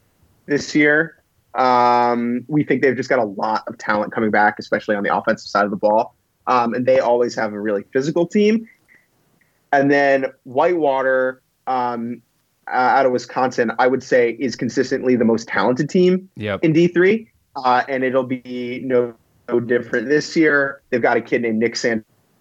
this 0.47 0.75
year. 0.75 1.15
Um, 1.55 2.43
we 2.47 2.63
think 2.63 2.81
they've 2.81 2.95
just 2.95 3.09
got 3.09 3.19
a 3.19 3.23
lot 3.25 3.63
of 3.67 3.77
talent 3.77 4.11
coming 4.13 4.31
back, 4.31 4.55
especially 4.59 4.95
on 4.95 5.03
the 5.03 5.15
offensive 5.15 5.47
side 5.47 5.65
of 5.65 5.71
the 5.71 5.77
ball. 5.77 6.13
Um, 6.45 6.73
and 6.73 6.85
they 6.85 6.99
always 6.99 7.35
have 7.35 7.53
a 7.53 7.59
really 7.59 7.83
physical 7.93 8.27
team. 8.27 8.67
And 9.73 9.91
then 9.91 10.27
Whitewater 10.43 11.41
um, 11.67 12.21
uh, 12.67 12.75
out 12.75 13.05
of 13.05 13.11
Wisconsin, 13.11 13.71
I 13.79 13.87
would 13.87 14.03
say, 14.03 14.31
is 14.39 14.55
consistently 14.55 15.15
the 15.15 15.25
most 15.25 15.47
talented 15.47 15.89
team 15.89 16.29
Yep. 16.35 16.63
in 16.63 16.73
D3. 16.73 17.27
Uh, 17.55 17.83
and 17.89 18.03
it'll 18.03 18.23
be 18.23 18.81
no, 18.85 19.13
no 19.49 19.59
different 19.59 20.07
this 20.09 20.35
year. 20.35 20.81
They've 20.89 21.01
got 21.01 21.17
a 21.17 21.21
kid 21.21 21.41
named 21.41 21.59
Nick 21.59 21.75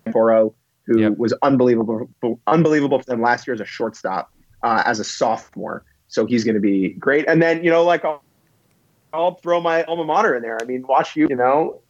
Santoro 0.06 0.54
who 0.86 1.00
Yep. 1.00 1.18
was 1.18 1.34
unbelievable, 1.42 2.08
unbelievable 2.46 2.98
for 3.00 3.04
them 3.06 3.20
last 3.20 3.46
year 3.46 3.54
as 3.54 3.60
a 3.60 3.64
shortstop, 3.64 4.30
uh, 4.62 4.82
as 4.86 5.00
a 5.00 5.04
sophomore. 5.04 5.84
So 6.08 6.26
he's 6.26 6.44
going 6.44 6.54
to 6.54 6.60
be 6.60 6.90
great. 6.90 7.28
And 7.28 7.42
then 7.42 7.64
you 7.64 7.70
know, 7.70 7.82
like 7.84 8.04
I'll, 8.04 8.22
I'll 9.12 9.34
throw 9.36 9.60
my 9.60 9.82
alma 9.84 10.04
mater 10.04 10.36
in 10.36 10.42
there. 10.42 10.58
I 10.60 10.64
mean, 10.64 10.84
WashU. 10.84 11.28
You 11.28 11.36
know, 11.36 11.80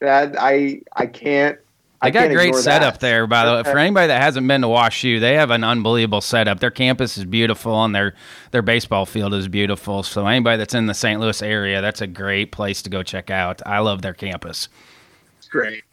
that 0.00 0.36
I 0.38 0.82
I 0.94 1.06
can't. 1.06 1.58
They 2.02 2.08
I 2.08 2.10
got 2.10 2.20
can't 2.22 2.34
great 2.34 2.54
setup 2.56 2.94
that. 2.94 3.00
there, 3.00 3.26
by 3.28 3.46
the 3.46 3.54
way. 3.54 3.62
For 3.62 3.78
anybody 3.78 4.08
that 4.08 4.20
hasn't 4.20 4.46
been 4.46 4.60
to 4.62 4.66
WashU, 4.66 5.20
they 5.20 5.34
have 5.34 5.50
an 5.52 5.62
unbelievable 5.64 6.20
setup. 6.20 6.58
Their 6.60 6.72
campus 6.72 7.16
is 7.16 7.24
beautiful, 7.24 7.82
and 7.84 7.94
their 7.94 8.14
their 8.50 8.60
baseball 8.62 9.06
field 9.06 9.32
is 9.32 9.48
beautiful. 9.48 10.02
So 10.02 10.26
anybody 10.26 10.58
that's 10.58 10.74
in 10.74 10.86
the 10.86 10.94
St. 10.94 11.18
Louis 11.20 11.40
area, 11.40 11.80
that's 11.80 12.02
a 12.02 12.06
great 12.06 12.52
place 12.52 12.82
to 12.82 12.90
go 12.90 13.02
check 13.02 13.30
out. 13.30 13.62
I 13.64 13.78
love 13.78 14.02
their 14.02 14.14
campus. 14.14 14.68
It's 15.38 15.48
great. 15.48 15.84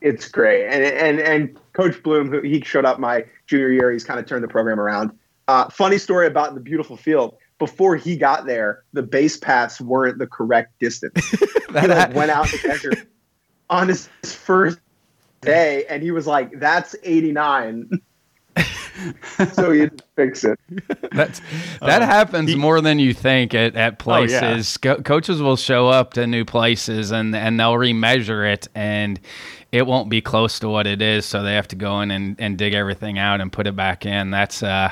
It's 0.00 0.28
great, 0.28 0.66
and 0.66 0.82
and 0.82 1.20
and 1.20 1.58
Coach 1.74 2.02
Bloom, 2.02 2.30
who 2.30 2.40
he 2.40 2.60
showed 2.62 2.84
up 2.86 2.98
my 2.98 3.24
junior 3.46 3.70
year, 3.70 3.92
he's 3.92 4.04
kind 4.04 4.18
of 4.18 4.26
turned 4.26 4.42
the 4.42 4.48
program 4.48 4.80
around. 4.80 5.10
Uh, 5.48 5.68
funny 5.68 5.98
story 5.98 6.26
about 6.26 6.54
the 6.54 6.60
beautiful 6.60 6.96
field. 6.96 7.36
Before 7.58 7.96
he 7.96 8.16
got 8.16 8.46
there, 8.46 8.84
the 8.94 9.02
base 9.02 9.36
paths 9.36 9.80
weren't 9.80 10.18
the 10.18 10.26
correct 10.26 10.78
distance. 10.78 11.22
he 11.30 11.86
like 11.86 12.14
went 12.14 12.30
out 12.30 12.50
and 12.52 12.64
measured 12.66 13.06
on 13.68 13.88
his 13.88 14.08
first 14.24 14.78
day, 15.42 15.84
and 15.90 16.02
he 16.02 16.10
was 16.12 16.26
like, 16.26 16.58
"That's 16.58 16.96
89." 17.02 17.90
so 19.52 19.70
he 19.70 19.80
had 19.80 19.98
to 19.98 20.04
fix 20.16 20.44
it. 20.44 20.58
That's 21.12 21.40
that 21.80 22.02
Uh, 22.02 22.06
happens 22.06 22.50
he- 22.50 22.56
more 22.56 22.80
than 22.80 22.98
you 22.98 23.14
think 23.14 23.54
at, 23.54 23.74
at 23.76 24.02
Oh, 24.06 24.22
yeah. 24.22 24.40
places. 24.40 24.76
Co- 24.76 25.02
coaches 25.02 25.40
will 25.40 25.56
show 25.56 25.88
up 25.88 26.14
to 26.14 26.26
new 26.26 26.44
places 26.44 27.10
and 27.10 27.34
and 27.34 27.58
they'll 27.60 27.74
remeasure 27.74 28.50
it 28.52 28.68
and 28.74 29.20
it 29.72 29.86
won't 29.86 30.08
be 30.08 30.20
close 30.20 30.58
to 30.60 30.68
what 30.68 30.86
it 30.86 31.00
is, 31.02 31.24
so 31.24 31.42
they 31.42 31.54
have 31.54 31.68
to 31.68 31.76
go 31.76 32.00
in 32.00 32.10
and, 32.10 32.36
and 32.40 32.58
dig 32.58 32.74
everything 32.74 33.18
out 33.18 33.40
and 33.40 33.52
put 33.52 33.66
it 33.66 33.76
back 33.76 34.04
in. 34.06 34.30
That's 34.30 34.62
uh 34.62 34.90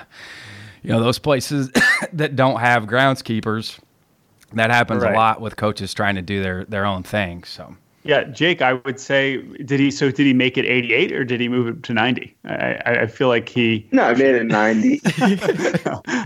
you 0.82 0.90
know, 0.90 1.00
those 1.00 1.18
places 1.18 1.70
that 2.12 2.36
don't 2.36 2.60
have 2.60 2.84
groundskeepers. 2.84 3.78
That 4.54 4.70
happens 4.70 5.02
Right. 5.02 5.12
a 5.12 5.16
lot 5.16 5.40
with 5.40 5.56
coaches 5.56 5.92
trying 5.92 6.14
to 6.14 6.22
do 6.22 6.42
their 6.42 6.64
their 6.64 6.86
own 6.86 7.02
thing. 7.02 7.44
So 7.44 7.76
Yeah, 8.04 8.24
Jake, 8.24 8.62
I 8.62 8.74
would 8.74 8.98
say, 9.00 9.38
did 9.64 9.80
he? 9.80 9.90
So 9.90 10.10
did 10.10 10.24
he 10.26 10.32
make 10.32 10.56
it 10.56 10.64
88 10.64 11.12
or 11.12 11.24
did 11.24 11.40
he 11.40 11.48
move 11.48 11.66
it 11.68 11.82
to 11.82 11.92
90? 11.92 12.34
I, 12.46 12.54
I, 12.86 12.92
I 13.02 13.06
feel 13.08 13.28
like 13.28 13.48
he. 13.48 13.86
No, 13.92 14.04
I 14.04 14.14
made 14.14 14.34
it 14.36 14.44
90. 14.44 15.00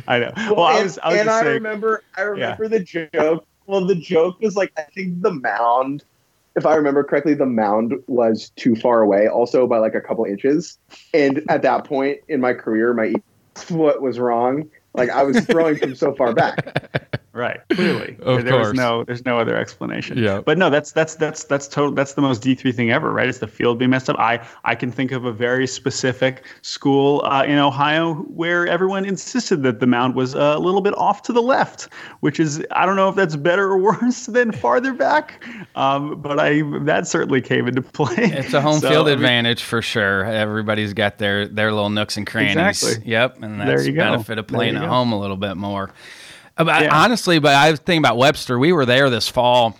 I 0.06 0.18
know. 0.18 0.32
Well, 0.54 0.64
I 0.66 0.82
was, 0.82 0.98
I 0.98 1.08
was 1.08 1.18
and 1.18 1.26
just 1.26 1.28
I 1.28 1.42
saying. 1.42 1.54
remember, 1.54 2.04
I 2.16 2.22
remember 2.22 2.68
the 2.68 2.80
joke. 2.80 3.46
Well, 3.66 3.84
the 3.86 3.94
joke 3.94 4.40
was 4.40 4.54
like, 4.56 4.72
I 4.76 4.82
think 4.82 5.22
the 5.22 5.32
mound, 5.32 6.04
if 6.56 6.66
I 6.66 6.74
remember 6.74 7.04
correctly, 7.04 7.34
the 7.34 7.46
mound 7.46 7.94
was 8.06 8.50
too 8.56 8.76
far 8.76 9.02
away, 9.02 9.26
also 9.28 9.66
by 9.66 9.78
like 9.78 9.94
a 9.94 10.00
couple 10.00 10.24
inches. 10.24 10.78
And 11.14 11.42
at 11.48 11.62
that 11.62 11.84
point 11.84 12.18
in 12.28 12.40
my 12.40 12.52
career, 12.52 12.92
my 12.92 13.14
foot 13.54 14.02
was 14.02 14.18
wrong. 14.18 14.68
Like 14.94 15.10
I 15.10 15.22
was 15.22 15.40
throwing 15.46 15.76
from 15.76 15.94
so 15.94 16.14
far 16.14 16.34
back. 16.34 17.20
Right, 17.34 17.60
clearly, 17.70 18.18
Of 18.22 18.44
there 18.44 18.58
was 18.58 18.74
no, 18.74 19.04
there's 19.04 19.24
no 19.24 19.38
other 19.38 19.56
explanation. 19.56 20.18
Yeah. 20.18 20.40
but 20.42 20.58
no, 20.58 20.68
that's 20.68 20.92
that's 20.92 21.14
that's 21.14 21.44
that's 21.44 21.66
total. 21.66 21.92
That's 21.92 22.12
the 22.12 22.20
most 22.20 22.42
D 22.42 22.54
three 22.54 22.72
thing 22.72 22.90
ever, 22.90 23.10
right? 23.10 23.26
It's 23.26 23.38
the 23.38 23.46
field 23.46 23.78
being 23.78 23.90
messed 23.90 24.10
up. 24.10 24.18
I 24.18 24.46
I 24.64 24.74
can 24.74 24.92
think 24.92 25.12
of 25.12 25.24
a 25.24 25.32
very 25.32 25.66
specific 25.66 26.44
school 26.60 27.22
uh, 27.24 27.44
in 27.44 27.56
Ohio 27.58 28.14
where 28.24 28.66
everyone 28.66 29.06
insisted 29.06 29.62
that 29.62 29.80
the 29.80 29.86
mound 29.86 30.14
was 30.14 30.34
a 30.34 30.58
little 30.58 30.82
bit 30.82 30.92
off 30.98 31.22
to 31.22 31.32
the 31.32 31.40
left, 31.40 31.88
which 32.20 32.38
is 32.38 32.62
I 32.72 32.84
don't 32.84 32.96
know 32.96 33.08
if 33.08 33.14
that's 33.16 33.36
better 33.36 33.66
or 33.70 33.78
worse 34.02 34.26
than 34.26 34.52
farther 34.52 34.92
back, 34.92 35.42
um, 35.74 36.20
but 36.20 36.38
I 36.38 36.60
that 36.84 37.06
certainly 37.06 37.40
came 37.40 37.66
into 37.66 37.80
play. 37.80 38.12
it's 38.18 38.52
a 38.52 38.60
home 38.60 38.80
So, 38.80 38.90
field 38.90 39.08
advantage 39.08 39.62
for 39.62 39.80
sure. 39.80 40.26
Everybody's 40.26 40.92
got 40.92 41.16
their 41.16 41.48
their 41.48 41.72
little 41.72 41.88
nooks 41.88 42.18
and 42.18 42.26
crannies. 42.26 42.82
Exactly. 42.82 43.10
Yep, 43.10 43.42
and 43.42 43.58
There 43.58 43.80
you 43.82 43.92
go. 43.92 44.00
benefit 44.02 44.38
of 44.38 44.46
playing 44.46 44.76
at 44.76 44.82
go. 44.82 44.88
home 44.88 45.12
a 45.12 45.18
little 45.18 45.38
bit 45.38 45.56
more. 45.56 45.90
Uh, 46.56 46.64
But 46.64 46.82
Yeah. 46.82 46.94
honestly, 47.02 47.38
but 47.38 47.54
I 47.54 47.70
was 47.70 47.80
thinking 47.80 47.98
about 48.02 48.16
Webster. 48.16 48.58
We 48.58 48.72
were 48.72 48.86
there 48.86 49.10
this 49.10 49.28
fall 49.28 49.76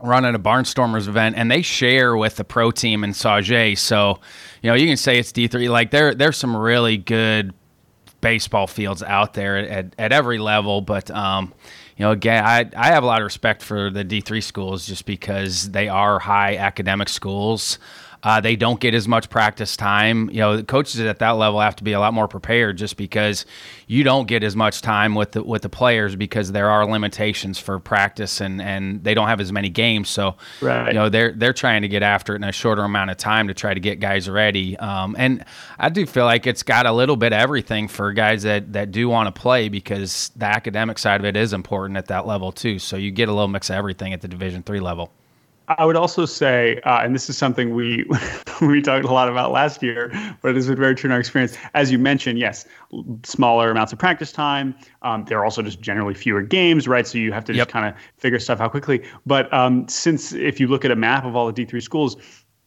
running 0.00 0.34
a 0.34 0.38
Barnstormers 0.38 1.08
event, 1.08 1.36
and 1.38 1.50
they 1.50 1.62
share 1.62 2.16
with 2.16 2.36
the 2.36 2.44
pro 2.44 2.70
team 2.70 3.04
and 3.04 3.14
Sauget. 3.14 3.78
So, 3.78 4.20
you 4.62 4.68
know, 4.70 4.74
you 4.74 4.86
can 4.86 4.96
say 4.98 5.18
it's 5.18 5.32
D 5.32 5.46
three. 5.48 5.68
Like 5.68 5.90
there, 5.90 6.14
there's 6.14 6.36
some 6.36 6.54
really 6.56 6.96
good 6.98 7.54
baseball 8.20 8.66
fields 8.66 9.02
out 9.02 9.34
there 9.34 9.56
at, 9.58 9.94
at 9.98 10.12
every 10.12 10.38
level. 10.38 10.80
But 10.80 11.10
um, 11.10 11.54
you 11.96 12.04
know, 12.04 12.10
again, 12.10 12.44
I 12.44 12.68
I 12.76 12.88
have 12.88 13.02
a 13.02 13.06
lot 13.06 13.20
of 13.20 13.24
respect 13.24 13.62
for 13.62 13.88
the 13.90 14.04
D 14.04 14.20
three 14.20 14.40
schools 14.42 14.86
just 14.86 15.06
because 15.06 15.70
they 15.70 15.88
are 15.88 16.18
high 16.18 16.56
academic 16.56 17.08
schools. 17.08 17.78
Uh, 18.24 18.40
they 18.40 18.56
don't 18.56 18.80
get 18.80 18.94
as 18.94 19.06
much 19.06 19.28
practice 19.28 19.76
time. 19.76 20.30
You 20.30 20.38
know, 20.38 20.62
coaches 20.62 20.98
at 21.00 21.18
that 21.18 21.32
level 21.32 21.60
have 21.60 21.76
to 21.76 21.84
be 21.84 21.92
a 21.92 22.00
lot 22.00 22.14
more 22.14 22.26
prepared, 22.26 22.78
just 22.78 22.96
because 22.96 23.44
you 23.86 24.02
don't 24.02 24.26
get 24.26 24.42
as 24.42 24.56
much 24.56 24.80
time 24.80 25.14
with 25.14 25.32
the 25.32 25.42
with 25.42 25.60
the 25.60 25.68
players 25.68 26.16
because 26.16 26.50
there 26.52 26.70
are 26.70 26.86
limitations 26.86 27.58
for 27.58 27.78
practice 27.78 28.40
and 28.40 28.62
and 28.62 29.04
they 29.04 29.12
don't 29.12 29.28
have 29.28 29.40
as 29.40 29.52
many 29.52 29.68
games. 29.68 30.08
So, 30.08 30.36
Right. 30.62 30.88
you 30.88 30.94
know, 30.94 31.08
they're 31.10 31.32
they're 31.32 31.52
trying 31.52 31.82
to 31.82 31.88
get 31.88 32.02
after 32.02 32.32
it 32.32 32.36
in 32.36 32.44
a 32.44 32.52
shorter 32.52 32.82
amount 32.82 33.10
of 33.10 33.18
time 33.18 33.48
to 33.48 33.54
try 33.54 33.74
to 33.74 33.80
get 33.80 34.00
guys 34.00 34.28
ready. 34.28 34.76
Um, 34.78 35.14
and 35.18 35.44
I 35.78 35.90
do 35.90 36.06
feel 36.06 36.24
like 36.24 36.46
it's 36.46 36.62
got 36.62 36.86
a 36.86 36.92
little 36.92 37.16
bit 37.16 37.34
of 37.34 37.38
everything 37.40 37.88
for 37.88 38.12
guys 38.14 38.42
that 38.44 38.72
that 38.72 38.90
do 38.90 39.08
want 39.08 39.32
to 39.34 39.38
play 39.38 39.68
because 39.68 40.30
the 40.34 40.46
academic 40.46 40.98
side 40.98 41.20
of 41.20 41.26
it 41.26 41.36
is 41.36 41.52
important 41.52 41.98
at 41.98 42.06
that 42.06 42.26
level 42.26 42.52
too. 42.52 42.78
So 42.78 42.96
you 42.96 43.10
get 43.10 43.28
a 43.28 43.32
little 43.32 43.48
mix 43.48 43.68
of 43.68 43.76
everything 43.76 44.14
at 44.14 44.22
the 44.22 44.28
Division 44.28 44.62
three 44.62 44.80
level. 44.80 45.12
I 45.68 45.84
would 45.84 45.96
also 45.96 46.26
say, 46.26 46.80
uh, 46.84 47.00
and 47.02 47.14
this 47.14 47.30
is 47.30 47.38
something 47.38 47.74
we 47.74 48.04
we 48.60 48.82
talked 48.82 49.04
a 49.04 49.12
lot 49.12 49.28
about 49.28 49.50
last 49.50 49.82
year, 49.82 50.10
but 50.42 50.50
it 50.50 50.56
has 50.56 50.66
been 50.66 50.76
very 50.76 50.94
true 50.94 51.08
in 51.08 51.12
our 51.12 51.20
experience. 51.20 51.56
As 51.74 51.90
you 51.90 51.98
mentioned, 51.98 52.38
yes, 52.38 52.66
smaller 53.24 53.70
amounts 53.70 53.92
of 53.92 53.98
practice 53.98 54.32
time. 54.32 54.74
Um, 55.02 55.24
there 55.24 55.38
are 55.38 55.44
also 55.44 55.62
just 55.62 55.80
generally 55.80 56.14
fewer 56.14 56.42
games, 56.42 56.86
right? 56.86 57.06
So 57.06 57.18
you 57.18 57.32
have 57.32 57.44
to 57.46 57.52
Yep. 57.54 57.58
just 57.68 57.70
kind 57.70 57.86
of 57.86 57.94
figure 58.18 58.38
stuff 58.38 58.60
out 58.60 58.72
quickly. 58.72 59.02
But 59.24 59.52
um, 59.52 59.88
since 59.88 60.32
if 60.32 60.60
you 60.60 60.66
look 60.66 60.84
at 60.84 60.90
a 60.90 60.96
map 60.96 61.24
of 61.24 61.34
all 61.36 61.46
the 61.46 61.52
D 61.52 61.64
three 61.64 61.80
schools. 61.80 62.16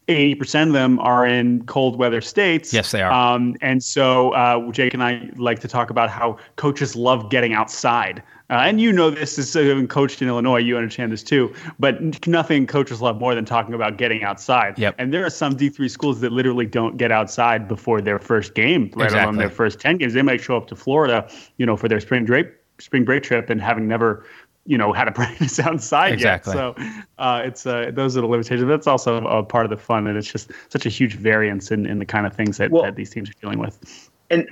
80% 0.07 0.67
of 0.67 0.73
them 0.73 0.99
are 0.99 1.27
in 1.27 1.65
cold 1.65 1.97
weather 1.99 2.21
states. 2.21 2.73
Yes, 2.73 2.91
they 2.91 3.01
are. 3.01 3.11
Um, 3.11 3.57
and 3.61 3.83
so 3.83 4.29
uh, 4.31 4.71
Jake 4.71 4.93
and 4.93 5.03
I 5.03 5.29
like 5.35 5.59
to 5.59 5.67
talk 5.67 5.89
about 5.89 6.09
how 6.09 6.37
coaches 6.55 6.95
love 6.95 7.29
getting 7.29 7.53
outside. 7.53 8.23
Uh, 8.49 8.53
and 8.65 8.79
you 8.79 8.93
know 8.93 9.09
this 9.09 9.37
as 9.37 9.53
having 9.53 9.87
coached 9.87 10.21
in 10.21 10.27
Illinois, 10.29 10.59
you 10.59 10.77
understand 10.77 11.11
this 11.11 11.21
too. 11.23 11.53
But 11.79 12.25
nothing 12.27 12.65
coaches 12.65 13.01
love 13.01 13.19
more 13.19 13.35
than 13.35 13.43
talking 13.43 13.73
about 13.73 13.97
getting 13.97 14.23
outside. 14.23 14.79
Yep. 14.79 14.95
And 14.97 15.13
there 15.13 15.25
are 15.25 15.29
some 15.29 15.55
D3 15.57 15.89
schools 15.89 16.21
that 16.21 16.31
literally 16.31 16.65
don't 16.65 16.95
get 16.95 17.11
outside 17.11 17.67
before 17.67 17.99
their 18.01 18.19
first 18.19 18.53
game, 18.55 18.83
let 18.95 19.11
alone 19.11 19.35
Exactly. 19.35 19.37
their 19.39 19.49
first 19.49 19.79
10 19.81 19.97
games. 19.97 20.13
They 20.13 20.21
might 20.21 20.39
show 20.39 20.55
up 20.55 20.67
to 20.67 20.75
Florida, 20.77 21.29
you 21.57 21.65
know, 21.65 21.75
for 21.75 21.89
their 21.89 21.99
spring 21.99 22.23
break, 22.25 22.47
spring 22.79 23.03
break 23.03 23.23
trip 23.23 23.49
and 23.49 23.59
having 23.61 23.85
never, 23.85 24.25
you 24.65 24.77
know, 24.77 24.93
had 24.93 25.09
a 25.09 25.11
practice 25.19 25.59
outside 25.59 26.13
Exactly. 26.13 26.53
yet. 26.55 26.57
So 26.57 26.75
uh, 27.17 27.41
it's 27.43 27.65
uh, 27.65 27.91
those 27.93 28.15
are 28.15 28.21
the 28.21 28.27
limitations. 28.27 28.65
That's 28.69 28.87
also 28.87 29.25
a 29.27 29.43
part 29.43 29.65
of 29.65 29.71
the 29.71 29.77
fun, 29.77 30.07
and 30.07 30.17
it's 30.17 30.31
just 30.31 30.51
such 30.69 30.85
a 30.85 30.89
huge 30.89 31.15
variance 31.15 31.69
in, 31.69 31.85
in 31.85 31.99
the 31.99 32.05
kind 32.05 32.25
of 32.25 32.33
things 32.33 32.55
that, 32.57 32.71
Well- 32.71 32.83
that 32.83 32.95
these 32.95 33.09
teams 33.09 33.29
are 33.29 33.33
dealing 33.41 33.59
with. 33.59 34.09
And 34.29 34.47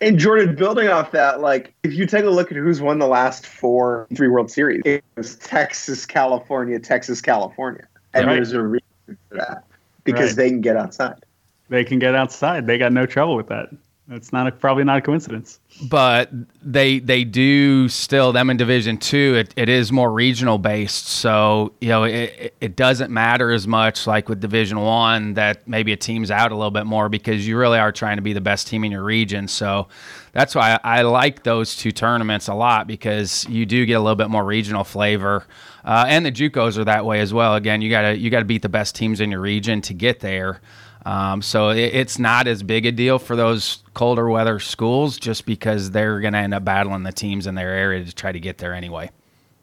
and 0.00 0.18
Jordan, 0.18 0.54
building 0.54 0.88
off 0.88 1.10
that, 1.12 1.40
like 1.40 1.74
if 1.82 1.92
you 1.94 2.06
take 2.06 2.24
a 2.24 2.30
look 2.30 2.50
at 2.50 2.56
who's 2.56 2.80
won 2.80 2.98
the 2.98 3.06
last 3.06 3.46
four 3.46 4.06
three 4.14 4.28
World 4.28 4.50
Series, 4.50 4.82
it 4.84 5.04
was 5.16 5.36
Texas, 5.36 6.06
California, 6.06 6.78
Texas, 6.78 7.20
California, 7.20 7.86
and 8.14 8.26
Right. 8.26 8.34
there's 8.34 8.52
a 8.52 8.62
reason 8.62 9.18
for 9.28 9.36
that 9.36 9.64
because 10.04 10.30
Right. 10.30 10.36
they 10.36 10.48
can 10.50 10.60
get 10.60 10.76
outside. 10.76 11.24
They 11.68 11.84
can 11.84 11.98
get 11.98 12.14
outside. 12.14 12.66
They 12.66 12.78
got 12.78 12.92
no 12.92 13.06
trouble 13.06 13.36
with 13.36 13.48
that. 13.48 13.68
It's 14.10 14.32
not 14.32 14.46
a, 14.46 14.52
probably 14.52 14.84
not 14.84 14.96
a 14.98 15.00
coincidence. 15.02 15.60
but 15.90 16.30
they 16.62 16.98
they 16.98 17.24
do 17.24 17.88
still 17.90 18.32
them 18.32 18.48
in 18.48 18.56
division 18.56 18.96
two 18.96 19.34
it, 19.36 19.52
it 19.56 19.68
is 19.68 19.92
more 19.92 20.10
regional 20.10 20.56
based. 20.56 21.08
So 21.08 21.72
you 21.82 21.88
know 21.90 22.04
it, 22.04 22.14
it- 22.14 22.54
it 22.60 22.74
doesn't 22.76 23.10
matter 23.12 23.50
as 23.52 23.66
much 23.68 24.06
like 24.06 24.28
with 24.28 24.40
division 24.40 24.80
one 24.80 25.34
that 25.34 25.68
maybe 25.68 25.92
a 25.92 25.96
team's 25.96 26.30
out 26.30 26.50
a 26.52 26.54
little 26.56 26.70
bit 26.72 26.86
more 26.86 27.08
because 27.08 27.46
you 27.46 27.56
really 27.58 27.78
are 27.78 27.92
trying 27.92 28.16
to 28.16 28.22
be 28.22 28.32
the 28.32 28.40
best 28.40 28.66
team 28.66 28.82
in 28.82 28.90
your 28.90 29.04
region. 29.04 29.46
So 29.46 29.86
that's 30.32 30.54
why 30.54 30.78
I, 30.82 30.98
I 30.98 31.02
like 31.02 31.44
those 31.44 31.76
two 31.76 31.92
tournaments 31.92 32.48
a 32.48 32.54
lot 32.54 32.86
because 32.88 33.46
you 33.48 33.64
do 33.66 33.86
get 33.86 33.94
a 33.94 34.00
little 34.00 34.16
bit 34.16 34.28
more 34.30 34.44
regional 34.44 34.82
flavor. 34.84 35.46
Uh, 35.84 36.04
and 36.08 36.26
the 36.26 36.32
JUCOs 36.32 36.76
are 36.78 36.84
that 36.84 37.04
way 37.04 37.20
as 37.20 37.32
well. 37.32 37.54
Again 37.54 37.80
you 37.82 37.90
gotta 37.90 38.16
you 38.18 38.30
gotta 38.30 38.44
beat 38.46 38.62
the 38.62 38.68
best 38.68 38.94
teams 38.96 39.20
in 39.20 39.30
your 39.30 39.40
region 39.40 39.80
to 39.82 39.94
get 39.94 40.20
there 40.20 40.60
Um, 41.08 41.40
so 41.40 41.70
it, 41.70 41.94
it's 41.94 42.18
not 42.18 42.46
as 42.46 42.62
big 42.62 42.84
a 42.84 42.92
deal 42.92 43.18
for 43.18 43.34
those 43.34 43.82
colder 43.94 44.28
weather 44.28 44.60
schools 44.60 45.18
just 45.18 45.46
because 45.46 45.90
they're 45.90 46.20
going 46.20 46.34
to 46.34 46.38
end 46.38 46.52
up 46.52 46.66
battling 46.66 47.02
the 47.02 47.12
teams 47.12 47.46
in 47.46 47.54
their 47.54 47.70
area 47.70 48.04
to 48.04 48.14
try 48.14 48.30
to 48.30 48.38
get 48.38 48.58
there 48.58 48.74
anyway. 48.74 49.10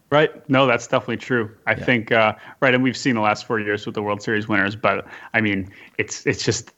Right. 0.09 0.49
No, 0.49 0.65
that's 0.65 0.87
definitely 0.87 1.17
true. 1.17 1.55
I 1.67 1.73
yeah. 1.73 1.85
think 1.85 2.11
uh, 2.11 2.33
right, 2.61 2.73
and 2.73 2.81
we've 2.81 2.97
seen 2.97 3.13
the 3.13 3.21
last 3.21 3.45
four 3.45 3.59
years 3.59 3.85
with 3.85 3.93
the 3.93 4.01
World 4.01 4.23
Series 4.23 4.47
winners, 4.47 4.75
but 4.75 5.05
I 5.35 5.41
mean, 5.41 5.71
it's 5.99 6.25
it's 6.25 6.43
just 6.43 6.71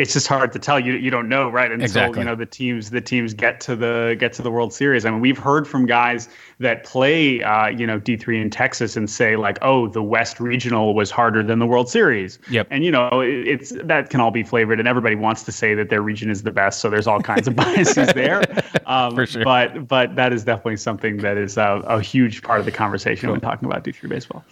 it's 0.00 0.14
just 0.14 0.26
hard 0.26 0.50
to 0.52 0.58
tell. 0.58 0.80
You 0.80 0.94
you 0.94 1.10
don't 1.10 1.28
know, 1.28 1.50
right? 1.50 1.70
Until 1.70 1.84
exactly. 1.84 2.20
you 2.20 2.24
know 2.24 2.34
the 2.34 2.46
teams 2.46 2.88
the 2.88 3.02
teams 3.02 3.34
get 3.34 3.60
to 3.60 3.76
the 3.76 4.16
get 4.18 4.32
to 4.34 4.42
the 4.42 4.50
World 4.50 4.72
Series. 4.72 5.04
I 5.04 5.10
mean, 5.10 5.20
we've 5.20 5.36
heard 5.36 5.68
from 5.68 5.84
guys 5.84 6.28
that 6.58 6.84
play 6.84 7.42
uh, 7.42 7.66
you 7.66 7.86
know 7.86 7.98
D 7.98 8.16
three 8.16 8.40
in 8.40 8.48
Texas 8.48 8.96
and 8.96 9.10
say 9.10 9.36
like, 9.36 9.58
oh, 9.60 9.88
the 9.88 10.02
West 10.02 10.40
Regional 10.40 10.94
was 10.94 11.10
harder 11.10 11.42
than 11.42 11.58
the 11.58 11.66
World 11.66 11.90
Series. 11.90 12.38
Yep. 12.50 12.68
And 12.70 12.82
you 12.82 12.90
know, 12.90 13.20
it, 13.20 13.46
it's 13.46 13.72
that 13.84 14.08
can 14.08 14.20
all 14.20 14.30
be 14.30 14.42
flavored, 14.42 14.78
and 14.78 14.88
everybody 14.88 15.16
wants 15.16 15.42
to 15.42 15.52
say 15.52 15.74
that 15.74 15.90
their 15.90 16.00
region 16.00 16.30
is 16.30 16.44
the 16.44 16.50
best. 16.50 16.80
So 16.80 16.88
there's 16.88 17.06
all 17.06 17.20
kinds 17.20 17.46
of 17.46 17.54
biases 17.56 18.08
there. 18.14 18.42
Um, 18.86 19.14
For 19.14 19.26
sure. 19.26 19.44
But 19.44 19.86
but 19.86 20.16
that 20.16 20.32
is 20.32 20.44
definitely 20.44 20.78
something 20.78 21.18
that 21.18 21.36
is 21.36 21.58
a, 21.58 21.82
a 21.86 22.00
huge 22.00 22.42
part 22.42 22.58
of 22.58 22.64
the 22.64 22.72
conversation 22.72 23.26
cool. 23.26 23.32
when 23.32 23.40
talking 23.42 23.66
about 23.66 23.84
D 23.84 23.92
three 23.92 24.08
baseball. 24.08 24.44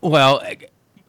Well. 0.00 0.42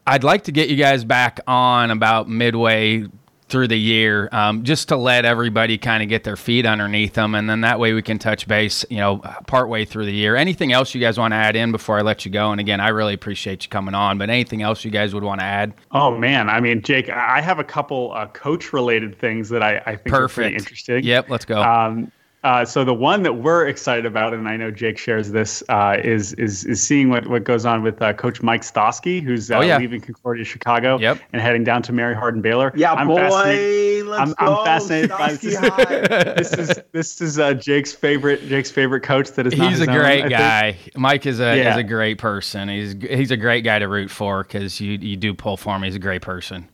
I'd 0.08 0.22
like 0.22 0.44
to 0.44 0.52
get 0.52 0.68
you 0.68 0.76
guys 0.76 1.02
back 1.02 1.40
on 1.48 1.90
about 1.90 2.28
midway 2.28 3.06
through 3.48 3.68
the 3.68 3.78
year, 3.78 4.28
um, 4.32 4.64
just 4.64 4.88
to 4.88 4.96
let 4.96 5.24
everybody 5.24 5.78
kind 5.78 6.02
of 6.02 6.08
get 6.08 6.24
their 6.24 6.36
feet 6.36 6.66
underneath 6.66 7.14
them, 7.14 7.34
and 7.34 7.48
then 7.48 7.60
that 7.60 7.78
way 7.78 7.92
we 7.92 8.02
can 8.02 8.18
touch 8.18 8.48
base, 8.48 8.84
you 8.90 8.96
know, 8.96 9.18
partway 9.46 9.84
through 9.84 10.04
the 10.04 10.12
year. 10.12 10.34
Anything 10.34 10.72
else 10.72 10.94
you 10.94 11.00
guys 11.00 11.16
want 11.16 11.30
to 11.30 11.36
add 11.36 11.54
in 11.54 11.70
before 11.70 11.96
I 11.98 12.02
let 12.02 12.24
you 12.24 12.32
go? 12.32 12.50
And 12.50 12.60
again, 12.60 12.80
I 12.80 12.88
really 12.88 13.14
appreciate 13.14 13.62
you 13.62 13.68
coming 13.68 13.94
on, 13.94 14.18
but 14.18 14.30
anything 14.30 14.62
else 14.62 14.84
you 14.84 14.90
guys 14.90 15.14
would 15.14 15.22
want 15.22 15.40
to 15.40 15.46
add? 15.46 15.74
Oh 15.92 16.16
man, 16.16 16.50
I 16.50 16.60
mean, 16.60 16.82
Jake, 16.82 17.08
I 17.08 17.40
have 17.40 17.60
a 17.60 17.64
couple 17.64 18.12
uh, 18.14 18.26
coach-related 18.28 19.16
things 19.18 19.48
that 19.50 19.62
I, 19.62 19.78
I 19.86 19.96
think 19.96 20.08
Perfect. 20.08 20.14
are 20.14 20.42
pretty 20.42 20.56
interesting. 20.56 21.04
Yep, 21.04 21.30
let's 21.30 21.44
go. 21.44 21.62
Um, 21.62 22.10
uh, 22.46 22.64
so 22.64 22.84
the 22.84 22.94
one 22.94 23.24
that 23.24 23.32
we're 23.32 23.66
excited 23.66 24.06
about, 24.06 24.32
and 24.32 24.48
I 24.48 24.56
know 24.56 24.70
Jake 24.70 24.98
shares 24.98 25.32
this, 25.32 25.64
uh, 25.68 25.96
is 26.04 26.32
is 26.34 26.64
is 26.64 26.80
seeing 26.80 27.10
what, 27.10 27.26
what 27.26 27.42
goes 27.42 27.66
on 27.66 27.82
with 27.82 28.00
uh, 28.00 28.12
Coach 28.12 28.40
Mike 28.40 28.62
Stosky, 28.62 29.20
who's 29.20 29.50
uh, 29.50 29.56
oh, 29.56 29.60
yeah. 29.62 29.78
leaving 29.78 30.00
Concordia 30.00 30.44
Chicago 30.44 30.96
yep. 31.00 31.20
and 31.32 31.42
heading 31.42 31.64
down 31.64 31.82
to 31.82 31.92
Mary 31.92 32.14
Hardin 32.14 32.40
Baylor. 32.40 32.72
Yeah, 32.76 32.92
I'm 32.92 33.08
boy, 33.08 33.16
fascinated. 33.16 34.06
let's 34.06 34.20
I'm, 34.20 34.46
go. 34.46 34.58
I'm 34.58 34.64
fascinated 34.64 35.10
by 35.10 35.32
this. 35.32 35.40
this 36.36 36.52
is 36.52 36.80
this 36.92 37.20
is 37.20 37.38
uh, 37.40 37.54
Jake's 37.54 37.92
favorite 37.92 38.42
Jake's 38.42 38.70
favorite 38.70 39.02
coach. 39.02 39.32
That 39.32 39.48
is 39.48 39.52
he's 39.52 39.80
a 39.80 39.86
great 39.86 40.22
own, 40.22 40.30
guy. 40.30 40.76
Mike 40.94 41.26
is 41.26 41.40
a 41.40 41.56
yeah. 41.56 41.72
is 41.72 41.78
a 41.78 41.82
great 41.82 42.18
person. 42.18 42.68
He's 42.68 42.92
he's 42.92 43.32
a 43.32 43.36
great 43.36 43.62
guy 43.62 43.80
to 43.80 43.88
root 43.88 44.08
for 44.08 44.44
because 44.44 44.80
you 44.80 44.92
you 44.92 45.16
do 45.16 45.34
pull 45.34 45.56
for 45.56 45.74
him. 45.74 45.82
He's 45.82 45.96
a 45.96 45.98
great 45.98 46.22
person. 46.22 46.68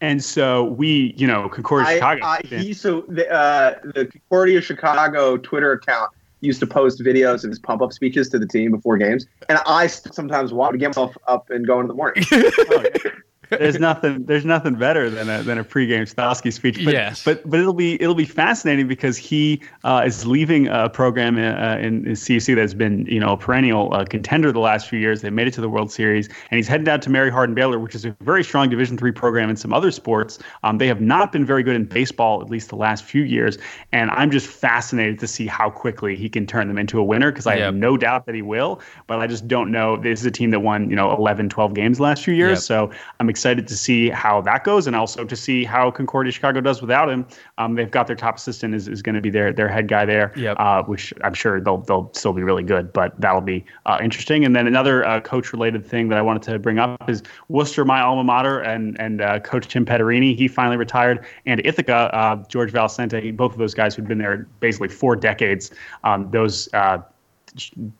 And 0.00 0.22
so 0.22 0.64
we, 0.64 1.14
you 1.16 1.26
know, 1.26 1.48
Concordia 1.48 1.88
I, 1.88 1.94
Chicago. 1.94 2.24
I, 2.24 2.40
he 2.44 2.72
so 2.72 3.02
the, 3.08 3.30
uh, 3.30 3.74
the 3.82 4.06
Concordia 4.06 4.60
Chicago 4.60 5.36
Twitter 5.36 5.72
account 5.72 6.12
used 6.40 6.60
to 6.60 6.66
post 6.66 7.00
videos 7.00 7.42
of 7.42 7.50
his 7.50 7.58
pump 7.58 7.82
up 7.82 7.92
speeches 7.92 8.28
to 8.28 8.38
the 8.38 8.46
team 8.46 8.70
before 8.70 8.96
games, 8.96 9.26
and 9.48 9.58
I 9.66 9.88
sometimes 9.88 10.52
want 10.52 10.72
to 10.72 10.78
get 10.78 10.88
myself 10.88 11.16
up 11.26 11.50
and 11.50 11.66
go 11.66 11.80
in 11.80 11.88
the 11.88 11.94
morning. 11.94 12.24
oh, 12.32 12.84
yeah 13.04 13.10
there's 13.50 13.78
nothing 13.78 14.24
there's 14.24 14.44
nothing 14.44 14.74
better 14.74 15.08
than 15.08 15.28
a 15.28 15.42
than 15.42 15.58
a 15.58 15.64
pregame 15.64 16.02
Stosky 16.12 16.52
speech. 16.52 16.84
But, 16.84 16.92
yes. 16.92 17.24
but 17.24 17.48
but 17.48 17.60
it'll 17.60 17.72
be 17.72 18.00
it'll 18.00 18.14
be 18.14 18.24
fascinating 18.24 18.88
because 18.88 19.16
he 19.16 19.62
uh, 19.84 20.02
is 20.06 20.26
leaving 20.26 20.68
a 20.68 20.88
program 20.88 21.38
in, 21.38 21.44
uh, 21.44 21.78
in, 21.80 22.06
in 22.06 22.12
CC 22.12 22.54
that's 22.54 22.74
been 22.74 23.06
you 23.06 23.20
know 23.20 23.32
a 23.32 23.36
perennial 23.36 23.92
uh, 23.94 24.04
contender 24.04 24.52
the 24.52 24.60
last 24.60 24.88
few 24.88 24.98
years. 24.98 25.22
They 25.22 25.30
made 25.30 25.46
it 25.46 25.54
to 25.54 25.60
the 25.60 25.68
World 25.68 25.90
Series, 25.90 26.28
and 26.50 26.56
he's 26.58 26.68
heading 26.68 26.84
down 26.84 27.00
to 27.00 27.10
Mary 27.10 27.30
Hardin 27.30 27.54
Baylor, 27.54 27.78
which 27.78 27.94
is 27.94 28.04
a 28.04 28.14
very 28.20 28.44
strong 28.44 28.68
Division 28.68 28.98
three 28.98 29.12
program 29.12 29.48
in 29.50 29.56
some 29.56 29.72
other 29.72 29.90
sports. 29.90 30.38
Um, 30.62 30.78
they 30.78 30.86
have 30.86 31.00
not 31.00 31.32
been 31.32 31.46
very 31.46 31.62
good 31.62 31.76
in 31.76 31.84
baseball 31.84 32.42
at 32.42 32.50
least 32.50 32.68
the 32.68 32.76
last 32.76 33.04
few 33.04 33.22
years, 33.22 33.58
and 33.92 34.10
I'm 34.10 34.30
just 34.30 34.46
fascinated 34.46 35.18
to 35.20 35.26
see 35.26 35.46
how 35.46 35.70
quickly 35.70 36.16
he 36.16 36.28
can 36.28 36.46
turn 36.46 36.68
them 36.68 36.78
into 36.78 36.98
a 36.98 37.04
winner 37.04 37.30
because 37.30 37.46
I 37.46 37.54
yep. 37.54 37.62
have 37.62 37.74
no 37.74 37.96
doubt 37.96 38.26
that 38.26 38.34
he 38.34 38.42
will. 38.42 38.80
But 39.06 39.20
I 39.20 39.26
just 39.26 39.48
don't 39.48 39.70
know. 39.70 39.96
This 39.96 40.20
is 40.20 40.26
a 40.26 40.30
team 40.30 40.50
that 40.50 40.60
won 40.60 40.90
you 40.90 40.96
know 40.96 41.14
11, 41.16 41.48
12 41.48 41.74
games 41.74 41.98
last 41.98 42.24
few 42.24 42.34
years, 42.34 42.58
yep. 42.58 42.58
so 42.58 42.90
I'm 43.18 43.28
excited 43.28 43.37
to 43.38 43.76
see 43.76 44.10
how 44.10 44.40
that 44.42 44.64
goes 44.64 44.86
and 44.86 44.94
also 44.94 45.24
to 45.24 45.36
see 45.36 45.64
how 45.64 45.90
Concordia 45.90 46.32
Chicago 46.32 46.60
does 46.60 46.80
without 46.80 47.08
him. 47.08 47.26
Um, 47.58 47.74
they've 47.74 47.90
got 47.90 48.06
their 48.06 48.16
top 48.16 48.36
assistant 48.36 48.74
is, 48.74 48.88
is 48.88 49.02
going 49.02 49.14
to 49.14 49.20
be 49.20 49.30
their 49.30 49.52
their 49.52 49.68
head 49.68 49.88
guy 49.88 50.04
there, 50.04 50.32
yep. 50.36 50.56
uh, 50.58 50.82
which 50.82 51.12
I'm 51.22 51.34
sure 51.34 51.60
they'll 51.60 51.78
they'll 51.78 52.10
still 52.14 52.32
be 52.32 52.42
really 52.42 52.62
good, 52.62 52.92
but 52.92 53.18
that'll 53.20 53.40
be 53.40 53.64
uh, 53.86 53.98
interesting. 54.02 54.44
And 54.44 54.54
then 54.54 54.66
another 54.66 55.04
uh, 55.06 55.20
coach 55.20 55.52
related 55.52 55.86
thing 55.86 56.08
that 56.08 56.18
I 56.18 56.22
wanted 56.22 56.42
to 56.42 56.58
bring 56.58 56.78
up 56.78 57.08
is 57.08 57.22
Wooster, 57.48 57.84
my 57.84 58.00
alma 58.00 58.24
mater, 58.24 58.60
and 58.60 58.98
and 59.00 59.20
uh, 59.20 59.40
Coach 59.40 59.68
Tim 59.68 59.84
Pettorini. 59.84 60.36
He 60.36 60.48
finally 60.48 60.76
retired, 60.76 61.24
and 61.46 61.64
Ithaca, 61.64 62.14
uh, 62.14 62.36
George 62.48 62.72
Valesente, 62.72 63.36
both 63.36 63.52
of 63.52 63.58
those 63.58 63.74
guys 63.74 63.94
who'd 63.94 64.08
been 64.08 64.18
there 64.18 64.48
basically 64.60 64.88
four 64.88 65.16
decades. 65.16 65.70
Um, 66.04 66.30
those 66.30 66.68
uh, 66.72 66.98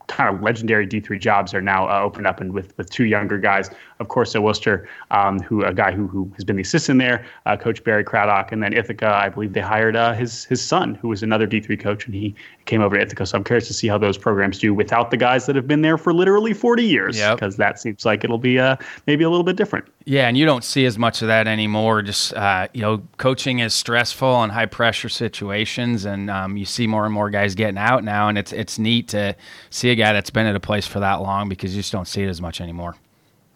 kind 0.06 0.34
of 0.34 0.42
legendary 0.42 0.86
D3 0.86 1.20
jobs 1.20 1.54
are 1.54 1.60
now 1.60 1.88
uh, 1.88 2.00
opened 2.02 2.26
up 2.26 2.40
and 2.40 2.52
with, 2.52 2.76
with 2.76 2.90
two 2.90 3.04
younger 3.04 3.38
guys. 3.38 3.70
Of 4.00 4.08
course, 4.08 4.34
at 4.34 4.42
Wooster, 4.42 4.88
um, 5.10 5.40
who 5.40 5.64
a 5.64 5.74
guy 5.74 5.90
who, 5.90 6.06
who 6.06 6.30
has 6.36 6.44
been 6.44 6.56
the 6.56 6.62
assistant 6.62 7.00
there, 7.00 7.26
uh, 7.46 7.56
Coach 7.56 7.82
Barry 7.82 8.04
Craddock, 8.04 8.52
and 8.52 8.62
then 8.62 8.72
Ithaca, 8.72 9.08
I 9.08 9.28
believe 9.28 9.52
they 9.52 9.60
hired 9.60 9.96
uh, 9.96 10.12
his 10.12 10.44
his 10.44 10.64
son, 10.64 10.94
who 10.96 11.08
was 11.08 11.22
another 11.22 11.46
D3 11.46 11.80
coach, 11.80 12.06
and 12.06 12.14
he 12.14 12.34
came 12.66 12.80
over 12.80 12.96
to 12.96 13.02
Ithaca. 13.02 13.26
So 13.26 13.36
I'm 13.36 13.44
curious 13.44 13.66
to 13.68 13.74
see 13.74 13.88
how 13.88 13.98
those 13.98 14.16
programs 14.16 14.58
do 14.58 14.72
without 14.72 15.10
the 15.10 15.16
guys 15.16 15.46
that 15.46 15.56
have 15.56 15.66
been 15.66 15.82
there 15.82 15.98
for 15.98 16.14
literally 16.14 16.54
40 16.54 16.84
years, 16.84 17.16
because 17.16 17.54
yep. 17.54 17.58
that 17.58 17.80
seems 17.80 18.04
like 18.04 18.22
it'll 18.22 18.38
be 18.38 18.58
uh, 18.58 18.76
maybe 19.06 19.24
a 19.24 19.30
little 19.30 19.44
bit 19.44 19.56
different. 19.56 19.86
Yeah, 20.04 20.28
and 20.28 20.38
you 20.38 20.46
don't 20.46 20.64
see 20.64 20.86
as 20.86 20.96
much 20.96 21.20
of 21.22 21.28
that 21.28 21.48
anymore. 21.48 22.02
Just 22.02 22.34
uh, 22.34 22.68
you 22.72 22.82
know, 22.82 23.02
coaching 23.16 23.58
is 23.58 23.74
stressful 23.74 24.42
and 24.42 24.52
high 24.52 24.66
pressure 24.66 25.08
situations, 25.08 26.04
and 26.04 26.30
um, 26.30 26.56
you 26.56 26.64
see 26.64 26.86
more 26.86 27.04
and 27.04 27.12
more 27.12 27.30
guys 27.30 27.54
getting 27.54 27.78
out 27.78 28.04
now, 28.04 28.28
and 28.28 28.38
it's 28.38 28.52
it's 28.52 28.78
neat 28.78 29.08
to 29.08 29.34
see 29.70 29.90
a 29.90 29.94
guy 29.94 30.12
that's 30.12 30.30
been 30.30 30.46
at 30.46 30.54
a 30.54 30.60
place 30.60 30.86
for 30.86 31.00
that 31.00 31.16
long 31.16 31.48
because 31.48 31.74
you 31.74 31.80
just 31.80 31.92
don't 31.92 32.06
see 32.06 32.22
it 32.22 32.28
as 32.28 32.40
much 32.40 32.60
anymore. 32.60 32.94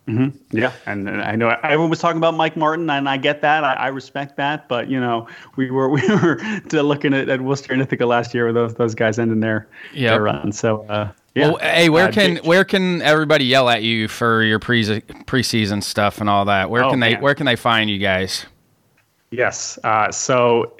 Mm-hmm. 0.09 0.57
Yeah, 0.57 0.73
and, 0.87 1.09
and, 1.09 1.23
I 1.23 1.37
know 1.37 1.57
everyone 1.63 1.89
was 1.89 2.01
talking 2.01 2.17
about 2.17 2.35
Mike 2.35 2.57
Martin, 2.57 2.91
and 2.91 3.09
I 3.09 3.17
get 3.17 3.41
that. 3.43 3.63
I, 3.63 3.75
I 3.75 3.87
respect 3.87 4.37
that, 4.37 4.69
but 4.69 4.89
you 4.89 4.99
know, 4.99 5.29
we 5.55 5.71
were 5.71 5.89
we 5.91 6.03
were 6.09 6.41
looking 6.73 7.15
at, 7.15 7.29
at 7.29 7.41
Wooster 7.41 7.73
and 7.73 7.81
Ithaca 7.81 8.05
last 8.05 8.35
year 8.35 8.47
with 8.47 8.57
those 8.57 8.75
those 8.75 8.95
guys 8.97 9.21
ending 9.21 9.39
their, 9.39 9.69
yep. 9.95 10.15
their 10.15 10.23
run. 10.23 10.51
So, 10.51 10.83
uh, 10.89 11.13
yeah. 11.37 11.49
Well, 11.49 11.59
hey, 11.59 11.89
where 11.89 12.09
uh, 12.09 12.13
can 12.13 12.37
where 12.39 12.65
can 12.65 13.01
everybody 13.03 13.45
yell 13.45 13.69
at 13.69 13.85
you 13.85 14.09
for 14.09 14.43
your 14.43 14.59
pre 14.59 14.83
preseason 14.83 15.83
stuff 15.85 16.21
and 16.21 16.29
all 16.29 16.47
that? 16.47 16.69
Where 16.69 16.83
oh, 16.83 16.91
can 16.91 16.99
they 16.99 17.13
man. 17.13 17.23
where 17.23 17.37
can 17.37 17.47
they 17.47 17.57
find 17.57 17.89
you 17.89 17.99
guys? 17.99 18.47
Yes. 19.31 19.79
Uh, 19.85 20.11
so 20.11 20.73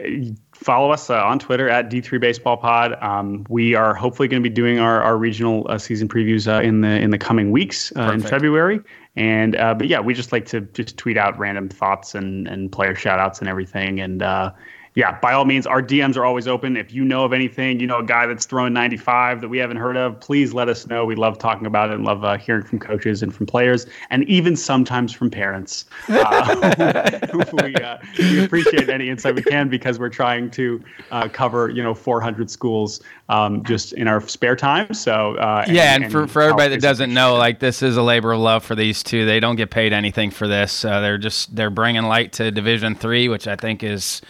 follow 0.63 0.91
us 0.91 1.11
uh, 1.11 1.23
on 1.23 1.39
Twitter 1.39 1.69
at 1.69 1.91
D3 1.91 2.21
Baseball 2.21 2.57
Pod. 2.57 2.97
Um, 3.03 3.47
we 3.49 3.75
are 3.75 3.95
hopefully 3.95 4.29
going 4.29 4.43
to 4.43 4.49
be 4.49 4.55
doing 4.55 4.79
our, 4.79 5.03
our 5.03 5.17
regional 5.17 5.67
uh, 5.69 5.79
season 5.79 6.09
previews 6.09 6.47
uh, 6.47 6.63
in 6.63 6.81
the 6.81 6.89
in 6.89 7.11
the 7.11 7.19
coming 7.19 7.51
weeks 7.51 7.93
uh, 7.97 8.13
in 8.13 8.21
February. 8.21 8.81
And 9.17 9.57
uh, 9.57 9.75
but 9.75 9.89
yeah, 9.89 10.01
we 10.01 10.15
just 10.15 10.33
like 10.33 10.47
to 10.47 10.61
just 10.61 10.97
tweet 10.97 11.19
out 11.19 11.39
random 11.39 11.69
thoughts 11.69 12.15
and 12.15 12.49
and 12.49 12.71
player 12.71 12.95
shout 12.95 13.19
outs 13.19 13.41
and 13.41 13.49
everything. 13.49 14.01
And 14.01 14.23
uh, 14.23 14.53
yeah, 14.95 15.19
by 15.21 15.33
all 15.33 15.47
means, 15.47 15.67
our 15.67 15.83
DMs 15.83 16.17
are 16.19 16.25
always 16.25 16.47
open. 16.47 16.77
If 16.77 16.93
you 16.93 17.03
know 17.03 17.25
of 17.25 17.33
anything, 17.33 17.81
you 17.81 17.87
know 17.87 17.99
a 17.99 18.05
guy 18.05 18.27
that's 18.27 18.45
throwing 18.45 18.75
95 18.75 19.41
that 19.41 19.49
we 19.49 19.57
haven't 19.57 19.79
heard 19.79 19.97
of, 19.97 20.21
please 20.21 20.53
let 20.53 20.69
us 20.69 20.87
know. 20.87 21.07
We 21.07 21.15
love 21.15 21.39
talking 21.39 21.67
about 21.67 21.91
it 21.91 21.95
and 21.95 22.05
love 22.05 22.25
uh, 22.25 22.37
hearing 22.37 22.63
from 22.63 22.79
coaches 22.79 23.23
and 23.23 23.35
from 23.35 23.47
players, 23.47 23.87
and 24.11 24.25
even 24.25 24.55
sometimes 24.55 25.13
from 25.13 25.31
parents. 25.31 25.87
Uh, 26.09 27.21
we, 27.63 27.75
uh, 27.77 27.97
we, 28.19 28.45
appreciate 28.45 28.91
any 28.91 29.09
insight 29.09 29.35
we 29.35 29.43
can 29.43 29.71
because 29.71 29.99
we're 29.99 30.11
trying 30.11 30.51
to 30.51 30.83
uh, 31.11 31.27
cover 31.29 31.71
you 31.71 31.83
know 31.83 31.95
400 31.95 32.51
schools 32.51 33.01
um, 33.31 33.65
just 33.65 33.95
in 33.95 34.07
our 34.09 34.21
spare 34.21 34.57
time. 34.57 34.93
So 34.93 35.37
uh, 35.37 35.65
yeah, 35.69 35.95
and, 35.95 36.05
and, 36.05 36.13
for, 36.13 36.27
for 36.27 36.43
everybody 36.43 36.69
that 36.75 36.83
doesn't 36.83 37.15
know, 37.15 37.37
like 37.37 37.61
this 37.61 37.83
is 37.83 37.97
a 37.97 38.03
labor 38.03 38.33
of 38.33 38.41
love 38.41 38.63
for 38.63 38.75
these 38.75 39.03
two. 39.03 39.25
They 39.25 39.41
don't 39.41 39.57
get 39.57 39.71
paid 39.71 39.95
anything 39.95 40.31
for 40.31 40.47
this. 40.47 40.85
Uh, 40.85 41.01
they're 41.01 41.17
just 41.17 41.57
they're 41.57 41.71
bringing 41.71 42.03
light 42.03 42.35
to 42.35 42.51
Division 42.51 42.95
Three, 42.95 43.31
which 43.31 43.49
I 43.49 43.57
think 43.57 43.83
is 43.83 44.21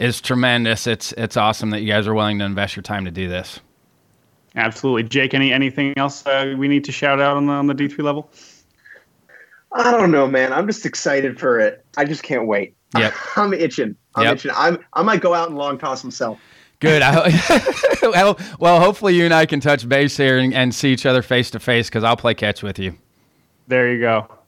is 0.00 0.20
tremendous. 0.20 0.86
It's 0.86 1.12
it's 1.12 1.36
awesome 1.36 1.70
that 1.70 1.80
you 1.80 1.86
guys 1.86 2.08
are 2.08 2.14
willing 2.14 2.38
to 2.40 2.44
invest 2.44 2.74
your 2.74 2.82
time 2.82 3.04
to 3.04 3.10
do 3.10 3.28
this. 3.28 3.60
Absolutely, 4.56 5.04
Jake. 5.04 5.34
Any 5.34 5.52
anything 5.52 5.94
else 5.96 6.26
uh, 6.26 6.54
we 6.56 6.66
need 6.66 6.84
to 6.84 6.92
shout 6.92 7.20
out 7.20 7.36
on 7.36 7.46
the 7.46 7.52
on 7.52 7.66
the 7.68 7.74
D 7.74 7.86
three 7.86 8.02
level? 8.02 8.28
I 9.72 9.92
don't 9.92 10.10
know, 10.10 10.26
man. 10.26 10.52
I'm 10.52 10.66
just 10.66 10.84
excited 10.84 11.38
for 11.38 11.60
it. 11.60 11.84
I 11.96 12.04
just 12.04 12.24
can't 12.24 12.48
wait. 12.48 12.74
Yep. 12.96 13.14
I'm 13.36 13.54
itching. 13.54 13.94
I'm 14.16 14.24
yep. 14.24 14.34
itching. 14.36 14.50
I'm 14.56 14.78
I 14.94 15.02
might 15.02 15.20
go 15.20 15.34
out 15.34 15.48
and 15.48 15.56
long 15.56 15.78
toss 15.78 16.02
myself. 16.02 16.40
Good. 16.80 17.02
well, 18.02 18.38
well, 18.58 18.80
hopefully 18.80 19.14
you 19.14 19.26
and 19.26 19.34
I 19.34 19.44
can 19.44 19.60
touch 19.60 19.86
base 19.86 20.16
here 20.16 20.38
and, 20.38 20.54
and 20.54 20.74
see 20.74 20.92
each 20.92 21.04
other 21.04 21.20
face 21.20 21.50
to 21.50 21.60
face 21.60 21.88
because 21.88 22.04
I'll 22.04 22.16
play 22.16 22.34
catch 22.34 22.62
with 22.62 22.78
you. 22.78 22.96
There 23.68 23.92
you 23.92 24.00
go. 24.00 24.39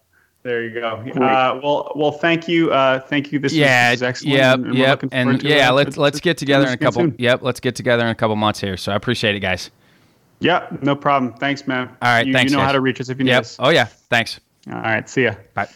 There 0.42 0.64
you 0.64 0.74
go. 0.74 0.96
Uh, 0.96 1.60
well, 1.62 1.92
well, 1.94 2.10
thank 2.10 2.48
you, 2.48 2.72
uh, 2.72 2.98
thank 3.00 3.30
you. 3.30 3.38
This 3.38 3.52
yeah, 3.52 3.92
was, 3.92 4.02
excellent. 4.02 4.36
Yep, 4.36 4.54
and, 4.58 4.74
yep. 4.74 5.04
And 5.12 5.42
yeah, 5.42 5.70
let's 5.70 5.96
let's 5.96 6.18
get 6.18 6.36
together 6.36 6.66
in 6.66 6.72
a 6.72 6.76
couple. 6.76 7.02
Soon. 7.02 7.14
Yep, 7.16 7.42
let's 7.42 7.60
get 7.60 7.76
together 7.76 8.02
in 8.02 8.10
a 8.10 8.14
couple 8.14 8.34
months 8.34 8.60
here. 8.60 8.76
So 8.76 8.90
I 8.90 8.96
appreciate 8.96 9.36
it, 9.36 9.40
guys. 9.40 9.70
Yeah, 10.40 10.66
no 10.82 10.96
problem. 10.96 11.34
Thanks, 11.34 11.68
man. 11.68 11.88
All 12.02 12.08
right, 12.08 12.26
you, 12.26 12.32
thanks. 12.32 12.50
You 12.50 12.56
know 12.56 12.62
guys. 12.62 12.66
how 12.66 12.72
to 12.72 12.80
reach 12.80 13.00
us 13.00 13.08
if 13.08 13.18
you 13.18 13.24
need 13.24 13.30
yep. 13.30 13.42
us. 13.42 13.56
Oh 13.60 13.68
yeah, 13.68 13.84
thanks. 13.84 14.40
All 14.66 14.80
right, 14.80 15.08
see 15.08 15.24
ya. 15.24 15.34
Bye. 15.54 15.68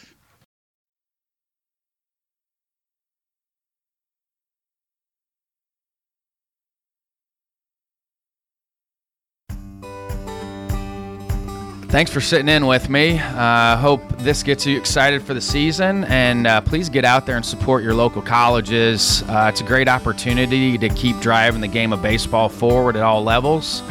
Thanks 11.89 12.11
for 12.11 12.19
sitting 12.21 12.49
in 12.49 12.65
with 12.65 12.89
me. 12.89 13.19
Uh, 13.19 13.77
hope 13.77 14.01
this 14.17 14.43
gets 14.43 14.65
you 14.65 14.77
excited 14.77 15.21
for 15.21 15.33
the 15.33 15.41
season, 15.41 16.03
and 16.05 16.45
uh, 16.45 16.61
please 16.61 16.89
get 16.89 17.05
out 17.05 17.25
there 17.25 17.35
and 17.35 17.45
support 17.45 17.83
your 17.83 17.93
local 17.93 18.21
colleges. 18.21 19.23
Uh, 19.23 19.49
it's 19.49 19.61
a 19.61 19.63
great 19.63 19.87
opportunity 19.87 20.77
to 20.77 20.89
keep 20.89 21.19
driving 21.19 21.61
the 21.61 21.67
game 21.67 21.93
of 21.93 22.01
baseball 22.01 22.49
forward 22.49 22.95
at 22.95 23.03
all 23.03 23.23
levels. 23.23 23.81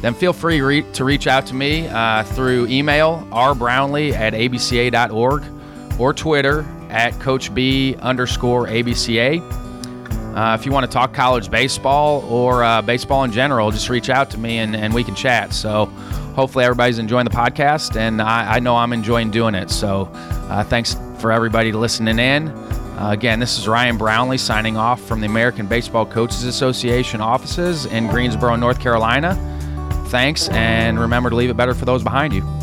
Then 0.00 0.14
feel 0.14 0.32
free 0.32 0.60
re- 0.60 0.92
to 0.92 1.04
reach 1.04 1.26
out 1.26 1.44
to 1.46 1.54
me 1.54 1.88
uh, 1.88 2.22
through 2.24 2.66
email 2.68 3.26
rbrownlee 3.30 4.12
at 4.12 4.32
abca.org 4.32 5.42
or 5.98 6.14
Twitter 6.14 6.64
at 6.88 7.18
Coach 7.20 7.52
B 7.52 7.96
underscore 7.96 8.66
ABCA. 8.68 9.40
Uh, 10.36 10.54
if 10.54 10.64
you 10.64 10.70
want 10.70 10.86
to 10.86 10.92
talk 10.92 11.12
college 11.12 11.50
baseball 11.50 12.24
or 12.30 12.62
uh, 12.62 12.80
baseball 12.80 13.24
in 13.24 13.32
general, 13.32 13.72
just 13.72 13.88
reach 13.88 14.08
out 14.08 14.30
to 14.30 14.38
me 14.38 14.58
and, 14.58 14.76
and 14.76 14.94
we 14.94 15.02
can 15.02 15.16
chat. 15.16 15.52
So 15.52 15.90
hopefully 16.38 16.64
everybody's 16.64 17.00
enjoying 17.00 17.24
the 17.24 17.32
podcast, 17.32 17.96
and 17.96 18.22
I, 18.22 18.54
I 18.54 18.58
know 18.60 18.76
I'm 18.76 18.92
enjoying 18.92 19.32
doing 19.32 19.56
it. 19.56 19.70
So 19.70 20.08
uh, 20.14 20.62
thanks 20.62 20.96
for 21.18 21.32
everybody 21.32 21.72
listening 21.72 22.20
in. 22.20 22.50
Uh, 22.50 23.10
again, 23.10 23.40
this 23.40 23.58
is 23.58 23.66
Ryan 23.66 23.98
Brownlee 23.98 24.38
signing 24.38 24.76
off 24.76 25.00
from 25.02 25.20
the 25.20 25.26
American 25.26 25.66
Baseball 25.66 26.06
Coaches 26.06 26.44
Association 26.44 27.20
offices 27.20 27.86
in 27.86 28.06
Greensboro, 28.06 28.54
North 28.54 28.78
Carolina. 28.78 29.34
Thanks, 30.10 30.48
and 30.50 31.00
remember 31.00 31.28
to 31.28 31.34
leave 31.34 31.50
it 31.50 31.56
better 31.56 31.74
for 31.74 31.86
those 31.86 32.04
behind 32.04 32.32
you. 32.32 32.57